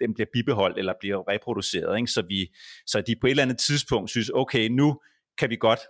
den 0.00 0.14
bliver 0.14 0.26
bibeholdt 0.32 0.78
eller 0.78 0.94
bliver 1.00 1.28
reproduceret, 1.28 1.96
ikke? 1.96 2.10
Så, 2.10 2.22
vi, 2.22 2.54
så 2.86 3.00
de 3.00 3.16
på 3.20 3.26
et 3.26 3.30
eller 3.30 3.42
andet 3.42 3.58
tidspunkt 3.58 4.10
synes, 4.10 4.30
okay, 4.34 4.68
nu 4.68 5.00
kan 5.38 5.50
vi 5.50 5.56
godt 5.56 5.80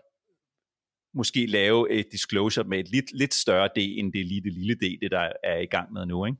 måske 1.14 1.46
lave 1.46 1.90
et 1.90 2.06
disclosure 2.12 2.64
med 2.64 2.78
et 2.78 2.90
lidt, 2.90 3.12
lidt 3.12 3.34
større 3.34 3.68
D, 3.76 3.78
end 3.78 4.12
det 4.12 4.26
lille, 4.26 4.50
lille 4.50 4.74
D, 4.74 5.00
det 5.00 5.10
der 5.10 5.32
er 5.44 5.58
i 5.58 5.66
gang 5.66 5.92
med 5.92 6.06
nu, 6.06 6.26
ikke? 6.26 6.38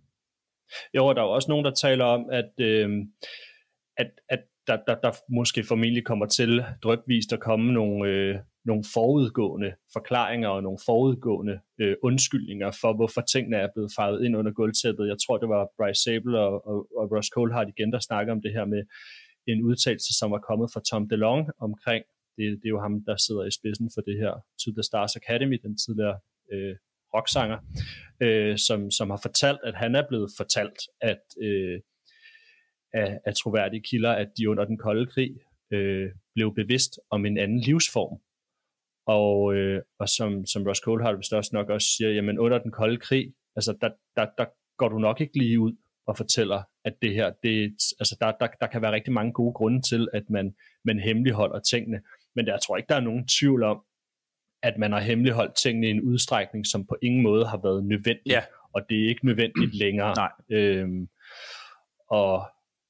Jo, 0.95 1.07
og 1.07 1.15
der 1.15 1.23
er 1.23 1.27
jo 1.27 1.33
også 1.33 1.51
nogen, 1.51 1.65
der 1.65 1.75
taler 1.75 2.05
om, 2.05 2.31
at, 2.31 2.51
øh, 2.61 2.91
at, 3.97 4.11
at 4.29 4.41
der, 4.67 4.79
der, 4.87 4.95
der 4.95 5.13
måske 5.31 5.65
formentlig 5.65 6.05
kommer 6.05 6.27
til 6.27 6.65
drøbvist 6.83 7.33
at 7.33 7.41
komme 7.41 7.73
nogle, 7.73 8.11
øh, 8.11 8.37
nogle 8.65 8.85
forudgående 8.95 9.71
forklaringer 9.93 10.49
og 10.49 10.63
nogle 10.63 10.79
forudgående 10.87 11.61
øh, 11.81 11.97
undskyldninger 12.03 12.71
for, 12.81 12.93
hvorfor 12.97 13.21
tingene 13.21 13.57
er 13.57 13.69
blevet 13.75 13.93
farvet 13.97 14.25
ind 14.25 14.37
under 14.37 14.53
gulvtæppet. 14.53 15.09
Jeg 15.09 15.17
tror, 15.27 15.39
det 15.39 15.49
var 15.49 15.69
Bryce 15.77 16.03
Sable 16.03 16.39
og, 16.39 16.67
og, 16.67 16.77
og 16.99 17.05
Ross 17.13 17.29
Coulthard 17.35 17.69
igen, 17.69 17.93
der 17.93 18.01
snakker 18.09 18.33
om 18.33 18.43
det 18.43 18.53
her 18.53 18.65
med 18.65 18.83
en 19.47 19.63
udtalelse, 19.63 20.19
som 20.19 20.31
var 20.31 20.43
kommet 20.49 20.69
fra 20.73 20.81
Tom 20.91 21.09
DeLong 21.09 21.51
omkring, 21.61 22.05
det, 22.39 22.59
det 22.61 22.67
er 22.69 22.77
jo 22.77 22.81
ham, 22.81 23.05
der 23.05 23.17
sidder 23.17 23.45
i 23.45 23.51
spidsen 23.51 23.91
for 23.95 24.01
det 24.01 24.17
her 24.23 24.33
To 24.65 24.71
The 24.73 24.83
Stars 24.83 25.17
Academy, 25.17 25.57
den 25.63 25.77
tidligere 25.77 26.19
øh, 26.53 26.77
rocksanger, 27.15 27.59
øh, 28.21 28.59
som, 28.59 28.91
som 28.91 29.11
har 29.11 29.21
fortalt, 29.23 29.61
at 29.65 29.75
han 29.75 29.95
er 29.95 30.09
blevet 30.09 30.31
fortalt, 30.37 30.79
at 31.01 31.23
øh, 31.43 31.81
af, 32.93 33.19
af 33.25 33.35
troværdige 33.35 33.83
kilder, 33.83 34.13
at 34.13 34.29
de 34.39 34.51
under 34.51 34.65
den 34.65 34.79
kolde 34.79 35.07
krig 35.07 35.31
øh, 35.71 36.11
blev 36.35 36.55
bevidst 36.55 37.01
om 37.11 37.27
en 37.27 37.39
anden 37.39 37.61
livsform. 37.61 38.21
Og, 39.07 39.55
øh, 39.55 39.83
og 39.99 40.09
som, 40.09 40.47
som 40.47 40.63
Ross 40.67 40.81
Coulthard 40.81 41.17
vist 41.17 41.33
også 41.33 41.51
nok 41.53 41.69
også 41.69 41.89
siger, 41.97 42.11
jamen 42.11 42.39
under 42.39 42.59
den 42.59 42.71
kolde 42.71 42.97
krig, 42.97 43.35
altså 43.57 43.77
der, 43.81 43.91
der, 44.17 44.27
der 44.39 44.45
går 44.77 44.89
du 44.89 44.99
nok 44.99 45.21
ikke 45.21 45.39
lige 45.39 45.61
ud 45.61 45.73
og 46.07 46.17
fortæller, 46.17 46.63
at 46.85 46.95
det 47.03 47.15
her, 47.15 47.33
det, 47.43 47.73
altså 48.01 48.17
der, 48.21 48.33
der, 48.41 48.47
der 48.61 48.67
kan 48.67 48.83
være 48.83 48.93
rigtig 48.93 49.13
mange 49.13 49.33
gode 49.33 49.53
grunde 49.53 49.83
til, 49.83 50.09
at 50.13 50.31
man, 50.31 50.55
man 50.85 51.01
hemmeligholder 51.01 51.61
tingene. 51.61 52.01
Men 52.37 52.47
der, 52.47 52.53
jeg 52.53 52.61
tror 52.67 52.77
ikke, 52.77 52.89
der 52.89 52.97
er 52.97 53.01
nogen 53.01 53.29
tvivl 53.41 53.63
om, 53.63 53.79
at 54.63 54.79
man 54.79 54.93
har 54.93 55.01
hemmeligholdt 55.01 55.57
tingene 55.57 55.87
i 55.87 55.91
en 55.91 56.03
udstrækning, 56.03 56.67
som 56.67 56.87
på 56.87 56.97
ingen 57.03 57.23
måde 57.23 57.47
har 57.47 57.61
været 57.63 57.85
nødvendig. 57.85 58.27
Ja. 58.27 58.43
Og 58.75 58.83
det 58.89 59.05
er 59.05 59.09
ikke 59.09 59.27
nødvendigt 59.27 59.75
længere. 59.85 60.15
Nej. 60.15 60.31
Øhm, 60.51 61.09
og 62.11 62.43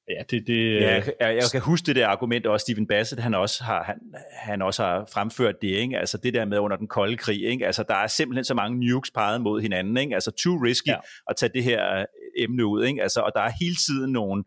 Ja, 0.09 0.23
det, 0.31 0.47
det, 0.47 0.81
ja, 0.81 1.03
jeg, 1.19 1.35
jeg 1.35 1.43
kan 1.51 1.61
huske 1.61 1.85
det 1.85 1.95
der 1.95 2.07
argument 2.07 2.45
også, 2.45 2.63
Stephen 2.63 2.87
Bassett, 2.87 3.21
han 3.21 3.33
også 3.33 3.63
har, 3.63 3.83
han, 3.83 3.97
han 4.31 4.61
også 4.61 4.83
har 4.83 5.05
fremført 5.13 5.61
det, 5.61 5.67
ikke? 5.67 5.97
altså 5.97 6.17
det 6.17 6.33
der 6.33 6.45
med 6.45 6.59
under 6.59 6.77
den 6.77 6.87
kolde 6.87 7.17
krig, 7.17 7.43
ikke? 7.43 7.65
altså 7.65 7.83
der 7.83 7.95
er 7.95 8.07
simpelthen 8.07 8.43
så 8.43 8.53
mange 8.53 8.87
nukes 8.87 9.11
peget 9.11 9.41
mod 9.41 9.61
hinanden, 9.61 9.97
ikke? 9.97 10.13
altså 10.13 10.31
too 10.31 10.63
risky 10.63 10.87
ja. 10.87 10.97
at 11.29 11.35
tage 11.35 11.51
det 11.53 11.63
her 11.63 12.05
emne 12.37 12.65
ud, 12.65 12.83
ikke? 12.83 13.01
Altså, 13.01 13.19
og 13.19 13.31
der 13.35 13.41
er 13.41 13.51
hele 13.59 13.75
tiden 13.75 14.11
nogle, 14.11 14.43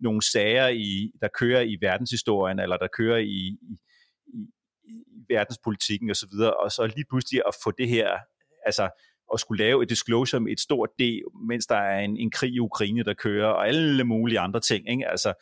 nogle 0.00 0.22
sager, 0.32 0.68
i, 0.68 1.10
der 1.20 1.28
kører 1.40 1.60
i 1.60 1.76
verdenshistorien, 1.80 2.58
eller 2.58 2.76
der 2.76 2.88
kører 2.96 3.18
i, 3.18 3.56
i, 3.62 3.76
i, 4.26 4.48
i 4.84 5.04
verdenspolitikken 5.28 6.10
osv., 6.10 6.38
og, 6.40 6.56
og 6.56 6.72
så 6.72 6.86
lige 6.86 7.04
pludselig 7.10 7.42
at 7.46 7.54
få 7.64 7.70
det 7.70 7.88
her, 7.88 8.18
altså 8.66 8.88
at 9.32 9.40
skulle 9.40 9.64
lave 9.64 9.82
et 9.82 9.90
disclosure 9.90 10.40
med 10.40 10.52
et 10.52 10.60
stort 10.60 10.90
D, 10.98 11.02
mens 11.48 11.66
der 11.66 11.76
er 11.76 12.00
en, 12.00 12.16
en 12.16 12.30
krig 12.30 12.52
i 12.52 12.58
Ukraine, 12.58 13.02
der 13.04 13.14
kører, 13.14 13.46
og 13.46 13.68
alle 13.68 14.04
mulige 14.04 14.38
andre 14.38 14.60
ting. 14.60 14.90
Ikke? 14.90 15.08
Altså, 15.08 15.32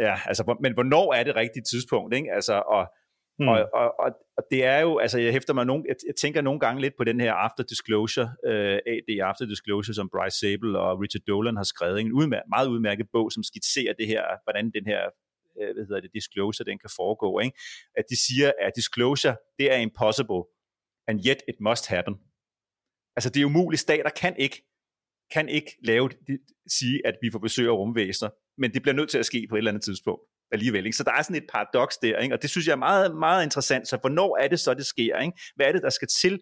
ja, 0.00 0.18
altså, 0.26 0.56
men 0.62 0.74
hvornår 0.74 1.14
er 1.14 1.22
det 1.22 1.36
rigtige 1.36 1.62
tidspunkt? 1.62 2.14
Ikke? 2.14 2.32
Altså, 2.32 2.62
og, 2.66 2.92
mm. 3.38 3.48
og, 3.48 3.68
og, 3.74 3.94
og, 3.98 4.10
og 4.36 4.42
det 4.50 4.64
er 4.64 4.78
jo, 4.78 4.98
altså 4.98 5.18
jeg 5.18 5.32
hæfter 5.32 5.54
mig 5.54 5.66
nogle, 5.66 5.84
jeg, 5.88 5.96
jeg 6.06 6.14
tænker 6.20 6.40
nogle 6.40 6.60
gange 6.60 6.80
lidt 6.80 6.94
på 6.96 7.04
den 7.04 7.20
her 7.20 7.32
after 7.32 7.64
disclosure, 7.64 8.28
øh, 8.46 8.78
AD 8.86 9.20
after 9.22 9.46
disclosure, 9.46 9.94
som 9.94 10.10
Bryce 10.12 10.38
Sable 10.38 10.78
og 10.78 11.00
Richard 11.00 11.22
Dolan 11.28 11.56
har 11.56 11.62
skrevet, 11.62 12.00
en 12.00 12.12
udmær- 12.12 12.48
meget 12.48 12.68
udmærket 12.68 13.06
bog, 13.12 13.32
som 13.32 13.42
skitserer 13.42 13.94
det 13.98 14.06
her, 14.06 14.24
hvordan 14.44 14.64
den 14.70 14.86
her 14.86 15.00
øh, 15.60 15.74
hvad 15.74 15.84
hedder 15.86 16.00
det, 16.00 16.10
disclosure, 16.14 16.64
den 16.70 16.78
kan 16.78 16.90
foregå. 16.96 17.40
Ikke? 17.40 17.58
At 17.96 18.04
de 18.10 18.16
siger, 18.26 18.52
at 18.60 18.72
disclosure, 18.76 19.36
det 19.58 19.72
er 19.72 19.76
impossible, 19.76 20.42
and 21.08 21.18
yet 21.28 21.40
it 21.48 21.58
must 21.60 21.86
happen. 21.86 22.14
Altså 23.16 23.30
det 23.30 23.40
er 23.40 23.46
umuligt. 23.46 23.80
Stater 23.80 24.10
kan 24.10 24.36
ikke, 24.36 24.58
kan 25.30 25.48
ikke 25.48 25.76
lave, 25.82 26.10
sige, 26.66 27.06
at 27.06 27.14
vi 27.22 27.30
får 27.30 27.38
besøg 27.38 27.68
af 27.68 27.72
rumvæsener, 27.72 28.30
men 28.58 28.74
det 28.74 28.82
bliver 28.82 28.94
nødt 28.94 29.10
til 29.10 29.18
at 29.18 29.26
ske 29.26 29.46
på 29.48 29.54
et 29.54 29.58
eller 29.58 29.70
andet 29.70 29.84
tidspunkt 29.84 30.22
alligevel. 30.52 30.86
Ikke? 30.86 30.96
Så 30.96 31.04
der 31.04 31.12
er 31.12 31.22
sådan 31.22 31.36
et 31.36 31.48
paradoks 31.52 31.96
der, 31.96 32.18
ikke? 32.18 32.34
og 32.34 32.42
det 32.42 32.50
synes 32.50 32.66
jeg 32.66 32.72
er 32.72 32.76
meget, 32.76 33.16
meget 33.16 33.44
interessant. 33.44 33.88
Så 33.88 33.96
hvornår 33.96 34.36
er 34.36 34.48
det 34.48 34.60
så, 34.60 34.74
det 34.74 34.86
sker? 34.86 35.18
Ikke? 35.18 35.38
Hvad 35.56 35.66
er 35.66 35.72
det, 35.72 35.82
der 35.82 35.90
skal 35.90 36.08
til, 36.08 36.40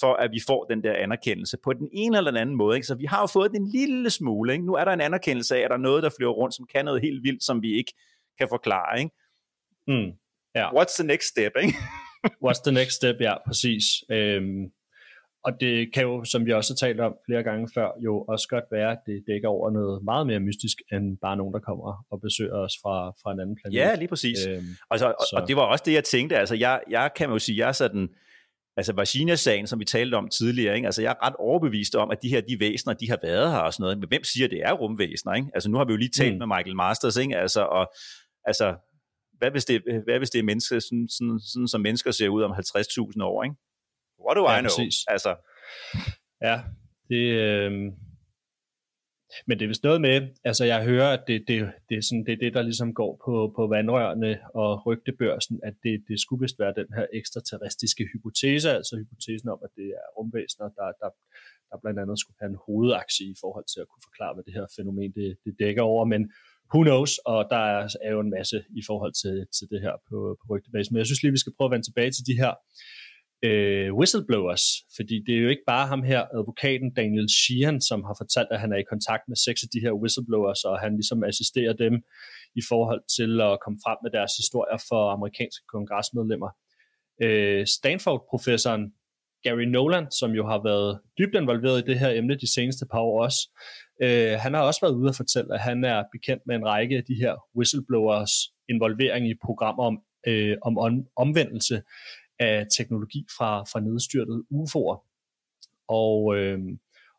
for 0.00 0.14
at 0.14 0.30
vi 0.32 0.40
får 0.46 0.64
den 0.64 0.84
der 0.84 0.92
anerkendelse 0.92 1.56
på 1.64 1.72
den 1.72 1.88
ene 1.92 2.16
eller 2.16 2.30
den 2.30 2.40
anden 2.40 2.56
måde. 2.56 2.76
Ikke? 2.76 2.86
Så 2.86 2.94
vi 2.94 3.04
har 3.04 3.20
jo 3.20 3.26
fået 3.26 3.50
den 3.50 3.70
lille 3.70 4.10
smule. 4.10 4.52
Ikke? 4.52 4.66
Nu 4.66 4.74
er 4.74 4.84
der 4.84 4.92
en 4.92 5.00
anerkendelse 5.00 5.56
af, 5.56 5.60
at 5.60 5.70
der 5.70 5.76
er 5.76 5.80
noget, 5.80 6.02
der 6.02 6.10
flyver 6.18 6.32
rundt, 6.32 6.54
som 6.54 6.66
kan 6.66 6.84
noget 6.84 7.02
helt 7.02 7.22
vildt, 7.22 7.44
som 7.44 7.62
vi 7.62 7.76
ikke 7.76 7.92
kan 8.40 8.48
forklare. 8.48 8.98
Ikke? 8.98 9.10
Mm. 9.88 10.10
Ja. 10.54 10.66
What's 10.76 10.94
the 11.00 11.06
next 11.06 11.26
step? 11.28 11.52
Ikke? 11.62 11.74
What's 12.44 12.62
the 12.66 12.72
next 12.72 12.94
step? 13.00 13.16
Ja, 13.20 13.34
præcis. 13.46 13.84
Øhm, 14.10 14.62
og 15.44 15.52
det 15.60 15.94
kan 15.94 16.02
jo, 16.02 16.24
som 16.24 16.46
vi 16.46 16.52
også 16.52 16.72
har 16.72 16.86
talt 16.86 17.00
om 17.00 17.14
flere 17.26 17.42
gange 17.42 17.68
før, 17.74 17.88
jo 18.04 18.24
også 18.28 18.46
godt 18.48 18.64
være, 18.72 18.90
at 18.92 18.98
det 19.06 19.24
dækker 19.26 19.48
over 19.48 19.70
noget 19.70 20.04
meget 20.04 20.26
mere 20.26 20.40
mystisk, 20.40 20.76
end 20.92 21.18
bare 21.22 21.36
nogen, 21.36 21.54
der 21.54 21.60
kommer 21.60 22.06
og 22.10 22.20
besøger 22.20 22.56
os 22.56 22.72
fra, 22.82 23.10
fra 23.22 23.32
en 23.32 23.40
anden 23.40 23.56
planet. 23.56 23.74
Ja, 23.74 23.94
lige 23.94 24.08
præcis. 24.08 24.46
Øhm, 24.46 24.66
og, 24.90 24.98
og 25.32 25.48
det 25.48 25.56
var 25.56 25.62
også 25.62 25.84
det, 25.86 25.92
jeg 25.92 26.04
tænkte. 26.04 26.36
Altså, 26.36 26.54
jeg, 26.54 26.80
jeg 26.90 27.10
kan 27.16 27.30
jo 27.30 27.38
sige, 27.38 27.58
jeg 27.58 27.68
er 27.68 27.72
sådan, 27.72 28.08
altså 28.76 28.92
Virginia-sagen, 28.92 29.66
som 29.66 29.80
vi 29.80 29.84
talte 29.84 30.14
om 30.14 30.28
tidligere, 30.28 30.74
ikke? 30.76 30.86
altså 30.86 31.02
jeg 31.02 31.10
er 31.10 31.26
ret 31.26 31.36
overbevist 31.38 31.94
om, 31.94 32.10
at 32.10 32.18
de 32.22 32.28
her 32.28 32.40
de 32.40 32.60
væsener, 32.60 32.94
de 32.94 33.10
har 33.10 33.18
været 33.22 33.50
her 33.52 33.58
og 33.58 33.72
sådan 33.72 33.82
noget, 33.82 33.98
men 33.98 34.08
hvem 34.08 34.24
siger, 34.24 34.46
at 34.46 34.50
det 34.50 34.62
er 34.62 34.72
rumvæsener? 34.72 35.34
Ikke? 35.34 35.48
Altså 35.54 35.70
nu 35.70 35.76
har 35.78 35.84
vi 35.84 35.92
jo 35.92 35.96
lige 35.96 36.10
talt 36.18 36.32
mm. 36.32 36.38
med 36.38 36.46
Michael 36.46 36.76
Masters, 36.76 37.16
ikke? 37.16 37.36
Altså, 37.36 37.62
og 37.64 37.92
altså 38.52 38.68
hvad 39.38 39.50
hvis 39.50 39.64
det, 39.64 39.76
hvad 40.04 40.18
hvis 40.18 40.30
det 40.30 40.38
er 40.38 40.50
mennesker, 40.50 40.78
sådan, 40.78 41.08
sådan, 41.08 41.40
sådan, 41.52 41.68
som 41.68 41.80
mennesker 41.80 42.10
ser 42.10 42.28
ud 42.28 42.42
om 42.42 42.52
50.000 42.52 43.22
år, 43.22 43.44
ikke? 43.44 43.56
What 44.24 44.36
do 44.36 44.42
ja, 44.50 44.56
I 44.56 44.60
know? 44.60 44.68
Præcis. 44.68 44.96
Altså. 45.14 45.32
Ja, 46.48 46.56
det, 47.10 47.24
øh... 47.44 47.72
men 49.46 49.54
det 49.58 49.64
er 49.64 49.72
vist 49.72 49.88
noget 49.88 50.00
med, 50.00 50.16
altså 50.44 50.64
jeg 50.64 50.84
hører, 50.90 51.10
at 51.16 51.22
det, 51.28 51.38
det, 51.48 51.56
det, 51.88 51.96
er 51.98 52.04
sådan, 52.08 52.24
det 52.26 52.32
er 52.32 52.42
det, 52.44 52.54
der 52.54 52.62
ligesom 52.62 52.94
går 52.94 53.12
på, 53.24 53.52
på 53.56 53.62
vandrørene 53.66 54.32
og 54.54 54.86
rygtebørsen, 54.86 55.60
at 55.68 55.74
det, 55.84 56.04
det 56.08 56.20
skulle 56.20 56.40
vist 56.44 56.58
være 56.58 56.74
den 56.80 56.88
her 56.96 57.06
ekstraterrestriske 57.12 58.04
hypotese, 58.12 58.70
altså 58.78 58.96
hypotesen 58.96 59.48
om, 59.48 59.60
at 59.66 59.70
det 59.76 59.88
er 60.00 60.06
rumvæsener, 60.16 60.68
der, 60.78 60.88
der, 61.00 61.10
der 61.70 61.76
blandt 61.82 61.98
andet 62.00 62.20
skulle 62.20 62.40
have 62.40 62.50
en 62.54 62.62
hovedaktie 62.66 63.26
i 63.34 63.36
forhold 63.42 63.66
til 63.72 63.80
at 63.80 63.88
kunne 63.88 64.06
forklare, 64.08 64.34
hvad 64.34 64.44
det 64.44 64.54
her 64.58 64.66
fænomen 64.76 65.12
det, 65.18 65.28
det 65.44 65.52
dækker 65.62 65.82
over, 65.82 66.04
men 66.04 66.22
who 66.74 66.82
knows, 66.82 67.18
og 67.18 67.46
der 67.50 67.62
er, 67.76 67.88
er 68.06 68.10
jo 68.16 68.20
en 68.20 68.34
masse 68.38 68.58
i 68.80 68.82
forhold 68.86 69.12
til, 69.22 69.36
til 69.56 69.66
det 69.72 69.80
her 69.80 69.94
på, 70.08 70.18
på 70.40 70.44
rygtebasen. 70.50 70.92
Men 70.92 70.98
jeg 70.98 71.06
synes 71.06 71.22
lige, 71.22 71.36
vi 71.36 71.44
skal 71.44 71.52
prøve 71.56 71.68
at 71.68 71.74
vende 71.74 71.86
tilbage 71.86 72.10
til 72.10 72.24
de 72.30 72.40
her 72.42 72.52
øh, 73.48 73.88
whistleblowers, 73.98 74.64
fordi 74.96 75.16
det 75.26 75.34
er 75.34 75.42
jo 75.44 75.48
ikke 75.54 75.68
bare 75.72 75.86
ham 75.92 76.02
her, 76.02 76.20
advokaten 76.38 76.94
Daniel 77.00 77.28
Sheehan, 77.38 77.80
som 77.80 78.04
har 78.08 78.16
fortalt, 78.22 78.50
at 78.50 78.60
han 78.60 78.72
er 78.72 78.80
i 78.80 78.90
kontakt 78.92 79.24
med 79.28 79.36
seks 79.36 79.62
af 79.62 79.70
de 79.74 79.80
her 79.84 79.92
whistleblowers, 80.00 80.64
og 80.64 80.80
han 80.84 80.92
ligesom 80.98 81.24
assisterer 81.24 81.74
dem 81.84 81.94
i 82.60 82.62
forhold 82.70 83.02
til 83.16 83.32
at 83.48 83.58
komme 83.64 83.78
frem 83.84 83.98
med 84.04 84.10
deres 84.16 84.32
historier 84.40 84.78
for 84.88 85.02
amerikanske 85.16 85.64
kongresmedlemmer. 85.74 86.50
Øh, 87.24 87.66
Stanford-professoren 87.76 88.84
Gary 89.44 89.66
Nolan, 89.74 90.06
som 90.10 90.30
jo 90.30 90.46
har 90.46 90.60
været 90.70 91.00
dybt 91.18 91.34
involveret 91.34 91.78
i 91.82 91.86
det 91.90 91.98
her 91.98 92.10
emne 92.10 92.34
de 92.34 92.52
seneste 92.54 92.86
par 92.92 93.00
år 93.00 93.22
også, 93.24 93.40
øh, 94.02 94.38
han 94.38 94.54
har 94.54 94.60
også 94.60 94.80
været 94.82 94.94
ude 94.94 95.08
og 95.08 95.14
fortælle, 95.14 95.54
at 95.54 95.60
han 95.60 95.84
er 95.84 96.04
bekendt 96.12 96.42
med 96.46 96.56
en 96.56 96.66
række 96.66 96.96
af 96.96 97.04
de 97.04 97.14
her 97.14 97.34
whistleblowers 97.56 98.30
involvering 98.68 99.28
i 99.28 99.34
programmer 99.44 99.84
om, 99.84 100.00
øh, 100.26 100.56
om 100.62 100.78
om 100.78 101.06
omvendelse 101.16 101.82
af 102.38 102.66
teknologi 102.76 103.26
fra, 103.38 103.62
fra 103.62 103.80
nedstyrtede 103.80 104.44
UFO'er. 104.50 104.98
Og, 105.88 106.36
øh, 106.36 106.58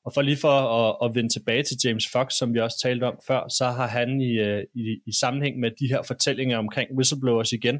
og 0.05 0.13
for 0.13 0.21
lige 0.21 0.37
for 0.37 0.57
at, 0.79 1.09
at 1.09 1.15
vende 1.15 1.33
tilbage 1.33 1.63
til 1.63 1.77
James 1.83 2.07
Fox, 2.11 2.33
som 2.33 2.53
vi 2.53 2.59
også 2.59 2.79
talte 2.83 3.03
om 3.03 3.19
før, 3.27 3.47
så 3.47 3.65
har 3.65 3.87
han 3.87 4.21
i, 4.21 4.31
øh, 4.39 4.63
i, 4.73 4.99
i 5.05 5.11
sammenhæng 5.19 5.59
med 5.59 5.71
de 5.79 5.87
her 5.87 6.01
fortællinger 6.01 6.57
omkring 6.57 6.89
whistleblowers 6.97 7.51
igen, 7.51 7.79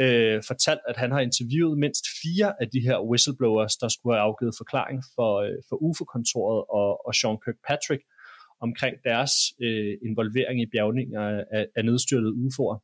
øh, 0.00 0.42
fortalt, 0.46 0.80
at 0.88 0.96
han 0.96 1.10
har 1.12 1.20
interviewet 1.20 1.78
mindst 1.78 2.04
fire 2.22 2.62
af 2.62 2.68
de 2.74 2.80
her 2.80 2.98
whistleblowers, 3.10 3.76
der 3.76 3.88
skulle 3.88 4.16
have 4.16 4.26
afgivet 4.28 4.54
forklaring 4.58 5.02
for, 5.14 5.30
øh, 5.44 5.56
for 5.68 5.76
UFO-kontoret 5.86 6.64
og, 6.78 7.06
og 7.06 7.14
Sean 7.14 7.38
Kirkpatrick, 7.44 8.02
omkring 8.60 8.96
deres 9.04 9.32
øh, 9.62 9.94
involvering 10.08 10.62
i 10.62 10.66
bjergninger 10.72 11.22
af, 11.56 11.66
af 11.76 11.84
nedstyrtede 11.84 12.32
UFO'er. 12.32 12.78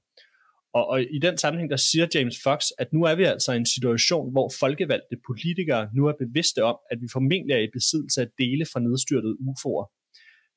Og, 0.75 0.87
og 0.87 1.03
i 1.03 1.19
den 1.19 1.39
sammenhæng, 1.39 1.71
der 1.71 1.77
siger 1.77 2.07
James 2.15 2.37
Fox, 2.45 2.61
at 2.79 2.93
nu 2.93 3.03
er 3.03 3.15
vi 3.15 3.25
altså 3.25 3.53
i 3.53 3.57
en 3.57 3.67
situation, 3.67 4.33
hvor 4.33 4.49
folkevalgte 4.61 5.17
politikere 5.29 5.89
nu 5.97 6.07
er 6.07 6.13
bevidste 6.25 6.65
om, 6.65 6.77
at 6.91 6.99
vi 7.03 7.09
formentlig 7.13 7.55
er 7.55 7.59
i 7.59 7.71
besiddelse 7.73 8.21
af 8.21 8.29
dele 8.39 8.65
fra 8.73 8.81
nedstyrtede 8.81 9.37
UFO'er. 9.49 9.87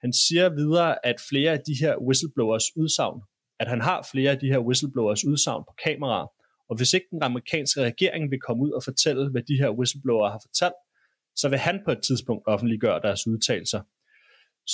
Han 0.03 0.13
siger 0.13 0.49
videre, 0.49 1.05
at 1.05 1.15
flere 1.29 1.51
af 1.51 1.61
de 1.67 1.75
her 1.81 1.93
whistleblowers 2.07 2.67
udsagn, 2.75 3.21
at 3.59 3.67
han 3.67 3.81
har 3.81 4.07
flere 4.11 4.31
af 4.31 4.39
de 4.39 4.47
her 4.47 4.59
whistleblowers 4.59 5.25
udsagn 5.25 5.63
på 5.69 5.73
kameraer, 5.85 6.27
og 6.69 6.75
hvis 6.77 6.93
ikke 6.93 7.07
den 7.11 7.23
amerikanske 7.23 7.81
regering 7.81 8.31
vil 8.31 8.39
komme 8.39 8.63
ud 8.63 8.71
og 8.71 8.83
fortælle, 8.83 9.31
hvad 9.31 9.41
de 9.41 9.57
her 9.61 9.69
whistleblower 9.69 10.29
har 10.29 10.41
fortalt, 10.47 10.79
så 11.35 11.49
vil 11.49 11.59
han 11.59 11.81
på 11.85 11.91
et 11.91 12.01
tidspunkt 12.07 12.43
offentliggøre 12.47 12.99
deres 13.01 13.27
udtalelser. 13.27 13.81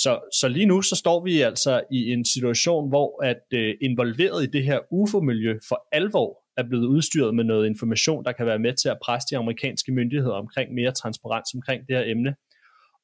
Så, 0.02 0.12
så 0.40 0.48
lige 0.48 0.66
nu 0.66 0.82
så 0.82 0.96
står 0.96 1.24
vi 1.24 1.40
altså 1.40 1.82
i 1.92 2.00
en 2.12 2.24
situation, 2.24 2.88
hvor 2.88 3.24
at 3.24 3.44
øh, 3.54 3.74
involveret 3.82 4.44
i 4.44 4.50
det 4.50 4.64
her 4.64 4.78
UFO-miljø 4.90 5.58
for 5.68 5.88
alvor 5.92 6.30
er 6.56 6.64
blevet 6.68 6.86
udstyret 6.86 7.34
med 7.34 7.44
noget 7.44 7.66
information, 7.66 8.24
der 8.24 8.32
kan 8.32 8.46
være 8.46 8.58
med 8.58 8.74
til 8.82 8.88
at 8.88 8.98
presse 9.04 9.26
de 9.30 9.36
amerikanske 9.36 9.92
myndigheder 9.92 10.34
omkring 10.34 10.74
mere 10.74 10.92
transparens 10.92 11.54
omkring 11.54 11.80
det 11.88 11.96
her 11.96 12.04
emne. 12.06 12.34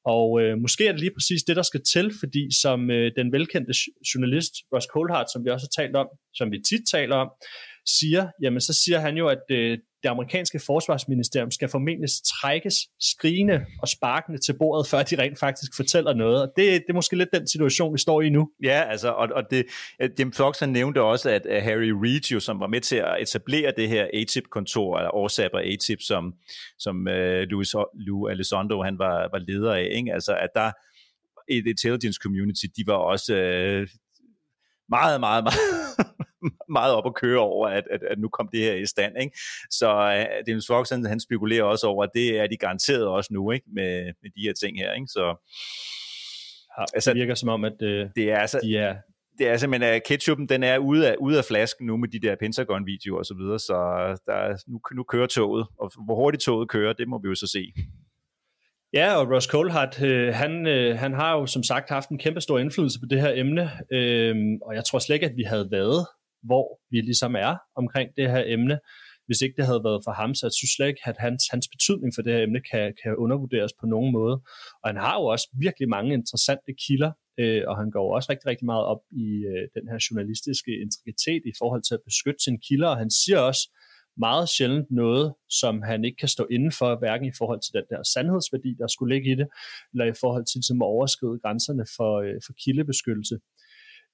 Og 0.05 0.41
øh, 0.41 0.57
måske 0.57 0.87
er 0.87 0.91
det 0.91 1.01
lige 1.01 1.15
præcis 1.17 1.43
det, 1.43 1.55
der 1.55 1.61
skal 1.61 1.81
til, 1.93 2.11
fordi 2.19 2.43
som 2.61 2.91
øh, 2.91 3.11
den 3.15 3.31
velkendte 3.31 3.73
journalist 4.15 4.53
Ross 4.73 4.87
Coulthard, 4.93 5.27
som 5.33 5.45
vi 5.45 5.49
også 5.49 5.67
har 5.67 5.83
talt 5.83 5.95
om, 5.95 6.07
som 6.33 6.51
vi 6.51 6.59
tit 6.69 6.83
taler 6.91 7.15
om, 7.15 7.29
siger, 7.97 8.27
jamen 8.41 8.61
så 8.61 8.73
siger 8.83 8.99
han 8.99 9.17
jo, 9.17 9.27
at 9.27 9.45
øh, 9.51 9.77
det 10.03 10.09
amerikanske 10.09 10.59
forsvarsministerium 10.59 11.51
skal 11.51 11.69
formentlig 11.69 12.09
trækkes 12.25 12.75
skrigende 12.99 13.65
og 13.81 13.87
sparkende 13.87 14.39
til 14.39 14.55
bordet, 14.59 14.87
før 14.87 15.03
de 15.03 15.21
rent 15.21 15.39
faktisk 15.39 15.75
fortæller 15.75 16.13
noget. 16.13 16.41
Og 16.41 16.47
det, 16.55 16.65
det 16.65 16.89
er 16.89 16.93
måske 16.93 17.15
lidt 17.15 17.29
den 17.33 17.47
situation, 17.47 17.93
vi 17.93 17.99
står 17.99 18.21
i 18.21 18.29
nu. 18.29 18.49
Ja, 18.63 18.83
altså, 18.89 19.09
og, 19.09 19.29
og 19.35 19.43
det, 19.51 19.65
Jim 20.19 20.31
Fox 20.31 20.59
han 20.59 20.69
nævnte 20.69 21.01
også, 21.01 21.29
at 21.29 21.63
Harry 21.63 21.89
Reid, 21.89 22.31
jo, 22.31 22.39
som 22.39 22.59
var 22.59 22.67
med 22.67 22.81
til 22.81 22.95
at 22.95 23.21
etablere 23.21 23.73
det 23.77 23.89
her 23.89 24.07
ATIP-kontor, 24.13 24.97
eller 24.97 25.15
Orsap 25.15 25.51
og 25.53 25.63
ATIP, 25.63 26.01
som, 26.01 26.33
som 26.79 27.07
uh, 27.09 27.41
Louis, 27.51 27.75
Lou 27.93 28.27
Elizondo 28.27 28.83
han 28.83 28.99
var, 28.99 29.29
var 29.31 29.39
leder 29.39 29.73
af, 29.73 29.89
ikke? 29.91 30.13
altså 30.13 30.35
at 30.35 30.49
der 30.55 30.71
et 31.49 31.67
intelligence 31.67 32.19
community, 32.23 32.65
de 32.77 32.83
var 32.87 32.93
også 32.93 33.33
uh, 33.33 33.87
meget, 34.89 35.19
meget, 35.19 35.43
meget 35.43 35.82
meget 36.77 36.93
op 36.93 37.05
at 37.05 37.15
køre 37.15 37.39
over, 37.39 37.67
at, 37.67 37.83
at, 37.91 38.03
at 38.03 38.19
nu 38.19 38.29
kom 38.29 38.49
det 38.51 38.59
her 38.59 38.73
i 38.73 38.85
stand. 38.85 39.13
Ikke? 39.21 39.37
Så 39.71 39.89
uh, 39.91 40.45
Dennis 40.45 40.67
Fox, 40.67 40.89
han, 40.89 41.05
han 41.05 41.19
spekulerer 41.19 41.63
også 41.63 41.87
over, 41.87 42.03
at 42.03 42.09
det 42.13 42.39
er 42.39 42.47
de 42.47 42.57
garanteret 42.57 43.07
også 43.07 43.33
nu, 43.33 43.51
ikke? 43.51 43.65
Med, 43.75 44.03
med 44.21 44.31
de 44.35 44.41
her 44.41 44.53
ting 44.53 44.77
her. 44.77 44.93
Ikke? 44.93 45.07
Så, 45.07 45.25
ja, 46.77 46.83
altså, 46.93 47.09
det 47.09 47.19
virker 47.19 47.35
som 47.35 47.49
om, 47.49 47.63
at 47.63 47.77
uh, 47.81 48.09
det 48.15 48.31
er, 48.31 48.37
altså, 48.37 48.59
de 48.63 48.77
er 48.77 48.95
det 49.37 49.47
er 49.47 49.57
simpelthen, 49.57 49.93
at 49.93 50.03
ketchupen 50.03 50.49
den 50.49 50.63
er 50.63 50.77
ude 50.77 51.09
af, 51.11 51.15
ude 51.19 51.37
af 51.37 51.45
flasken 51.45 51.87
nu 51.87 51.97
med 51.97 52.07
de 52.07 52.19
der 52.19 52.35
Pentagon-videoer 52.35 53.19
og 53.19 53.25
så 53.25 53.33
videre, 53.33 53.59
så 53.59 53.73
der 54.25 54.33
er, 54.33 54.57
nu, 54.67 54.79
nu 54.95 55.03
kører 55.03 55.27
toget, 55.27 55.67
og 55.79 55.91
hvor 56.05 56.15
hurtigt 56.15 56.43
toget 56.43 56.69
kører, 56.69 56.93
det 56.93 57.07
må 57.07 57.19
vi 57.23 57.27
jo 57.27 57.35
så 57.35 57.47
se. 57.47 57.73
Ja, 58.93 59.15
og 59.15 59.31
Ross 59.31 59.47
Coulthard, 59.47 60.01
øh, 60.01 60.33
han, 60.33 60.67
øh, 60.67 60.97
han 60.97 61.13
har 61.13 61.37
jo 61.37 61.45
som 61.45 61.63
sagt 61.63 61.89
haft 61.89 62.09
en 62.09 62.19
kæmpe 62.19 62.41
stor 62.41 62.59
indflydelse 62.59 62.99
på 62.99 63.05
det 63.09 63.21
her 63.21 63.31
emne, 63.35 63.71
øh, 63.91 64.35
og 64.61 64.75
jeg 64.75 64.85
tror 64.85 64.99
slet 64.99 65.13
ikke, 65.13 65.25
at 65.25 65.37
vi 65.37 65.43
havde 65.43 65.67
været 65.71 66.07
hvor 66.43 66.79
vi 66.91 66.97
ligesom 67.01 67.35
er 67.35 67.55
omkring 67.75 68.09
det 68.17 68.31
her 68.31 68.43
emne, 68.45 68.79
hvis 69.25 69.41
ikke 69.41 69.55
det 69.59 69.65
havde 69.65 69.83
været 69.83 70.01
for 70.05 70.13
ham. 70.19 70.35
Så 70.35 70.45
jeg 70.47 70.53
synes 70.59 70.73
slet 70.75 70.87
ikke, 70.87 71.03
at 71.11 71.17
hans, 71.25 71.41
hans 71.53 71.67
betydning 71.73 72.11
for 72.15 72.21
det 72.21 72.33
her 72.33 72.43
emne 72.47 72.61
kan, 72.71 72.93
kan 73.03 73.15
undervurderes 73.23 73.73
på 73.81 73.85
nogen 73.93 74.11
måde. 74.19 74.35
Og 74.81 74.85
han 74.91 74.97
har 75.05 75.15
jo 75.19 75.25
også 75.33 75.47
virkelig 75.65 75.89
mange 75.89 76.13
interessante 76.13 76.71
kilder, 76.83 77.11
øh, 77.41 77.63
og 77.69 77.75
han 77.81 77.89
går 77.91 78.15
også 78.15 78.27
rigtig, 78.31 78.47
rigtig 78.51 78.65
meget 78.65 78.85
op 78.93 79.01
i 79.25 79.27
øh, 79.51 79.63
den 79.75 79.85
her 79.91 79.99
journalistiske 80.05 80.71
integritet 80.85 81.41
i 81.51 81.53
forhold 81.61 81.83
til 81.85 81.93
at 81.97 82.05
beskytte 82.09 82.41
sine 82.43 82.59
kilder, 82.67 82.89
og 82.93 82.97
han 83.03 83.11
siger 83.21 83.39
også 83.39 83.63
meget 84.17 84.49
sjældent 84.49 84.91
noget, 84.91 85.33
som 85.49 85.81
han 85.81 86.05
ikke 86.05 86.17
kan 86.17 86.27
stå 86.35 86.47
inden 86.51 86.71
for, 86.79 86.99
hverken 86.99 87.27
i 87.27 87.37
forhold 87.37 87.61
til 87.61 87.73
den 87.73 87.85
der 87.89 88.01
sandhedsværdi, 88.13 88.71
der 88.81 88.87
skulle 88.87 89.15
ligge 89.15 89.31
i 89.31 89.35
det, 89.35 89.47
eller 89.93 90.05
i 90.05 90.17
forhold 90.21 90.45
til 90.45 90.57
ligesom 90.57 90.81
at 90.81 90.85
overskride 90.85 91.39
grænserne 91.43 91.85
for, 91.95 92.11
øh, 92.25 92.37
for 92.45 92.53
kildebeskyttelse. 92.63 93.35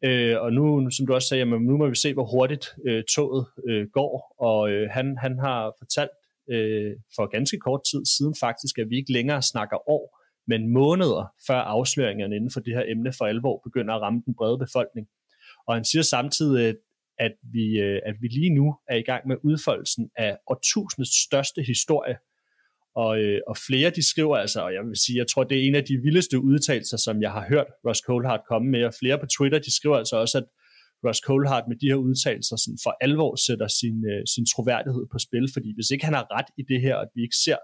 Øh, 0.03 0.41
og 0.41 0.53
nu, 0.53 0.89
som 0.89 1.07
du 1.07 1.13
også 1.13 1.27
sagde, 1.27 1.39
jamen, 1.39 1.61
nu 1.61 1.77
må 1.77 1.87
vi 1.87 1.95
se, 1.95 2.13
hvor 2.13 2.25
hurtigt 2.25 2.75
øh, 2.87 3.03
toget 3.15 3.45
øh, 3.69 3.87
går, 3.87 4.35
og 4.39 4.71
øh, 4.71 4.89
han, 4.91 5.17
han 5.17 5.39
har 5.39 5.73
fortalt 5.79 6.11
øh, 6.51 6.95
for 7.15 7.25
ganske 7.27 7.57
kort 7.57 7.81
tid 7.91 8.05
siden 8.17 8.35
faktisk, 8.39 8.77
at 8.77 8.89
vi 8.89 8.95
ikke 8.97 9.13
længere 9.13 9.41
snakker 9.41 9.89
år, 9.89 10.19
men 10.47 10.73
måneder 10.73 11.33
før 11.47 11.59
afsløringerne 11.75 12.35
inden 12.35 12.51
for 12.51 12.59
det 12.59 12.73
her 12.73 12.83
emne 12.87 13.13
for 13.17 13.25
alvor 13.25 13.61
begynder 13.63 13.93
at 13.93 14.01
ramme 14.01 14.21
den 14.25 14.35
brede 14.35 14.57
befolkning. 14.57 15.07
Og 15.67 15.75
han 15.75 15.85
siger 15.85 16.01
samtidig, 16.01 16.75
at 17.19 17.35
vi, 17.53 17.79
øh, 17.79 18.01
at 18.05 18.15
vi 18.21 18.27
lige 18.27 18.55
nu 18.55 18.75
er 18.87 18.95
i 18.95 19.01
gang 19.01 19.27
med 19.27 19.37
udfoldelsen 19.43 20.09
af 20.15 20.37
årtusindets 20.47 21.23
største 21.25 21.61
historie 21.61 22.17
og, 23.03 23.11
øh, 23.23 23.39
og 23.47 23.55
flere 23.67 23.89
de 23.89 24.09
skriver 24.11 24.37
altså, 24.37 24.59
og 24.61 24.73
jeg 24.73 24.83
vil 24.87 24.97
sige, 25.03 25.17
jeg 25.17 25.27
tror, 25.27 25.43
det 25.43 25.57
er 25.57 25.67
en 25.67 25.75
af 25.75 25.85
de 25.89 25.95
vildeste 26.05 26.39
udtalelser, 26.39 26.97
som 26.97 27.21
jeg 27.21 27.31
har 27.31 27.45
hørt 27.51 27.69
Ross 27.85 28.01
Coulthard 28.07 28.41
komme 28.49 28.67
med, 28.71 28.83
og 28.89 28.93
flere 28.99 29.17
på 29.19 29.27
Twitter, 29.35 29.59
de 29.59 29.75
skriver 29.75 29.97
altså 29.97 30.15
også, 30.23 30.37
at 30.37 30.47
Ross 31.05 31.19
Coulthard 31.27 31.65
med 31.69 31.77
de 31.81 31.87
her 31.91 31.99
udtalelser 32.07 32.55
sådan 32.55 32.79
for 32.85 32.93
alvor 33.05 33.35
sætter 33.47 33.67
sin, 33.79 33.97
øh, 34.11 34.21
sin 34.33 34.45
troværdighed 34.53 35.05
på 35.11 35.17
spil, 35.19 35.45
fordi 35.55 35.69
hvis 35.77 35.89
ikke 35.93 36.05
han 36.05 36.13
har 36.19 36.25
ret 36.37 36.49
i 36.61 36.63
det 36.71 36.81
her, 36.81 36.95
at 37.03 37.09
vi 37.15 37.21
ikke 37.21 37.39
ser 37.45 37.59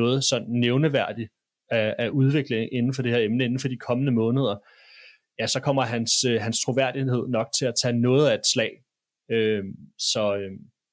noget 0.00 0.24
sådan 0.30 0.50
nævneværdigt 0.64 1.30
af, 1.70 1.94
af 1.98 2.08
udvikling 2.08 2.72
inden 2.72 2.94
for 2.94 3.02
det 3.02 3.12
her 3.12 3.20
emne, 3.28 3.44
inden 3.44 3.60
for 3.62 3.68
de 3.68 3.84
kommende 3.88 4.12
måneder, 4.12 4.56
ja, 5.40 5.46
så 5.46 5.60
kommer 5.60 5.82
hans, 5.94 6.12
øh, 6.30 6.40
hans 6.40 6.58
troværdighed 6.64 7.22
nok 7.28 7.48
til 7.58 7.66
at 7.70 7.74
tage 7.82 8.00
noget 8.08 8.24
af 8.30 8.34
et 8.34 8.46
slag. 8.52 8.72
Øh, 9.34 9.64
så, 10.12 10.24
øh, 10.40 10.52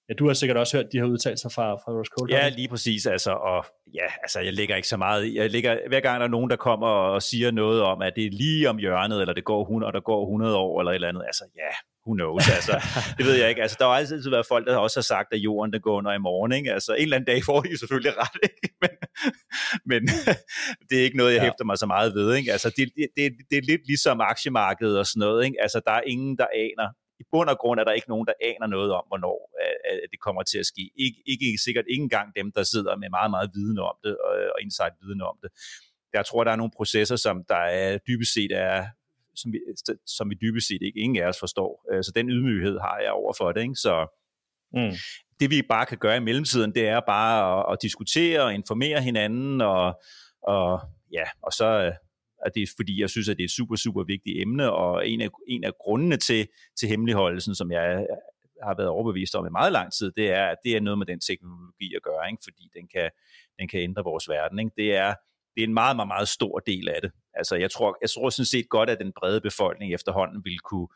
Ja, 0.10 0.14
du 0.14 0.28
har 0.28 0.34
sikkert 0.34 0.58
også 0.58 0.78
hørt 0.78 0.92
de 0.92 0.98
her 0.98 1.06
udtalelser 1.06 1.50
fra, 1.50 1.74
fra 1.74 1.92
Ross 1.92 2.10
Coulthard. 2.18 2.42
Ja, 2.42 2.50
lige 2.50 2.68
præcis. 2.68 3.06
Altså, 3.06 3.32
og 3.32 3.66
ja, 3.94 4.08
altså, 4.24 4.40
jeg 4.40 4.54
lægger 4.54 4.76
ikke 4.76 4.88
så 4.88 4.98
meget 4.98 5.34
Jeg 5.36 5.52
lægger, 5.52 5.80
hver 5.88 6.00
gang 6.00 6.20
der 6.20 6.26
er 6.26 6.30
nogen, 6.30 6.50
der 6.50 6.56
kommer 6.56 6.88
og 6.88 7.24
siger 7.24 7.52
noget 7.52 7.82
om, 7.82 8.02
at 8.02 8.14
det 8.16 8.26
er 8.26 8.32
lige 8.32 8.70
om 8.70 8.78
hjørnet, 8.78 9.22
eller 9.22 9.34
det 9.34 9.44
går 9.44 9.62
100, 9.62 9.90
og 9.90 9.94
der 9.94 10.00
går 10.00 10.26
100 10.26 10.56
år, 10.56 10.80
eller 10.80 10.92
et 10.92 10.96
eller 10.96 11.08
andet. 11.08 11.24
Altså, 11.28 11.44
ja, 11.56 11.72
who 12.06 12.14
knows, 12.14 12.50
altså, 12.50 12.76
det 13.18 13.26
ved 13.26 13.36
jeg 13.36 13.50
ikke. 13.50 13.62
Altså, 13.62 13.78
der 13.80 13.86
har 13.86 13.94
altid 13.94 14.30
været 14.30 14.46
folk, 14.46 14.68
der 14.68 14.78
også 14.78 15.00
har 15.00 15.10
sagt, 15.14 15.34
at 15.34 15.40
jorden 15.40 15.74
der 15.74 15.80
går 15.80 15.98
under 15.98 16.14
i 16.14 16.18
morgen, 16.18 16.52
ikke? 16.52 16.74
Altså, 16.74 16.94
en 16.94 17.02
eller 17.02 17.16
anden 17.16 17.28
dag 17.34 17.44
får 17.44 17.62
de 17.62 17.80
selvfølgelig 17.80 18.14
ret, 18.24 18.38
ikke? 18.44 18.70
Men, 18.82 18.94
men 19.86 20.02
det 20.90 21.00
er 21.00 21.04
ikke 21.04 21.18
noget, 21.18 21.34
jeg 21.34 21.40
ja. 21.40 21.44
hæfter 21.44 21.66
mig 21.66 21.78
så 21.78 21.86
meget 21.86 22.14
ved, 22.14 22.36
ikke? 22.36 22.52
Altså, 22.52 22.70
det, 22.78 22.86
det, 23.18 23.24
det 23.50 23.58
er 23.58 23.66
lidt 23.72 23.88
ligesom 23.88 24.22
aktiemarkedet 24.22 25.00
og 25.00 25.06
sådan 25.06 25.20
noget, 25.20 25.46
ikke? 25.46 25.58
Altså, 25.62 25.82
der 25.88 25.92
er 25.92 26.02
ingen, 26.02 26.38
der 26.38 26.48
aner, 26.56 26.90
i 27.20 27.24
bund 27.32 27.50
og 27.50 27.58
grund 27.58 27.80
er 27.80 27.84
der 27.84 27.92
ikke 27.92 28.10
nogen, 28.10 28.28
der 28.28 28.34
aner 28.42 28.68
noget 28.68 28.92
om, 28.94 29.04
hvornår 29.08 29.52
uh, 29.62 30.04
det 30.12 30.20
kommer 30.20 30.44
til 30.44 30.60
at 30.60 30.66
ske. 30.66 30.84
Ik- 31.00 31.24
ikke 31.26 31.58
sikkert 31.66 31.86
ikke 31.90 32.04
engang 32.04 32.36
dem, 32.36 32.52
der 32.52 32.64
sidder 32.64 32.96
med 32.96 33.10
meget, 33.10 33.32
meget 33.32 33.52
viden 33.54 33.80
om 33.80 33.96
det 34.04 34.18
og, 34.18 34.34
og 34.56 34.62
insight 34.62 34.94
viden 35.02 35.22
om 35.22 35.38
det. 35.44 35.52
Jeg 36.14 36.26
tror, 36.26 36.44
der 36.44 36.52
er 36.52 36.56
nogle 36.56 36.72
processer, 36.78 37.16
som 37.16 37.44
der 37.50 37.56
er 37.82 37.98
dybest 37.98 38.34
set 38.34 38.52
er 38.52 38.88
som 39.36 39.54
vi, 39.54 39.60
som 40.06 40.30
vi 40.30 40.36
dybest 40.42 40.68
set 40.68 40.82
ikke 40.82 41.00
ingen 41.00 41.24
af 41.24 41.28
os 41.28 41.40
forstår. 41.40 42.02
Så 42.02 42.12
den 42.16 42.30
ydmyghed 42.30 42.80
har 42.80 43.00
jeg 43.00 43.12
over 43.12 43.34
for 43.38 43.52
det. 43.52 43.62
Ikke? 43.62 43.76
Så 43.76 44.08
mm. 44.74 44.92
det 45.40 45.50
vi 45.50 45.62
bare 45.62 45.86
kan 45.86 45.98
gøre 45.98 46.18
i 46.18 46.20
mellemtiden, 46.20 46.76
det 46.76 46.88
er 46.88 47.00
bare 47.00 47.60
at, 47.60 47.74
at 47.74 47.82
diskutere 47.82 48.42
og 48.42 48.54
informere 48.54 49.02
hinanden, 49.02 49.62
og, 49.62 50.02
og, 50.44 50.82
ja, 51.12 51.24
og 51.42 51.52
så 51.54 51.94
at 52.46 52.52
det 52.56 52.64
er 52.64 52.68
fordi, 52.76 53.02
jeg 53.02 53.10
synes, 53.10 53.30
at 53.30 53.38
det 53.38 53.44
er 53.44 53.48
et 53.48 53.52
super, 53.52 53.76
super 53.76 54.04
vigtigt 54.04 54.42
emne, 54.42 54.72
og 54.72 55.10
en 55.10 55.22
af, 55.22 55.30
en 55.48 55.64
af 55.64 55.72
grundene 55.84 56.18
til, 56.18 56.48
til 56.80 56.90
hemmeligholdelsen, 56.90 57.56
som 57.56 57.72
jeg 57.72 57.96
øh, 57.96 58.18
har 58.64 58.76
været 58.78 58.90
overbevist 58.90 59.36
om 59.36 59.46
i 59.46 59.50
meget 59.50 59.72
lang 59.72 59.94
tid, 59.94 60.12
det 60.12 60.30
er, 60.30 60.46
at 60.46 60.58
det 60.64 60.76
er 60.76 60.82
noget 60.82 60.98
med 60.98 61.06
den 61.06 61.20
teknologi 61.20 61.96
at 61.96 62.04
gøre, 62.04 62.30
ikke? 62.32 62.44
fordi 62.44 62.70
den 62.78 62.88
kan, 62.88 63.10
den 63.60 63.68
kan 63.68 63.80
ændre 63.80 64.04
vores 64.04 64.30
verden. 64.30 64.60
Ikke? 64.60 64.72
Det, 64.78 64.96
er, 64.96 65.14
det 65.56 65.64
er 65.64 65.68
en 65.68 65.74
meget, 65.74 65.96
meget, 65.96 66.08
meget 66.08 66.28
stor 66.28 66.60
del 66.60 66.90
af 66.90 67.02
det. 67.02 67.12
Altså, 67.34 67.56
jeg 67.56 67.72
tror, 67.72 67.98
jeg 68.02 68.10
tror 68.10 68.30
sådan 68.30 68.46
set 68.46 68.70
godt, 68.70 68.90
at 68.90 69.00
den 69.00 69.14
brede 69.20 69.42
befolkning 69.42 69.94
efterhånden 69.94 70.42
vil 70.46 70.60
kunne, 70.60 70.88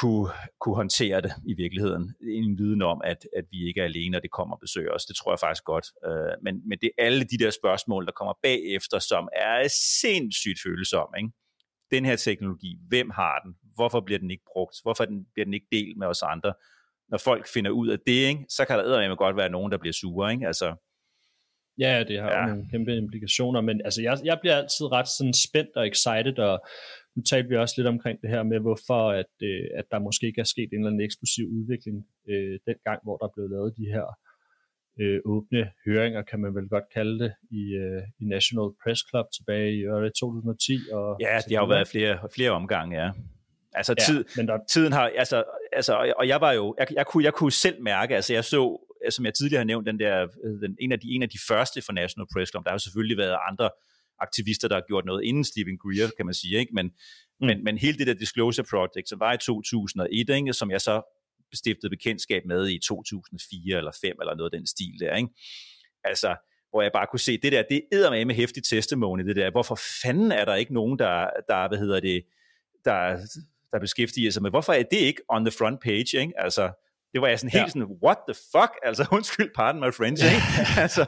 kunne, 0.00 0.28
kunne 0.60 0.74
håndtere 0.74 1.20
det 1.20 1.32
i 1.46 1.54
virkeligheden. 1.54 2.14
En 2.22 2.58
viden 2.58 2.82
om, 2.82 3.00
at, 3.04 3.20
at 3.36 3.44
vi 3.50 3.68
ikke 3.68 3.80
er 3.80 3.84
alene, 3.84 4.16
og 4.16 4.22
det 4.22 4.30
kommer 4.30 4.56
og 4.56 4.60
besøger 4.60 4.92
os. 4.92 5.04
Det 5.04 5.16
tror 5.16 5.32
jeg 5.32 5.38
faktisk 5.38 5.64
godt. 5.64 5.86
Øh, 6.06 6.34
men, 6.42 6.68
men 6.68 6.78
det 6.78 6.86
er 6.86 7.04
alle 7.04 7.24
de 7.24 7.38
der 7.38 7.50
spørgsmål, 7.50 8.06
der 8.06 8.12
kommer 8.12 8.34
bagefter, 8.42 8.98
som 8.98 9.28
er 9.32 9.68
sindssygt 10.00 10.58
følsomme. 10.64 11.14
Ikke? 11.18 11.30
Den 11.90 12.04
her 12.04 12.16
teknologi, 12.16 12.78
hvem 12.88 13.10
har 13.10 13.40
den? 13.44 13.54
Hvorfor 13.74 14.00
bliver 14.00 14.18
den 14.18 14.30
ikke 14.30 14.44
brugt? 14.52 14.76
Hvorfor 14.82 15.04
bliver 15.34 15.44
den 15.44 15.54
ikke 15.54 15.66
delt 15.72 15.98
med 15.98 16.06
os 16.06 16.22
andre? 16.22 16.52
Når 17.08 17.18
folk 17.18 17.48
finder 17.54 17.70
ud 17.70 17.88
af 17.88 17.98
det, 18.06 18.28
ikke, 18.28 18.44
så 18.48 18.64
kan 18.64 18.78
der 18.78 19.14
godt 19.14 19.36
være 19.36 19.48
nogen, 19.48 19.72
der 19.72 19.78
bliver 19.78 19.92
sure. 19.92 20.32
Ikke? 20.32 20.46
Altså, 20.46 20.74
Ja, 21.78 22.04
det 22.08 22.20
har 22.20 22.30
ja. 22.30 22.46
nogle 22.46 22.70
kæmpe 22.70 22.96
implikationer, 22.96 23.60
men 23.60 23.80
altså, 23.84 24.02
jeg, 24.02 24.18
jeg 24.24 24.38
bliver 24.40 24.56
altid 24.56 24.92
ret 24.92 25.08
sådan 25.08 25.34
spændt 25.34 25.76
og 25.76 25.88
excited, 25.88 26.38
og 26.38 26.66
nu 27.18 27.22
talte 27.22 27.48
vi 27.48 27.56
også 27.56 27.74
lidt 27.78 27.86
omkring 27.94 28.16
det 28.22 28.30
her 28.30 28.42
med, 28.42 28.58
hvorfor 28.60 29.10
at, 29.20 29.32
øh, 29.42 29.64
at 29.80 29.84
der 29.90 29.98
måske 29.98 30.26
ikke 30.26 30.40
er 30.40 30.50
sket 30.54 30.68
en 30.72 30.78
eller 30.78 30.90
anden 30.90 31.06
eksplosiv 31.08 31.46
udvikling 31.58 31.96
øh, 32.30 32.54
den 32.68 32.76
gang, 32.84 33.00
hvor 33.06 33.16
der 33.16 33.28
blev 33.34 33.46
lavet 33.54 33.70
de 33.80 33.86
her 33.94 34.06
øh, 35.00 35.20
åbne 35.34 35.62
høringer, 35.86 36.22
kan 36.22 36.38
man 36.40 36.54
vel 36.54 36.68
godt 36.68 36.84
kalde 36.94 37.18
det, 37.24 37.32
i, 37.50 37.62
øh, 37.84 38.02
i 38.20 38.24
National 38.34 38.68
Press 38.82 39.00
Club 39.10 39.26
tilbage 39.36 39.68
i 39.78 39.80
øh, 39.80 40.10
2010. 40.10 40.78
Og 40.92 41.16
ja, 41.20 41.34
det 41.48 41.56
har 41.56 41.62
jo 41.64 41.68
været 41.76 41.88
flere, 41.88 42.14
flere 42.34 42.50
omgange, 42.50 43.02
ja. 43.04 43.10
Altså 43.74 43.94
Ja, 43.98 44.04
tid, 44.08 44.24
men 44.36 44.48
der- 44.48 44.64
tiden 44.74 44.92
har, 44.92 45.10
altså, 45.22 45.44
altså, 45.72 45.92
og- 45.94 46.14
og 46.20 46.28
jeg 46.28 46.40
var 46.40 46.52
jo, 46.52 46.74
jeg, 46.78 46.86
jeg, 46.98 47.06
kunne, 47.06 47.24
jeg 47.24 47.32
kunne 47.34 47.52
selv 47.52 47.82
mærke, 47.82 48.14
altså 48.16 48.32
jeg 48.34 48.44
så, 48.44 48.62
som 49.10 49.24
jeg 49.24 49.34
tidligere 49.34 49.60
har 49.60 49.64
nævnt, 49.72 49.86
den 49.86 49.98
der, 50.00 50.22
øh, 50.44 50.52
den, 50.62 50.76
en, 50.80 50.92
af 50.92 51.00
de, 51.00 51.08
en 51.10 51.22
af 51.22 51.28
de 51.28 51.38
første 51.48 51.82
for 51.86 51.92
National 51.92 52.26
Press 52.32 52.50
Club, 52.52 52.64
der 52.64 52.70
har 52.70 52.74
jo 52.74 52.78
selvfølgelig 52.86 53.16
været 53.16 53.36
andre 53.50 53.70
aktivister, 54.20 54.68
der 54.68 54.74
har 54.74 54.84
gjort 54.88 55.04
noget 55.04 55.24
inden 55.24 55.44
Stephen 55.44 55.78
Greer, 55.78 56.10
kan 56.16 56.26
man 56.26 56.34
sige, 56.34 56.58
ikke? 56.58 56.74
Men, 56.74 56.86
mm. 56.86 57.46
men, 57.46 57.64
men 57.64 57.78
hele 57.78 57.98
det 57.98 58.06
der 58.06 58.14
Disclosure 58.14 58.66
Project, 58.70 59.08
som 59.08 59.20
var 59.20 59.32
i 59.32 59.38
2001, 59.38 60.28
ikke? 60.28 60.52
som 60.52 60.70
jeg 60.70 60.80
så 60.80 61.02
stiftede 61.54 61.90
bekendtskab 61.90 62.42
med 62.46 62.68
i 62.68 62.78
2004 62.78 63.78
eller 63.78 63.92
5 64.00 64.16
eller 64.20 64.34
noget 64.34 64.52
af 64.52 64.58
den 64.58 64.66
stil 64.66 64.94
der, 65.00 65.16
ikke? 65.16 65.28
Altså, 66.04 66.36
hvor 66.70 66.82
jeg 66.82 66.90
bare 66.92 67.06
kunne 67.10 67.20
se, 67.20 67.38
det 67.38 67.52
der, 67.52 67.62
det 67.62 67.82
er 67.92 68.24
med 68.24 68.34
hæftigt 68.34 68.66
testimony, 68.66 69.26
det 69.26 69.36
der. 69.36 69.50
Hvorfor 69.50 69.78
fanden 70.02 70.32
er 70.32 70.44
der 70.44 70.54
ikke 70.54 70.74
nogen, 70.74 70.98
der, 70.98 71.30
der 71.48 71.68
hvad 71.68 71.78
hedder 71.78 72.00
det, 72.00 72.22
der, 72.84 73.16
der 73.72 73.78
beskæftiger 73.80 74.30
sig 74.30 74.42
med, 74.42 74.50
hvorfor 74.50 74.72
er 74.72 74.82
det 74.82 74.98
ikke 74.98 75.22
on 75.28 75.44
the 75.44 75.52
front 75.58 75.80
page, 75.80 76.20
ikke? 76.20 76.32
Altså, 76.36 76.70
det 77.12 77.20
var 77.20 77.28
jeg 77.28 77.38
sådan 77.38 77.50
helt 77.50 77.64
Ja. 77.64 77.68
sådan, 77.68 77.88
what 78.04 78.18
the 78.28 78.34
fuck? 78.54 78.72
Altså, 78.88 79.06
undskyld, 79.12 79.50
pardon 79.56 79.80
my 79.80 79.92
French, 79.98 80.24
ikke? 80.24 80.42
altså, 80.84 81.06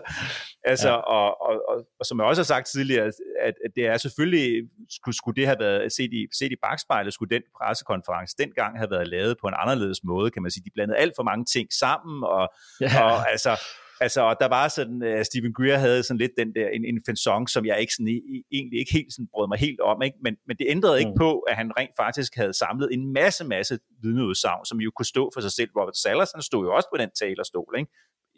altså 0.64 0.88
Ja. 0.88 0.94
og, 0.94 1.40
og, 1.46 1.55
og, 1.68 1.76
og, 2.01 2.07
som 2.07 2.18
jeg 2.18 2.26
også 2.26 2.40
har 2.42 2.44
sagt 2.55 2.66
tidligere, 2.66 3.05
at, 3.40 3.55
at 3.64 3.70
det 3.76 3.86
er 3.86 3.96
selvfølgelig, 3.96 4.68
skulle, 4.90 5.16
skulle 5.16 5.36
det 5.36 5.46
have 5.46 5.59
været 5.61 5.92
set 5.92 6.12
i, 6.12 6.26
set 6.38 6.53
i 6.53 6.57
bagspejlet, 6.62 7.14
skulle 7.14 7.34
den 7.36 7.42
pressekonference 7.59 8.34
dengang 8.38 8.78
have 8.78 8.90
været 8.90 9.09
lavet 9.09 9.36
på 9.40 9.46
en 9.46 9.55
anderledes 9.57 10.01
måde, 10.05 10.30
kan 10.30 10.42
man 10.42 10.51
sige. 10.51 10.62
De 10.64 10.70
blandede 10.74 10.98
alt 10.98 11.12
for 11.16 11.22
mange 11.22 11.44
ting 11.44 11.68
sammen, 11.72 12.24
og, 12.24 12.48
Ja. 12.80 13.03
og 13.05 13.30
altså, 13.30 13.53
altså, 14.01 14.20
og 14.20 14.36
der 14.40 14.46
var 14.48 14.68
sådan, 14.68 15.03
uh, 15.03 15.22
Stephen 15.24 15.53
Greer 15.55 15.78
havde 15.78 16.03
sådan 16.03 16.18
lidt 16.18 16.30
den 16.38 16.55
der, 16.55 16.68
en, 16.68 16.84
en 16.84 17.01
fæson, 17.07 17.46
som 17.48 17.66
jeg 17.66 17.80
ikke 17.80 17.92
sådan, 17.92 18.09
i, 18.09 18.42
egentlig 18.53 18.78
ikke 18.80 18.92
helt 18.92 19.12
sådan 19.12 19.28
brød 19.32 19.48
mig 19.48 19.59
helt 19.59 19.80
om, 19.80 20.03
ikke? 20.03 20.18
Men, 20.24 20.36
men 20.46 20.57
det 20.57 20.66
ændrede 20.68 20.98
ikke 20.98 21.11
Mm. 21.11 21.18
på, 21.18 21.38
at 21.38 21.57
han 21.57 21.72
rent 21.78 21.90
faktisk 21.96 22.36
havde 22.36 22.53
samlet 22.53 22.88
en 22.92 23.12
masse, 23.12 23.44
masse 23.44 23.78
vidneudsagn, 24.03 24.64
som 24.64 24.80
jo 24.80 24.90
kunne 24.96 25.07
stå 25.07 25.30
for 25.34 25.40
sig 25.40 25.53
selv. 25.53 25.70
Robert 25.76 25.96
Sallers, 25.96 26.32
han 26.34 26.42
stod 26.42 26.64
jo 26.66 26.74
også 26.74 26.88
på 26.94 26.98
den 27.03 27.11
talerstol, 27.20 27.74
ikke? 27.78 27.90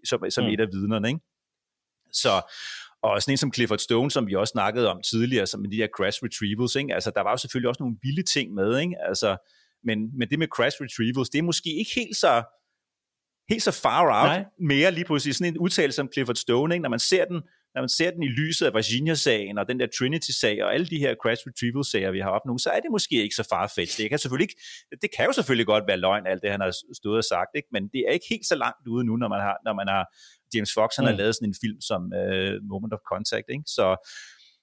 Som, 0.05 0.31
som 0.31 0.45
Mm. 0.45 0.51
et 0.51 0.61
af 0.61 0.67
vidnerne, 0.73 1.09
ikke? 1.09 1.21
Så, 2.13 2.29
og 3.03 3.23
sådan 3.23 3.33
en 3.33 3.37
som 3.39 3.53
Clifford 3.55 3.79
Stone, 3.79 4.11
som 4.11 4.27
vi 4.27 4.35
også 4.35 4.53
snakkede 4.53 4.91
om 4.91 5.03
tidligere, 5.03 5.47
som 5.47 5.61
med 5.61 5.71
de 5.71 5.77
her 5.77 5.89
crash 5.97 6.19
retrievals, 6.25 6.75
ikke? 6.77 6.95
Altså, 6.95 7.11
der 7.15 7.21
var 7.21 7.31
jo 7.31 7.37
selvfølgelig 7.37 7.69
også 7.69 7.83
nogle 7.83 7.97
vilde 8.03 8.23
ting 8.23 8.55
med, 8.55 8.79
ikke? 8.79 8.95
Altså, 9.09 9.37
men, 9.85 10.19
men 10.19 10.31
det 10.31 10.39
med 10.39 10.47
crash 10.49 10.77
retrievals, 10.83 11.31
det 11.31 11.39
er 11.39 11.43
måske 11.43 11.71
ikke 11.79 11.91
helt 11.97 12.17
så, 12.17 12.43
helt 13.51 13.63
så 13.63 13.71
far 13.73 14.01
out 14.01 14.29
Nej. 14.29 14.45
mere 14.61 14.91
lige 14.91 15.05
pludselig. 15.05 15.35
Sådan 15.35 15.53
en 15.53 15.59
udtalelse 15.59 15.97
som 15.97 16.09
Clifford 16.13 16.37
Stone, 16.37 16.75
ikke? 16.75 16.83
når 16.83 16.91
man 16.91 16.99
ser 16.99 17.25
den 17.25 17.43
når 17.75 17.83
man 17.83 17.89
ser 17.89 18.11
den 18.11 18.23
i 18.23 18.27
lyset 18.29 18.67
af 18.67 18.73
Virginia-sagen 18.75 19.59
og 19.59 19.69
den 19.69 19.81
der 19.81 19.87
Trinity-sag 19.99 20.65
og 20.65 20.75
alle 20.75 20.87
de 20.87 20.99
her 20.99 21.15
crash 21.23 21.43
retrieval-sager, 21.49 22.11
vi 22.11 22.21
har 22.21 22.31
op 22.31 22.45
nu, 22.47 22.59
så 22.59 22.71
er 22.71 22.81
det 22.81 22.91
måske 22.91 23.15
ikke 23.23 23.35
så 23.35 23.47
farfetched. 23.53 24.03
Det 24.05 24.11
kan, 24.11 24.19
selvfølgelig 24.19 24.45
ikke, 24.49 24.61
det 25.03 25.11
kan 25.17 25.25
jo 25.27 25.33
selvfølgelig 25.33 25.67
godt 25.67 25.85
være 25.91 25.97
løgn, 25.97 26.27
alt 26.27 26.43
det, 26.43 26.51
han 26.51 26.61
har 26.61 26.73
stået 27.01 27.19
og 27.19 27.25
sagt, 27.25 27.51
ikke? 27.59 27.69
men 27.75 27.83
det 27.93 28.01
er 28.09 28.13
ikke 28.13 28.27
helt 28.35 28.47
så 28.47 28.57
langt 28.65 28.87
ude 28.95 29.05
nu, 29.09 29.17
når 29.23 29.29
man 29.35 29.41
har, 29.41 29.57
når 29.67 29.75
man 29.81 29.89
har 29.95 30.03
James 30.55 30.73
Fox, 30.79 30.89
han 30.99 31.05
har 31.05 31.13
Mm. 31.13 31.19
lavet 31.19 31.35
sådan 31.35 31.49
en 31.49 31.57
film 31.65 31.81
som 31.91 32.01
uh, 32.21 32.55
Moment 32.73 32.93
of 32.97 33.03
Contact. 33.13 33.47
Ikke? 33.55 33.65
Så, 33.77 33.87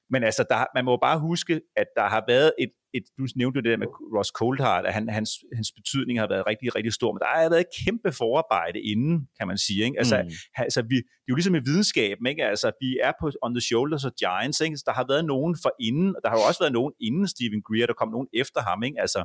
men 0.10 0.24
altså, 0.24 0.44
der, 0.50 0.66
man 0.76 0.86
må 0.86 0.98
bare 1.08 1.20
huske, 1.20 1.62
at 1.82 1.88
der 1.96 2.08
har 2.14 2.24
været 2.28 2.52
et, 2.60 2.72
et 2.94 3.04
du 3.18 3.24
nævnte 3.36 3.62
det 3.62 3.70
der 3.72 3.78
med 3.78 3.88
Ross 4.18 4.32
Coulthard, 4.40 4.86
at 4.86 4.94
han, 4.94 5.10
hans, 5.10 5.30
hans 5.56 5.72
betydning 5.78 6.20
har 6.20 6.28
været 6.34 6.44
rigtig, 6.48 6.76
rigtig 6.76 6.94
stor, 6.94 7.10
men 7.14 7.20
der 7.20 7.26
har 7.34 7.50
været 7.50 7.66
et 7.68 7.74
kæmpe 7.86 8.12
forarbejde 8.12 8.80
inden, 8.92 9.28
kan 9.38 9.48
man 9.48 9.58
sige. 9.58 9.84
Ikke? 9.86 9.98
Altså, 10.02 10.16
Mm. 10.24 10.64
altså 10.66 10.82
vi, 10.82 10.96
det 10.96 11.28
er 11.28 11.32
jo 11.34 11.36
ligesom 11.36 11.56
i 11.56 11.64
videnskaben, 11.70 12.26
ikke? 12.32 12.44
Altså, 12.54 12.68
vi 12.82 12.90
er 13.08 13.14
på 13.22 13.26
on 13.46 13.54
the 13.58 13.62
shoulders 13.70 14.06
of 14.06 14.12
giants, 14.24 14.60
ikke? 14.66 14.78
Så 14.78 14.84
der 14.90 14.94
har 15.00 15.06
været 15.12 15.26
nogen 15.34 15.54
for 15.64 15.72
inden, 15.88 16.10
og 16.16 16.20
der 16.24 16.30
har 16.30 16.38
jo 16.40 16.46
også 16.50 16.62
været 16.64 16.74
nogen 16.80 16.94
inden 17.08 17.28
Stephen 17.34 17.62
Greer, 17.68 17.88
der 17.92 17.98
kom 18.02 18.10
nogen 18.16 18.28
efter 18.42 18.62
ham, 18.70 18.80
ikke? 18.88 18.98
Altså, 19.06 19.20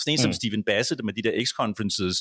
sådan 0.00 0.12
en 0.12 0.18
som 0.18 0.28
Mm. 0.28 0.32
Stephen 0.32 0.64
Bassett 0.64 1.04
med 1.04 1.14
de 1.14 1.22
der 1.22 1.44
X-conferences 1.44 2.16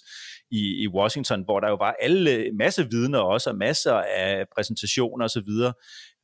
i, 0.51 0.61
i 0.83 0.87
Washington, 0.87 1.43
hvor 1.43 1.59
der 1.59 1.69
jo 1.69 1.75
var 1.75 1.95
alle, 2.01 2.51
masse 2.57 2.87
vidner 2.91 3.19
også, 3.19 3.49
og 3.49 3.57
masser 3.57 3.93
af 3.93 4.45
præsentationer 4.55 5.23
og 5.23 5.29
så 5.29 5.41
videre. 5.45 5.73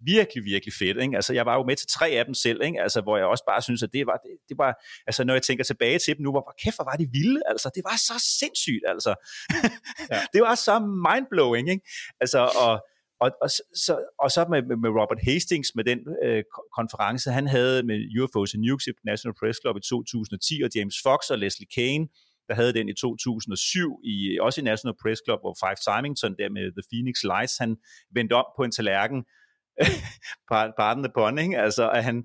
Virkelig, 0.06 0.44
virkelig 0.46 0.74
fedt, 0.80 0.98
ikke? 1.04 1.16
Altså, 1.16 1.34
jeg 1.34 1.46
var 1.46 1.56
jo 1.56 1.64
med 1.64 1.76
til 1.76 1.88
tre 1.88 2.08
af 2.10 2.26
dem 2.26 2.34
selv, 2.34 2.60
ikke? 2.64 2.82
Altså, 2.82 3.02
hvor 3.02 3.18
jeg 3.18 3.26
også 3.26 3.44
bare 3.48 3.62
synes, 3.62 3.84
at 3.84 3.90
det 3.94 4.08
var, 4.08 4.18
det, 4.24 4.32
det 4.50 4.58
var, 4.58 4.72
altså, 5.08 5.24
når 5.24 5.34
jeg 5.34 5.44
tænker 5.44 5.64
tilbage 5.64 6.00
til 6.00 6.16
dem 6.16 6.24
nu, 6.24 6.32
hvor 6.32 6.44
hvor 6.46 6.56
kæft, 6.64 6.78
hvor 6.78 6.86
var 6.92 6.98
det 7.02 7.08
vilde, 7.12 7.42
altså, 7.48 7.70
det 7.76 7.84
var 7.90 7.98
så 7.98 8.16
sindssygt, 8.40 8.84
altså. 8.88 9.12
Ja. 10.12 10.20
det 10.34 10.42
var 10.42 10.56
så 10.56 10.76
mindblowing, 10.80 11.70
ikke? 11.70 11.86
Altså, 12.22 12.40
og, 12.66 12.74
og, 13.20 13.32
og, 13.42 13.50
så, 13.86 14.06
og 14.20 14.32
så 14.32 14.46
med, 14.50 14.62
med, 14.84 14.90
Robert 14.90 15.20
Hastings, 15.24 15.76
med 15.76 15.84
den 15.84 16.00
øh, 16.24 16.44
konference, 16.78 17.32
han 17.32 17.48
havde 17.48 17.84
med 17.84 17.98
UFOs 18.22 18.54
and 18.54 18.64
Nukes 18.64 18.88
i 18.88 18.92
National 19.06 19.36
Press 19.40 19.60
Club 19.64 19.78
i 19.78 19.82
2010, 19.82 20.62
og 20.64 20.70
James 20.76 20.96
Fox 21.04 21.30
og 21.30 21.38
Leslie 21.40 21.68
Kane, 21.76 22.08
der 22.48 22.54
havde 22.56 22.74
den 22.74 22.90
i 22.90 22.94
2007, 22.94 24.00
i, 24.04 24.40
også 24.42 24.62
i 24.62 24.64
National 24.64 24.96
Press 25.02 25.22
Club, 25.26 25.40
hvor 25.44 25.56
Five 25.64 25.80
Simington, 25.88 26.36
der 26.40 26.50
med 26.50 26.66
The 26.78 26.86
Phoenix 26.92 27.16
Lights, 27.24 27.58
han 27.58 27.78
vendte 28.16 28.34
om 28.34 28.46
på 28.58 28.64
en 28.64 28.72
tallerken, 28.72 29.20
pardon 30.52 31.04
the 31.04 31.12
pun, 31.18 31.38
ikke? 31.40 31.58
Altså, 31.58 31.90
at 31.90 32.04
han, 32.04 32.18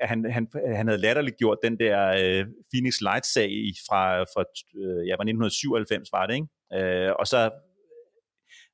han, 0.00 0.32
han, 0.32 0.48
han 0.76 0.86
havde 0.88 1.00
latterligt 1.00 1.36
gjort 1.36 1.58
den 1.64 1.78
der 1.78 1.98
øh, 2.08 2.46
Phoenix 2.72 2.94
Lights-sag 3.00 3.50
i- 3.50 3.78
fra, 3.88 4.22
fra 4.22 4.42
øh, 4.80 5.06
ja, 5.08 5.12
var 5.18 5.24
1997, 5.24 6.12
var 6.12 6.26
det, 6.26 6.34
ikke? 6.34 6.48
Øh, 7.06 7.12
og 7.18 7.26
så 7.26 7.50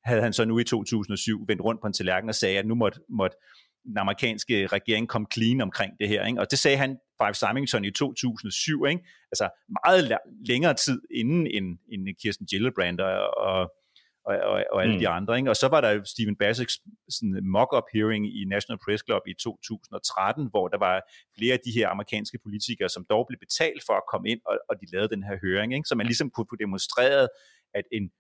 havde 0.09 0.23
han 0.23 0.33
så 0.33 0.45
nu 0.45 0.59
i 0.59 0.65
2007 0.65 1.45
vendt 1.49 1.63
rundt 1.63 1.81
på 1.81 1.87
en 1.87 1.93
tallerken 1.93 2.29
og 2.29 2.35
sagde, 2.35 2.59
at 2.59 2.67
nu 2.67 2.75
måtte, 2.75 3.01
måtte 3.09 3.37
den 3.85 3.99
amerikanske 3.99 4.67
regering 4.67 5.09
komme 5.09 5.27
clean 5.35 5.61
omkring 5.61 5.93
det 6.01 6.09
her. 6.09 6.27
Ikke? 6.27 6.41
Og 6.41 6.51
det 6.51 6.59
sagde 6.59 6.77
han, 6.77 6.99
Five 7.23 7.35
Symington, 7.35 7.85
i 7.85 7.91
2007, 7.91 8.87
ikke? 8.87 9.05
altså 9.33 9.49
meget 9.85 10.03
la- 10.13 10.45
længere 10.49 10.75
tid 10.75 11.01
inden 11.15 11.47
end, 11.47 11.79
end 11.93 12.09
Kirsten 12.23 12.47
Gillibrand 12.47 13.01
og, 13.01 13.37
og, 13.37 13.71
og, 14.25 14.65
og, 14.73 14.83
alle 14.83 14.95
mm. 14.95 15.01
De 15.01 15.09
andre. 15.09 15.39
Ikke? 15.39 15.51
Og 15.51 15.57
så 15.57 15.69
var 15.69 15.81
der 15.81 16.05
Stephen 16.05 16.37
Bassett's 16.43 16.77
sådan 17.09 17.41
mock-up 17.57 17.85
hearing 17.95 18.25
i 18.41 18.45
National 18.45 18.79
Press 18.85 19.03
Club 19.07 19.23
i 19.27 19.35
2013, 19.35 20.49
hvor 20.51 20.69
der 20.69 20.79
var 20.79 20.95
flere 21.39 21.55
af 21.55 21.61
de 21.65 21.73
her 21.79 21.89
amerikanske 21.89 22.39
politikere, 22.45 22.89
som 22.89 23.07
dog 23.11 23.27
blev 23.29 23.39
betalt 23.47 23.83
for 23.87 23.95
at 24.01 24.03
komme 24.13 24.27
ind, 24.33 24.41
og, 24.47 24.59
og 24.69 24.75
de 24.81 24.87
lavede 24.93 25.09
den 25.15 25.23
her 25.23 25.37
høring, 25.45 25.75
ikke? 25.75 25.89
så 25.89 25.95
man 25.95 26.07
ligesom 26.07 26.31
kunne 26.31 26.49
få 26.51 26.57
demonstreret, 26.57 27.29
at 27.75 27.85
en 27.93 28.11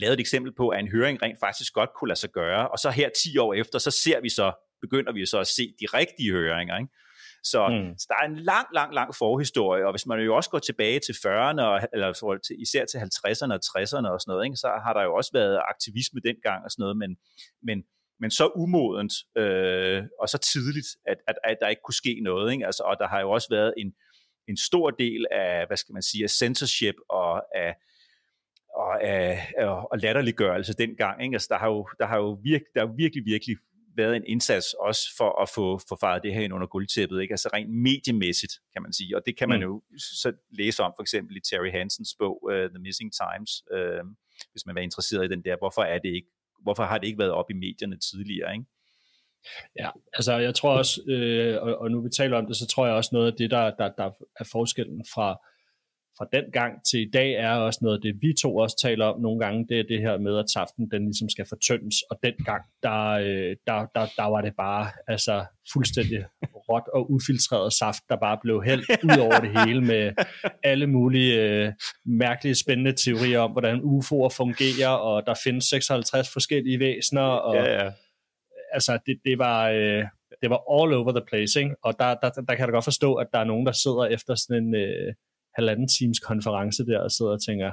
lavet 0.00 0.14
et 0.14 0.20
eksempel 0.20 0.52
på, 0.54 0.68
at 0.68 0.80
en 0.80 0.88
høring 0.88 1.22
rent 1.22 1.40
faktisk 1.40 1.72
godt 1.72 1.90
kunne 1.98 2.08
lade 2.08 2.18
sig 2.18 2.30
gøre, 2.30 2.68
og 2.68 2.78
så 2.78 2.90
her 2.90 3.08
10 3.24 3.38
år 3.38 3.54
efter, 3.54 3.78
så 3.78 3.90
ser 3.90 4.20
vi 4.20 4.28
så, 4.28 4.52
begynder 4.80 5.12
vi 5.12 5.26
så 5.26 5.38
at 5.38 5.46
se 5.46 5.74
de 5.80 5.86
rigtige 5.98 6.32
høringer, 6.32 6.78
ikke? 6.78 6.92
Så, 7.44 7.68
mm. 7.68 7.98
Så 7.98 8.06
der 8.08 8.14
er 8.22 8.26
en 8.28 8.36
lang, 8.36 8.66
lang, 8.74 8.94
lang 8.94 9.14
forhistorie, 9.14 9.86
og 9.86 9.92
hvis 9.92 10.06
man 10.06 10.20
jo 10.20 10.36
også 10.36 10.50
går 10.50 10.58
tilbage 10.58 11.00
til 11.06 11.12
40'erne, 11.12 11.62
og, 11.62 11.80
eller 11.92 12.38
til, 12.46 12.62
især 12.62 12.84
til 12.84 12.98
50'erne 12.98 13.52
og 13.56 13.60
60'erne 13.70 14.08
og 14.14 14.20
sådan 14.20 14.30
noget, 14.32 14.44
ikke? 14.44 14.56
så 14.56 14.68
har 14.84 14.92
der 14.92 15.02
jo 15.02 15.14
også 15.14 15.30
været 15.32 15.60
aktivisme 15.68 16.20
dengang 16.20 16.64
og 16.64 16.70
sådan 16.70 16.82
noget, 16.82 16.96
men, 16.96 17.16
men, 17.62 17.78
men 18.20 18.30
så 18.30 18.46
umodent 18.56 19.12
øh, 19.36 20.02
og 20.20 20.28
så 20.28 20.38
tidligt, 20.38 20.88
at, 21.06 21.18
at, 21.28 21.36
at 21.44 21.56
der 21.60 21.68
ikke 21.68 21.82
kunne 21.84 22.02
ske 22.02 22.20
noget. 22.22 22.52
Ikke? 22.52 22.66
Altså, 22.66 22.82
og 22.82 22.96
der 22.98 23.08
har 23.08 23.20
jo 23.20 23.30
også 23.30 23.48
været 23.50 23.74
en, 23.76 23.92
en 24.48 24.56
stor 24.56 24.90
del 24.90 25.26
af, 25.30 25.66
hvad 25.66 25.76
skal 25.76 25.92
man 25.92 26.02
sige, 26.02 26.24
af 26.24 26.30
censorship 26.30 26.94
og 27.08 27.42
af, 27.64 27.74
og, 28.74 29.02
af, 29.02 29.52
og, 29.58 29.92
og 29.92 29.98
latterliggørelse 29.98 30.72
dengang. 30.72 31.22
Ikke? 31.22 31.34
Altså, 31.34 31.48
der 31.50 31.58
har 31.58 31.68
jo, 31.68 31.88
der 31.98 32.06
har 32.06 32.16
jo 32.16 32.38
virke, 32.42 32.64
der 32.74 32.80
har 32.86 32.92
virkelig, 32.96 33.24
virkelig 33.24 33.56
været 33.96 34.16
en 34.16 34.24
indsats 34.26 34.74
også 34.74 35.02
for 35.16 35.42
at 35.42 35.48
få, 35.48 35.80
få 35.88 35.96
faret 36.00 36.22
det 36.22 36.34
her 36.34 36.40
ind 36.40 36.52
under 36.54 36.66
guldtæppet, 36.66 37.20
ikke? 37.22 37.32
altså 37.32 37.48
rent 37.52 37.70
mediemæssigt, 37.70 38.52
kan 38.72 38.82
man 38.82 38.92
sige. 38.92 39.16
Og 39.16 39.22
det 39.26 39.36
kan 39.38 39.48
man 39.48 39.58
Mm. 39.58 39.62
jo 39.62 39.82
så 39.98 40.32
læse 40.50 40.82
om, 40.82 40.92
for 40.96 41.02
eksempel 41.02 41.36
i 41.36 41.40
Terry 41.40 41.70
Hansens 41.70 42.16
bog, 42.18 42.44
uh, 42.44 42.52
The 42.52 42.78
Missing 42.78 43.12
Times, 43.12 43.50
uh, 43.74 44.06
hvis 44.52 44.66
man 44.66 44.76
er 44.76 44.80
interesseret 44.80 45.24
i 45.24 45.28
den 45.28 45.44
der, 45.44 45.56
hvorfor 45.58 45.82
er 45.82 45.98
det 45.98 46.08
ikke, 46.08 46.28
hvorfor 46.62 46.82
har 46.82 46.98
det 46.98 47.06
ikke 47.06 47.18
været 47.18 47.30
op 47.30 47.50
i 47.50 47.54
medierne 47.54 47.96
tidligere, 47.98 48.52
ikke? 48.52 48.64
Ja, 49.78 49.90
altså 50.12 50.38
jeg 50.38 50.54
tror 50.54 50.78
også, 50.78 51.02
øh, 51.08 51.62
og, 51.62 51.78
og 51.78 51.90
nu 51.90 52.02
vi 52.02 52.08
taler 52.08 52.38
om 52.38 52.46
det, 52.46 52.56
så 52.56 52.66
tror 52.66 52.86
jeg 52.86 52.94
også 52.94 53.10
noget 53.12 53.32
af 53.32 53.36
det, 53.38 53.50
der, 53.50 53.70
der, 53.78 53.88
der 53.98 54.10
er 54.40 54.44
forskellen 54.44 55.04
fra, 55.14 55.40
fra 56.20 56.28
den 56.32 56.50
gang 56.52 56.84
til 56.84 57.00
i 57.00 57.10
dag, 57.10 57.32
er 57.32 57.52
også 57.52 57.78
noget 57.82 57.96
af 57.96 58.02
det, 58.02 58.22
vi 58.22 58.34
to 58.42 58.56
også 58.56 58.76
taler 58.82 59.06
om 59.06 59.20
nogle 59.20 59.40
gange, 59.44 59.66
det 59.68 59.78
er 59.78 59.84
det 59.88 60.00
her 60.00 60.18
med, 60.18 60.38
at 60.38 60.50
saften 60.50 60.90
den 60.90 61.04
ligesom 61.04 61.28
skal 61.28 61.46
fortyndes, 61.48 61.96
og 62.10 62.18
den 62.22 62.34
gang, 62.44 62.62
der, 62.82 63.02
øh, 63.10 63.56
der, 63.66 63.86
der, 63.94 64.06
der 64.16 64.24
var 64.24 64.40
det 64.40 64.54
bare 64.56 64.86
altså 65.08 65.44
fuldstændig 65.72 66.24
råt 66.68 66.88
og 66.94 67.10
ufiltreret 67.10 67.72
saft, 67.72 68.02
der 68.08 68.16
bare 68.16 68.38
blev 68.42 68.62
hældt 68.62 68.90
ud 69.08 69.18
over 69.26 69.40
det 69.40 69.66
hele 69.66 69.80
med 69.80 70.12
alle 70.62 70.86
mulige 70.86 71.42
øh, 71.42 71.72
mærkelige, 72.04 72.54
spændende 72.54 72.92
teorier 72.92 73.40
om, 73.40 73.50
hvordan 73.52 73.76
UFO'er 73.76 74.36
fungerer, 74.36 74.94
og 75.08 75.26
der 75.26 75.34
findes 75.44 75.64
56 75.64 76.32
forskellige 76.32 76.78
væsener, 76.80 77.28
og 77.48 77.54
ja. 77.54 77.90
altså 78.72 78.98
det, 79.06 79.20
det 79.24 79.38
var 79.38 79.68
øh, 79.68 80.04
det 80.42 80.50
var 80.50 80.60
all 80.76 80.94
over 80.94 81.12
the 81.12 81.26
place, 81.28 81.60
ikke? 81.60 81.76
og 81.82 81.98
der, 81.98 82.14
der, 82.14 82.30
der 82.30 82.54
kan 82.54 82.58
jeg 82.58 82.68
da 82.68 82.72
godt 82.72 82.84
forstå, 82.84 83.14
at 83.14 83.26
der 83.32 83.38
er 83.38 83.44
nogen, 83.44 83.66
der 83.66 83.72
sidder 83.72 84.04
efter 84.06 84.34
sådan 84.34 84.64
en 84.64 84.74
øh, 84.74 85.14
halvanden 85.54 85.88
times 85.98 86.18
konference 86.18 86.86
der 86.86 86.98
og 87.00 87.10
sidder 87.10 87.32
og 87.32 87.42
tænker, 87.48 87.70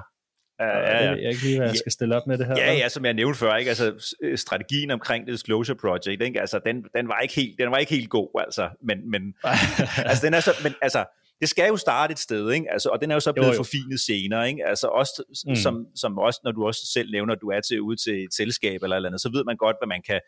Ja, 0.59 0.77
ja, 0.77 1.03
ja. 1.03 1.11
Jeg 1.11 1.29
ikke 1.29 1.43
lige, 1.43 1.57
hvad 1.57 1.67
jeg 1.67 1.77
skal 1.77 1.91
stille 1.91 2.15
op 2.15 2.27
med 2.27 2.37
det 2.37 2.45
her. 2.45 2.55
Ja, 2.57 2.73
ja, 2.73 2.89
som 2.89 3.05
jeg 3.05 3.13
nævnte 3.13 3.39
før, 3.39 3.55
ikke? 3.55 3.69
Altså, 3.69 4.15
strategien 4.35 4.91
omkring 4.91 5.25
det 5.25 5.33
Disclosure 5.33 5.77
Project, 5.77 6.21
ikke? 6.21 6.41
Altså, 6.41 6.59
den, 6.65 6.83
den, 6.95 7.07
var 7.07 7.19
ikke 7.19 7.35
helt, 7.35 7.59
den 7.59 7.71
var 7.71 7.77
ikke 7.77 7.95
helt 7.95 8.09
god, 8.09 8.41
altså. 8.45 8.69
Men, 8.83 9.11
men, 9.11 9.21
altså, 10.09 10.25
den 10.25 10.33
er 10.33 10.39
så, 10.39 10.51
men, 10.63 10.73
altså, 10.81 11.05
det 11.41 11.49
skal 11.49 11.67
jo 11.67 11.77
starte 11.77 12.11
et 12.11 12.19
sted, 12.19 12.51
ikke? 12.51 12.71
Altså, 12.71 12.89
og 12.89 13.01
den 13.01 13.11
er 13.11 13.15
jo 13.15 13.19
så 13.19 13.33
blevet 13.33 13.47
jo, 13.47 13.53
jo. 13.53 13.57
forfinet 13.57 13.99
senere, 13.99 14.49
ikke? 14.49 14.67
Altså 14.67 14.87
også, 14.87 15.23
mm. 15.47 15.55
som, 15.55 15.85
som 15.95 16.17
også, 16.17 16.39
når 16.43 16.51
du 16.51 16.65
også 16.65 16.81
selv 16.93 17.11
nævner, 17.11 17.33
at 17.33 17.41
du 17.41 17.49
er 17.49 17.61
til, 17.61 17.81
ude 17.81 17.97
til 17.97 18.23
et 18.23 18.33
selskab 18.33 18.83
eller 18.83 18.95
eller 18.95 19.09
andet, 19.09 19.21
så 19.21 19.29
ved 19.33 19.43
man 19.43 19.57
godt, 19.57 19.75
hvad 19.79 19.87
man 19.87 20.01
kan, 20.07 20.19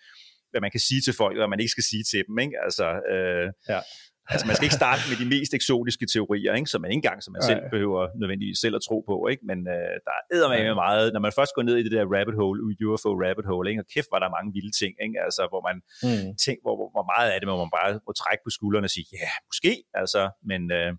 hvad 0.52 0.62
man 0.62 0.72
kan 0.72 0.80
sige 0.80 1.02
til 1.02 1.14
folk, 1.14 1.34
og 1.36 1.40
hvad 1.40 1.48
man 1.48 1.60
ikke 1.60 1.72
skal 1.72 1.84
sige 1.84 2.04
til 2.04 2.24
dem, 2.28 2.40
ikke? 2.40 2.56
Altså, 2.64 2.86
øh, 3.14 3.48
ja. 3.70 3.80
Altså, 4.34 4.46
man 4.48 4.56
skal 4.56 4.66
ikke 4.68 4.82
starte 4.84 5.02
med 5.10 5.18
de 5.22 5.28
mest 5.36 5.52
eksotiske 5.60 6.06
teorier, 6.14 6.54
ikke? 6.60 6.70
som 6.72 6.82
man 6.82 6.92
ikke 6.92 7.02
engang, 7.04 7.20
som 7.24 7.32
man 7.36 7.44
selv 7.50 7.62
behøver 7.74 8.02
nødvendigvis 8.22 8.60
selv 8.64 8.76
at 8.80 8.84
tro 8.88 8.98
på, 9.12 9.16
ikke? 9.32 9.44
men 9.50 9.60
øh, 9.76 9.96
der 10.08 10.16
er 10.18 10.50
med 10.50 10.76
meget, 10.86 11.14
når 11.14 11.22
man 11.28 11.34
først 11.40 11.52
går 11.56 11.64
ned 11.70 11.76
i 11.78 11.84
det 11.86 11.92
der 11.92 12.06
rabbit 12.16 12.38
hole, 12.42 12.60
UFO 12.88 13.12
rabbit 13.26 13.48
hole, 13.52 13.66
ikke? 13.70 13.82
og 13.84 13.88
kæft 13.94 14.10
var 14.14 14.20
der 14.22 14.36
mange 14.38 14.50
vilde 14.58 14.74
ting, 14.82 14.94
ikke? 15.06 15.18
Altså, 15.26 15.42
hvor 15.52 15.62
man 15.70 15.78
mm. 16.08 16.30
tænker, 16.46 16.64
hvor, 16.66 16.76
hvor, 16.96 17.06
meget 17.14 17.30
af 17.32 17.38
det, 17.40 17.48
hvor 17.50 17.60
man 17.64 17.72
bare 17.80 17.92
må 18.08 18.12
trække 18.22 18.42
på 18.46 18.52
skuldrene 18.58 18.88
og 18.90 18.94
sige, 18.96 19.08
ja, 19.14 19.18
yeah, 19.18 19.38
måske, 19.50 19.74
altså, 20.02 20.22
men 20.50 20.62
øh, 20.78 20.92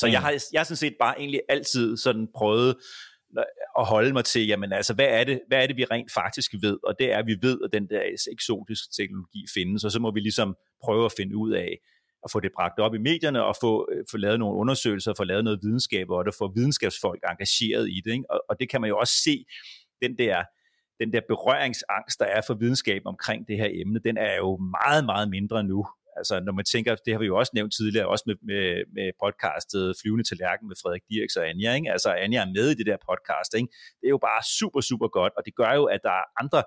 så 0.00 0.04
mm. 0.06 0.12
jeg 0.14 0.20
har 0.24 0.32
jeg 0.52 0.60
har 0.60 0.68
sådan 0.70 0.84
set 0.84 0.96
bare 1.04 1.14
egentlig 1.22 1.40
altid 1.54 1.86
sådan 2.06 2.26
prøvet 2.38 2.72
at 3.78 3.84
holde 3.84 4.12
mig 4.12 4.24
til, 4.24 4.46
jamen 4.46 4.72
altså, 4.72 4.94
hvad 4.94 5.08
er, 5.18 5.24
det, 5.24 5.40
hvad 5.48 5.62
er 5.62 5.66
det, 5.66 5.76
vi 5.76 5.84
rent 5.84 6.12
faktisk 6.12 6.50
ved? 6.62 6.78
Og 6.88 6.94
det 6.98 7.12
er, 7.12 7.18
at 7.18 7.26
vi 7.26 7.36
ved, 7.42 7.58
at 7.64 7.70
den 7.72 7.88
der 7.88 8.02
eksotiske 8.32 8.88
teknologi 8.98 9.42
findes, 9.54 9.84
og 9.84 9.90
så 9.90 9.98
må 10.00 10.10
vi 10.10 10.20
ligesom 10.20 10.56
prøve 10.84 11.04
at 11.04 11.12
finde 11.18 11.36
ud 11.36 11.52
af, 11.52 11.78
at 12.26 12.30
få 12.32 12.40
det 12.40 12.52
bragt 12.56 12.78
op 12.78 12.94
i 12.94 12.98
medierne 12.98 13.44
og 13.44 13.54
få, 13.60 13.88
øh, 13.92 14.04
få 14.10 14.16
lavet 14.16 14.38
nogle 14.38 14.58
undersøgelser, 14.62 15.14
få 15.16 15.24
lavet 15.24 15.44
noget 15.44 15.60
videnskab, 15.62 16.10
og 16.10 16.20
at 16.28 16.34
få 16.38 16.52
videnskabsfolk 16.54 17.20
engageret 17.32 17.88
i 17.88 18.00
det. 18.04 18.12
Ikke? 18.12 18.30
Og, 18.30 18.38
og 18.48 18.60
det 18.60 18.66
kan 18.70 18.80
man 18.80 18.90
jo 18.90 18.98
også 18.98 19.14
se, 19.24 19.44
den 20.02 20.18
der, 20.18 20.44
den 21.00 21.12
der 21.12 21.20
berøringsangst, 21.28 22.20
der 22.20 22.26
er 22.36 22.42
for 22.46 22.54
videnskab 22.54 23.02
omkring 23.04 23.48
det 23.48 23.56
her 23.56 23.68
emne, 23.72 23.98
den 24.08 24.16
er 24.16 24.36
jo 24.36 24.50
meget, 24.56 25.04
meget 25.04 25.28
mindre 25.30 25.64
nu. 25.64 25.86
Altså 26.18 26.40
når 26.40 26.52
man 26.52 26.64
tænker, 26.64 26.94
det 27.04 27.12
har 27.14 27.20
vi 27.20 27.26
jo 27.26 27.36
også 27.38 27.52
nævnt 27.54 27.72
tidligere, 27.78 28.08
også 28.08 28.24
med, 28.26 28.36
med, 28.42 28.84
med 28.96 29.06
podcastet 29.22 29.96
Flyvende 30.00 30.24
til 30.24 30.36
Lærken 30.36 30.68
med 30.68 30.76
Frederik 30.82 31.02
Dirks 31.10 31.36
og 31.36 31.48
Anja. 31.48 31.74
Ikke? 31.74 31.92
Altså 31.92 32.10
Anja 32.14 32.40
er 32.40 32.52
med 32.56 32.66
i 32.70 32.74
det 32.74 32.86
der 32.86 32.96
podcast. 33.10 33.54
Ikke? 33.54 33.68
Det 34.00 34.06
er 34.06 34.14
jo 34.16 34.22
bare 34.30 34.42
super, 34.58 34.80
super 34.80 35.08
godt, 35.08 35.32
og 35.36 35.42
det 35.46 35.54
gør 35.54 35.72
jo, 35.80 35.84
at 35.84 36.00
der 36.02 36.14
er 36.22 36.26
andre, 36.42 36.62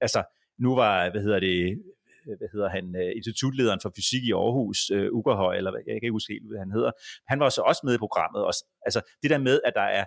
altså 0.00 0.20
nu 0.58 0.74
var, 0.74 1.10
hvad 1.10 1.22
hedder 1.22 1.40
det, 1.40 1.82
hvad 2.40 2.50
hedder 2.52 2.68
han, 2.76 2.84
øh, 3.02 3.10
institutlederen 3.20 3.80
for 3.82 3.92
fysik 3.96 4.24
i 4.30 4.32
Aarhus, 4.32 4.80
uh, 4.96 5.18
Ugerhøj, 5.18 5.54
eller 5.56 5.70
jeg 5.72 5.84
kan 5.84 5.94
ikke 5.94 6.18
huske 6.18 6.32
helt, 6.32 6.48
hvad 6.48 6.60
han 6.64 6.72
hedder, 6.76 6.92
han 7.30 7.38
var 7.40 7.48
så 7.48 7.60
også 7.70 7.82
med 7.86 7.94
i 7.94 8.04
programmet. 8.04 8.40
Også, 8.50 8.62
altså 8.86 9.00
det 9.22 9.30
der 9.30 9.38
med, 9.38 9.56
at 9.68 9.72
der 9.80 9.88
er 10.00 10.04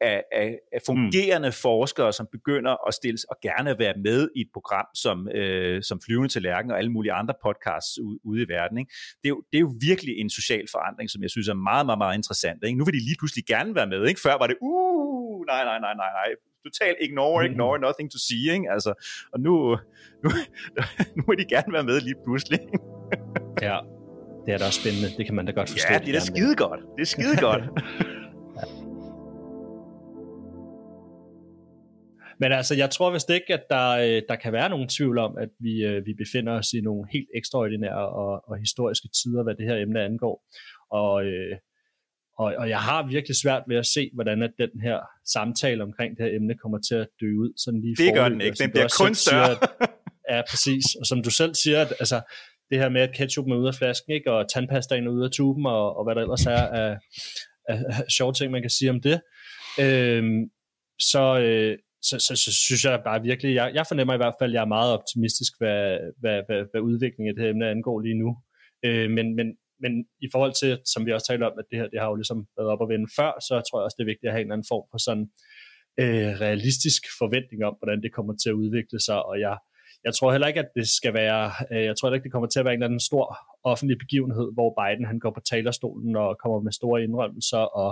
af, 0.00 0.24
af, 0.32 0.58
af 0.72 0.80
fungerende 0.86 1.48
mm. 1.48 1.52
forskere, 1.52 2.12
som 2.12 2.26
begynder 2.32 2.86
at 2.88 2.94
stille 2.94 3.18
og 3.30 3.36
gerne 3.42 3.78
være 3.78 3.94
med 4.08 4.28
i 4.36 4.40
et 4.40 4.50
program 4.52 4.86
som, 4.94 5.28
øh, 5.28 5.82
som 5.82 6.00
Flyvende 6.04 6.28
til 6.28 6.42
Lærken 6.42 6.70
og 6.70 6.78
alle 6.78 6.92
mulige 6.92 7.12
andre 7.12 7.34
podcasts 7.42 7.98
ude, 7.98 8.18
ude 8.24 8.42
i 8.42 8.48
verden. 8.48 8.78
Ikke? 8.78 8.92
Det, 9.22 9.26
er 9.28 9.34
jo, 9.36 9.42
det 9.50 9.56
er 9.58 9.64
jo 9.68 9.72
virkelig 9.88 10.14
en 10.18 10.30
social 10.30 10.66
forandring, 10.74 11.10
som 11.10 11.22
jeg 11.22 11.30
synes 11.30 11.48
er 11.48 11.54
meget, 11.54 11.86
meget, 11.86 11.98
meget 11.98 12.16
interessant. 12.16 12.64
Ikke? 12.64 12.78
Nu 12.78 12.84
vil 12.84 12.94
de 12.94 13.04
lige 13.08 13.20
pludselig 13.20 13.44
gerne 13.46 13.74
være 13.74 13.90
med. 13.94 14.06
Ikke? 14.08 14.20
Før 14.20 14.34
var 14.38 14.46
det, 14.46 14.56
uh, 14.60 15.46
nej, 15.52 15.62
nej, 15.64 15.78
nej, 15.84 15.94
nej, 16.02 16.10
nej, 16.20 16.28
totalt 16.68 16.98
ignore, 17.06 17.40
mm. 17.42 17.50
ignore, 17.50 17.78
nothing 17.86 18.08
to 18.14 18.18
see, 18.28 18.44
ikke? 18.54 18.66
Altså, 18.74 18.92
og 19.32 19.38
nu, 19.40 19.52
nu, 20.24 20.28
nu 21.16 21.22
vil 21.28 21.38
de 21.38 21.46
gerne 21.54 21.70
være 21.76 21.86
med 21.90 22.00
lige 22.00 22.18
pludselig. 22.24 22.60
ja, 23.68 23.76
det 24.44 24.50
er 24.54 24.58
da 24.58 24.64
også 24.70 24.80
spændende, 24.82 25.08
det 25.18 25.24
kan 25.26 25.34
man 25.34 25.46
da 25.46 25.52
godt 25.52 25.70
forstå. 25.70 25.92
Ja, 25.92 25.98
det 25.98 26.08
er 26.08 26.18
da 26.20 26.24
skide 26.32 26.54
godt, 26.64 26.80
det 26.96 27.02
er 27.06 27.10
skide 27.16 27.36
godt. 27.48 27.64
Men 32.40 32.52
altså, 32.52 32.74
jeg 32.74 32.90
tror 32.90 33.10
vist 33.10 33.30
ikke, 33.30 33.54
at 33.54 33.64
der, 33.70 33.88
øh, 33.90 34.22
der 34.28 34.36
kan 34.36 34.52
være 34.52 34.68
nogen 34.68 34.88
tvivl 34.88 35.18
om, 35.18 35.38
at 35.38 35.48
vi, 35.60 35.84
øh, 35.84 36.06
vi 36.06 36.14
befinder 36.14 36.52
os 36.52 36.72
i 36.72 36.80
nogle 36.80 37.08
helt 37.12 37.28
ekstraordinære 37.34 38.08
og, 38.08 38.48
og 38.48 38.58
historiske 38.58 39.08
tider, 39.08 39.42
hvad 39.42 39.54
det 39.54 39.66
her 39.66 39.76
emne 39.76 40.04
angår. 40.04 40.44
Og, 40.90 41.24
øh, 41.24 41.56
og, 42.38 42.54
og 42.58 42.68
jeg 42.68 42.80
har 42.80 43.06
virkelig 43.06 43.36
svært 43.36 43.62
ved 43.68 43.76
at 43.76 43.86
se, 43.86 44.10
hvordan 44.14 44.42
at 44.42 44.50
den 44.58 44.80
her 44.80 44.98
samtale 45.24 45.82
omkring 45.82 46.16
det 46.16 46.24
her 46.26 46.36
emne 46.36 46.54
kommer 46.54 46.78
til 46.88 46.94
at 46.94 47.08
dø 47.20 47.26
ud. 47.26 47.52
Sådan 47.64 47.80
lige 47.80 47.96
det 47.96 48.14
gør 48.14 48.28
den 48.28 48.40
ikke, 48.40 48.58
den 48.58 48.70
bliver 48.70 48.88
kun 49.00 49.14
større. 49.14 49.46
Siger, 49.46 49.68
at, 49.80 49.90
ja, 50.30 50.42
præcis. 50.50 50.84
Og 51.00 51.06
som 51.06 51.22
du 51.22 51.30
selv 51.30 51.54
siger, 51.54 51.80
at, 51.80 51.92
altså, 52.00 52.20
det 52.70 52.78
her 52.78 52.88
med, 52.88 53.00
at 53.00 53.14
ketchup 53.14 53.46
er 53.46 53.56
ude 53.56 53.68
af 53.68 53.74
flasken, 53.74 54.12
ikke? 54.12 54.32
og 54.32 54.46
tandpastaen 54.54 55.06
er 55.06 55.10
ude 55.10 55.24
af 55.24 55.30
tuben, 55.30 55.66
og, 55.66 55.96
og 55.96 56.04
hvad 56.04 56.14
der 56.14 56.22
ellers 56.22 56.46
er 56.46 56.66
af, 56.82 56.96
af, 57.68 57.78
af 57.88 58.04
sjove 58.16 58.32
ting, 58.32 58.52
man 58.52 58.62
kan 58.62 58.70
sige 58.70 58.90
om 58.90 59.00
det. 59.00 59.20
Øhm, 59.80 60.42
så, 60.98 61.38
øh, 61.38 61.78
så, 62.02 62.18
så, 62.18 62.36
så 62.44 62.50
synes 62.66 62.84
jeg 62.84 63.02
bare 63.04 63.22
virkelig, 63.22 63.54
jeg, 63.54 63.72
jeg 63.74 63.84
fornemmer 63.88 64.14
i 64.14 64.22
hvert 64.22 64.34
fald, 64.40 64.50
at 64.50 64.54
jeg 64.54 64.62
er 64.62 64.74
meget 64.76 64.92
optimistisk, 64.92 65.52
hvad, 65.58 65.98
hvad, 66.20 66.42
hvad, 66.46 66.64
hvad 66.70 66.80
udviklingen 66.80 67.28
af 67.28 67.34
det 67.34 67.44
her 67.44 67.50
emne 67.50 67.70
angår 67.70 68.00
lige 68.00 68.18
nu. 68.24 68.30
Øh, 68.84 69.10
men, 69.10 69.36
men, 69.36 69.46
men 69.82 69.92
i 70.26 70.28
forhold 70.32 70.54
til, 70.62 70.72
som 70.92 71.06
vi 71.06 71.12
også 71.12 71.26
talte 71.26 71.44
om, 71.48 71.58
at 71.60 71.68
det 71.70 71.78
her 71.78 71.88
det 71.92 72.00
har 72.00 72.08
jo 72.12 72.20
ligesom 72.22 72.40
været 72.58 72.70
op 72.72 72.82
at 72.82 72.90
vende 72.92 73.08
før, 73.18 73.32
så 73.48 73.54
tror 73.66 73.78
jeg 73.78 73.84
også, 73.86 73.98
det 73.98 74.04
er 74.04 74.12
vigtigt 74.12 74.28
at 74.28 74.34
have 74.34 74.42
en 74.42 74.46
eller 74.46 74.56
anden 74.56 74.72
form 74.74 74.86
for 74.92 75.00
sådan 75.06 75.26
øh, 76.02 76.32
realistisk 76.44 77.02
forventning 77.20 77.60
om, 77.68 77.74
hvordan 77.80 78.02
det 78.04 78.14
kommer 78.16 78.34
til 78.42 78.50
at 78.52 78.60
udvikle 78.62 79.00
sig, 79.08 79.18
og 79.30 79.34
jeg, 79.46 79.56
jeg 80.06 80.14
tror 80.14 80.32
heller 80.32 80.46
ikke, 80.46 80.60
at 80.60 80.70
det 80.78 80.88
skal 80.98 81.14
være, 81.14 81.44
øh, 81.72 81.84
jeg 81.88 81.96
tror 81.96 82.14
ikke, 82.14 82.24
det 82.24 82.32
kommer 82.32 82.48
til 82.48 82.58
at 82.60 82.64
være 82.64 82.74
en 82.74 82.80
eller 82.80 82.90
anden 82.90 83.08
stor 83.10 83.26
offentlig 83.72 83.98
begivenhed, 84.04 84.46
hvor 84.56 84.70
Biden 84.78 85.06
han 85.10 85.18
går 85.24 85.32
på 85.34 85.42
talerstolen 85.52 86.16
og 86.16 86.36
kommer 86.42 86.60
med 86.66 86.72
store 86.72 87.02
indrømmelser, 87.04 87.64
og, 87.82 87.90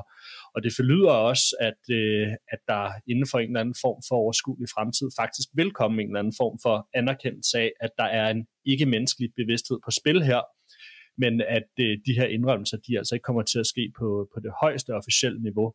og 0.54 0.58
det 0.64 0.72
forlyder 0.78 1.14
også, 1.30 1.46
at, 1.68 1.80
øh, 1.98 2.28
at 2.54 2.60
der 2.70 2.84
inden 3.10 3.26
for 3.30 3.38
en 3.38 3.48
eller 3.50 3.60
anden 3.60 3.80
form 3.84 4.00
for 4.08 4.16
overskuelig 4.24 4.68
fremtid 4.74 5.08
faktisk 5.20 5.48
vil 5.58 5.70
komme 5.80 6.02
en 6.02 6.08
eller 6.08 6.22
anden 6.22 6.38
form 6.42 6.56
for 6.64 6.76
anerkendelse 7.00 7.58
af, 7.64 7.70
at 7.84 7.90
der 8.00 8.08
er 8.20 8.26
en 8.30 8.42
ikke-menneskelig 8.72 9.28
bevidsthed 9.40 9.78
på 9.86 9.90
spil 10.00 10.18
her, 10.30 10.40
men 11.18 11.40
at 11.40 11.70
øh, 11.80 11.98
de 12.06 12.12
her 12.18 12.26
indrømmelser, 12.26 12.76
de 12.76 12.98
altså 12.98 13.14
ikke 13.14 13.22
kommer 13.22 13.42
til 13.42 13.58
at 13.58 13.66
ske 13.66 13.92
på, 13.98 14.28
på 14.34 14.40
det 14.40 14.52
højeste 14.60 14.90
officielle 14.90 15.42
niveau, 15.42 15.74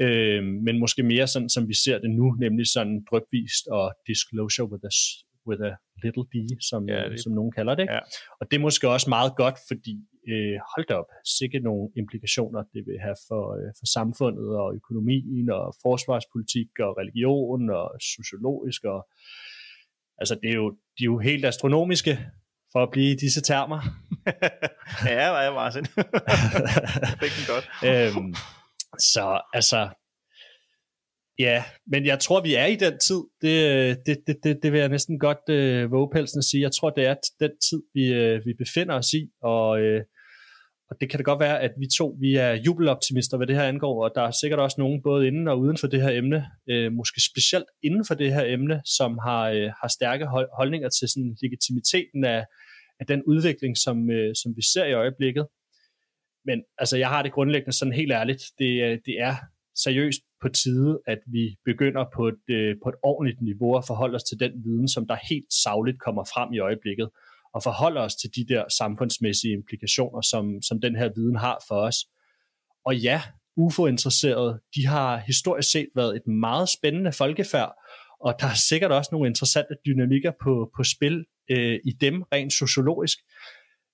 øh, 0.00 0.44
men 0.44 0.78
måske 0.78 1.02
mere 1.02 1.26
sådan, 1.26 1.48
som 1.48 1.68
vi 1.68 1.74
ser 1.74 1.98
det 1.98 2.10
nu, 2.10 2.30
nemlig 2.30 2.66
sådan 2.66 3.04
drøbvist 3.10 3.66
og 3.66 3.94
disclosure 4.06 4.66
with 4.70 4.84
a, 4.84 4.92
with 5.48 5.62
a 5.62 5.72
little 6.02 6.24
d, 6.32 6.36
som, 6.70 6.88
ja, 6.88 7.08
det... 7.08 7.20
som 7.22 7.32
nogen 7.32 7.52
kalder 7.52 7.74
det. 7.74 7.86
Ja. 7.90 7.98
Og 8.40 8.50
det 8.50 8.56
er 8.56 8.60
måske 8.60 8.88
også 8.88 9.08
meget 9.10 9.32
godt, 9.36 9.58
fordi 9.68 9.94
øh, 10.28 10.56
hold 10.72 10.86
da 10.86 10.94
op, 10.94 11.10
sikkert 11.38 11.62
nogle 11.62 11.90
implikationer 11.96 12.62
det 12.74 12.82
vil 12.86 12.98
have 13.00 13.16
for, 13.28 13.42
øh, 13.58 13.70
for 13.78 13.86
samfundet 13.96 14.48
og 14.62 14.74
økonomien 14.74 15.50
og 15.50 15.74
forsvarspolitik 15.82 16.70
og 16.78 16.98
religion 17.00 17.70
og 17.70 17.86
sociologisk 18.16 18.84
og 18.84 19.08
altså 20.18 20.34
det 20.42 20.50
er 20.50 20.54
jo, 20.54 20.70
de 20.70 21.02
er 21.04 21.10
jo 21.12 21.18
helt 21.18 21.44
astronomiske 21.44 22.12
for 22.76 22.82
at 22.82 22.90
blive 22.92 23.10
i 23.12 23.14
disse 23.14 23.40
termer. 23.40 23.80
ja, 25.10 25.28
var 25.28 25.42
jeg 25.42 25.52
Martin. 25.52 25.86
Fik 27.22 27.32
den 27.38 27.46
godt. 27.52 27.66
øhm, 27.88 28.34
så 29.12 29.40
altså, 29.52 29.88
ja, 31.38 31.64
men 31.86 32.06
jeg 32.06 32.18
tror, 32.18 32.40
vi 32.40 32.54
er 32.54 32.66
i 32.66 32.76
den 32.76 32.98
tid. 33.08 33.22
Det, 33.42 33.56
det, 34.06 34.16
det, 34.26 34.36
det, 34.44 34.58
det 34.62 34.72
vil 34.72 34.80
jeg 34.80 34.88
næsten 34.88 35.18
godt 35.18 35.44
øh, 35.50 35.90
våge 35.92 36.10
pelsen 36.12 36.38
at 36.38 36.44
sige. 36.44 36.62
Jeg 36.62 36.72
tror, 36.72 36.90
det 36.90 37.06
er 37.06 37.14
den 37.40 37.50
tid, 37.70 37.82
vi, 37.94 38.04
øh, 38.12 38.46
vi 38.46 38.52
befinder 38.62 38.94
os 38.94 39.12
i, 39.12 39.22
og, 39.42 39.80
øh, 39.80 40.02
og 40.90 40.96
det 41.00 41.10
kan 41.10 41.18
det 41.18 41.26
godt 41.26 41.40
være, 41.40 41.60
at 41.60 41.72
vi 41.78 41.86
to 41.98 42.16
vi 42.20 42.34
er 42.34 42.52
jubeloptimister, 42.66 43.36
hvad 43.36 43.46
det 43.46 43.56
her 43.56 43.68
angår, 43.72 44.04
og 44.04 44.10
der 44.14 44.22
er 44.22 44.30
sikkert 44.30 44.60
også 44.60 44.76
nogen 44.78 45.02
både 45.02 45.26
inden 45.26 45.48
og 45.48 45.58
uden 45.60 45.76
for 45.76 45.86
det 45.86 46.02
her 46.02 46.10
emne, 46.10 46.46
øh, 46.70 46.92
måske 46.92 47.20
specielt 47.30 47.68
inden 47.82 48.04
for 48.08 48.14
det 48.14 48.34
her 48.34 48.44
emne, 48.44 48.80
som 48.84 49.18
har, 49.26 49.42
øh, 49.48 49.70
har 49.80 49.88
stærke 49.88 50.26
holdninger 50.58 50.88
til 50.88 51.08
sådan 51.08 51.36
legitimiteten 51.42 52.24
af, 52.24 52.44
af 53.00 53.06
den 53.06 53.22
udvikling, 53.22 53.76
som, 53.76 54.10
øh, 54.10 54.34
som 54.34 54.56
vi 54.56 54.62
ser 54.62 54.84
i 54.84 54.92
øjeblikket. 54.92 55.46
Men 56.44 56.62
altså, 56.78 56.96
jeg 56.96 57.08
har 57.08 57.22
det 57.22 57.32
grundlæggende 57.32 57.76
sådan 57.76 57.94
helt 57.94 58.12
ærligt. 58.12 58.42
Det, 58.58 58.82
øh, 58.82 58.98
det 59.06 59.20
er 59.20 59.34
seriøst 59.74 60.20
på 60.42 60.48
tide, 60.48 61.00
at 61.06 61.18
vi 61.26 61.56
begynder 61.64 62.04
på 62.14 62.28
et, 62.28 62.44
øh, 62.50 62.76
på 62.82 62.88
et 62.88 62.94
ordentligt 63.02 63.42
niveau 63.42 63.76
at 63.76 63.84
forholde 63.86 64.16
os 64.16 64.24
til 64.24 64.40
den 64.40 64.52
viden, 64.64 64.88
som 64.88 65.06
der 65.06 65.16
helt 65.30 65.52
savligt 65.52 66.00
kommer 66.00 66.24
frem 66.24 66.52
i 66.52 66.58
øjeblikket, 66.58 67.08
og 67.54 67.62
forholde 67.62 68.00
os 68.00 68.16
til 68.16 68.30
de 68.36 68.54
der 68.54 68.64
samfundsmæssige 68.78 69.52
implikationer, 69.52 70.20
som, 70.20 70.62
som 70.62 70.80
den 70.80 70.96
her 70.96 71.08
viden 71.16 71.36
har 71.36 71.64
for 71.68 71.74
os. 71.74 71.96
Og 72.84 72.96
ja, 72.96 73.22
UFO-interesserede, 73.56 74.60
de 74.74 74.86
har 74.86 75.16
historisk 75.16 75.70
set 75.70 75.88
været 75.94 76.16
et 76.16 76.26
meget 76.26 76.68
spændende 76.68 77.12
folkefærd, 77.12 77.72
og 78.20 78.34
der 78.40 78.46
er 78.46 78.60
sikkert 78.68 78.92
også 78.92 79.08
nogle 79.12 79.28
interessante 79.28 79.74
dynamikker 79.86 80.32
på, 80.42 80.70
på 80.76 80.82
spil 80.84 81.24
øh, 81.50 81.80
i 81.84 81.92
dem, 82.00 82.22
rent 82.22 82.52
sociologisk. 82.52 83.18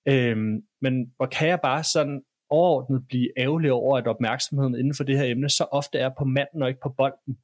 Øh, 0.08 0.36
men 0.82 1.12
hvor 1.16 1.26
kan 1.26 1.48
jeg 1.48 1.60
bare 1.62 1.84
sådan 1.84 2.22
overordnet 2.50 3.04
blive 3.08 3.28
ærgerlig 3.38 3.72
over, 3.72 3.98
at 3.98 4.06
opmærksomheden 4.06 4.74
inden 4.74 4.94
for 4.94 5.04
det 5.04 5.18
her 5.18 5.24
emne 5.24 5.50
så 5.50 5.64
ofte 5.64 5.98
er 5.98 6.10
på 6.18 6.24
manden 6.24 6.62
og 6.62 6.68
ikke 6.68 6.80
på 6.82 6.94
bolden. 6.98 7.36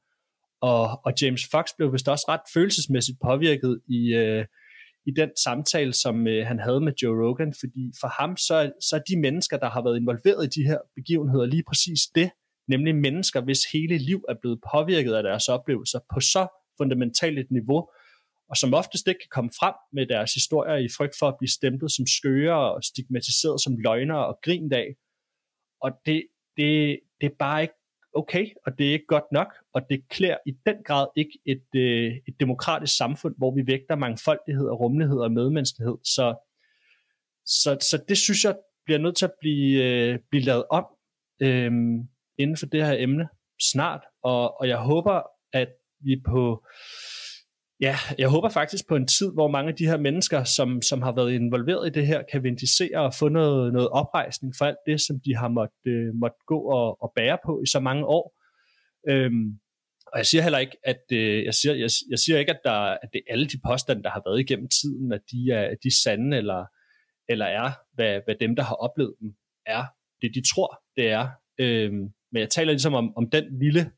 Og, 0.61 1.01
og 1.05 1.13
James 1.23 1.49
Fox 1.51 1.67
blev 1.77 1.93
vist 1.93 2.09
også 2.09 2.25
ret 2.29 2.41
følelsesmæssigt 2.55 3.19
påvirket 3.25 3.81
i, 3.89 4.15
øh, 4.15 4.45
i 5.07 5.11
den 5.17 5.31
samtale, 5.45 5.93
som 5.93 6.27
øh, 6.27 6.47
han 6.47 6.59
havde 6.59 6.81
med 6.81 6.93
Joe 7.03 7.27
Rogan, 7.27 7.55
fordi 7.61 7.93
for 8.01 8.23
ham 8.23 8.37
så, 8.37 8.73
så 8.81 8.97
er 8.97 9.01
de 9.09 9.21
mennesker, 9.21 9.57
der 9.57 9.71
har 9.71 9.83
været 9.83 10.01
involveret 10.01 10.45
i 10.45 10.61
de 10.61 10.67
her 10.69 10.79
begivenheder, 10.97 11.47
lige 11.47 11.65
præcis 11.69 12.01
det, 12.15 12.31
nemlig 12.69 12.95
mennesker, 12.97 13.41
hvis 13.41 13.61
hele 13.73 13.99
liv 13.99 14.25
er 14.29 14.35
blevet 14.41 14.61
påvirket 14.73 15.15
af 15.15 15.23
deres 15.23 15.49
oplevelser 15.49 16.01
på 16.15 16.21
så 16.21 16.58
fundamentalt 16.79 17.39
et 17.39 17.51
niveau, 17.51 17.91
og 18.51 18.57
som 18.57 18.75
oftest 18.75 19.09
ikke 19.09 19.19
kan 19.19 19.29
komme 19.31 19.51
frem 19.61 19.75
med 19.93 20.07
deres 20.07 20.35
historier 20.35 20.77
i 20.77 20.89
frygt 20.97 21.15
for 21.19 21.29
at 21.29 21.39
blive 21.39 21.51
stemplet 21.51 21.93
som 21.93 22.07
skøre 22.07 22.75
og 22.75 22.85
stigmatiseret 22.85 23.61
som 23.61 23.77
løgnere 23.77 24.27
og 24.27 24.39
grint 24.43 24.73
af. 24.73 24.89
Og 25.81 25.91
det, 26.07 26.27
det, 26.57 27.01
det 27.21 27.27
er 27.27 27.37
bare 27.39 27.63
ikke 27.63 27.75
okay, 28.15 28.47
og 28.67 28.79
det 28.79 28.89
er 28.89 28.93
ikke 28.93 29.07
godt 29.07 29.33
nok, 29.33 29.55
og 29.75 29.83
det 29.91 30.09
klæder 30.09 30.37
i 30.47 30.53
den 30.67 30.77
grad 30.85 31.07
ikke 31.17 31.39
et, 31.47 31.67
øh, 31.77 32.13
et 32.29 32.41
demokratisk 32.41 32.97
samfund, 32.97 33.35
hvor 33.39 33.55
vi 33.55 33.67
vægter 33.67 33.97
mangfoldighed 33.97 34.69
og 34.69 34.81
rummelighed 34.81 35.19
og 35.19 35.33
medmenneskelighed. 35.33 35.97
Så, 36.05 36.35
så, 37.47 37.79
så 37.81 38.05
det 38.09 38.19
synes 38.19 38.45
jeg 38.45 38.57
bliver 38.85 38.99
nødt 38.99 39.17
til 39.17 39.25
at 39.25 39.35
blive, 39.41 39.85
øh, 39.85 40.19
blive 40.31 40.45
lavet 40.45 40.65
om 40.71 40.87
øh, 41.41 41.73
inden 42.39 42.57
for 42.57 42.67
det 42.67 42.87
her 42.87 42.97
emne 42.99 43.29
snart, 43.61 44.05
og, 44.23 44.61
og 44.61 44.69
jeg 44.69 44.79
håber, 44.79 45.23
at 45.53 45.69
vi 46.01 46.23
på 46.27 46.65
Ja, 47.81 47.97
jeg 48.19 48.29
håber 48.29 48.49
faktisk 48.49 48.89
på 48.89 48.97
en 48.97 49.07
tid, 49.07 49.33
hvor 49.33 49.49
mange 49.49 49.71
af 49.71 49.77
de 49.77 49.87
her 49.87 49.97
mennesker, 49.97 50.45
som, 50.45 50.83
som 50.83 51.03
har 51.03 51.13
været 51.13 51.33
involveret 51.33 51.87
i 51.87 51.99
det 51.99 52.07
her, 52.07 52.23
kan 52.33 52.43
vindicere 52.43 53.01
og 53.01 53.15
få 53.15 53.29
noget, 53.29 53.73
noget 53.73 53.89
oprejsning 53.89 54.55
for 54.59 54.65
alt 54.65 54.79
det, 54.87 55.01
som 55.01 55.21
de 55.25 55.37
har 55.37 55.49
måttet 55.49 55.87
øh, 55.87 56.15
måtte 56.15 56.37
gå 56.47 56.61
og, 56.61 57.03
og 57.03 57.13
bære 57.17 57.39
på 57.47 57.63
i 57.63 57.67
så 57.67 57.81
mange 57.81 58.05
år. 58.07 58.35
Øhm, 59.09 59.59
og 60.07 60.19
jeg 60.19 60.27
siger 60.27 60.43
heller 60.43 60.59
ikke, 60.59 60.77
at 60.85 61.03
øh, 61.13 61.45
jeg, 61.45 61.55
siger, 61.55 61.75
jeg, 61.75 61.91
jeg 62.11 62.19
siger 62.19 62.39
ikke, 62.39 62.53
at, 62.53 62.61
der, 62.65 62.81
at 63.03 63.09
det 63.13 63.19
er 63.19 63.33
alle 63.33 63.47
de 63.47 63.61
påstande, 63.67 64.03
der 64.03 64.11
har 64.11 64.23
været 64.27 64.41
igennem 64.41 64.69
tiden, 64.69 65.13
at 65.13 65.21
de 65.31 65.51
er, 65.53 65.63
at 65.63 65.79
de 65.83 65.89
er 65.89 65.99
sande, 66.05 66.37
eller, 66.37 66.65
eller 67.29 67.47
er, 67.47 67.71
hvad, 67.95 68.21
hvad 68.25 68.35
dem, 68.41 68.57
der 68.57 68.63
har 68.63 68.75
oplevet 68.75 69.15
dem, 69.21 69.35
er. 69.67 69.85
Det 70.23 70.31
de 70.35 70.43
tror, 70.55 70.83
det 70.97 71.09
er. 71.09 71.29
Øhm, 71.59 72.09
men 72.33 72.41
jeg 72.41 72.51
taler 72.51 72.73
ligesom 72.73 72.95
om, 72.95 73.17
om 73.17 73.31
den 73.31 73.59
lille 73.59 73.91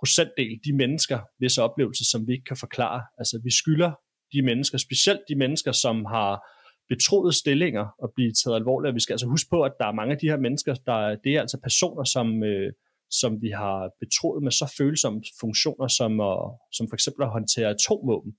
procentdel 0.00 0.60
de 0.64 0.72
mennesker, 0.72 1.18
hvis 1.38 1.58
oplevelser, 1.58 2.04
som 2.04 2.26
vi 2.26 2.32
ikke 2.32 2.44
kan 2.44 2.56
forklare. 2.56 3.02
Altså 3.18 3.40
vi 3.44 3.50
skylder 3.50 3.92
de 4.32 4.42
mennesker, 4.42 4.78
specielt 4.78 5.20
de 5.28 5.34
mennesker, 5.34 5.72
som 5.72 6.04
har 6.04 6.42
betroede 6.88 7.32
stillinger 7.32 7.86
og 7.98 8.12
blive 8.14 8.32
taget 8.32 8.56
alvorligt. 8.56 8.94
Vi 8.94 9.00
skal 9.00 9.14
altså 9.14 9.26
huske 9.26 9.50
på, 9.50 9.62
at 9.62 9.72
der 9.78 9.86
er 9.86 9.92
mange 9.92 10.12
af 10.12 10.18
de 10.18 10.28
her 10.28 10.36
mennesker, 10.36 10.74
der 10.74 11.16
det 11.24 11.36
er 11.36 11.40
altså 11.40 11.58
personer, 11.62 12.04
som, 12.04 12.42
øh, 12.44 12.72
som 13.10 13.42
vi 13.42 13.50
har 13.50 13.90
betroet 14.00 14.42
med 14.42 14.52
så 14.52 14.74
følsomme 14.78 15.22
funktioner, 15.40 15.88
som, 15.88 16.20
at, 16.20 16.38
som 16.72 16.88
for 16.88 16.96
eksempel 16.96 17.22
at 17.22 17.30
håndtere 17.30 17.68
atomvåben. 17.68 18.32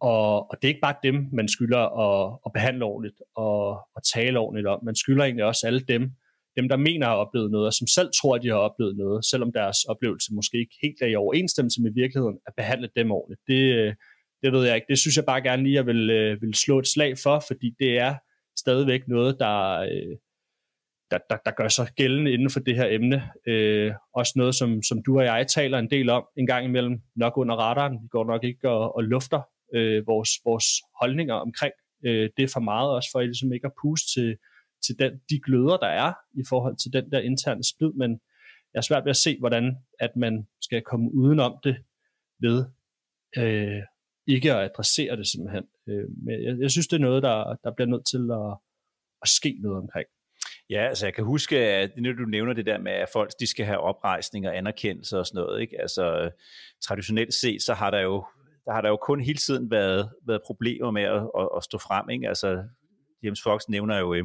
Og, 0.00 0.50
og 0.50 0.54
det 0.56 0.64
er 0.64 0.74
ikke 0.74 0.88
bare 0.88 1.02
dem, 1.02 1.28
man 1.32 1.48
skylder 1.48 1.82
at, 2.04 2.38
at 2.46 2.52
behandle 2.52 2.84
ordentligt 2.84 3.22
og, 3.36 3.68
og 3.94 4.02
tale 4.14 4.38
ordentligt 4.38 4.66
om. 4.66 4.84
Man 4.84 4.94
skylder 4.94 5.24
egentlig 5.24 5.44
også 5.44 5.66
alle 5.66 5.80
dem, 5.80 6.02
dem, 6.56 6.68
der 6.68 6.76
mener 6.76 7.06
at 7.06 7.12
have 7.12 7.20
oplevet 7.20 7.50
noget, 7.50 7.66
og 7.66 7.72
som 7.72 7.86
selv 7.86 8.10
tror, 8.20 8.34
at 8.36 8.42
de 8.42 8.48
har 8.48 8.56
oplevet 8.56 8.96
noget, 8.96 9.24
selvom 9.24 9.52
deres 9.52 9.84
oplevelse 9.84 10.34
måske 10.34 10.58
ikke 10.58 10.76
helt 10.82 11.02
er 11.02 11.06
i 11.06 11.14
overensstemmelse 11.14 11.82
med 11.82 11.92
virkeligheden, 11.94 12.38
at 12.46 12.52
behandle 12.56 12.88
dem 12.96 13.10
ordentligt. 13.10 13.40
Det, 13.46 13.62
øh, 13.78 13.94
det 14.42 14.52
ved 14.52 14.66
jeg 14.66 14.74
ikke. 14.74 14.86
Det 14.88 14.98
synes 14.98 15.16
jeg 15.16 15.24
bare 15.24 15.42
gerne 15.42 15.62
lige, 15.62 15.72
at 15.72 15.76
jeg 15.76 15.86
vil, 15.86 16.10
øh, 16.10 16.42
vil 16.42 16.54
slå 16.54 16.78
et 16.78 16.86
slag 16.86 17.18
for, 17.22 17.44
fordi 17.48 17.74
det 17.78 17.98
er 17.98 18.14
stadigvæk 18.58 19.08
noget, 19.08 19.36
der, 19.38 19.80
øh, 19.80 20.16
der, 21.10 21.18
der, 21.30 21.36
der 21.44 21.50
gør 21.50 21.68
sig 21.68 21.88
gældende 21.96 22.32
inden 22.32 22.50
for 22.50 22.60
det 22.60 22.76
her 22.76 22.86
emne. 22.90 23.22
Øh, 23.46 23.92
også 24.14 24.32
noget, 24.36 24.54
som, 24.54 24.82
som 24.82 25.02
du 25.02 25.18
og 25.18 25.24
jeg 25.24 25.46
taler 25.46 25.78
en 25.78 25.90
del 25.90 26.10
om 26.10 26.24
en 26.36 26.46
gang 26.46 26.64
imellem, 26.64 27.00
nok 27.16 27.36
under 27.36 27.54
radaren. 27.56 28.02
Vi 28.02 28.08
går 28.10 28.24
nok 28.24 28.44
ikke 28.44 28.68
og, 28.70 28.96
og 28.96 29.04
lufter 29.04 29.40
øh, 29.74 30.06
vores, 30.06 30.30
vores 30.44 30.66
holdninger 31.00 31.34
omkring 31.34 31.72
øh, 32.04 32.30
det 32.36 32.42
er 32.42 32.52
for 32.52 32.60
meget, 32.60 32.90
også 32.90 33.08
for 33.12 33.18
at 33.18 33.26
ligesom 33.26 33.52
ikke 33.52 33.66
at 33.66 33.72
puste 33.82 34.20
til, 34.20 34.36
til 34.86 34.98
den, 34.98 35.12
de 35.30 35.40
gløder, 35.40 35.76
der 35.76 35.86
er 35.86 36.12
i 36.34 36.44
forhold 36.48 36.76
til 36.76 36.92
den 36.92 37.10
der 37.10 37.20
interne 37.20 37.64
splid, 37.64 37.92
men 37.92 38.10
jeg 38.74 38.78
er 38.78 38.88
svært 38.88 39.04
ved 39.04 39.10
at 39.10 39.16
se, 39.16 39.38
hvordan 39.38 39.76
at 40.00 40.16
man 40.16 40.48
skal 40.60 40.82
komme 40.82 41.14
udenom 41.14 41.56
det 41.64 41.76
ved 42.40 42.64
øh, 43.38 43.82
ikke 44.26 44.54
at 44.54 44.64
adressere 44.64 45.16
det 45.16 45.26
simpelthen. 45.26 45.64
Øh, 45.88 46.08
men 46.24 46.44
jeg, 46.44 46.58
jeg 46.60 46.70
synes, 46.70 46.86
det 46.88 46.96
er 46.96 47.00
noget, 47.00 47.22
der, 47.22 47.56
der 47.64 47.72
bliver 47.76 47.88
nødt 47.88 48.06
til 48.06 48.30
at, 48.40 48.58
at 49.22 49.28
ske 49.28 49.58
noget 49.62 49.78
omkring. 49.78 50.06
Ja, 50.70 50.88
altså 50.88 51.06
jeg 51.06 51.14
kan 51.14 51.24
huske, 51.24 51.58
at 51.58 51.90
når 51.96 52.12
du 52.12 52.24
nævner 52.24 52.52
det 52.52 52.66
der 52.66 52.78
med, 52.78 52.92
at 52.92 53.08
folk 53.12 53.30
de 53.40 53.46
skal 53.46 53.66
have 53.66 53.78
oprejsning 53.78 54.46
og 54.48 54.56
anerkendelse 54.56 55.18
og 55.18 55.26
sådan 55.26 55.38
noget, 55.38 55.60
ikke? 55.60 55.80
altså 55.80 56.30
traditionelt 56.84 57.34
set, 57.34 57.62
så 57.62 57.74
har 57.74 57.90
der 57.90 58.00
jo 58.00 58.24
der 58.64 58.72
har 58.72 58.80
der 58.80 58.88
jo 58.88 58.96
kun 58.96 59.20
hele 59.20 59.38
tiden 59.38 59.70
været, 59.70 60.10
været 60.26 60.42
problemer 60.46 60.90
med 60.90 61.02
at, 61.02 61.22
at, 61.38 61.48
at 61.56 61.64
stå 61.64 61.78
frem. 61.78 62.10
Ikke? 62.10 62.28
Altså, 62.28 62.64
James 63.22 63.42
Fox 63.42 63.68
nævner 63.68 63.98
jo 63.98 64.14
øh, 64.14 64.24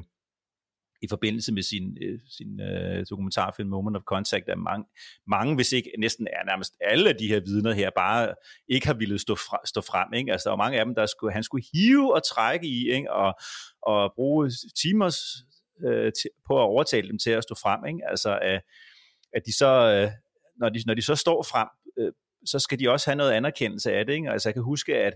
i 1.02 1.08
forbindelse 1.08 1.54
med 1.54 1.64
sin, 1.64 1.98
øh, 2.02 2.20
sin 2.30 2.62
øh, 2.62 3.06
dokumentarfilm 3.10 3.70
Moment 3.70 3.98
of 3.98 4.04
Contact, 4.04 4.50
at 4.50 4.58
mange, 4.58 4.86
mange, 5.28 5.56
hvis 5.56 5.72
ikke 5.72 5.92
næsten 6.00 6.28
er 6.28 6.46
nærmest 6.46 6.74
alle 6.82 7.10
af 7.10 7.16
de 7.16 7.28
her 7.28 7.40
vidner 7.40 7.74
her, 7.74 7.90
bare 7.96 8.34
ikke 8.68 8.88
har 8.88 8.94
ville 8.94 9.20
stå, 9.20 9.36
fra, 9.36 9.60
stå 9.66 9.82
frem. 9.82 10.14
Ikke? 10.14 10.32
Altså, 10.32 10.50
der 10.50 10.56
var 10.56 10.64
mange 10.64 10.80
af 10.80 10.86
dem, 10.86 10.96
der 10.96 11.06
skulle, 11.06 11.34
han 11.34 11.44
skulle 11.44 11.66
hive 11.74 12.14
og 12.16 12.22
trække 12.28 12.68
i, 12.68 12.92
ikke? 12.92 13.12
Og, 13.14 13.34
og 13.82 14.14
bruge 14.16 14.52
timers 14.82 15.18
øh, 15.86 16.12
på 16.48 16.58
at 16.58 16.64
overtale 16.64 17.08
dem 17.08 17.20
til 17.20 17.32
at 17.32 17.44
stå 17.44 17.56
frem. 17.56 17.86
Ikke? 17.86 18.00
Altså, 18.10 18.40
øh, 18.44 18.60
at 19.34 19.42
de 19.46 19.58
så, 19.58 19.72
øh, 19.94 20.12
når, 20.60 20.70
de, 20.70 20.84
når 20.86 20.94
de 20.94 21.02
så 21.02 21.16
står 21.16 21.44
frem, 21.44 21.68
øh, 22.00 22.12
så 22.46 22.60
skal 22.60 22.80
de 22.80 22.90
også 22.90 23.10
have 23.10 23.16
noget 23.16 23.32
anerkendelse 23.32 23.94
af 23.94 24.06
det. 24.06 24.14
Ikke? 24.14 24.32
Altså, 24.32 24.50
jeg 24.50 24.54
kan 24.54 24.64
huske, 24.64 24.96
at 24.96 25.14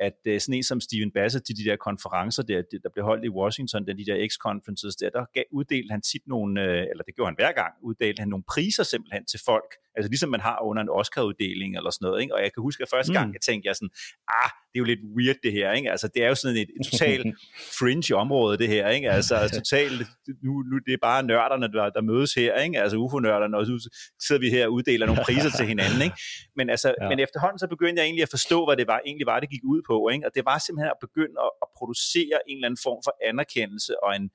at 0.00 0.18
uh, 0.28 0.38
sådan 0.38 0.54
en 0.54 0.62
som 0.62 0.80
Steven 0.80 1.10
Bassett 1.10 1.46
til 1.46 1.56
de 1.56 1.64
der 1.64 1.76
konferencer, 1.76 2.42
der, 2.42 2.62
der 2.82 2.88
blev 2.94 3.04
holdt 3.04 3.24
i 3.24 3.28
Washington, 3.28 3.86
den, 3.86 3.98
de 3.98 4.04
der 4.04 4.28
X-conferences 4.28 4.96
der, 4.96 5.10
der 5.10 5.24
gav, 5.34 5.44
uddelte 5.52 5.90
han 5.90 6.02
tit 6.02 6.22
nogle, 6.26 6.62
øh, 6.62 6.82
eller 6.90 7.04
det 7.04 7.14
gjorde 7.14 7.28
han 7.28 7.36
hver 7.38 7.52
gang, 7.52 7.74
uddelte 7.82 8.20
han 8.20 8.28
nogle 8.28 8.44
priser 8.48 8.82
simpelthen 8.82 9.24
til 9.24 9.40
folk, 9.44 9.70
altså 9.96 10.08
ligesom 10.08 10.30
man 10.30 10.40
har 10.40 10.58
under 10.68 10.82
en 10.82 10.88
Oscar-uddeling 10.88 11.76
eller 11.76 11.90
sådan 11.90 12.06
noget, 12.06 12.22
ikke? 12.22 12.34
og 12.34 12.40
jeg 12.42 12.50
kan 12.54 12.60
huske, 12.62 12.82
at 12.82 12.88
første 12.94 13.12
gang, 13.12 13.26
mm. 13.28 13.32
jeg 13.32 13.40
tænkte 13.40 13.66
jeg 13.68 13.76
sådan, 13.76 13.92
ah, 14.40 14.50
det 14.68 14.76
er 14.78 14.82
jo 14.84 14.88
lidt 14.92 15.02
weird 15.16 15.38
det 15.42 15.52
her, 15.52 15.72
ikke? 15.72 15.90
altså 15.90 16.08
det 16.14 16.20
er 16.24 16.28
jo 16.28 16.34
sådan 16.34 16.56
et, 16.56 16.70
et 16.76 16.82
totalt 16.90 17.26
fringe 17.78 18.16
område 18.16 18.58
det 18.58 18.68
her, 18.68 18.88
ikke? 18.88 19.10
altså 19.10 19.34
totalt, 19.58 19.98
nu, 20.46 20.52
nu 20.70 20.74
det 20.86 20.92
er 20.92 21.02
bare 21.02 21.22
nørderne, 21.22 21.66
der, 21.72 21.90
der 21.96 22.02
mødes 22.10 22.34
her, 22.34 22.52
ikke? 22.64 22.82
altså 22.82 22.96
UFO-nørderne, 22.96 23.56
og 23.56 23.66
så 23.66 23.90
sidder 24.26 24.40
vi 24.40 24.50
her 24.50 24.66
og 24.66 24.72
uddeler 24.72 25.06
nogle 25.06 25.22
priser 25.24 25.50
til 25.58 25.66
hinanden, 25.72 26.02
ikke? 26.06 26.16
Men, 26.56 26.70
altså, 26.70 26.88
ja. 27.00 27.08
men 27.08 27.18
efterhånden 27.26 27.58
så 27.58 27.66
begyndte 27.74 28.00
jeg 28.00 28.06
egentlig 28.06 28.22
at 28.28 28.34
forstå, 28.36 28.58
hvad 28.66 28.76
det 28.76 28.86
var, 28.86 29.00
egentlig 29.06 29.26
var, 29.26 29.40
det 29.40 29.50
gik 29.50 29.64
ud 29.74 29.80
på, 29.90 29.96
ikke? 30.12 30.26
og 30.26 30.32
det 30.36 30.44
var 30.50 30.58
simpelthen 30.58 30.90
at 30.96 31.00
begynde 31.06 31.36
at, 31.46 31.50
at 31.64 31.68
producere 31.78 32.36
en 32.48 32.56
eller 32.56 32.68
anden 32.68 32.82
form 32.86 33.00
for 33.06 33.12
anerkendelse 33.30 33.92
og 34.04 34.10
en, 34.16 34.26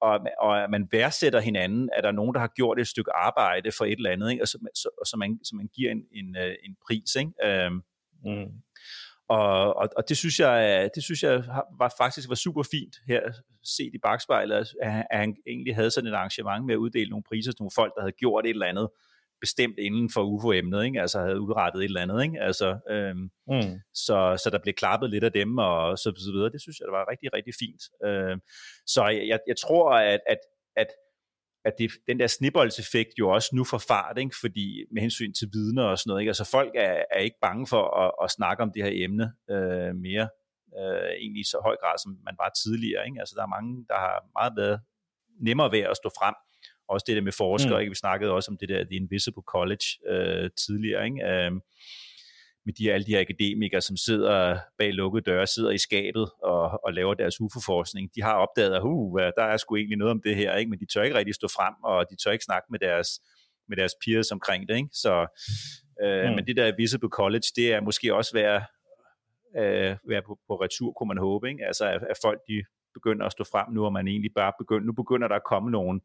og, 0.00 0.20
og 0.40 0.62
at 0.64 0.70
man 0.70 0.88
værdsætter 0.92 1.40
hinanden, 1.40 1.90
at 1.96 2.04
der 2.04 2.08
er 2.08 2.12
nogen, 2.12 2.34
der 2.34 2.40
har 2.40 2.52
gjort 2.56 2.80
et 2.80 2.86
stykke 2.86 3.12
arbejde 3.12 3.72
for 3.72 3.84
et 3.84 3.92
eller 3.92 4.10
andet, 4.10 4.30
ikke? 4.30 4.42
Og, 4.42 4.48
så, 4.48 4.58
så, 4.74 4.88
så, 5.06 5.16
man, 5.16 5.38
så 5.44 5.56
man 5.56 5.68
giver 5.74 5.90
en, 5.90 6.02
en, 6.12 6.36
øh, 6.36 6.54
en 6.64 6.76
pris. 6.86 7.16
Ikke? 7.16 7.32
Øhm, 7.44 7.82
mm. 8.24 8.52
og, 9.28 9.76
og, 9.76 9.88
og 9.96 10.08
det 10.08 10.16
synes 10.16 10.40
jeg, 10.40 10.90
det 10.94 11.04
synes 11.04 11.22
jeg 11.22 11.44
var 11.78 11.94
faktisk 11.98 12.28
var 12.28 12.34
super 12.34 12.62
fint 12.62 12.96
her 13.06 13.20
set 13.64 13.94
i 13.94 13.98
bagspejlet, 14.02 14.54
at, 14.56 15.06
at 15.10 15.18
han 15.18 15.36
egentlig 15.46 15.74
havde 15.74 15.90
sådan 15.90 16.10
et 16.10 16.14
arrangement 16.14 16.66
med 16.66 16.74
at 16.74 16.78
uddele 16.78 17.10
nogle 17.10 17.24
priser 17.28 17.52
til 17.52 17.62
nogle 17.62 17.72
folk, 17.74 17.92
der 17.94 18.00
havde 18.00 18.12
gjort 18.12 18.46
et 18.46 18.50
eller 18.50 18.66
andet 18.66 18.88
bestemt 19.40 19.78
inden 19.78 20.10
for 20.10 20.22
UFO-emnet, 20.22 20.84
ikke? 20.84 21.00
altså 21.00 21.20
havde 21.20 21.40
udrettet 21.40 21.80
et 21.80 21.84
eller 21.84 22.00
andet. 22.00 22.22
Ikke? 22.22 22.40
Altså, 22.40 22.78
øhm, 22.90 23.30
mm. 23.46 23.80
så, 23.94 24.40
så 24.42 24.48
der 24.52 24.58
blev 24.62 24.74
klappet 24.74 25.10
lidt 25.10 25.24
af 25.24 25.32
dem 25.32 25.58
og 25.58 25.98
så, 25.98 26.12
så 26.16 26.32
videre. 26.32 26.52
Det 26.52 26.60
synes 26.62 26.78
jeg, 26.78 26.86
det 26.86 26.92
var 26.92 27.10
rigtig, 27.10 27.28
rigtig 27.32 27.54
fint. 27.62 27.82
Øhm, 28.06 28.40
så 28.86 29.06
jeg, 29.06 29.38
jeg 29.46 29.56
tror, 29.56 29.90
at, 29.92 30.20
at, 30.26 30.38
at 30.76 30.88
at 31.64 31.74
det, 31.78 31.90
den 32.06 32.20
der 32.20 32.26
snibboldseffekt 32.26 33.12
jo 33.18 33.30
også 33.30 33.50
nu 33.52 33.64
får 33.64 33.78
fart, 33.78 34.18
ikke? 34.18 34.36
fordi 34.40 34.84
med 34.92 35.02
hensyn 35.02 35.32
til 35.32 35.48
vidner 35.52 35.84
og 35.84 35.98
sådan 35.98 36.10
noget, 36.10 36.20
ikke? 36.22 36.30
altså 36.30 36.44
folk 36.44 36.72
er, 36.74 37.04
er 37.10 37.20
ikke 37.20 37.36
bange 37.42 37.66
for 37.66 37.84
at, 38.02 38.12
at 38.24 38.30
snakke 38.30 38.62
om 38.62 38.72
det 38.72 38.84
her 38.84 39.04
emne 39.04 39.26
øh, 39.50 39.94
mere, 40.06 40.28
øh, 40.78 41.10
egentlig 41.22 41.40
i 41.40 41.50
så 41.52 41.58
høj 41.64 41.76
grad, 41.82 41.96
som 42.02 42.10
man 42.24 42.36
var 42.42 42.50
tidligere. 42.62 43.06
Ikke? 43.06 43.20
Altså 43.20 43.34
der 43.36 43.42
er 43.42 43.54
mange, 43.56 43.86
der 43.88 43.98
har 44.06 44.16
meget 44.38 44.52
været 44.56 44.80
nemmere 45.40 45.72
ved 45.72 45.80
at 45.80 45.96
stå 45.96 46.08
frem 46.18 46.34
også 46.88 47.04
det 47.06 47.16
der 47.16 47.22
med 47.22 47.32
forskere, 47.32 47.74
mm. 47.74 47.80
ikke? 47.80 47.90
vi 47.90 47.94
snakkede 47.94 48.32
også 48.32 48.50
om 48.50 48.56
det 48.56 48.68
der 48.68 48.84
The 48.84 48.96
Invisible 48.96 49.42
College 49.46 49.86
øh, 50.08 50.50
tidligere, 50.66 51.04
ikke? 51.04 51.26
Øh, 51.26 51.52
med 52.68 52.74
de, 52.74 52.92
alle 52.92 53.06
de 53.06 53.10
her 53.10 53.20
akademikere, 53.20 53.80
som 53.80 53.96
sidder 53.96 54.58
bag 54.78 54.92
lukkede 54.92 55.22
døre, 55.22 55.46
sidder 55.46 55.70
i 55.70 55.78
skabet 55.78 56.30
og, 56.42 56.84
og 56.84 56.92
laver 56.92 57.14
deres 57.14 57.40
UFO-forskning, 57.40 58.10
de 58.14 58.22
har 58.22 58.34
opdaget, 58.34 58.74
at 58.74 58.82
uh, 58.82 59.20
der 59.20 59.44
er 59.52 59.56
sgu 59.56 59.76
egentlig 59.76 59.98
noget 59.98 60.10
om 60.10 60.22
det 60.22 60.36
her, 60.36 60.56
ikke? 60.56 60.70
men 60.70 60.80
de 60.80 60.86
tør 60.86 61.02
ikke 61.02 61.16
rigtig 61.16 61.34
stå 61.34 61.48
frem, 61.48 61.74
og 61.84 62.06
de 62.10 62.16
tør 62.16 62.30
ikke 62.30 62.44
snakke 62.44 62.66
med 62.70 62.78
deres, 62.78 63.08
med 63.68 63.76
deres 63.76 63.92
peers 64.04 64.30
omkring 64.30 64.68
det. 64.68 64.76
Ikke? 64.76 64.88
Så, 64.92 65.26
øh, 66.02 66.28
mm. 66.28 66.34
Men 66.34 66.46
det 66.46 66.56
der 66.56 66.76
Visible 66.76 67.08
College, 67.08 67.48
det 67.56 67.72
er 67.72 67.80
måske 67.80 68.14
også 68.14 68.32
være, 68.34 68.62
øh, 69.58 69.96
være 70.08 70.22
på, 70.26 70.38
på 70.48 70.54
retur, 70.62 70.92
kunne 70.92 71.08
man 71.08 71.18
håbe. 71.18 71.48
Ikke? 71.48 71.66
Altså 71.66 71.84
at, 71.84 72.02
at 72.10 72.16
folk 72.22 72.40
de 72.48 72.64
begynder 72.94 73.26
at 73.26 73.32
stå 73.32 73.44
frem 73.44 73.66
nu, 73.72 73.84
og 73.84 73.92
man 73.92 74.08
egentlig 74.08 74.32
bare 74.34 74.52
begynder, 74.58 74.86
nu 74.86 74.92
begynder 74.92 75.28
der 75.28 75.36
at 75.36 75.48
komme 75.52 75.70
nogle, 75.70 76.00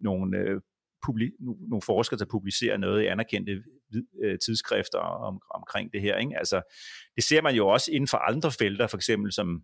nogle, 0.00 0.38
øh, 0.38 0.60
publi- 1.06 1.68
nogle 1.70 1.82
forskere, 1.82 2.18
der 2.18 2.24
publicerer 2.24 2.76
noget 2.76 3.02
i 3.02 3.06
anerkendte 3.06 3.62
øh, 4.24 4.38
tidsskrifter 4.38 4.98
om, 4.98 5.40
omkring 5.54 5.92
det 5.92 6.00
her. 6.00 6.16
Ikke? 6.16 6.38
Altså, 6.38 6.62
det 7.16 7.24
ser 7.24 7.42
man 7.42 7.54
jo 7.54 7.68
også 7.68 7.92
inden 7.92 8.08
for 8.08 8.18
andre 8.18 8.50
felter, 8.50 8.86
for 8.86 8.96
eksempel 8.96 9.32
som 9.32 9.62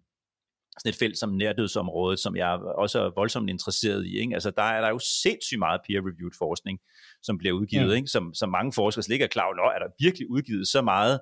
sådan 0.78 0.90
et 0.90 0.96
felt 0.96 1.18
som 1.18 1.32
nærdødsområdet, 1.32 2.18
som 2.18 2.36
jeg 2.36 2.48
også 2.58 3.00
er 3.00 3.10
voldsomt 3.16 3.50
interesseret 3.50 4.06
i. 4.06 4.18
Ikke? 4.18 4.34
Altså, 4.34 4.50
der 4.50 4.62
er 4.62 4.80
der 4.80 4.88
jo 4.88 4.98
sindssygt 4.98 5.58
meget 5.58 5.80
peer-reviewed 5.80 6.38
forskning, 6.38 6.78
som 7.22 7.38
bliver 7.38 7.54
udgivet, 7.54 7.90
ja. 7.90 7.96
ikke? 7.96 8.08
Som, 8.08 8.34
som 8.34 8.48
mange 8.48 8.72
forskere 8.72 9.02
slet 9.02 9.14
ikke 9.14 9.24
er 9.24 9.28
klar 9.28 9.44
over. 9.44 9.70
Er 9.70 9.78
der 9.78 9.88
virkelig 10.00 10.30
udgivet 10.30 10.68
så 10.68 10.82
meget 10.82 11.20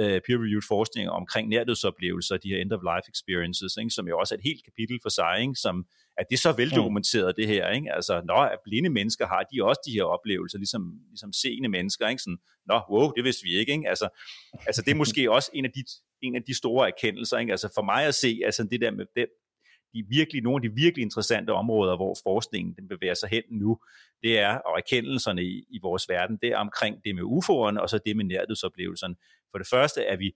uh, 0.00 0.18
peer-reviewed 0.26 0.66
forskning 0.68 1.10
omkring 1.10 1.48
nærdødsoplevelser, 1.48 2.36
de 2.36 2.48
her 2.48 2.60
end-of-life 2.62 3.10
experiences, 3.10 3.76
ikke? 3.76 3.90
som 3.90 4.08
jo 4.08 4.18
også 4.18 4.34
er 4.34 4.38
et 4.38 4.44
helt 4.44 4.64
kapitel 4.64 4.98
for 5.02 5.08
sig, 5.08 5.36
ikke? 5.40 5.54
som 5.54 5.86
at 6.18 6.26
det 6.30 6.36
er 6.36 6.40
så 6.40 6.52
veldokumenteret 6.52 7.36
det 7.36 7.46
her, 7.46 7.70
ikke? 7.70 7.92
Altså, 7.92 8.22
når 8.24 8.60
blinde 8.64 8.90
mennesker 8.90 9.26
har 9.26 9.42
de 9.52 9.64
også 9.64 9.80
de 9.86 9.92
her 9.92 10.02
oplevelser, 10.02 10.58
ligesom, 10.58 11.00
ligesom 11.08 11.32
seende 11.32 11.68
mennesker, 11.68 12.08
ikke? 12.08 12.22
Sådan, 12.22 12.38
nå, 12.66 12.80
wow, 12.90 13.10
det 13.16 13.24
vidste 13.24 13.44
vi 13.44 13.58
ikke, 13.58 13.72
ikke? 13.72 13.88
Altså, 13.88 14.08
altså 14.66 14.82
det 14.82 14.90
er 14.90 14.94
måske 14.94 15.30
også 15.36 15.50
en 15.54 15.64
af 15.64 15.70
de, 15.70 15.84
en 16.22 16.34
af 16.36 16.42
de 16.42 16.54
store 16.54 16.88
erkendelser, 16.88 17.38
ikke? 17.38 17.52
Altså 17.52 17.68
for 17.74 17.82
mig 17.82 18.04
at 18.04 18.14
se, 18.14 18.40
altså 18.44 18.64
det 18.70 18.80
der 18.80 18.90
med 18.90 19.06
det, 19.16 19.26
de 19.94 20.04
virkelig, 20.08 20.42
nogle 20.42 20.56
af 20.64 20.70
de 20.70 20.74
virkelig 20.74 21.02
interessante 21.02 21.50
områder, 21.50 21.96
hvor 21.96 22.16
forskningen 22.22 22.74
den 22.74 22.88
bevæger 22.88 23.14
sig 23.14 23.28
hen 23.28 23.42
nu, 23.50 23.78
det 24.22 24.38
er, 24.38 24.54
og 24.58 24.78
erkendelserne 24.78 25.44
i, 25.44 25.64
i 25.70 25.78
vores 25.82 26.08
verden, 26.08 26.38
det 26.42 26.48
er 26.48 26.56
omkring 26.56 27.04
det 27.04 27.14
med 27.14 27.22
UFO'erne, 27.22 27.80
og 27.80 27.90
så 27.90 27.98
det 28.06 28.16
med 28.16 28.24
nærdødsoplevelserne. 28.24 29.14
For 29.50 29.58
det 29.58 29.68
første 29.68 30.02
er 30.02 30.16
vi 30.16 30.32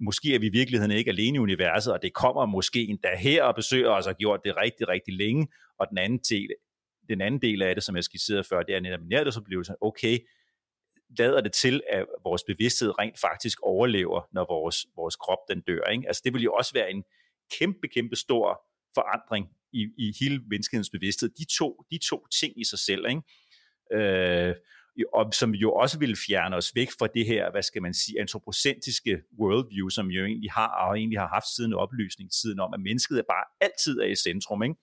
måske 0.00 0.34
er 0.34 0.38
vi 0.38 0.46
i 0.46 0.50
virkeligheden 0.52 0.90
ikke 0.90 1.10
alene 1.10 1.36
i 1.36 1.38
universet, 1.38 1.92
og 1.92 2.02
det 2.02 2.12
kommer 2.14 2.46
måske 2.46 2.80
endda 2.80 3.16
her 3.16 3.44
og 3.44 3.54
besøger 3.54 3.90
os 3.90 4.06
og 4.06 4.10
har 4.10 4.14
gjort 4.14 4.40
det 4.44 4.56
rigtig, 4.56 4.88
rigtig 4.88 5.14
længe. 5.14 5.48
Og 5.78 5.86
den 5.90 5.98
anden 5.98 6.18
del, 6.18 6.48
den 7.08 7.20
anden 7.20 7.42
del 7.42 7.62
af 7.62 7.74
det, 7.74 7.84
som 7.84 7.96
jeg 7.96 8.04
skitserede 8.04 8.44
før, 8.44 8.62
det 8.62 8.74
er 8.74 8.80
netop 8.80 9.00
nærdødsoplevelsen. 9.02 9.74
Okay, 9.80 10.18
lader 11.18 11.40
det 11.40 11.52
til, 11.52 11.82
at 11.92 12.06
vores 12.24 12.42
bevidsthed 12.46 12.98
rent 12.98 13.20
faktisk 13.20 13.58
overlever, 13.62 14.28
når 14.32 14.44
vores, 14.48 14.86
vores 14.96 15.16
krop 15.16 15.38
den 15.48 15.60
dør. 15.60 15.84
Ikke? 15.84 16.06
Altså 16.06 16.22
det 16.24 16.34
vil 16.34 16.42
jo 16.42 16.52
også 16.52 16.72
være 16.74 16.90
en 16.90 17.04
kæmpe, 17.58 17.88
kæmpe 17.88 18.16
stor 18.16 18.62
forandring 18.94 19.48
i, 19.72 19.88
i 19.98 20.12
hele 20.20 20.38
menneskehedens 20.38 20.90
bevidsthed. 20.90 21.28
De 21.28 21.44
to, 21.58 21.84
de 21.90 21.98
to 21.98 22.26
ting 22.40 22.60
i 22.60 22.64
sig 22.64 22.78
selv. 22.78 23.06
Ikke? 23.08 23.22
Øh, 23.92 24.54
og 25.12 25.34
som 25.34 25.54
jo 25.54 25.72
også 25.72 25.98
vil 25.98 26.16
fjerne 26.26 26.56
os 26.56 26.72
væk 26.74 26.88
fra 26.98 27.06
det 27.14 27.26
her, 27.26 27.50
hvad 27.50 27.62
skal 27.62 27.82
man 27.82 27.94
sige, 27.94 28.20
antropocentriske 28.20 29.18
worldview, 29.40 29.88
som 29.88 30.06
jo 30.06 30.24
egentlig 30.24 30.50
har, 30.50 30.68
og 30.68 30.98
egentlig 30.98 31.18
har 31.18 31.28
haft 31.28 31.46
siden 31.56 31.74
oplysningstiden 31.74 32.60
om, 32.60 32.74
at 32.74 32.80
mennesket 32.80 33.18
er 33.18 33.22
bare 33.28 33.44
altid 33.60 33.98
er 33.98 34.06
i 34.06 34.14
centrum, 34.14 34.62
ikke? 34.62 34.74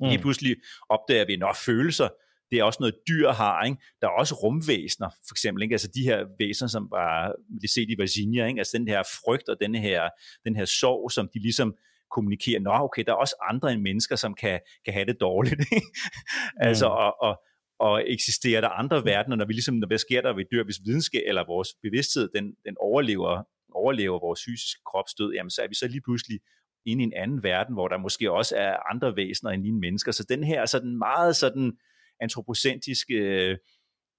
Mm. 0.00 0.08
Lige 0.08 0.18
pludselig 0.18 0.56
opdager 0.88 1.26
vi, 1.26 1.32
at 1.32 1.56
følelser, 1.56 2.08
det 2.50 2.58
er 2.58 2.64
også 2.64 2.76
noget 2.80 2.94
dyr 3.08 3.30
har, 3.30 3.64
ikke? 3.64 3.78
Der 4.00 4.06
er 4.06 4.10
også 4.10 4.34
rumvæsener, 4.34 5.10
for 5.10 5.34
eksempel, 5.34 5.62
ikke? 5.62 5.74
Altså 5.74 5.90
de 5.94 6.02
her 6.02 6.26
væsener, 6.38 6.68
som 6.68 6.88
var, 6.90 7.32
det 7.60 7.70
set 7.70 7.90
i 7.90 7.96
Virginia, 7.98 8.46
ikke? 8.46 8.58
Altså 8.58 8.78
den 8.78 8.88
her 8.88 9.02
frygt 9.02 9.48
og 9.48 9.56
den 9.60 9.74
her, 9.74 10.08
den 10.44 10.56
her 10.56 10.64
sorg, 10.64 11.12
som 11.12 11.28
de 11.34 11.38
ligesom 11.38 11.74
kommunikerer, 12.10 12.60
nå 12.60 12.70
okay, 12.70 13.04
der 13.06 13.12
er 13.12 13.16
også 13.16 13.36
andre 13.50 13.72
end 13.72 13.82
mennesker, 13.82 14.16
som 14.16 14.34
kan, 14.34 14.60
kan 14.84 14.94
have 14.94 15.06
det 15.06 15.20
dårligt, 15.20 15.60
ikke? 15.72 15.86
Altså, 15.86 16.56
mm. 16.56 16.68
altså, 16.68 16.86
og, 16.86 17.14
og, 17.20 17.42
og 17.78 18.02
eksisterer 18.06 18.60
der 18.60 18.68
andre 18.68 19.04
verdener, 19.04 19.36
når 19.36 19.44
vi 19.44 19.52
ligesom, 19.52 19.74
når 19.74 19.86
hvad 19.86 19.98
sker 19.98 20.20
der, 20.22 20.32
vi 20.32 20.44
dør, 20.52 20.64
hvis 20.64 20.80
videnskab 20.84 21.22
eller 21.26 21.46
vores 21.46 21.68
bevidsthed, 21.82 22.28
den, 22.34 22.44
den 22.66 22.76
overlever, 22.80 23.42
overlever 23.74 24.18
vores 24.20 24.40
fysiske 24.44 24.80
kropsdød, 24.90 25.32
jamen 25.32 25.50
så 25.50 25.62
er 25.62 25.68
vi 25.68 25.74
så 25.74 25.88
lige 25.88 26.00
pludselig 26.00 26.40
inde 26.86 27.02
i 27.02 27.06
en 27.06 27.12
anden 27.16 27.42
verden, 27.42 27.74
hvor 27.74 27.88
der 27.88 27.98
måske 27.98 28.32
også 28.32 28.56
er 28.56 28.90
andre 28.90 29.16
væsener 29.16 29.50
end 29.50 29.62
lige 29.62 29.80
mennesker. 29.80 30.12
Så 30.12 30.26
den 30.28 30.44
her 30.44 30.66
sådan 30.66 30.98
meget 30.98 31.36
sådan 31.36 31.72
antropocentriske 32.20 33.14
øh, 33.14 33.56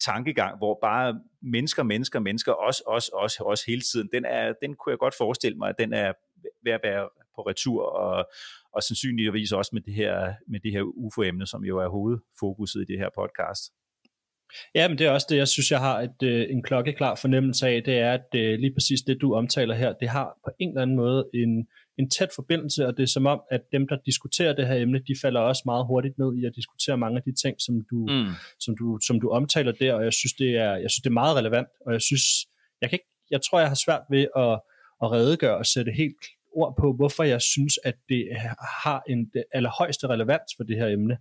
tankegang, 0.01 0.58
hvor 0.58 0.80
bare 0.82 1.20
mennesker, 1.41 1.84
mennesker, 1.84 2.20
mennesker, 2.20 2.53
os, 2.53 2.84
os, 2.88 3.10
os, 3.14 3.39
os 3.39 3.64
hele 3.64 3.82
tiden, 3.82 4.10
den, 4.14 4.26
er, 4.26 4.53
den 4.62 4.76
kunne 4.76 4.91
jeg 4.91 4.99
godt 4.99 5.16
forestille 5.18 5.58
mig, 5.58 5.70
at 5.70 5.76
den 5.80 5.93
er 5.93 6.14
ved 6.64 6.72
at 6.72 6.80
være 6.84 7.10
på 7.36 7.42
retur, 7.42 7.84
og, 7.84 8.30
og 8.74 8.84
sandsynligvis 8.84 9.52
også 9.52 9.72
med 9.74 9.82
det 9.82 9.94
her, 9.94 10.34
med 10.48 10.60
det 10.60 10.72
her 10.72 10.82
UFO-emne, 10.82 11.48
som 11.48 11.64
jo 11.64 11.78
er 11.78 11.88
hovedfokuset 11.88 12.82
i 12.82 12.92
det 12.92 13.00
her 13.00 13.10
podcast. 13.16 13.64
Ja, 14.76 14.88
men 14.88 14.98
det 14.98 15.08
er 15.08 15.12
også 15.12 15.28
det, 15.30 15.38
jeg 15.38 15.48
synes, 15.48 15.72
jeg 15.72 15.80
har 15.80 16.02
et, 16.02 16.24
øh, 16.24 16.46
en 16.50 16.64
klokkeklar 16.64 17.16
fornemmelse 17.16 17.68
af, 17.68 17.84
det 17.84 17.98
er, 17.98 18.14
at 18.14 18.28
øh, 18.36 18.60
lige 18.60 18.74
præcis 18.74 19.02
det, 19.02 19.22
du 19.22 19.34
omtaler 19.34 19.76
her, 19.76 19.94
det 19.94 20.10
har 20.10 20.38
på 20.46 20.52
en 20.60 20.70
eller 20.70 20.82
anden 20.82 20.96
måde 20.96 21.30
en, 21.34 21.68
en 22.00 22.10
tæt 22.10 22.30
forbindelse, 22.36 22.88
og 22.88 22.98
det 22.98 23.04
er 23.04 23.08
som 23.08 23.26
om, 23.26 23.42
at 23.52 23.62
dem, 23.72 23.88
der 23.88 23.98
diskuterer 24.06 24.54
det 24.54 24.68
her 24.68 24.76
emne, 24.76 25.00
de 25.00 25.16
falder 25.22 25.42
også 25.42 25.64
meget 25.66 25.86
hurtigt 25.88 26.18
ned 26.18 26.36
i 26.38 26.46
at 26.46 26.54
diskutere 26.56 26.98
mange 26.98 27.18
af 27.18 27.24
de 27.24 27.34
ting, 27.44 27.56
som 27.60 27.76
du, 27.92 28.00
mm. 28.10 28.32
som 28.60 28.78
du, 28.78 29.00
som 29.08 29.22
du 29.22 29.30
omtaler 29.30 29.72
der, 29.72 29.94
og 29.94 30.04
jeg 30.04 30.14
synes, 30.14 30.34
det 30.34 30.50
er, 30.50 30.76
jeg 30.76 30.92
synes, 30.92 31.04
det 31.04 31.10
er 31.10 31.22
meget 31.24 31.38
relevant, 31.38 31.68
og 31.86 31.94
jeg 31.94 32.02
synes, 32.02 32.24
jeg, 32.82 32.90
kan 32.90 32.96
ikke, 32.96 33.12
jeg 33.32 33.42
tror, 33.42 33.60
jeg 33.60 33.68
har 33.68 33.82
svært 33.86 34.04
ved 34.10 34.28
at, 34.36 34.60
at 35.04 35.12
redegøre 35.12 35.58
og 35.58 35.66
sætte 35.66 35.91
helt 35.91 36.26
ord 36.52 36.76
på, 36.80 36.93
hvorfor 36.93 37.24
jeg 37.24 37.41
synes, 37.41 37.80
at 37.84 37.95
det 38.10 38.28
har 38.84 39.04
en 39.10 39.32
allerhøjeste 39.54 40.08
relevans 40.08 40.52
for 40.58 40.64
det 40.64 40.78
her 40.78 40.88
emne. 40.88 41.18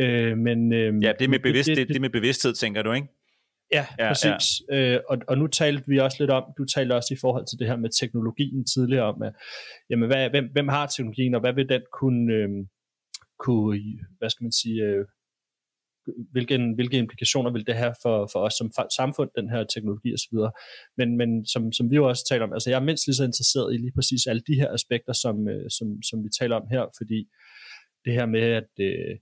Øh, 0.00 0.38
men, 0.38 0.72
øh, 0.72 1.02
ja, 1.02 1.12
det 1.18 1.30
med, 1.30 1.38
bevidst, 1.38 1.68
det, 1.68 1.76
det, 1.76 1.88
det 1.88 2.00
med 2.00 2.10
bevidsthed, 2.10 2.52
tænker 2.52 2.82
du, 2.82 2.92
ikke? 2.92 3.08
Ja, 3.72 3.86
ja 3.98 4.08
præcis. 4.08 4.62
Ja. 4.70 4.94
Øh, 4.94 5.00
og, 5.08 5.18
og 5.28 5.38
nu 5.38 5.46
talte 5.46 5.84
vi 5.86 5.98
også 5.98 6.16
lidt 6.20 6.30
om, 6.30 6.44
du 6.58 6.64
talte 6.64 6.92
også 6.94 7.14
i 7.14 7.20
forhold 7.20 7.46
til 7.46 7.58
det 7.58 7.66
her 7.66 7.76
med 7.76 7.90
teknologien 8.00 8.66
tidligere 8.66 9.04
om, 9.04 9.22
at, 9.22 9.32
jamen, 9.90 10.06
hvad, 10.08 10.30
hvem, 10.30 10.48
hvem 10.52 10.68
har 10.68 10.86
teknologien, 10.86 11.34
og 11.34 11.40
hvad 11.40 11.52
vil 11.52 11.68
den 11.68 11.82
kunne, 12.00 12.34
øh, 12.34 12.48
kunne 13.38 13.80
hvad 14.18 14.30
skal 14.30 14.44
man 14.44 14.52
sige, 14.52 14.82
øh, 14.82 15.04
hvilke, 16.32 16.74
hvilke 16.74 16.98
implikationer 16.98 17.50
vil 17.52 17.66
det 17.66 17.74
have 17.74 17.94
for, 18.02 18.28
for 18.32 18.40
os 18.40 18.54
som 18.54 18.70
samfund, 18.96 19.30
den 19.38 19.50
her 19.50 19.64
teknologi 19.64 20.14
osv. 20.14 20.36
Men, 20.96 21.16
men 21.16 21.46
som, 21.46 21.72
som 21.72 21.90
vi 21.90 21.96
jo 21.96 22.08
også 22.08 22.26
taler 22.28 22.44
om, 22.44 22.52
altså 22.52 22.70
jeg 22.70 22.76
er 22.76 22.84
mindst 22.84 23.06
lige 23.06 23.16
så 23.16 23.24
interesseret 23.24 23.74
i 23.74 23.76
lige 23.76 23.92
præcis 23.94 24.26
alle 24.26 24.42
de 24.46 24.54
her 24.54 24.72
aspekter, 24.72 25.12
som, 25.12 25.48
øh, 25.48 25.70
som, 25.70 26.02
som 26.02 26.24
vi 26.24 26.28
taler 26.40 26.56
om 26.56 26.66
her, 26.70 26.84
fordi 26.98 27.28
det 28.04 28.12
her 28.12 28.26
med, 28.26 28.42
at 28.60 28.70
øh, 28.80 29.14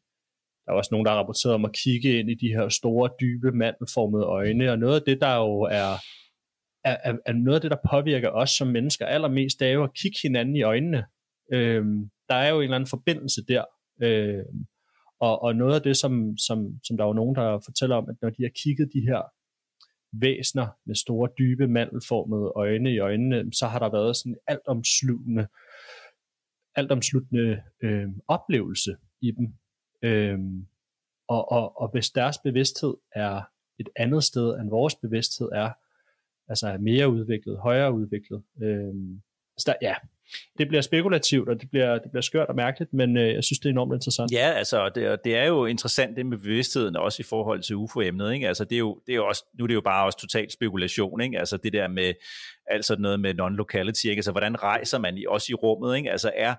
der 0.65 0.73
er 0.73 0.77
også 0.77 0.89
nogen, 0.93 1.05
der 1.05 1.13
har 1.13 1.19
rapporteret 1.19 1.55
om 1.55 1.65
at 1.65 1.77
kigge 1.85 2.19
ind 2.19 2.31
i 2.31 2.35
de 2.35 2.49
her 2.49 2.69
store, 2.69 3.11
dybe, 3.21 3.53
mandelformede 3.53 4.25
øjne, 4.25 4.73
og 4.73 4.79
noget 4.79 5.01
af 5.01 5.03
det, 5.07 5.21
der 5.21 5.37
jo 5.37 5.61
er, 5.61 5.93
er, 6.85 6.97
er, 7.05 7.15
er 7.27 7.33
noget 7.33 7.57
af 7.57 7.61
det, 7.61 7.71
der 7.71 7.89
påvirker 7.91 8.31
os 8.31 8.51
som 8.51 8.69
mennesker 8.69 9.07
allermest, 9.07 9.61
det 9.61 9.69
er 9.69 9.73
jo 9.73 9.85
at 9.85 9.95
kigge 9.95 10.19
hinanden 10.23 10.57
i 10.57 10.63
øjnene. 10.63 11.05
Øhm, 11.53 12.11
der 12.29 12.35
er 12.35 12.49
jo 12.49 12.57
en 12.57 12.63
eller 12.63 12.77
anden 12.77 12.91
forbindelse 12.91 13.41
der. 13.49 13.65
Øhm, 14.03 14.67
og, 15.21 15.43
og 15.43 15.57
noget 15.57 15.75
af 15.75 15.83
det, 15.83 15.97
som, 15.97 16.37
som, 16.37 16.81
som 16.85 16.97
der 16.97 17.05
er 17.05 17.13
nogen, 17.13 17.35
der 17.35 17.61
fortæller 17.65 17.97
om, 17.97 18.09
at 18.09 18.17
når 18.23 18.31
de 18.31 18.43
har 18.43 18.51
kigget 18.63 18.93
de 18.93 19.01
her 19.01 19.23
væsner 20.13 20.67
med 20.87 20.95
store, 20.95 21.29
dybe, 21.39 21.69
mandelformede 21.69 22.53
øjne 22.57 22.93
i 22.93 22.99
øjnene, 22.99 23.53
så 23.53 23.67
har 23.67 23.79
der 23.79 23.91
været 23.91 24.17
sådan 24.17 24.33
en 24.33 24.39
altomsluttende, 24.47 25.49
altomsluttende 26.75 27.63
øh, 27.83 28.09
oplevelse 28.29 28.97
i 29.21 29.31
dem. 29.31 29.55
Øh, 30.03 30.39
og, 31.29 31.53
og, 31.53 31.81
og 31.81 31.91
hvis 31.91 32.11
deres 32.11 32.39
bevidsthed 32.39 32.95
er 33.15 33.43
et 33.79 33.89
andet 33.97 34.25
sted, 34.25 34.61
end 34.61 34.71
vores 34.71 34.95
bevidsthed 34.95 35.49
er, 35.53 35.71
altså 36.49 36.69
er 36.69 36.79
mere 36.79 37.09
udviklet, 37.11 37.59
højere 37.59 37.93
udviklet, 37.93 38.43
øh, 38.63 38.95
så 39.59 39.65
der, 39.67 39.75
ja, 39.83 39.95
det 40.59 40.69
bliver 40.69 40.83
spekulativt, 40.83 41.49
og 41.49 41.61
det 41.61 41.71
bliver, 41.71 41.99
det 41.99 42.11
bliver 42.11 42.23
skørt 42.23 42.49
og 42.49 42.57
mærkeligt, 42.57 42.93
men 42.93 43.17
øh, 43.17 43.35
jeg 43.35 43.45
synes, 43.45 43.59
det 43.59 43.67
er 43.67 43.71
enormt 43.71 43.95
interessant. 43.95 44.33
Ja, 44.33 44.51
altså, 44.51 44.89
det, 44.95 45.25
det 45.25 45.37
er 45.37 45.45
jo 45.45 45.67
interessant 45.67 46.17
det 46.17 46.27
med 46.27 46.39
bevidstheden, 46.39 46.97
også 46.97 47.23
i 47.23 47.25
forhold 47.29 47.63
til 47.63 47.77
UFO-emnet, 47.77 48.33
ikke? 48.33 48.49
Altså, 48.49 48.65
det 48.65 48.73
er 48.73 48.79
jo, 48.79 49.01
det 49.07 49.13
er 49.13 49.17
jo 49.17 49.27
også, 49.27 49.45
nu 49.59 49.65
er 49.65 49.67
det 49.69 49.75
jo 49.75 49.81
bare 49.81 50.07
også 50.07 50.19
total 50.19 50.51
spekulation, 50.51 51.21
ikke? 51.21 51.39
Altså, 51.39 51.57
det 51.57 51.73
der 51.73 51.89
med, 51.89 52.15
altså 52.67 52.97
noget 52.99 53.21
med 53.21 53.35
non-locality, 53.35 54.09
ikke? 54.09 54.19
Altså, 54.19 54.31
hvordan 54.31 54.63
rejser 54.63 54.99
man 54.99 55.19
i, 55.19 55.27
også 55.27 55.47
i 55.51 55.55
rummet, 55.55 55.97
ikke? 55.97 56.11
Altså, 56.11 56.33
er, 56.37 56.55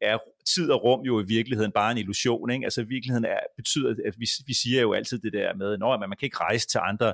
er 0.00 0.18
tid 0.54 0.70
og 0.70 0.84
rum 0.84 1.00
jo 1.00 1.20
i 1.20 1.24
virkeligheden 1.26 1.72
bare 1.72 1.92
en 1.92 1.98
illusion, 1.98 2.50
ikke? 2.50 2.64
Altså, 2.64 2.82
virkeligheden 2.82 3.24
er, 3.24 3.38
betyder, 3.56 3.90
at 4.06 4.14
vi, 4.18 4.26
vi 4.46 4.54
siger 4.54 4.80
jo 4.80 4.92
altid 4.92 5.18
det 5.18 5.32
der 5.32 5.54
med, 5.54 5.72
at 5.72 5.78
man 5.80 6.16
kan 6.18 6.26
ikke 6.26 6.40
rejse 6.40 6.68
til 6.68 6.80
andre 6.82 7.06
Øh, 7.08 7.12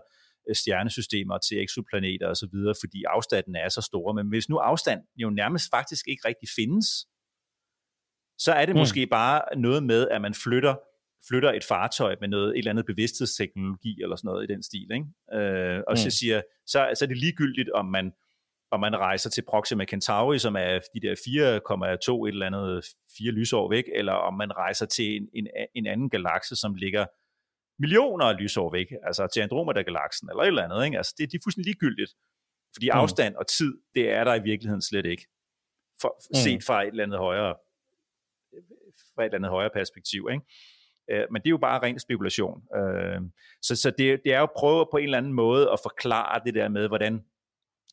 stjernesystemer 0.54 1.38
til 1.38 1.62
eksoplaneter 1.62 2.28
osv., 2.28 2.56
fordi 2.82 3.04
afstanden 3.08 3.56
er 3.56 3.68
så 3.68 3.80
stor. 3.80 4.12
Men 4.12 4.28
hvis 4.28 4.48
nu 4.48 4.56
afstand 4.56 5.00
jo 5.16 5.30
nærmest 5.30 5.66
faktisk 5.70 6.08
ikke 6.08 6.28
rigtig 6.28 6.48
findes, 6.56 6.86
så 8.38 8.52
er 8.52 8.66
det 8.66 8.74
mm. 8.74 8.78
måske 8.78 9.06
bare 9.06 9.58
noget 9.58 9.82
med, 9.82 10.08
at 10.08 10.20
man 10.22 10.34
flytter 10.34 10.74
flytter 11.28 11.52
et 11.52 11.64
fartøj 11.64 12.16
med 12.20 12.28
noget 12.28 12.50
et 12.50 12.58
eller 12.58 12.70
andet 12.70 12.86
bevidsthedsteknologi 12.86 14.02
eller 14.02 14.16
sådan 14.16 14.28
noget 14.28 14.50
i 14.50 14.52
den 14.52 14.62
stil, 14.62 14.88
ikke? 14.92 15.06
Øh, 15.38 15.82
og 15.88 15.92
mm. 15.92 15.96
så 15.96 16.10
siger 16.10 16.42
så, 16.66 16.90
så 16.94 17.04
er 17.04 17.08
det 17.08 17.18
ligegyldigt 17.18 17.70
om 17.70 17.86
man 17.86 18.12
om 18.72 18.80
man 18.80 18.96
rejser 18.96 19.30
til 19.30 19.44
Proxima 19.48 19.84
Centauri, 19.84 20.38
som 20.38 20.56
er 20.56 20.78
de 20.94 21.00
der 21.00 21.14
4,2 22.20 22.26
et 22.26 22.32
eller 22.32 22.46
andet 22.46 22.84
fire 23.18 23.32
lysår 23.32 23.70
væk, 23.70 23.84
eller 23.94 24.12
om 24.12 24.34
man 24.34 24.56
rejser 24.56 24.86
til 24.86 25.16
en, 25.16 25.28
en, 25.34 25.46
en 25.74 25.86
anden 25.86 26.10
galakse, 26.10 26.56
som 26.56 26.74
ligger 26.74 27.06
millioner 27.84 28.24
af 28.26 28.36
lysår 28.40 28.72
væk, 28.72 28.88
altså 29.08 29.22
til 29.34 29.40
Andromeda-galaksen 29.40 30.26
eller 30.30 30.42
et 30.42 30.46
eller 30.46 30.64
andet. 30.66 30.84
Ikke? 30.84 30.96
Altså, 30.96 31.14
det, 31.18 31.32
det 31.32 31.38
er 31.38 31.42
fuldstændig 31.44 31.68
ligegyldigt. 31.70 32.12
Fordi 32.74 32.86
mm. 32.90 32.98
afstand 33.02 33.34
og 33.36 33.46
tid, 33.46 33.72
det 33.94 34.04
er 34.10 34.24
der 34.24 34.34
i 34.34 34.42
virkeligheden 34.42 34.82
slet 34.82 35.06
ikke. 35.06 35.26
For, 36.00 36.10
mm. 36.30 36.34
Set 36.34 36.64
fra 36.64 36.82
et 36.82 36.88
eller 36.88 37.04
andet 37.04 37.18
højere, 37.18 37.54
fra 39.14 39.22
et 39.22 39.26
eller 39.26 39.38
andet 39.38 39.50
højere 39.50 39.70
perspektiv. 39.74 40.28
Ikke? 40.32 40.44
Øh, 41.10 41.26
men 41.32 41.42
det 41.42 41.48
er 41.48 41.56
jo 41.58 41.58
bare 41.68 41.82
ren 41.82 41.98
spekulation. 41.98 42.62
Øh, 42.78 43.20
så 43.62 43.76
så 43.76 43.90
det, 43.90 44.20
det 44.24 44.32
er 44.34 44.38
jo 44.38 44.42
at 44.42 44.56
prøve 44.56 44.86
på 44.90 44.96
en 44.96 45.04
eller 45.04 45.18
anden 45.18 45.32
måde 45.32 45.70
at 45.70 45.78
forklare 45.82 46.40
det 46.46 46.54
der 46.54 46.68
med, 46.68 46.88
hvordan 46.88 47.24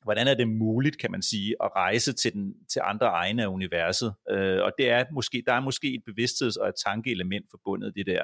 hvordan 0.03 0.27
er 0.27 0.33
det 0.33 0.47
muligt, 0.47 0.97
kan 0.97 1.11
man 1.11 1.21
sige, 1.21 1.55
at 1.63 1.69
rejse 1.75 2.13
til, 2.13 2.33
den, 2.33 2.53
til 2.71 2.81
andre 2.83 3.07
egne 3.07 3.43
af 3.43 3.47
universet. 3.47 4.13
Øh, 4.31 4.61
og 4.63 4.71
det 4.77 4.89
er 4.89 5.05
måske, 5.13 5.43
der 5.47 5.53
er 5.53 5.59
måske 5.59 5.87
et 5.93 6.03
bevidstheds- 6.09 6.61
og 6.61 6.67
et 6.69 6.75
tankeelement 6.85 7.45
forbundet 7.51 7.93
det 7.95 8.05
der, 8.05 8.23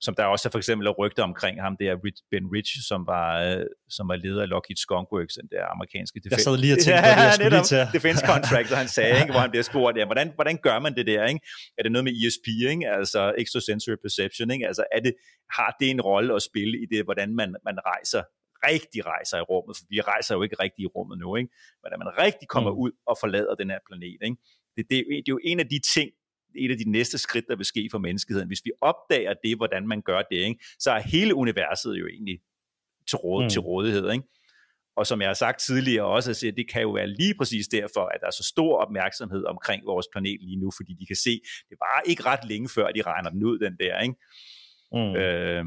som 0.00 0.14
der 0.14 0.24
også 0.24 0.48
er 0.48 0.50
for 0.50 0.58
eksempel 0.58 0.90
rygter 0.90 1.22
omkring 1.22 1.62
ham, 1.62 1.76
det 1.80 1.88
er 1.88 1.96
Ben 2.30 2.46
Rich, 2.54 2.72
som 2.88 3.06
var, 3.06 3.28
øh, 3.42 3.64
som 3.88 4.08
var 4.08 4.16
leder 4.16 4.42
af 4.42 4.48
Lockheed 4.48 4.76
Skunk 4.76 5.12
Works, 5.12 5.34
den 5.34 5.48
der 5.54 5.64
amerikanske 5.74 6.16
defense. 6.20 6.34
Jeg 6.36 6.44
sad 6.48 6.56
lige 6.64 6.72
og 6.72 6.78
tænkte 6.78 7.08
jeg 7.26 7.32
skulle 7.34 7.50
lige 7.50 7.70
til. 7.74 7.82
defense 7.96 8.22
contractor, 8.32 8.76
han 8.76 8.88
sagde, 8.88 9.14
ikke, 9.20 9.32
hvor 9.32 9.42
han 9.46 9.50
bliver 9.50 9.66
spurgt, 9.70 9.96
ja, 9.98 10.04
hvordan, 10.04 10.28
hvordan 10.34 10.56
gør 10.66 10.78
man 10.78 10.92
det 10.98 11.06
der? 11.06 11.24
Ikke? 11.32 11.40
Er 11.78 11.82
det 11.82 11.92
noget 11.92 12.04
med 12.08 12.14
ESP, 12.22 12.46
ikke? 12.72 12.84
altså 12.98 13.20
extrasensory 13.42 13.96
perception? 14.04 14.50
Ikke? 14.50 14.66
Altså, 14.70 14.84
er 14.96 15.00
det, 15.06 15.12
har 15.56 15.70
det 15.80 15.88
en 15.90 16.00
rolle 16.00 16.34
at 16.38 16.42
spille 16.42 16.74
i 16.82 16.86
det, 16.92 17.04
hvordan 17.04 17.28
man, 17.40 17.48
man 17.68 17.76
rejser 17.90 18.22
rigtig 18.68 19.06
rejser 19.06 19.38
i 19.38 19.40
rummet, 19.40 19.76
for 19.76 19.84
vi 19.90 20.00
rejser 20.00 20.34
jo 20.34 20.42
ikke 20.42 20.56
rigtig 20.60 20.82
i 20.82 20.86
rummet 20.86 21.18
nu, 21.18 21.36
ikke? 21.36 21.50
men 21.82 21.92
at 21.92 21.98
man 21.98 22.18
rigtig 22.18 22.48
kommer 22.48 22.72
mm. 22.72 22.78
ud 22.78 22.90
og 23.06 23.16
forlader 23.20 23.54
den 23.54 23.70
her 23.70 23.78
planet. 23.88 24.18
Ikke? 24.22 24.36
Det, 24.76 24.84
det, 24.90 25.04
det 25.08 25.28
er 25.28 25.36
jo 25.36 25.40
en 25.44 25.60
af 25.60 25.68
de 25.68 25.80
ting, 25.94 26.10
et 26.58 26.70
af 26.70 26.78
de 26.78 26.90
næste 26.90 27.18
skridt, 27.18 27.44
der 27.48 27.56
vil 27.56 27.66
ske 27.66 27.88
for 27.90 27.98
menneskeheden. 27.98 28.48
Hvis 28.48 28.62
vi 28.64 28.70
opdager 28.80 29.34
det, 29.44 29.56
hvordan 29.56 29.88
man 29.88 30.02
gør 30.02 30.22
det, 30.30 30.36
ikke? 30.36 30.64
så 30.78 30.90
er 30.90 30.98
hele 30.98 31.34
universet 31.34 31.94
jo 31.94 32.06
egentlig 32.06 32.38
til, 33.08 33.16
råd, 33.16 33.42
mm. 33.42 33.50
til 33.50 33.60
rådighed. 33.60 34.12
Ikke? 34.12 34.24
Og 34.96 35.06
som 35.06 35.20
jeg 35.20 35.28
har 35.28 35.34
sagt 35.34 35.60
tidligere 35.60 36.04
også, 36.04 36.30
at 36.30 36.56
det 36.56 36.70
kan 36.72 36.82
jo 36.82 36.90
være 36.90 37.06
lige 37.06 37.34
præcis 37.38 37.68
derfor, 37.68 38.04
at 38.14 38.20
der 38.20 38.26
er 38.26 38.30
så 38.30 38.44
stor 38.54 38.78
opmærksomhed 38.78 39.44
omkring 39.44 39.86
vores 39.86 40.06
planet 40.12 40.40
lige 40.40 40.60
nu, 40.60 40.70
fordi 40.76 40.92
de 41.00 41.06
kan 41.06 41.16
se, 41.16 41.40
det 41.68 41.76
var 41.80 42.02
ikke 42.06 42.22
ret 42.24 42.44
længe 42.48 42.68
før, 42.68 42.86
de 42.86 43.02
regner 43.02 43.30
den 43.30 43.44
ud, 43.44 43.58
den 43.58 43.76
der. 43.80 44.00
Ikke? 44.00 44.14
Mm. 44.92 45.16
Øh, 45.16 45.64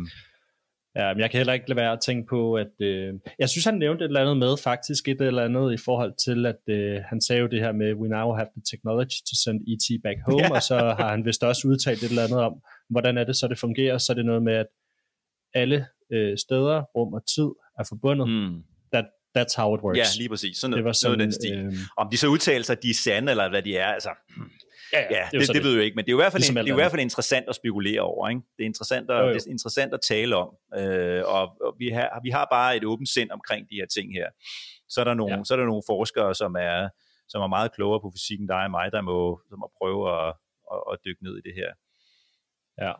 Ja, 1.00 1.14
men 1.14 1.20
jeg 1.22 1.32
kan 1.32 1.38
heller 1.38 1.54
ikke 1.54 1.70
lade 1.70 1.78
være 1.84 1.92
at 1.92 2.00
tænke 2.00 2.28
på, 2.30 2.54
at 2.54 2.74
øh, 2.82 3.14
jeg 3.40 3.50
synes, 3.50 3.66
han 3.66 3.78
nævnte 3.78 4.04
et 4.04 4.08
eller 4.08 4.22
andet 4.22 4.38
med, 4.38 4.58
faktisk 4.64 5.08
et 5.08 5.22
eller 5.22 5.44
andet 5.44 5.74
i 5.74 5.78
forhold 5.78 6.14
til, 6.26 6.46
at 6.46 6.62
øh, 6.76 7.02
han 7.10 7.22
sagde 7.22 7.42
jo 7.42 7.48
det 7.48 7.60
her 7.60 7.72
med, 7.72 7.94
we 7.94 8.08
now 8.10 8.34
have 8.34 8.48
the 8.56 8.64
technology 8.72 9.20
to 9.30 9.36
send 9.44 9.60
E.T. 9.72 9.88
back 10.04 10.20
home, 10.28 10.42
yeah. 10.42 10.52
og 10.52 10.62
så 10.64 10.76
har 11.00 11.10
han 11.10 11.26
vist 11.26 11.44
også 11.44 11.68
udtalt 11.68 12.04
et 12.04 12.10
eller 12.10 12.24
andet 12.24 12.40
om, 12.40 12.54
hvordan 12.90 13.18
er 13.18 13.24
det 13.24 13.36
så, 13.36 13.48
det 13.48 13.60
fungerer, 13.60 13.98
så 13.98 14.14
er 14.14 14.16
det 14.16 14.26
noget 14.26 14.44
med, 14.44 14.54
at 14.54 14.68
alle 15.54 15.86
øh, 16.14 16.38
steder, 16.38 16.82
rum 16.82 17.14
og 17.14 17.24
tid 17.36 17.50
er 17.80 17.84
forbundet. 17.90 18.30
Mm. 18.30 18.64
That, 18.94 19.06
that's 19.38 19.56
how 19.62 19.76
it 19.76 19.82
works. 19.82 19.98
Ja, 19.98 20.06
lige 20.18 20.30
præcis. 20.30 20.58
Sådan 20.58 20.72
noget, 20.72 20.80
det 20.80 20.86
var 20.86 20.92
sådan, 20.92 21.18
noget 21.18 21.26
den 21.26 21.32
stil. 21.32 21.58
Øh, 21.58 21.74
Om 21.98 22.08
de 22.12 22.18
så 22.18 22.28
udtaler 22.28 22.64
sig, 22.64 22.78
at 22.78 22.84
de 22.84 22.90
er 22.90 22.94
sande, 22.94 23.32
eller 23.32 23.50
hvad 23.50 23.62
de 23.62 23.78
er, 23.78 23.88
altså... 23.88 24.10
Ja, 24.94 25.00
ja, 25.00 25.08
ja 25.12 25.28
det, 25.32 25.48
det, 25.48 25.56
det, 25.56 25.64
ved 25.64 25.74
jeg 25.76 25.86
ikke, 25.86 25.96
men 25.96 26.06
det 26.06 26.12
er 26.12 26.16
i 26.16 26.22
hvert 26.24 26.32
fald, 26.32 26.42
ligesom 26.42 26.58
en, 26.58 26.66
det 26.66 26.72
er 26.72 26.76
i 26.76 26.82
hvert 26.82 26.92
fald 26.92 27.02
interessant 27.02 27.46
at 27.50 27.56
spekulere 27.56 28.02
over. 28.02 28.30
Ikke? 28.30 28.42
Det, 28.58 28.64
er 28.64 28.66
interessant 28.66 29.12
at, 29.12 29.18
jo, 29.18 29.28
jo. 29.28 29.34
det 29.34 29.46
er 29.48 29.52
interessant 29.52 29.94
at 29.94 30.02
tale 30.02 30.36
om, 30.36 30.50
øh, 30.78 31.24
og, 31.26 31.42
og 31.66 31.76
vi, 31.80 31.90
har, 31.90 32.20
vi 32.24 32.30
har 32.30 32.48
bare 32.52 32.78
et 32.78 32.86
åbent 32.86 33.10
sind 33.10 33.32
omkring 33.32 33.70
de 33.70 33.76
her 33.76 33.86
ting 33.86 34.14
her. 34.14 34.28
Så 34.90 35.02
er 35.02 35.04
der 35.04 35.14
nogle, 35.14 35.36
ja. 35.36 35.44
så 35.44 35.54
er 35.54 35.58
der 35.58 35.66
nogle 35.66 35.84
forskere, 35.88 36.36
som 36.36 36.56
er, 36.56 36.90
som 37.28 37.42
er 37.42 37.48
meget 37.48 37.74
klogere 37.74 38.02
på 38.02 38.12
fysikken, 38.16 38.48
dig 38.48 38.64
og 38.64 38.72
mig, 38.72 38.92
der 38.92 39.02
må, 39.02 39.42
der 39.50 39.56
må 39.56 39.72
prøve 39.78 40.02
at, 40.18 40.34
at, 40.74 40.80
at 40.92 40.98
dykke 41.06 41.24
ned 41.24 41.38
i 41.38 41.42
det 41.48 41.54
her. 41.56 41.72
Ja. 42.86 42.94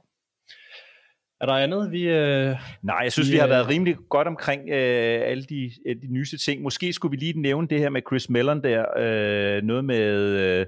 Er 1.42 1.46
der 1.46 1.54
andet, 1.54 1.92
vi... 1.92 2.04
Øh, 2.04 2.56
Nej, 2.82 3.00
jeg 3.04 3.12
synes, 3.12 3.30
vi, 3.30 3.34
vi 3.34 3.40
har 3.40 3.48
været 3.48 3.68
rimelig 3.68 3.98
godt 4.10 4.28
omkring 4.28 4.70
øh, 4.70 5.22
alle, 5.32 5.44
de, 5.44 5.72
de 6.02 6.14
nyeste 6.14 6.38
ting. 6.38 6.62
Måske 6.62 6.94
skulle 6.94 7.12
vi 7.12 7.18
lige 7.18 7.42
nævne 7.42 7.68
det 7.68 7.80
her 7.80 7.90
med 7.90 8.02
Chris 8.10 8.30
Mellon 8.30 8.64
der. 8.64 8.86
Øh, 8.98 9.64
noget 9.64 9.86
med... 9.86 10.20
Øh, 10.40 10.66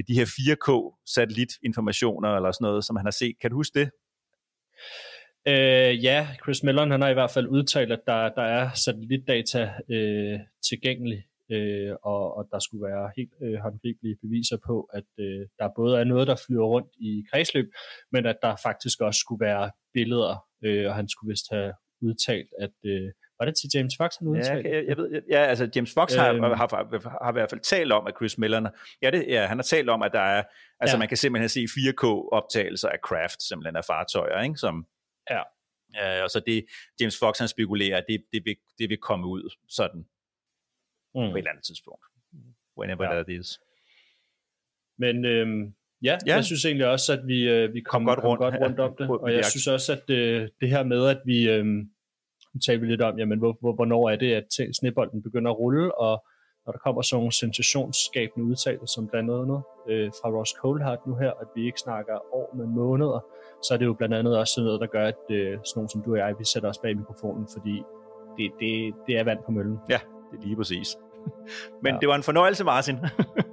med 0.00 0.04
de 0.14 0.18
her 0.20 0.28
4K-satellitinformationer 0.38 2.28
eller 2.36 2.52
sådan 2.52 2.64
noget, 2.64 2.84
som 2.84 2.96
han 2.96 3.06
har 3.06 3.10
set. 3.10 3.34
Kan 3.40 3.50
du 3.50 3.56
huske 3.56 3.80
det? 3.80 3.90
Øh, 5.48 6.04
ja, 6.04 6.28
Chris 6.42 6.62
Mellon 6.62 6.90
han 6.90 7.02
har 7.02 7.08
i 7.08 7.18
hvert 7.20 7.30
fald 7.30 7.48
udtalt, 7.48 7.92
at 7.92 8.00
der, 8.06 8.28
der 8.28 8.42
er 8.42 8.70
satellitdata 8.84 9.72
øh, 9.90 10.38
tilgængelig, 10.68 11.24
øh, 11.50 11.92
og, 12.02 12.36
og 12.36 12.48
der 12.52 12.58
skulle 12.58 12.84
være 12.88 13.10
helt 13.16 13.32
øh, 13.42 13.58
håndgribelige 13.58 14.16
beviser 14.22 14.58
på, 14.66 14.88
at 14.92 15.08
øh, 15.18 15.46
der 15.58 15.68
både 15.76 16.00
er 16.00 16.04
noget, 16.04 16.26
der 16.28 16.36
flyver 16.46 16.66
rundt 16.66 16.92
i 17.00 17.24
kredsløb, 17.30 17.68
men 18.12 18.26
at 18.26 18.38
der 18.42 18.56
faktisk 18.62 19.00
også 19.00 19.18
skulle 19.18 19.44
være 19.44 19.70
billeder, 19.94 20.46
øh, 20.64 20.86
og 20.88 20.94
han 20.94 21.08
skulle 21.08 21.30
vist 21.30 21.50
have 21.50 21.72
udtalt, 22.02 22.50
at 22.58 22.76
øh, 22.84 23.10
var 23.40 23.46
det 23.46 23.56
til 23.56 23.68
James 23.74 23.96
Fox, 23.96 24.16
han 24.18 24.28
udtalte? 24.28 24.68
Ja, 24.68 24.76
jeg, 24.76 24.84
jeg 24.88 24.96
ved, 24.96 25.22
ja, 25.30 25.42
altså 25.44 25.70
James 25.76 25.94
Fox 25.94 26.14
har, 26.14 26.32
øhm, 26.32 26.42
har, 26.42 26.54
har, 26.54 27.24
har, 27.24 27.30
i 27.30 27.32
hvert 27.32 27.50
fald 27.50 27.60
talt 27.60 27.92
om, 27.92 28.06
at 28.06 28.14
Chris 28.16 28.38
Miller, 28.38 28.70
ja, 29.02 29.10
det, 29.10 29.24
ja, 29.28 29.46
han 29.46 29.58
har 29.58 29.62
talt 29.62 29.88
om, 29.90 30.02
at 30.02 30.12
der 30.12 30.20
er, 30.20 30.42
altså 30.80 30.96
ja. 30.96 30.98
man 30.98 31.08
kan 31.08 31.16
simpelthen 31.16 31.48
se 31.48 31.60
4K-optagelser 31.60 32.88
af 32.88 32.98
craft, 33.04 33.42
simpelthen 33.42 33.76
af 33.76 33.84
fartøjer, 33.84 34.42
ikke, 34.42 34.56
som, 34.56 34.86
ja. 35.30 35.42
Øh, 36.00 36.24
og 36.24 36.30
så 36.30 36.40
det, 36.46 36.66
James 37.00 37.18
Fox 37.18 37.38
han 37.38 37.48
spekulerer, 37.48 37.96
at 37.96 38.04
det, 38.08 38.24
det, 38.32 38.42
vil, 38.44 38.56
det 38.78 38.88
vil 38.88 38.98
komme 38.98 39.26
ud 39.26 39.54
sådan, 39.68 40.00
mm. 40.00 40.06
på 41.14 41.20
et 41.20 41.38
eller 41.38 41.50
andet 41.50 41.64
tidspunkt. 41.64 42.04
Whenever 42.78 43.04
ja. 43.04 43.14
that 43.14 43.28
is. 43.28 43.60
Men 44.98 45.24
øhm, 45.24 45.74
ja, 46.02 46.18
ja, 46.26 46.34
jeg 46.34 46.44
synes 46.44 46.64
egentlig 46.64 46.86
også, 46.86 47.12
at 47.12 47.26
vi, 47.26 47.48
øh, 47.48 47.74
vi 47.74 47.80
kom, 47.80 48.00
kom, 48.00 48.06
godt, 48.06 48.24
rundt. 48.24 48.38
kom 48.38 48.52
godt 48.52 48.62
rundt 48.62 48.80
om 48.80 48.96
det, 48.98 49.08
og 49.24 49.34
jeg 49.34 49.44
synes 49.44 49.66
også, 49.66 49.92
at 49.92 50.10
øh, 50.10 50.48
det 50.60 50.68
her 50.68 50.82
med, 50.82 51.06
at 51.06 51.20
vi... 51.24 51.48
Øh, 51.50 51.86
nu 52.54 52.60
taler 52.66 52.80
vi 52.80 52.86
lidt 52.86 53.02
om, 53.02 53.18
jamen, 53.18 53.38
hvor, 53.38 53.56
hvor, 53.60 53.72
hvornår 53.72 54.10
er 54.10 54.16
det, 54.16 54.32
at 54.32 54.76
snebolden 54.78 55.22
begynder 55.22 55.50
at 55.50 55.58
rulle, 55.58 55.98
og 55.98 56.24
når 56.66 56.72
der 56.72 56.78
kommer 56.78 57.02
sådan 57.02 57.18
nogle 57.18 57.32
sensationsskabende 57.32 58.46
udtalelser, 58.46 58.86
som 58.86 59.08
blandt 59.08 59.30
andet 59.30 59.62
øh, 59.88 60.10
fra 60.18 60.28
Ross 60.36 60.52
Coulthard 60.60 61.00
nu 61.06 61.14
her, 61.14 61.32
at 61.42 61.48
vi 61.54 61.66
ikke 61.66 61.80
snakker 61.80 62.14
år, 62.34 62.54
men 62.56 62.68
måneder, 62.68 63.20
så 63.64 63.74
er 63.74 63.78
det 63.78 63.86
jo 63.86 63.92
blandt 63.92 64.14
andet 64.14 64.38
også 64.38 64.60
noget, 64.60 64.80
der 64.80 64.86
gør, 64.86 65.06
at 65.06 65.24
øh, 65.30 65.58
sådan 65.64 65.76
nogle 65.76 65.88
som 65.88 66.02
du 66.02 66.12
og 66.12 66.18
jeg, 66.18 66.34
vi 66.38 66.44
sætter 66.44 66.68
os 66.68 66.78
bag 66.78 66.96
mikrofonen, 66.96 67.46
fordi 67.56 67.82
det, 68.36 68.52
det, 68.60 68.94
det 69.06 69.18
er 69.18 69.24
vand 69.24 69.38
på 69.46 69.50
møllen. 69.52 69.78
Ja, 69.88 70.00
det 70.30 70.38
er 70.38 70.42
lige 70.42 70.56
præcis. 70.56 70.88
Men 71.84 71.92
ja. 71.94 71.98
det 72.00 72.08
var 72.08 72.14
en 72.14 72.22
fornøjelse, 72.22 72.64
Martin. 72.64 72.96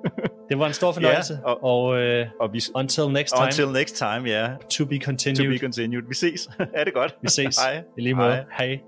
det 0.50 0.60
var 0.60 0.68
en 0.68 0.74
stor 0.74 0.92
fornøjelse. 0.92 1.34
Ja, 1.34 1.50
og, 1.50 1.64
og, 1.64 1.98
øh, 1.98 2.28
og 2.40 2.54
vi, 2.54 2.62
until 2.76 3.10
next 3.10 3.34
time. 3.36 3.46
Until 3.46 3.68
next 3.68 3.96
time, 3.96 4.30
ja. 4.30 4.48
Yeah. 4.48 4.60
To 4.70 4.86
be 4.86 5.00
continued. 5.00 5.36
To 5.36 5.52
be 5.54 5.58
continued. 5.58 6.08
Vi 6.08 6.16
ses. 6.16 6.50
er 6.74 6.84
det 6.84 6.94
godt? 6.94 7.16
Vi 7.22 7.30
ses. 7.30 7.58
Hej. 7.58 7.84
I 7.98 8.02
lige 8.02 8.14
måde. 8.14 8.46
Hej. 8.58 8.68
Hej. 8.68 8.80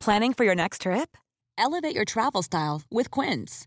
Planning 0.00 0.32
for 0.32 0.44
your 0.44 0.54
next 0.54 0.82
trip? 0.82 1.18
Elevate 1.58 1.94
your 1.94 2.06
travel 2.06 2.42
style 2.42 2.80
with 2.90 3.10
Quince. 3.10 3.66